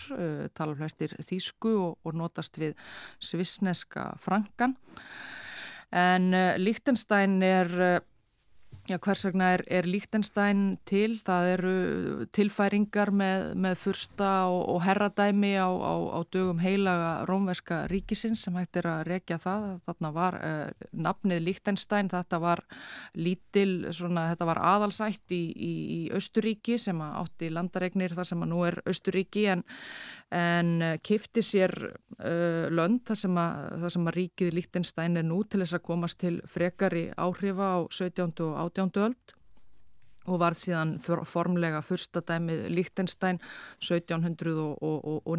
talaflæstir 0.57 1.19
þýsku 1.21 1.75
og, 1.75 1.99
og 2.09 2.17
notast 2.17 2.57
við 2.63 2.73
svissneska 3.21 4.13
frangan. 4.23 4.79
En 5.93 6.33
Líktenstein 6.57 7.43
er 7.45 8.01
Já, 8.91 8.97
hvers 8.99 9.21
vegna 9.23 9.53
er, 9.55 9.63
er 9.71 9.87
Líktenstein 9.87 10.63
til? 10.91 11.13
Það 11.23 11.49
eru 11.53 11.75
tilfæringar 12.35 13.13
með, 13.15 13.45
með 13.63 13.77
fyrsta 13.79 14.31
og, 14.51 14.63
og 14.73 14.81
herradæmi 14.83 15.53
á, 15.55 15.71
á, 15.71 15.95
á 16.19 16.21
dögum 16.35 16.59
heilaga 16.59 17.13
rómverska 17.31 17.85
ríkisins 17.93 18.43
sem 18.43 18.59
hægt 18.59 18.81
er 18.81 18.89
að 18.91 19.05
rekja 19.07 19.39
það. 19.39 19.69
Þarna 19.87 20.11
var 20.17 20.39
uh, 20.41 20.89
nafnið 20.99 21.45
Líktenstein, 21.47 22.11
þetta 22.11 22.43
var 22.43 22.65
lítil, 23.15 23.87
svona, 23.95 24.27
þetta 24.33 24.51
var 24.51 24.63
aðalsætt 24.73 25.37
í, 25.39 25.43
í, 25.55 25.73
í 25.95 26.01
Östuríki 26.19 26.75
sem 26.75 26.99
átti 27.07 27.53
landaregnir 27.55 28.19
þar 28.19 28.33
sem 28.33 28.43
að 28.43 28.51
nú 28.51 28.65
er 28.67 28.81
Östuríki 28.91 29.47
en, 29.55 29.63
en 30.33 30.73
uh, 30.81 30.95
kifti 31.05 31.45
sér 31.45 31.73
uh, 31.93 32.67
lönd 32.73 33.05
þar 33.09 33.21
sem, 33.25 33.39
að, 33.45 33.77
þar 33.85 33.95
sem 33.97 34.09
að 34.09 34.19
ríkið 34.19 34.57
Líktenstein 34.57 35.21
er 35.21 35.29
nú 35.29 35.43
til 35.45 35.63
þess 35.63 35.79
að 35.79 35.87
komast 35.87 36.21
til 36.23 36.35
frekari 36.49 37.07
áhrifa 37.21 37.71
á 37.77 37.79
17. 37.91 38.33
og 38.49 38.59
18. 38.65 38.93
öld 39.05 39.37
og 40.31 40.39
var 40.39 40.55
síðan 40.55 40.97
formlega 41.03 41.81
fyrsta 41.83 42.23
dæmið 42.23 42.69
Líktenstein 42.71 43.41
1719 43.83 44.77
og 44.79 45.33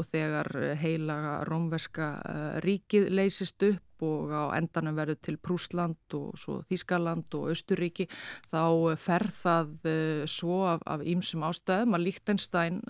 þegar 0.00 0.48
heilaga 0.80 1.38
rómverska 1.48 2.10
eh, 2.24 2.60
ríkið 2.64 3.08
leysist 3.12 3.62
upp 3.68 4.02
og 4.02 4.32
á 4.34 4.50
endanum 4.56 4.96
verður 4.98 5.20
til 5.22 5.36
Prúsland 5.38 6.16
og 6.18 6.34
svo 6.40 6.56
Þískaland 6.66 7.36
og 7.38 7.52
Östuríki 7.52 8.08
þá 8.50 8.96
fer 8.98 9.28
það 9.30 9.86
svo 10.26 10.56
af 10.74 11.04
ímsum 11.06 11.44
ástæðum 11.46 11.94
að 11.94 12.08
Líktenstein 12.08 12.80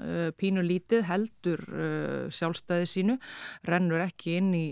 pínu 0.40 0.64
lítið 0.64 1.04
heldur 1.10 1.66
sjálfstæði 2.32 2.88
sínu, 2.88 3.18
rennur 3.68 4.06
ekki 4.06 4.38
inn 4.40 4.54
í 4.56 4.66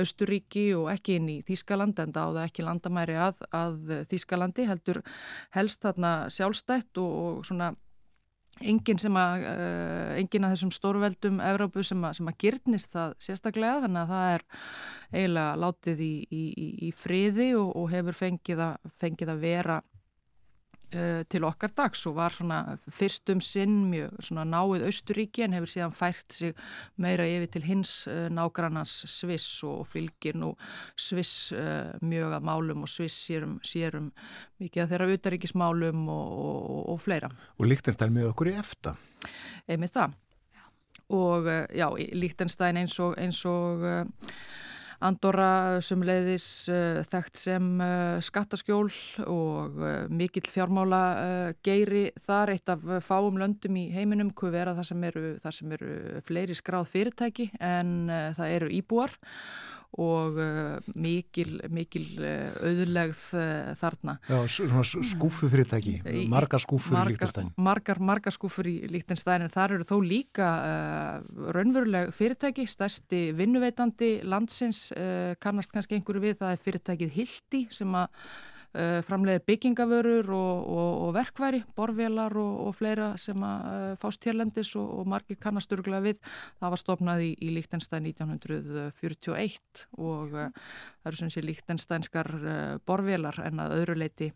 Östuríki 0.00 0.72
og 0.74 0.88
ekki 0.90 1.18
inn 1.20 1.28
í 1.30 1.38
Þískaland 1.46 2.00
en 2.02 2.12
það 2.14 2.32
áða 2.32 2.46
ekki 2.48 2.66
landamæri 2.66 3.18
að, 3.28 3.44
að 3.54 3.92
Þískalandi 4.10 4.66
heldur 4.66 5.00
helst 5.54 5.84
þarna 5.84 6.14
sjálfstætt 6.34 6.98
og, 7.02 7.12
og 7.24 7.44
svona 7.46 7.74
engin 8.62 9.00
sem 9.02 9.16
að 9.18 9.46
uh, 9.50 10.10
engin 10.20 10.46
að 10.46 10.54
þessum 10.54 10.74
stórveldum 10.74 11.40
Evrópu 11.42 11.84
sem 11.86 12.04
að, 12.06 12.18
sem 12.18 12.30
að 12.30 12.38
gyrnist 12.44 12.94
það 12.94 13.16
sérstaklega 13.26 13.80
þannig 13.86 14.02
að 14.02 14.12
það 14.14 14.28
er 14.34 14.46
eiginlega 15.14 15.56
látið 15.64 16.04
í, 16.04 16.12
í, 16.30 16.44
í 16.88 16.92
friði 16.96 17.48
og, 17.58 17.72
og 17.80 17.90
hefur 17.94 18.18
fengið 18.18 18.64
að, 18.68 18.92
fengið 19.02 19.34
að 19.34 19.44
vera 19.44 19.80
til 21.30 21.44
okkar 21.46 21.72
dags 21.76 22.04
og 22.08 22.16
var 22.18 22.34
svona 22.34 22.76
fyrstum 22.92 23.40
sinn 23.44 23.84
mjög 23.90 24.18
svona 24.22 24.44
náið 24.48 24.86
Austuríki 24.88 25.44
en 25.44 25.56
hefur 25.56 25.70
síðan 25.70 25.94
fært 25.94 26.36
sig 26.36 26.54
meira 27.00 27.26
yfir 27.28 27.50
til 27.54 27.66
hins 27.66 27.92
uh, 28.10 28.26
nágrannans 28.32 28.94
Sviss 29.10 29.62
og 29.66 29.84
fylgir 29.90 30.38
nú 30.38 30.52
Sviss 30.96 31.52
uh, 31.56 31.94
mjög 32.04 32.36
að 32.38 32.48
málum 32.48 32.84
og 32.86 32.90
Sviss 32.90 33.16
sérum, 33.26 33.56
sérum 33.66 34.10
mikið 34.62 34.84
að 34.84 34.92
þeirra 34.94 35.08
utaríkismálum 35.18 36.04
og, 36.12 36.36
og, 36.44 36.82
og 36.94 37.00
fleira. 37.02 37.30
Og 37.58 37.68
Líktenstein 37.70 38.14
með 38.14 38.30
okkur 38.32 38.52
í 38.52 38.58
efta. 38.60 38.94
Einmitt 39.68 39.94
það. 39.96 40.14
Og 41.14 41.48
já, 41.76 41.88
Líktenstein 42.16 42.78
eins 42.80 42.96
og, 43.02 43.12
eins 43.20 43.42
og 43.48 43.84
Andorra 45.04 45.80
sem 45.84 46.02
leiðis 46.06 46.46
uh, 46.72 47.00
þekkt 47.10 47.40
sem 47.40 47.68
uh, 47.82 48.20
skattaskjól 48.24 48.88
og 49.30 49.82
mikill 50.14 50.46
fjármála 50.50 51.02
geiri 51.64 52.06
þar 52.24 52.54
eitt 52.54 52.70
af 52.72 52.82
fáum 53.04 53.38
löndum 53.40 53.76
í 53.80 53.88
heiminum 53.94 54.32
hvað 54.36 54.56
vera 54.58 54.74
það 54.78 54.88
sem 54.90 55.06
eru, 55.10 55.26
það 55.42 55.56
sem 55.58 55.76
eru 55.76 55.92
fleiri 56.26 56.56
skráð 56.58 56.90
fyrirtæki 56.92 57.50
en 57.60 57.94
það 58.36 58.56
eru 58.58 58.72
íbúar 58.78 59.14
og 60.00 60.38
uh, 60.40 60.88
mikil, 60.98 61.58
mikil 61.72 62.06
uh, 62.18 62.54
auðlegð 62.66 63.22
uh, 63.38 63.74
þarna. 63.78 64.16
Já, 64.26 64.38
skúfu 65.14 65.50
fyrirtæki, 65.52 65.98
margar 66.30 66.62
skúfur 66.62 66.98
í 66.98 67.12
Líktenstæn. 67.12 67.52
Margar, 67.62 68.00
margar 68.02 68.34
skúfur 68.34 68.68
í 68.70 68.76
Líktenstæn 68.90 69.46
en 69.46 69.54
þar 69.54 69.76
eru 69.78 69.88
þó 69.88 69.96
líka 70.04 70.48
raunveruleg 71.54 72.14
fyrirtæki, 72.16 72.66
stærsti 72.70 73.26
vinnuveitandi 73.36 74.16
landsins, 74.26 74.88
kannast 75.42 75.74
kannski 75.74 75.98
einhverju 75.98 76.24
við, 76.24 76.40
það 76.42 76.56
er 76.56 76.64
fyrirtækið 76.64 77.14
Hildi 77.14 77.62
sem 77.74 77.94
að 77.94 78.10
uh, 78.10 78.42
framleiðir 79.06 79.44
byggingavörur 79.46 80.30
og, 80.34 80.68
og, 80.74 80.92
og 81.06 81.12
verkværi, 81.14 81.60
borvelar 81.76 82.34
og, 82.40 82.54
og 82.66 82.74
fleira 82.74 83.12
sem 83.20 83.42
að 83.46 83.66
uh, 83.70 83.84
fást 84.02 84.26
hérlendis 84.26 84.72
og 84.80 85.04
margir 85.10 85.38
kannasturgla 85.40 86.00
við. 86.04 86.18
Það 86.58 86.74
var 86.74 86.82
stopnað 86.82 87.24
í, 87.26 87.30
í 87.38 87.52
Líktenstein 87.54 88.08
1941 88.10 89.84
og 89.98 90.34
uh, 90.34 90.48
það 91.02 91.12
eru 91.12 91.22
sem 91.22 91.30
sé 91.30 91.44
líktenstænskar 91.44 92.32
borvelar 92.86 93.38
en 93.46 93.62
að 93.62 93.78
öðru 93.80 93.98
leiti 94.02 94.32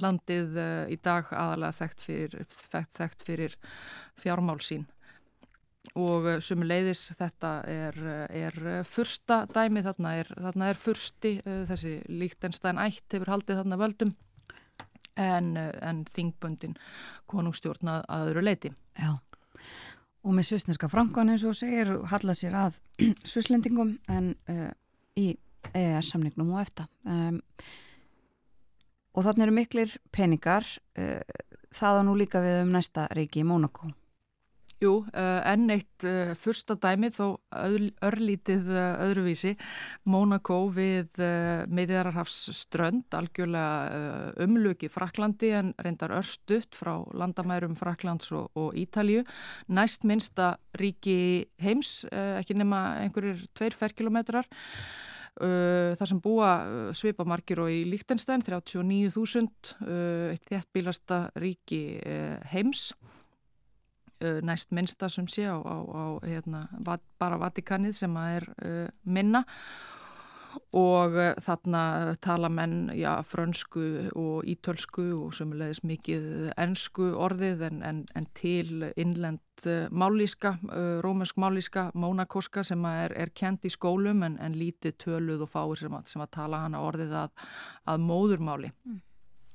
landið 0.00 0.56
í 0.90 0.96
dag 1.04 1.28
aðalega 1.30 1.76
þekkt 1.76 2.02
fyrir, 2.02 2.48
þekkt 2.72 3.22
fyrir 3.28 3.54
fjármál 4.18 4.58
sín 4.64 4.88
og 5.92 6.28
eh, 6.28 6.40
sem 6.42 6.62
leiðis 6.64 7.06
þetta 7.18 7.52
er, 7.70 7.98
eh, 8.00 8.44
er 8.48 8.60
eh, 8.78 8.82
fyrsta 8.88 9.44
dæmi 9.52 9.84
þarna 9.84 10.14
er, 10.20 10.30
þarna 10.46 10.70
er 10.72 10.80
fyrsti 10.80 11.34
þessi 11.68 11.96
Líktenstein 12.08 12.80
ætt 12.82 13.14
hefur 13.14 13.34
haldið 13.34 13.60
þarna 13.60 13.80
völdum 13.80 14.14
en, 15.20 15.54
en 15.56 16.02
þingböndin 16.10 16.74
konungstjórna 17.30 18.00
að 18.10 18.30
öðru 18.32 18.46
leiti 18.48 18.72
Já, 18.98 19.12
og 20.24 20.34
með 20.34 20.50
svisneska 20.50 20.90
frangan 20.90 21.30
eins 21.34 21.44
og 21.46 21.56
segir 21.58 21.92
halla 22.10 22.34
sér 22.34 22.56
að 22.58 22.80
svislendingum 23.30 23.94
en 24.10 24.32
uh, 24.50 24.70
í 25.14 25.36
EES 25.70 26.10
samningnum 26.10 26.50
og 26.56 26.64
eftir 26.64 26.88
um, 27.06 27.38
og 29.14 29.26
þarna 29.28 29.46
eru 29.46 29.54
miklir 29.54 29.94
peningar 30.10 30.66
uh, 30.98 31.22
það 31.70 32.00
að 32.00 32.06
nú 32.08 32.16
líka 32.18 32.42
við 32.42 32.64
um 32.64 32.74
næsta 32.74 33.06
reiki 33.14 33.44
í 33.44 33.46
Mónakó 33.46 33.92
Jú, 34.82 35.04
uh, 35.06 35.40
enn 35.46 35.70
eitt 35.70 36.04
uh, 36.08 36.32
fyrsta 36.38 36.74
dæmið 36.80 37.14
þó 37.14 37.26
örlítið 38.04 38.70
uh, 38.72 39.04
öðruvísi 39.06 39.52
Mónakó 40.10 40.64
við 40.74 41.20
meðjararhafs 41.70 42.50
strönd, 42.58 43.06
algjörlega 43.14 44.34
umlöki 44.42 44.90
Fraklandi 44.92 45.52
en 45.54 45.72
reyndar 45.82 46.16
örstutt 46.18 46.76
frá 46.76 46.96
landamærum 47.14 47.76
Fraklands 47.78 48.32
og, 48.34 48.50
og 48.58 48.74
Ítalju. 48.78 49.22
Næst 49.74 50.04
minsta 50.08 50.54
ríki 50.78 51.46
heims, 51.62 52.02
ekki 52.10 52.56
nema 52.58 52.82
einhverjir 53.04 53.46
tveir 53.56 53.76
ferkilometrar. 53.78 54.48
þar 55.98 56.06
sem 56.06 56.20
búa 56.22 56.50
svipamarkir 56.94 57.58
og 57.62 57.70
í 57.70 57.82
Líktenstein 57.90 58.42
39.000 58.42 60.30
eitt 60.34 60.50
þéttbílasta 60.50 61.28
ríki 61.42 61.82
heims 62.52 62.92
næst 64.20 64.72
minnsta 64.72 65.08
sem 65.08 65.26
sé 65.30 65.48
á, 65.48 65.56
á, 65.58 65.76
á 65.84 66.04
hérna, 66.24 66.66
bara 67.18 67.40
Vatikanið 67.40 67.96
sem 67.98 68.16
að 68.16 68.36
er 68.38 68.46
uh, 68.54 68.86
minna 69.04 69.44
og 70.74 71.16
uh, 71.18 71.32
þarna 71.42 72.14
tala 72.22 72.48
menn 72.52 72.92
já, 72.94 73.18
frönsku 73.26 74.10
og 74.14 74.46
ítölsku 74.48 75.06
og 75.18 75.34
sömulegis 75.34 75.82
mikið 75.86 76.28
ennsku 76.60 77.10
orðið 77.26 77.66
en, 77.70 77.82
en, 77.82 78.02
en 78.14 78.28
til 78.38 78.86
innlend 78.96 79.40
málíska, 79.94 80.56
rómönsk 81.06 81.38
málíska 81.38 81.88
mónakoska 81.94 82.64
sem 82.66 82.82
er, 82.90 83.14
er 83.14 83.30
kent 83.34 83.66
í 83.66 83.70
skólum 83.70 84.24
en, 84.26 84.38
en 84.42 84.56
lítið 84.58 84.96
töluð 85.04 85.46
og 85.46 85.52
fáir 85.52 85.78
sem 85.78 85.94
að, 85.94 86.08
sem 86.10 86.22
að 86.22 86.32
tala 86.38 86.64
hana 86.64 86.82
orðið 86.82 87.18
að, 87.22 87.34
að 87.90 88.06
móðurmáli. 88.08 88.72
Mm. 88.86 89.02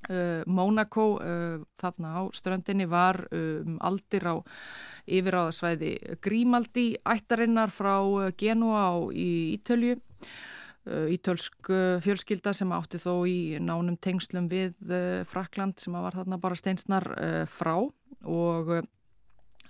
Uh, 0.07 0.45
Mónakó 0.47 1.19
uh, 1.19 1.59
þarna 1.77 2.13
á 2.15 2.21
ströndinni 2.31 2.87
var 2.89 3.19
um, 3.35 3.75
aldir 3.83 4.23
á 4.25 4.35
yfiráðasvæði 5.09 5.91
Grímaldi 6.23 6.93
ættarinnar 7.03 7.73
frá 7.73 7.99
Genua 8.39 8.85
á 8.89 8.95
Ítölju. 9.11 9.99
Ítölsk 10.89 11.67
fjölskylda 12.01 12.53
sem 12.55 12.71
átti 12.73 12.97
þó 12.97 13.27
í 13.27 13.59
nánum 13.61 13.97
tengslum 14.01 14.47
við 14.49 14.73
Frakland 15.29 15.77
sem 15.77 15.93
var 15.93 16.15
þarna 16.15 16.39
bara 16.41 16.57
steinsnar 16.57 17.05
frá 17.51 17.75
og 18.23 18.71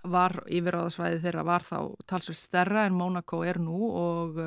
var 0.05 0.37
yfiráðasvæði 0.47 1.19
þeirra 1.25 1.43
var 1.49 1.65
þá 1.65 1.79
talsveit 2.07 2.39
stærra 2.39 2.85
en 2.87 2.95
Mónakó 2.95 3.41
er 3.43 3.59
nú 3.59 3.89
og 3.89 4.39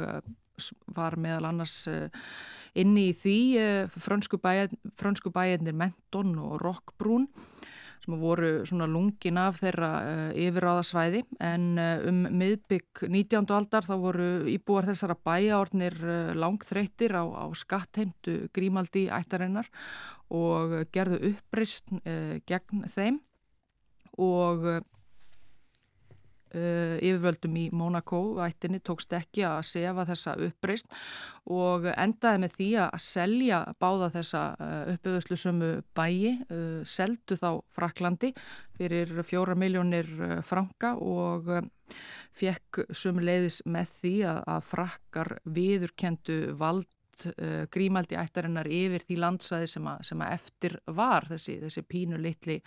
var 0.94 1.18
meðal 1.20 1.50
annars 1.50 1.80
inni 2.78 3.10
í 3.10 3.16
því 3.16 3.36
eh, 3.60 4.00
frönsku, 4.00 4.40
bæjar, 4.40 4.72
frönsku 4.98 5.32
bæjarnir 5.34 5.76
Menton 5.76 6.34
og 6.40 6.60
Rockbrún 6.62 7.28
sem 8.02 8.16
voru 8.18 8.64
svona 8.66 8.88
lungin 8.90 9.36
af 9.38 9.60
þeirra 9.60 9.90
uh, 10.02 10.30
yfiráðasvæði 10.34 11.20
en 11.46 11.66
um 11.78 12.16
miðbygg 12.34 13.04
19. 13.06 13.46
aldar 13.54 13.86
þá 13.86 13.92
voru 14.02 14.30
íbúar 14.50 14.88
þessara 14.88 15.14
bæjaornir 15.22 16.00
langþreytir 16.34 17.14
á, 17.14 17.22
á 17.22 17.46
skattheimtu 17.54 18.48
grímaldi 18.50 19.04
ættarinnar 19.06 19.70
og 20.34 20.80
gerðu 20.90 21.20
upprist 21.30 21.94
gegn 22.50 22.88
þeim 22.90 23.20
og 24.18 24.66
Uh, 26.52 26.98
yfirvöldum 27.00 27.54
í 27.56 27.62
Monaco 27.72 28.18
ættinni 28.44 28.82
tókst 28.84 29.14
ekki 29.16 29.40
að 29.48 29.62
sefa 29.64 30.04
þessa 30.04 30.34
uppreist 30.44 30.90
og 31.48 31.86
endaði 31.94 32.42
með 32.42 32.56
því 32.58 32.66
að 32.82 32.96
selja 33.00 33.60
báða 33.80 34.10
þessa 34.18 34.42
uh, 34.60 34.90
uppöðuslu 34.92 35.38
sömu 35.40 35.70
bæi, 35.96 36.34
uh, 36.52 36.82
seldu 36.84 37.38
þá 37.40 37.48
Fraklandi 37.72 38.34
fyrir 38.76 39.14
fjóra 39.24 39.56
miljónir 39.56 40.10
franka 40.44 40.92
og 41.00 41.48
fekk 42.36 42.82
sömu 42.92 43.24
leiðis 43.24 43.62
með 43.64 43.96
því 44.02 44.14
að, 44.34 44.42
að 44.52 44.68
frakkar 44.74 45.32
viðurkendu 45.56 46.38
vald 46.60 46.90
uh, 47.30 47.64
grímaldi 47.72 48.16
ættarinnar 48.18 48.68
yfir 48.70 49.04
því 49.06 49.18
landsvæði 49.22 49.70
sem 49.70 49.88
að, 49.90 50.04
sem 50.08 50.22
að 50.24 50.34
eftir 50.36 50.76
var 50.98 51.28
þessi, 51.30 51.58
þessi 51.62 51.84
pínu 51.88 52.20
litli 52.22 52.58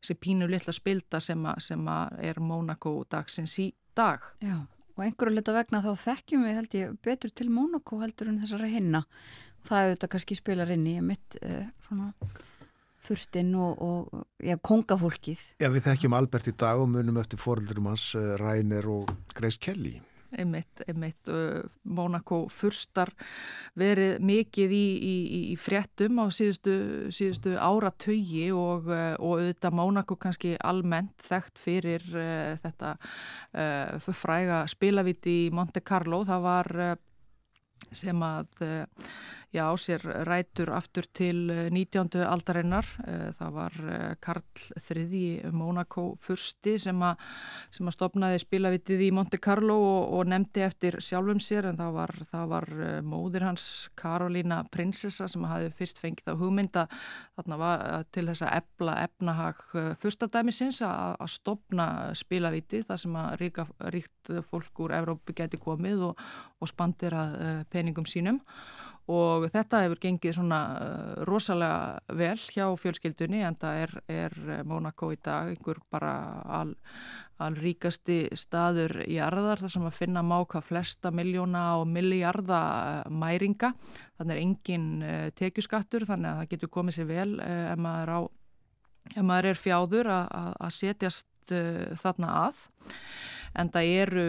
þessi 0.00 0.18
pínu 0.20 0.48
litla 0.50 0.74
spilda 0.76 1.20
sem 1.22 1.48
að, 1.48 1.64
sem 1.68 1.88
að 1.88 2.22
er 2.30 2.42
Mónakó 2.42 2.94
dagsins 3.10 3.58
í 3.62 3.70
dag. 3.96 4.24
Já, 4.42 4.60
og 4.96 5.04
einhverju 5.06 5.36
leta 5.36 5.56
vegna 5.56 5.82
þá 5.84 5.92
þekkjum 6.06 6.46
við 6.46 6.58
held 6.60 6.78
ég 6.78 6.94
betur 7.04 7.34
til 7.34 7.50
Mónakó 7.52 8.00
heldur 8.02 8.32
en 8.32 8.40
þessara 8.42 8.70
hinna. 8.72 9.04
Það 9.62 9.82
er 9.82 9.92
þetta 9.94 10.12
kannski 10.14 10.38
spilar 10.38 10.72
inn 10.74 10.88
í 10.90 10.96
mitt 11.04 11.38
uh, 11.42 11.66
svona 11.86 12.12
fyrstinn 13.02 13.50
og, 13.58 13.82
og 13.82 14.46
ja, 14.46 14.54
kongafólkið. 14.62 15.40
Já, 15.62 15.68
við 15.74 15.88
þekkjum 15.88 16.14
Albert 16.14 16.50
í 16.50 16.54
dag 16.58 16.78
og 16.78 16.90
munum 16.90 17.18
eftir 17.22 17.40
foreldurum 17.42 17.90
hans 17.90 18.12
uh, 18.18 18.34
Rainer 18.40 18.86
og 18.90 19.10
Grace 19.34 19.58
Kelly 19.62 19.98
einmitt, 20.38 20.82
einmitt 20.88 21.30
uh, 21.32 21.60
Monaco 21.84 22.44
fyrstar 22.52 23.12
verið 23.78 24.22
mikið 24.24 24.74
í, 24.76 24.86
í, 24.96 25.14
í 25.52 25.56
fréttum 25.60 26.20
á 26.22 26.26
síðustu, 26.32 26.74
síðustu 27.14 27.54
áratögi 27.58 28.48
og, 28.56 28.90
uh, 28.90 29.14
og 29.18 29.42
auðvitað 29.42 29.78
Monaco 29.78 30.18
kannski 30.20 30.54
almennt 30.62 31.16
þekkt 31.22 31.62
fyrir 31.62 32.08
uh, 32.14 32.52
þetta 32.62 32.96
uh, 32.98 34.12
fræga 34.12 34.64
spilaviti 34.70 35.38
í 35.46 35.52
Monte 35.54 35.84
Carlo. 35.84 36.22
Það 36.28 36.46
var 36.46 36.72
uh, 36.88 36.94
sem 37.92 38.22
að 38.24 38.66
já, 39.52 39.68
sér 39.76 40.00
rætur 40.24 40.72
aftur 40.72 41.04
til 41.12 41.50
19. 41.70 42.08
Eh, 42.16 42.26
aldarinnar. 42.26 42.86
Eh, 43.06 43.32
það 43.36 43.52
var 43.52 43.74
eh, 43.84 44.14
Karl 44.20 44.42
III 44.80 45.52
Monaco 45.52 46.16
fyrsti 46.20 46.78
sem 46.80 47.02
að, 47.04 47.20
sem 47.70 47.88
að 47.88 47.96
stopnaði 47.98 48.40
spilavitið 48.40 49.04
í 49.06 49.10
Monte 49.12 49.38
Carlo 49.42 49.76
og, 49.76 50.14
og 50.16 50.30
nefndi 50.32 50.64
eftir 50.64 50.96
sjálfum 51.04 51.40
sér 51.40 51.68
en 51.68 51.80
það 51.80 51.92
var, 51.98 52.14
það 52.32 52.48
var 52.54 52.68
móðir 53.04 53.46
hans 53.50 53.66
Karolína 53.98 54.62
prinsessa 54.72 55.28
sem 55.28 55.44
hafi 55.44 55.70
fyrst 55.76 56.00
fengið 56.00 56.32
á 56.32 56.40
hugmynda 56.40 56.86
til 58.12 58.26
þess 58.28 58.44
að 58.46 58.56
ebla 58.60 58.96
efnahag 59.04 59.60
fyrstadæmisins 60.00 60.80
að, 60.86 61.16
að 61.20 61.32
stopna 61.32 61.86
spilavitið 62.16 62.86
þar 62.88 63.02
sem 63.04 63.18
að 63.18 63.34
ríka, 63.40 63.66
ríkt 63.92 64.32
fólk 64.48 64.84
úr 64.84 64.94
Evrópu 64.96 65.34
geti 65.36 65.60
komið 65.60 66.06
og, 66.10 66.24
og 66.62 66.70
spandir 66.70 67.16
að 67.16 67.36
peningum 67.72 68.08
sínum 68.08 68.40
og 69.12 69.48
þetta 69.52 69.82
hefur 69.84 70.00
gengið 70.02 70.36
svona 70.36 70.60
uh, 70.76 71.24
rosalega 71.28 72.16
vel 72.18 72.38
hjá 72.38 72.66
fjölskyldunni 72.80 73.42
en 73.46 73.58
það 73.60 73.80
er, 73.84 73.96
er 74.08 74.38
Monaco 74.68 75.10
í 75.12 75.18
dag 75.22 75.50
einhver 75.52 75.80
bara 75.92 76.14
al, 76.60 76.74
al 77.42 77.56
ríkasti 77.58 78.24
staður 78.38 79.02
í 79.06 79.18
arðar 79.22 79.62
þar 79.62 79.74
sem 79.74 79.88
að 79.88 79.98
finna 79.98 80.24
má 80.26 80.38
hvað 80.42 80.68
flesta 80.70 81.12
miljóna 81.14 81.64
og 81.80 81.88
miljarda 81.90 82.62
uh, 83.02 83.10
mæringa. 83.10 83.74
Þannig 84.20 84.36
er 84.36 84.42
engin 84.46 84.88
tekjuskattur 85.38 86.06
þannig 86.06 86.30
að 86.30 86.40
það 86.40 86.50
getur 86.54 86.72
komið 86.78 86.98
sér 86.98 87.10
vel 87.10 87.28
ef 87.42 87.78
maður, 87.82 88.12
á, 88.14 88.20
ef 89.16 89.22
maður 89.26 89.50
er 89.50 89.58
fjáður 89.58 90.10
að 90.14 90.74
setjast 90.76 91.28
þarna 91.98 92.34
að 92.44 92.60
en 93.58 93.68
það 93.72 93.88
eru 94.02 94.24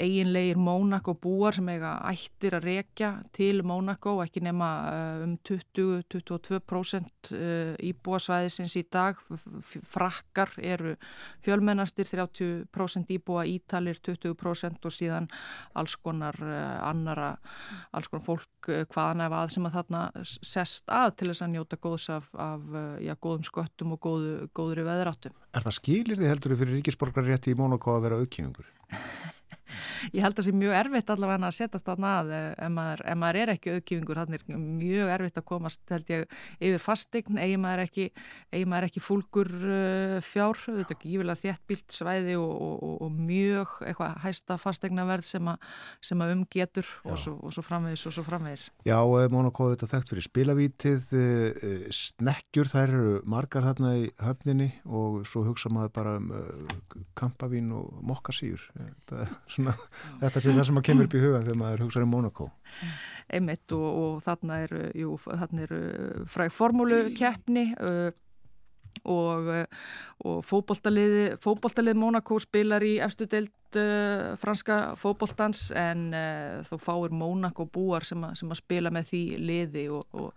eiginlegir 0.00 0.58
Mónakó 0.60 1.14
búar 1.20 1.56
sem 1.56 1.68
eiga 1.72 1.92
ættir 2.08 2.56
að 2.56 2.66
rekja 2.68 3.10
til 3.36 3.62
Mónakó, 3.66 4.16
ekki 4.24 4.42
nema 4.44 4.68
eh, 4.90 5.24
um 5.26 5.34
20-22% 5.46 7.32
eh, 7.36 7.74
íbúasvæðisins 7.90 8.76
í 8.80 8.84
dag, 8.92 9.20
frakkar 9.86 10.54
eru 10.56 10.96
fjölmennastir, 11.44 12.08
30% 12.08 13.12
íbúa 13.16 13.44
ítalir, 13.48 14.00
20% 14.00 14.88
og 14.88 14.96
síðan 14.96 15.28
alls 15.78 15.98
konar 16.00 16.36
eh, 16.40 16.78
annara, 16.88 17.34
alls 17.92 18.08
konar 18.08 18.26
fólk 18.26 18.70
hvaðan 18.92 19.24
ef 19.24 19.36
að 19.36 19.54
sem 19.54 19.66
að 19.68 19.76
þarna 19.78 20.02
sest 20.24 20.90
að 20.92 21.14
til 21.20 21.30
þess 21.30 21.44
að 21.44 21.52
njóta 21.54 21.80
góðs 21.80 22.08
af, 22.12 22.26
af 22.36 22.64
já, 23.02 23.14
góðum 23.16 23.46
sköttum 23.48 23.94
og 23.96 24.02
góðu, 24.04 24.34
góðri 24.56 24.84
veðráttum. 24.86 25.36
Er 25.50 25.64
það 25.66 25.74
skilir 25.80 26.20
þið 26.20 26.28
heldur 26.30 26.52
fyrir 26.60 26.76
ríkisborgarrétti 26.78 27.50
í 27.50 27.56
Mónakó 27.58 27.96
að 27.96 28.04
vera 28.04 28.18
auðkynningur? 28.20 28.68
Ég 30.14 30.24
held 30.24 30.34
að 30.34 30.40
það 30.40 30.48
sé 30.48 30.56
mjög 30.60 30.76
erfitt 30.80 31.12
allavega 31.14 31.50
að 31.50 31.56
setjast 31.58 31.90
að 31.90 32.32
eh, 32.36 32.48
ef 32.56 32.72
maður, 32.74 33.04
ef 33.12 33.20
maður 33.20 33.40
er 33.40 33.54
ekki 33.54 33.74
auðkífingur 33.74 34.20
þannig 34.20 34.44
er 34.44 34.60
mjög 34.60 35.14
erfitt 35.16 35.40
að 35.40 35.48
komast 35.50 35.94
held 35.94 36.12
ég 36.12 36.38
yfir 36.60 36.82
fastegn, 36.82 37.40
eigi 37.40 37.58
maður 37.60 37.84
ekki 37.86 38.08
ekki 38.90 39.02
fúlgur 39.02 39.50
uh, 39.50 40.18
fjár 40.24 40.58
þetta 40.60 40.86
er 40.86 40.96
ekki 40.96 41.12
ívilega 41.14 41.40
þéttbílt 41.40 41.94
svæði 41.94 42.36
og, 42.40 42.50
og, 42.50 42.94
og 43.06 43.14
mjög 43.14 43.76
eitthvað 43.86 44.16
hæsta 44.24 44.56
fastegnaverð 44.60 45.26
sem, 45.26 45.50
sem 46.04 46.24
að 46.24 46.34
umgetur 46.36 46.90
og 47.04 47.20
svo, 47.20 47.36
og 47.44 47.54
svo 47.54 47.64
framvegis 47.64 48.06
og 48.08 48.16
svo 48.16 48.24
framvegis. 48.26 48.68
Já, 48.86 48.98
eh, 48.98 49.28
Mónakó 49.32 49.70
þetta 49.72 49.90
þekkt 49.94 50.14
fyrir 50.14 50.26
spilavítið 50.26 51.10
uh, 51.20 51.86
snekkjur, 51.94 52.70
þær 52.72 52.94
eru 52.96 53.16
margar 53.30 53.66
þarna 53.68 53.94
í 54.00 54.08
höfninni 54.20 54.70
og 54.88 55.22
svo 55.28 55.44
hugsa 55.48 55.72
maður 55.72 55.94
bara 56.00 56.16
um 56.20 56.30
kampavín 57.18 57.70
og 57.76 58.00
mokkasýr 58.06 58.62
þetta 58.74 59.24
er 59.24 59.32
svona 59.46 59.59
þetta 60.22 60.40
sé 60.40 60.54
það 60.54 60.66
sem 60.70 60.80
að 60.80 60.88
kemur 60.88 61.08
upp 61.08 61.14
í 61.14 61.22
huga 61.24 61.44
þegar 61.44 61.60
maður 61.60 61.84
hugsaður 61.86 62.08
um 62.08 62.16
Monaco 62.16 62.50
Einmitt 63.30 63.76
og, 63.76 63.86
og 63.86 64.24
þarna 64.24 64.58
eru, 64.64 64.82
jú, 64.98 65.14
þarna 65.22 65.62
eru 65.68 65.80
fræg 66.30 66.50
formúlukeppni 66.54 67.66
uh, 67.78 68.10
og, 69.08 69.48
og 70.26 70.40
fókbóltalið 70.44 71.36
fókbóltalið 71.40 71.96
Monaco 72.00 72.38
spilar 72.42 72.84
í 72.84 72.96
efstu 73.02 73.28
deilt 73.30 73.78
uh, 73.78 74.34
franska 74.40 74.80
fókbóltans 75.00 75.70
en 75.76 76.10
uh, 76.12 76.60
þó 76.66 76.76
fáir 76.82 77.14
Monaco 77.14 77.66
búar 77.70 78.04
sem, 78.04 78.20
a, 78.24 78.34
sem 78.36 78.50
að 78.50 78.60
spila 78.60 78.92
með 78.92 79.12
því 79.12 79.22
liði 79.40 79.86
og, 79.94 80.04
og 80.12 80.34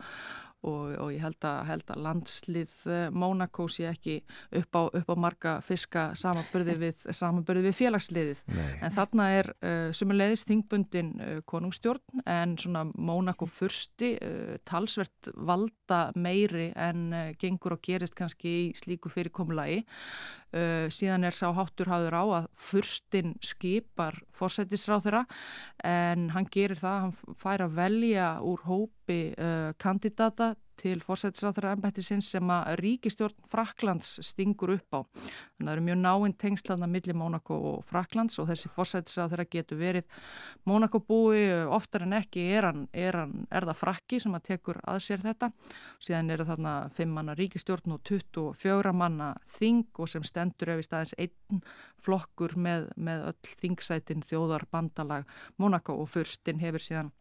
og, 0.64 0.94
og 1.02 1.12
ég 1.14 1.24
held 1.24 1.48
að, 1.48 1.60
held 1.70 1.94
að 1.94 2.02
landslið 2.08 2.76
eh, 2.90 3.06
Mónakó 3.14 3.68
sé 3.72 3.88
ekki 3.90 4.18
upp 4.60 4.80
á, 4.80 4.82
upp 5.02 5.12
á 5.12 5.16
marga 5.20 5.54
fiska 5.66 6.06
samanbörði 6.18 6.78
við, 6.82 7.08
við 7.68 7.78
félagsliðið 7.78 8.44
Nei. 8.54 8.70
en 8.82 8.96
þarna 8.96 9.30
er 9.38 9.52
uh, 9.54 9.90
sumulegis 9.96 10.46
þingbundin 10.50 11.12
uh, 11.18 11.34
konungstjórn 11.50 12.24
en 12.30 12.56
svona 12.62 12.86
Mónakó 12.94 13.48
fyrsti 13.50 14.14
uh, 14.18 14.56
talsvert 14.68 15.32
valda 15.36 16.06
meiri 16.16 16.72
en 16.76 17.12
gengur 17.40 17.78
og 17.78 17.84
gerist 17.86 18.18
kannski 18.18 18.54
í 18.54 18.64
slíku 18.78 19.12
fyrirkomulagi 19.14 19.84
Uh, 20.54 20.86
síðan 20.94 21.26
er 21.26 21.34
sá 21.34 21.48
háttur 21.58 21.90
hafður 21.90 22.14
á 22.14 22.24
að 22.38 22.50
fyrstinn 22.62 23.32
skipar 23.42 24.20
fórsættisráð 24.38 25.08
þeirra 25.08 25.22
en 25.90 26.28
hann 26.36 26.46
gerir 26.54 26.78
það, 26.78 27.00
hann 27.08 27.38
fær 27.42 27.64
að 27.66 27.80
velja 27.80 28.28
úr 28.46 28.62
hópi 28.68 29.18
uh, 29.34 29.72
kandidata 29.82 30.52
til 30.80 31.02
fórsættisráþara 31.04 31.74
ennbættisins 31.76 32.30
sem 32.34 32.50
að 32.54 32.74
ríkistjórn 32.82 33.48
Fraklands 33.52 34.16
stingur 34.26 34.74
upp 34.76 34.98
á. 34.98 35.00
Þannig 35.04 35.62
að 35.62 35.68
það 35.68 35.74
eru 35.74 35.86
mjög 35.88 36.00
náinn 36.02 36.36
tengslaðna 36.44 36.90
millir 36.92 37.18
Mónakó 37.18 37.60
og 37.72 37.86
Fraklands 37.90 38.40
og 38.42 38.50
þessi 38.50 38.72
fórsættisráþara 38.74 39.48
getur 39.50 39.80
verið 39.80 40.20
Mónakó 40.70 41.02
búi, 41.04 41.46
oftar 41.68 42.08
en 42.08 42.18
ekki 42.20 42.46
er, 42.56 42.70
hann, 42.70 42.86
er, 42.94 43.20
hann, 43.24 43.48
er 43.52 43.68
það 43.70 43.80
frakki 43.80 44.20
sem 44.24 44.36
að 44.38 44.46
tekur 44.50 44.82
að 44.84 45.02
sér 45.08 45.24
þetta. 45.24 45.52
Síðan 46.04 46.36
eru 46.36 46.48
þarna 46.50 46.76
5 46.98 47.18
manna 47.18 47.38
ríkistjórn 47.40 47.98
og 47.98 48.04
24 48.10 48.94
manna 48.98 49.34
þing 49.58 49.88
og 49.98 50.12
sem 50.12 50.26
stendur 50.28 50.76
ef 50.76 50.84
í 50.84 50.88
staðins 50.88 51.18
einn 51.18 51.64
flokkur 52.04 52.58
með, 52.60 52.90
með 52.96 53.28
öll 53.32 53.58
þingsætin 53.62 54.24
þjóðar 54.28 54.68
bandalag 54.72 55.28
Mónakó 55.58 55.98
og 56.02 56.10
fyrstinn 56.12 56.62
hefur 56.64 56.84
síðan 56.84 57.14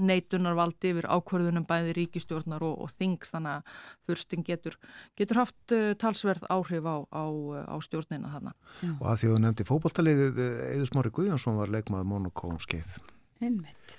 neitunarvaldi 0.00 0.92
yfir 0.92 1.08
ákvörðunum 1.10 1.66
bæði 1.68 1.94
ríkistjórnar 1.98 2.64
og, 2.64 2.78
og 2.84 2.92
þings 2.96 3.34
þannig 3.34 3.58
að 3.58 3.78
fyrstin 4.08 4.46
getur, 4.46 4.78
getur 5.18 5.42
haft 5.42 5.76
uh, 5.76 5.92
talsverð 6.00 6.46
áhrif 6.52 6.88
á, 6.88 6.96
á, 7.12 7.24
á 7.68 7.76
stjórnina 7.84 8.32
þarna. 8.32 8.54
Já. 8.80 8.92
Og 8.94 9.06
að 9.06 9.22
því 9.22 9.30
að 9.30 9.36
þú 9.36 9.40
nefndi 9.46 9.68
fókbaltaliðið 9.68 10.42
Eður 10.72 10.90
Smári 10.90 11.14
Guðjónsson 11.16 11.58
var 11.60 11.72
leikmaður 11.72 12.10
Monaco 12.14 12.54
skeið. 12.62 13.00
Einmitt. 13.42 13.96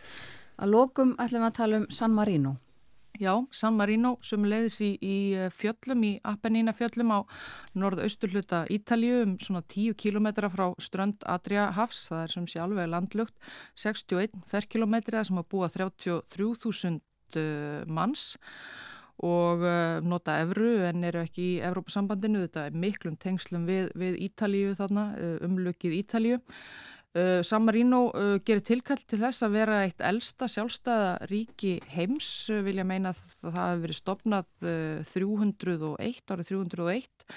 Að 0.57 0.76
lokum 0.76 1.15
ætlum 1.18 1.44
við 1.44 1.49
að 1.49 1.57
tala 1.60 1.82
um 1.82 1.90
San 1.94 2.14
Marino. 2.15 2.57
Já, 3.22 3.35
San 3.53 3.76
Marino 3.77 4.15
sem 4.26 4.41
leiðis 4.41 4.80
í, 4.81 4.88
í 4.98 5.15
eh, 5.38 5.52
fjöllum, 5.53 6.02
í 6.02 6.14
Appenina 6.26 6.72
fjöllum 6.73 7.11
á 7.14 7.19
norðausturluta 7.77 8.64
Ítalju 8.73 9.19
um 9.22 9.35
svona 9.38 9.61
10 9.69 9.94
kilometra 10.02 10.49
frá 10.49 10.72
strönd 10.81 11.22
Adria 11.30 11.68
Hafs, 11.76 12.07
það 12.10 12.23
er 12.23 12.34
sem 12.34 12.48
sé 12.49 12.64
alveg 12.64 12.90
landlugt, 12.90 13.35
61 13.77 14.41
ferkilometrið 14.49 15.27
sem 15.30 15.38
að 15.38 15.49
búa 15.53 15.69
33.000 15.69 16.98
eh, 17.38 17.85
manns 17.85 18.31
og 19.23 19.61
uh, 19.61 20.02
nota 20.02 20.40
evru 20.41 20.72
en 20.88 21.06
eru 21.06 21.22
ekki 21.22 21.44
í 21.45 21.60
Evrópusambandinu, 21.64 22.48
þetta 22.48 22.64
er 22.65 22.80
miklum 22.81 23.14
tengslum 23.22 23.68
við, 23.69 23.91
við 23.94 24.18
Ítalju 24.26 24.73
þarna, 24.80 25.06
umlökið 25.45 25.94
Ítalju. 25.99 26.40
Uh, 27.14 27.44
San 27.45 27.61
Marino 27.61 28.07
uh, 28.18 28.40
gerir 28.41 28.64
tilkall 28.65 29.02
til 29.06 29.19
þess 29.22 29.45
að 29.45 29.52
vera 29.53 29.81
eitt 29.85 29.99
elsta 30.02 30.48
sjálfstæða 30.49 31.27
ríki 31.30 31.76
heims, 31.94 32.30
uh, 32.49 32.64
vilja 32.65 32.85
meina 32.90 33.11
að 33.14 33.19
það 33.38 33.57
hafi 33.60 33.84
verið 33.84 33.99
stopnað 33.99 34.48
301, 35.11 36.23
árið 36.34 36.49
301 36.49 37.27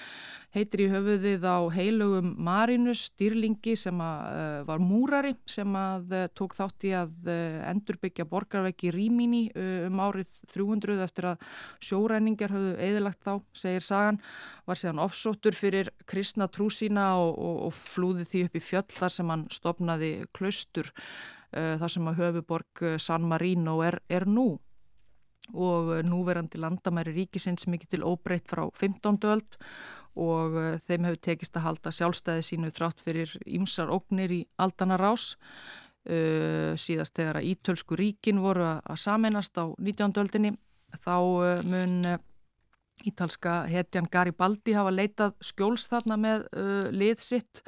heitir 0.55 0.85
í 0.85 0.87
höfuðið 0.91 1.43
á 1.43 1.57
heilugum 1.75 2.29
Marinus 2.47 3.07
dýrlingi 3.19 3.75
sem 3.79 3.99
að, 4.01 4.27
uh, 4.31 4.59
var 4.67 4.81
múrari 4.81 5.33
sem 5.49 5.75
að 5.75 6.13
uh, 6.15 6.25
tók 6.37 6.55
þátt 6.57 6.85
í 6.87 6.93
að 6.95 7.27
uh, 7.27 7.57
endurbyggja 7.67 8.25
borgarveggi 8.29 8.91
Rímini 8.95 9.43
um 9.87 9.99
árið 10.01 10.31
300 10.53 11.03
eftir 11.03 11.29
að 11.33 11.47
sjóræningar 11.83 12.53
höfðu 12.53 12.75
eðilagt 12.87 13.23
þá, 13.25 13.33
segir 13.55 13.85
sagan, 13.85 14.21
var 14.67 14.79
síðan 14.79 15.01
offsóttur 15.03 15.57
fyrir 15.57 15.91
kristna 16.07 16.47
trúsína 16.51 17.09
og, 17.19 17.33
og, 17.35 17.57
og 17.67 17.75
flúði 17.77 18.27
því 18.27 18.45
upp 18.47 18.55
í 18.57 18.63
fjöll 18.63 18.85
þar 18.93 19.17
sem 19.17 19.33
hann 19.33 19.47
stopnaði 19.53 20.11
klaustur 20.35 20.93
þar 21.51 21.89
sem 21.89 22.07
að 22.09 22.17
höfuborg 22.19 22.81
San 22.99 23.23
Marino 23.27 23.77
er, 23.85 24.01
er 24.11 24.27
nú 24.27 24.57
og 25.55 25.93
núverandi 26.03 26.59
landamæri 26.59 27.13
ríkisins 27.15 27.69
mikið 27.71 27.93
til 27.93 28.03
óbreytt 28.03 28.49
frá 28.51 28.65
15. 28.75 29.19
öld 29.31 29.57
og 30.17 30.57
eh, 30.57 30.77
þeim 30.87 31.07
hefur 31.07 31.23
tekist 31.29 31.57
að 31.57 31.67
halda 31.67 31.93
sjálfstæði 31.93 32.45
sínu 32.45 32.71
þrátt 32.75 33.03
fyrir 33.05 33.33
ýmsar 33.45 33.91
ógnir 33.93 34.33
í 34.33 34.39
aldana 34.61 34.97
rás 34.99 35.35
uh, 35.37 36.73
síðast 36.79 37.15
þegar 37.17 37.41
að 37.41 37.49
ítölsku 37.51 37.97
ríkin 37.99 38.41
voru 38.41 38.65
að 38.65 38.99
sameinast 39.01 39.57
á 39.61 39.69
19. 39.77 40.17
öldinni 40.23 40.53
þá 41.03 41.15
uh, 41.17 41.65
mun 41.67 41.97
uh, 42.13 42.21
ítalska 43.05 43.59
hetjan 43.69 44.09
Garibaldi 44.09 44.73
hafa 44.73 44.93
leitað 44.93 45.35
skjóls 45.45 45.85
þarna 45.91 46.15
með 46.17 46.47
lið 46.97 47.19
sitt 47.21 47.59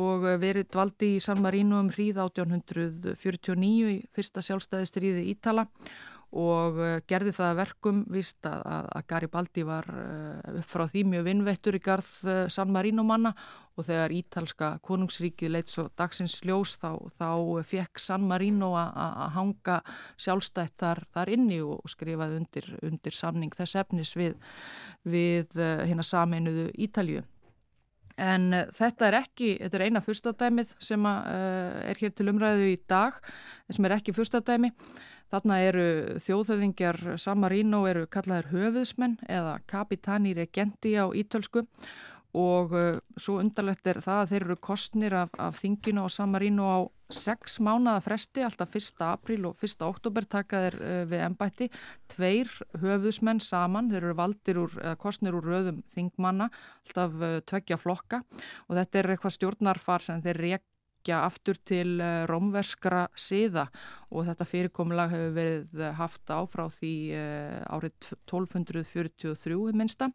og 0.00 0.24
verið 0.40 0.70
dvaldi 0.72 1.10
í 1.18 1.20
San 1.20 1.42
Marino 1.44 1.76
um 1.82 1.90
hríð 1.92 2.22
1849 2.24 3.90
í 3.92 3.98
fyrsta 4.16 4.40
sjálfstæðistriði 4.46 5.26
Ítala 5.34 5.66
og 5.68 6.09
gerði 7.10 7.32
það 7.34 7.56
verkum 7.58 8.04
vist 8.12 8.46
að, 8.46 8.60
að 8.94 9.06
Garibaldi 9.10 9.64
var 9.66 9.88
upp 9.90 10.68
frá 10.70 10.84
því 10.86 11.02
mjög 11.10 11.24
vinnvettur 11.26 11.78
í 11.78 11.82
garð 11.82 12.10
San 12.52 12.70
Marino 12.70 13.02
manna 13.06 13.32
og 13.74 13.86
þegar 13.88 14.14
Ítalska 14.14 14.68
konungsríkið 14.84 15.52
leitt 15.54 15.72
svo 15.72 15.88
dagsins 15.98 16.36
ljós 16.46 16.76
þá, 16.80 16.92
þá 17.18 17.30
fekk 17.66 18.02
San 18.02 18.28
Marino 18.28 18.72
að 18.78 19.34
hanga 19.34 19.80
sjálfstætt 20.20 20.76
þar, 20.78 21.02
þar 21.14 21.34
inni 21.34 21.60
og 21.64 21.82
skrifaði 21.90 22.40
undir, 22.40 22.70
undir 22.86 23.16
samning 23.16 23.54
þess 23.56 23.80
efnis 23.82 24.14
við, 24.18 24.38
við 25.02 25.58
hérna 25.58 26.06
sameinuðu 26.06 26.70
Ítalju. 26.86 27.24
En 28.20 28.50
uh, 28.52 28.66
þetta 28.76 29.08
er 29.08 29.18
ekki, 29.22 29.54
þetta 29.62 29.78
er 29.78 29.86
eina 29.88 30.02
fyrstadæmið 30.04 30.74
sem 30.82 31.06
uh, 31.08 31.80
er 31.88 32.00
hér 32.00 32.12
til 32.16 32.28
umræðu 32.32 32.68
í 32.74 32.76
dag, 32.90 33.16
sem 33.72 33.88
er 33.88 33.96
ekki 33.96 34.14
fyrstadæmi. 34.16 34.72
Þarna 35.30 35.56
eru 35.62 35.86
þjóðhauðingjar 36.26 36.96
San 37.22 37.38
Marino 37.38 37.84
eru 37.86 38.08
kallaðir 38.10 38.48
höfuðsmenn 38.50 39.20
eða 39.30 39.60
kapitani 39.70 40.34
regenti 40.34 40.96
á 40.98 41.06
ítölsku 41.06 41.62
og 42.36 42.74
uh, 42.76 42.98
svo 43.18 43.40
undarlegt 43.40 43.86
er 43.90 44.00
það 44.04 44.22
að 44.22 44.32
þeir 44.32 44.44
eru 44.46 44.56
kostnir 44.62 45.16
af, 45.18 45.34
af 45.38 45.58
þinginu 45.58 46.06
á 46.06 46.08
San 46.12 46.30
Marino 46.30 46.66
á 46.70 46.78
sex 47.10 47.58
mánada 47.58 47.98
fresti, 48.04 48.44
alltaf 48.46 48.76
1. 48.78 49.02
apríl 49.02 49.48
og 49.48 49.64
1. 49.66 49.82
oktober 49.82 50.26
taka 50.30 50.62
þeir 50.66 50.78
uh, 50.78 51.02
við 51.10 51.24
ennbætti, 51.26 51.70
tveir 52.12 52.52
höfuðsmenn 52.82 53.42
saman, 53.42 53.90
þeir 53.90 54.04
eru 54.04 54.18
valdir 54.20 54.62
úr, 54.62 54.76
uh, 54.78 54.94
kostnir 55.00 55.34
úr 55.38 55.50
röðum 55.50 55.82
þingmanna, 55.90 56.50
alltaf 56.86 57.18
uh, 57.18 57.38
tveggja 57.50 57.80
flokka 57.80 58.22
og 58.68 58.78
þetta 58.78 59.02
er 59.02 59.14
eitthvað 59.14 59.36
stjórnarfar 59.38 60.06
sem 60.06 60.22
þeir 60.22 60.44
rekja 61.00 61.24
aftur 61.24 61.56
til 61.64 62.00
uh, 62.00 62.26
rómverskra 62.28 63.08
siða. 63.16 63.68
Og 64.10 64.26
þetta 64.26 64.44
fyrirkomlag 64.44 65.10
hefur 65.10 65.32
verið 65.34 65.82
haft 65.96 66.28
á 66.28 66.40
frá 66.46 66.68
því 66.68 66.94
uh, 67.14 67.64
árið 67.72 68.12
1243 68.28 69.56
í 69.72 69.76
minsta, 69.76 70.10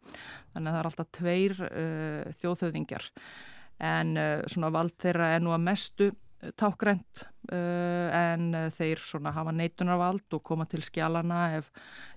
þannig 0.54 0.70
að 0.70 0.74
það 0.74 0.80
er 0.80 0.90
alltaf 0.90 1.10
tveir 1.12 1.56
uh, 1.66 2.32
þjóðhauðingjar 2.40 3.10
en 3.76 4.16
svona 4.48 4.70
vald 4.72 4.94
þeirra 4.96 5.34
er 5.34 5.42
nú 5.44 5.50
að 5.52 5.64
mestu 5.66 6.06
tákgrænt 6.60 7.22
uh, 7.52 8.08
en 8.12 8.52
þeir 8.74 9.00
svona 9.02 9.32
hafa 9.34 9.54
neitunarvald 9.56 10.36
og 10.36 10.42
koma 10.46 10.66
til 10.70 10.84
skjálana 10.84 11.40
ef, 11.56 11.70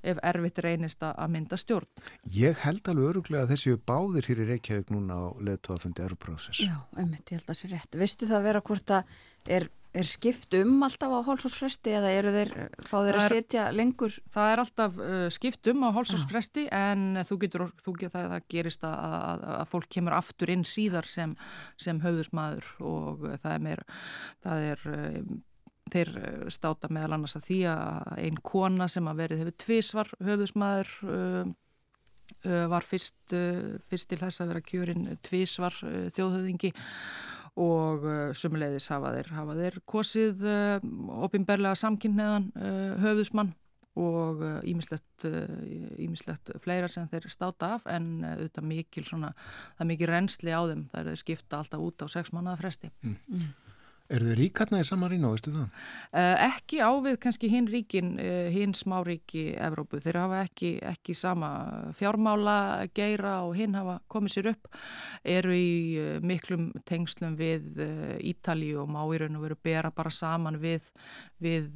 ef 0.03 0.19
erfitt 0.31 0.61
reynist 0.65 1.03
að 1.07 1.33
mynda 1.35 1.59
stjórn. 1.59 1.89
Ég 2.35 2.59
held 2.65 2.91
alveg 2.91 3.13
öruglega 3.13 3.47
að 3.47 3.55
þessi 3.55 3.75
báðir 3.89 4.29
hér 4.29 4.43
í 4.43 4.47
Reykjavík 4.53 4.93
núna 4.93 5.19
á 5.19 5.25
leðtóafundi 5.49 6.05
eruprósess. 6.05 6.63
Já, 6.65 6.77
einmitt, 6.97 7.29
ég 7.31 7.39
held 7.39 7.47
að 7.47 7.51
það 7.53 7.61
sé 7.61 7.73
rétt. 7.73 7.99
Vistu 8.03 8.29
það 8.29 8.47
vera 8.49 8.65
hvort 8.69 8.95
að 8.99 9.19
er 9.49 9.69
Er 9.89 10.05
skipt 10.05 10.53
um 10.53 10.83
alltaf 10.85 11.09
á 11.09 11.19
hálsósfresti 11.25 11.95
eða 11.97 12.09
eru 12.13 12.31
þeir, 12.33 12.51
fá 12.85 12.99
þeir 13.01 13.17
að 13.17 13.31
setja 13.33 13.63
lengur? 13.73 14.13
Það 14.29 14.49
er 14.51 14.61
alltaf 14.61 14.99
uh, 15.01 15.23
skipt 15.33 15.69
um 15.71 15.81
á 15.81 15.89
hálsósfresti 15.95 16.67
en 16.69 17.21
þú 17.25 17.37
getur, 17.41 17.63
þú 17.81 17.93
getur 17.97 18.13
það, 18.13 18.27
það 18.35 18.45
gerist 18.53 18.85
að, 18.85 19.15
að, 19.19 19.45
að 19.55 19.63
fólk 19.71 19.87
kemur 19.97 20.17
aftur 20.19 20.53
inn 20.53 20.65
síðar 20.69 21.09
sem, 21.09 21.33
sem 21.81 22.01
höfðusmaður 22.03 22.69
og 22.85 23.25
það 23.41 23.55
er 23.55 23.63
meira, 23.65 23.87
það 24.45 24.67
er, 24.67 24.85
um, 24.93 25.39
þeir 25.89 26.13
státa 26.53 26.91
meðal 26.93 27.15
annars 27.17 27.39
að 27.39 27.47
því 27.47 27.59
að 27.73 28.13
einn 28.27 28.39
kona 28.45 28.89
sem 28.93 29.09
að 29.09 29.23
verið 29.23 29.41
hefur 29.41 29.57
tvísvar 29.65 30.13
höfðusmaður 30.21 30.93
um, 31.09 31.57
uh, 32.45 32.65
var 32.69 32.85
fyrst, 32.85 33.17
uh, 33.33 33.81
fyrst 33.89 34.11
til 34.13 34.21
þess 34.21 34.43
að 34.43 34.53
vera 34.53 34.65
kjörinn 34.69 35.09
tvísvar 35.25 35.81
uh, 35.81 36.05
þjóðhöfðingi 36.13 36.73
og 37.55 38.05
uh, 38.05 38.19
sumulegðis 38.37 38.89
hafa 38.93 39.13
þeir, 39.15 39.31
hafa 39.37 39.55
þeir 39.57 39.79
kosið 39.89 40.45
uh, 40.45 40.91
opimberlega 41.25 41.79
samkynneðan 41.79 42.51
uh, 42.55 42.93
höfðusmann 43.03 43.55
og 43.99 44.43
ímislegt 44.69 45.25
uh, 45.27 46.59
fleira 46.63 46.87
sem 46.91 47.07
þeir 47.11 47.27
státa 47.33 47.73
af 47.77 47.87
en 47.89 48.11
uh, 48.21 48.35
auðvitað 48.35 48.69
mikil 48.69 49.05
svona, 49.07 49.33
það 49.77 49.85
er 49.85 49.89
mikil 49.93 50.11
reynsli 50.11 50.53
á 50.55 50.61
þeim, 50.69 50.85
það 50.93 51.11
er 51.13 51.19
skipta 51.23 51.59
alltaf 51.59 51.83
út 51.83 52.05
á 52.05 52.07
sex 52.11 52.31
mannaða 52.35 52.61
fresti. 52.61 52.91
Mm. 53.01 53.49
Er 54.09 54.23
þau 54.25 54.35
ríkarna 54.39 54.79
í 54.81 54.85
Samarino, 54.87 55.29
veistu 55.35 55.51
það? 55.53 55.65
Uh, 56.17 56.35
ekki 56.47 56.79
ávið 56.81 57.17
kannski 57.21 57.49
hinn 57.51 57.67
ríkin, 57.69 58.15
uh, 58.17 58.47
hinn 58.49 58.71
smáríki 58.73 59.43
Evrópu. 59.61 59.99
Þeir 60.01 60.17
hafa 60.23 60.39
ekki, 60.47 60.71
ekki 60.89 61.13
sama 61.13 61.49
fjármála 61.97 62.87
geira 62.97 63.35
og 63.45 63.53
hinn 63.59 63.77
hafa 63.77 63.99
komið 64.09 64.33
sér 64.33 64.49
upp. 64.55 64.71
Eru 65.21 65.53
í 65.53 65.69
uh, 66.01 66.07
miklum 66.25 66.71
tengslum 66.89 67.35
við 67.37 67.83
Ítali 68.31 68.71
og 68.81 68.89
má 68.89 69.03
í 69.13 69.21
raun 69.21 69.37
og 69.37 69.45
veru 69.45 69.59
bera 69.69 69.93
bara 69.93 70.13
saman 70.13 70.57
við, 70.57 70.89
við 71.37 71.69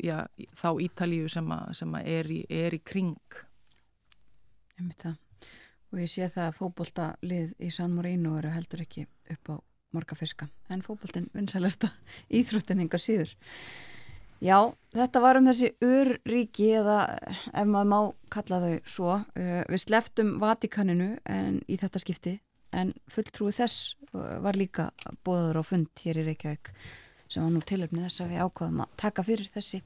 já, 0.00 0.16
þá 0.56 0.68
Ítalíu 0.86 1.28
sem, 1.28 1.52
a, 1.52 1.60
sem 1.76 1.92
a 1.92 2.00
er, 2.08 2.32
í, 2.32 2.40
er 2.48 2.78
í 2.78 2.80
kring. 2.80 3.20
Ég 4.78 4.80
myndi 4.80 4.96
það. 5.04 5.20
Og 5.92 6.02
ég 6.06 6.10
sé 6.10 6.32
það 6.32 6.48
að 6.48 6.58
fókbólta 6.62 7.12
lið 7.20 7.54
í 7.60 7.70
San 7.70 7.92
Marino 7.92 8.38
eru 8.40 8.56
heldur 8.56 8.88
ekki 8.88 9.04
upp 9.36 9.52
á 9.52 9.73
marga 9.94 10.16
fiska 10.18 10.48
en 10.72 10.84
fókbóltinn 10.84 11.30
vinsælasta 11.34 11.90
íþróttinninga 12.38 13.00
síður. 13.00 13.34
Já, 14.44 14.58
þetta 14.92 15.20
var 15.24 15.38
um 15.38 15.46
þessi 15.48 15.70
urríki 15.84 16.66
eða 16.76 16.98
ef 17.22 17.68
maður 17.70 17.90
má 17.92 17.98
kalla 18.34 18.58
þau 18.60 18.74
svo. 18.96 19.14
Uh, 19.38 19.62
við 19.70 19.84
sleftum 19.86 20.34
Vatikaninu 20.42 21.14
en 21.30 21.62
í 21.70 21.78
þetta 21.80 22.02
skipti 22.02 22.34
en 22.74 22.92
fulltrúi 23.10 23.54
þess 23.54 23.94
var 24.14 24.58
líka 24.58 24.90
bóður 25.26 25.60
á 25.60 25.62
fund 25.66 25.90
hér 26.02 26.20
í 26.22 26.26
Reykjavík 26.28 26.72
sem 27.30 27.42
var 27.42 27.52
nú 27.54 27.62
tilöfnið 27.66 28.06
þess 28.08 28.24
að 28.24 28.34
við 28.34 28.42
ákvaðum 28.44 28.82
að 28.84 28.98
taka 29.00 29.24
fyrir 29.26 29.50
þessi, 29.54 29.80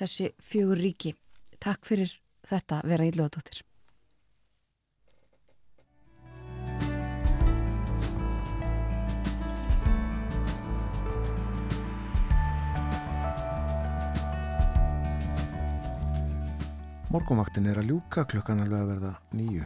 þessi 0.00 0.30
fjögur 0.42 0.82
ríki. 0.82 1.14
Takk 1.62 1.86
fyrir 1.86 2.16
þetta 2.48 2.80
vera 2.88 3.06
ílluðadóttir. 3.06 3.62
Morgumvaktin 17.12 17.66
er 17.68 17.76
að 17.76 17.90
ljúka 17.90 18.22
klukkan 18.24 18.62
alveg 18.62 18.78
að 18.80 18.88
verða 18.88 19.08
nýju. 19.36 19.64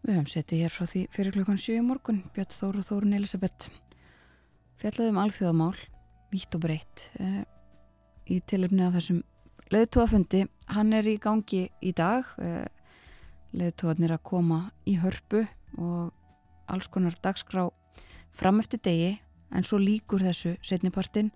Við 0.00 0.14
höfum 0.14 0.28
settið 0.32 0.62
hér 0.62 0.72
frá 0.72 0.86
því 0.88 1.00
fyrir 1.12 1.34
klukkan 1.34 1.58
7 1.60 1.82
morgun, 1.84 2.22
Björn 2.32 2.54
Þóru 2.56 2.84
Þórun 2.88 3.16
Elisabeth. 3.18 3.66
Fjallaðum 4.80 5.18
alþjóðamál, 5.20 5.76
vítt 6.32 6.56
og 6.56 6.62
breytt, 6.64 7.04
eh, 7.20 7.44
í 8.32 8.40
tilöfni 8.40 8.86
af 8.86 8.94
þessum 8.96 9.20
leðtóafundi. 9.68 10.48
Hann 10.72 10.94
er 10.94 11.04
í 11.04 11.18
gangi 11.20 11.68
í 11.82 11.92
dag, 11.92 12.24
eh, 12.38 12.64
leðtóarnir 13.52 14.16
að 14.16 14.22
koma 14.22 14.72
í 14.86 14.96
hörpu 14.96 15.46
og 15.76 16.14
alls 16.66 16.86
konar 16.86 17.12
dagskrá 17.20 17.70
fram 18.32 18.58
eftir 18.58 18.80
degi, 18.80 19.20
en 19.52 19.62
svo 19.62 19.76
líkur 19.76 20.20
þessu 20.20 20.56
setnipartin 20.62 21.30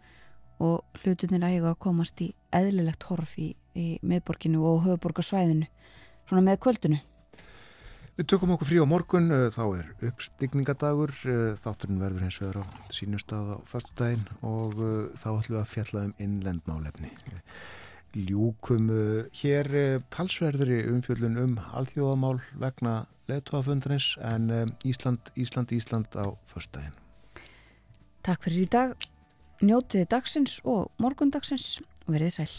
og 0.63 1.03
hlutinir 1.03 1.45
eiga 1.45 1.73
að 1.73 1.81
komast 1.87 2.21
í 2.23 2.33
eðlilegt 2.55 3.09
horf 3.09 3.39
í 3.39 3.55
í 3.79 3.99
miðborginu 4.07 4.63
og 4.67 4.85
höfuborgarsvæðinu 4.87 5.69
svona 6.29 6.45
með 6.47 6.61
kvöldinu. 6.65 7.01
Við 8.15 8.29
tökum 8.31 8.53
okkur 8.55 8.69
frí 8.69 8.79
á 8.79 8.87
morgun 8.87 9.33
þá 9.51 9.63
er 9.75 9.89
uppstigningadagur 10.09 11.13
þátturinn 11.59 12.03
verður 12.03 12.27
hins 12.29 12.39
vegar 12.39 12.61
á 12.63 12.65
sínustad 12.95 13.49
á 13.51 13.59
fastudaginn 13.67 14.23
og 14.47 14.77
þá 15.19 15.27
ætlum 15.33 15.57
við 15.57 15.63
að 15.65 15.73
fjalla 15.73 16.05
um 16.07 16.13
innlendmálefni 16.23 17.11
ljúkum 18.15 18.93
hér 19.35 19.69
talsverðri 20.15 20.85
umfjöldun 20.93 21.41
um 21.43 21.57
alþjóðamál 21.75 22.39
vegna 22.63 23.09
leðtóafundurins 23.27 24.13
en 24.23 24.77
Ísland, 24.87 25.33
Ísland, 25.35 25.75
Ísland 25.75 26.15
á 26.15 26.31
fastudaginn 26.47 26.95
Takk 28.23 28.47
fyrir 28.47 28.63
í 28.63 28.71
dag 28.71 28.95
njótiði 29.63 30.09
dagsins 30.11 30.61
og 30.65 30.91
morgundagsins 31.03 31.79
og 32.07 32.17
verið 32.17 32.39
sæl 32.39 32.53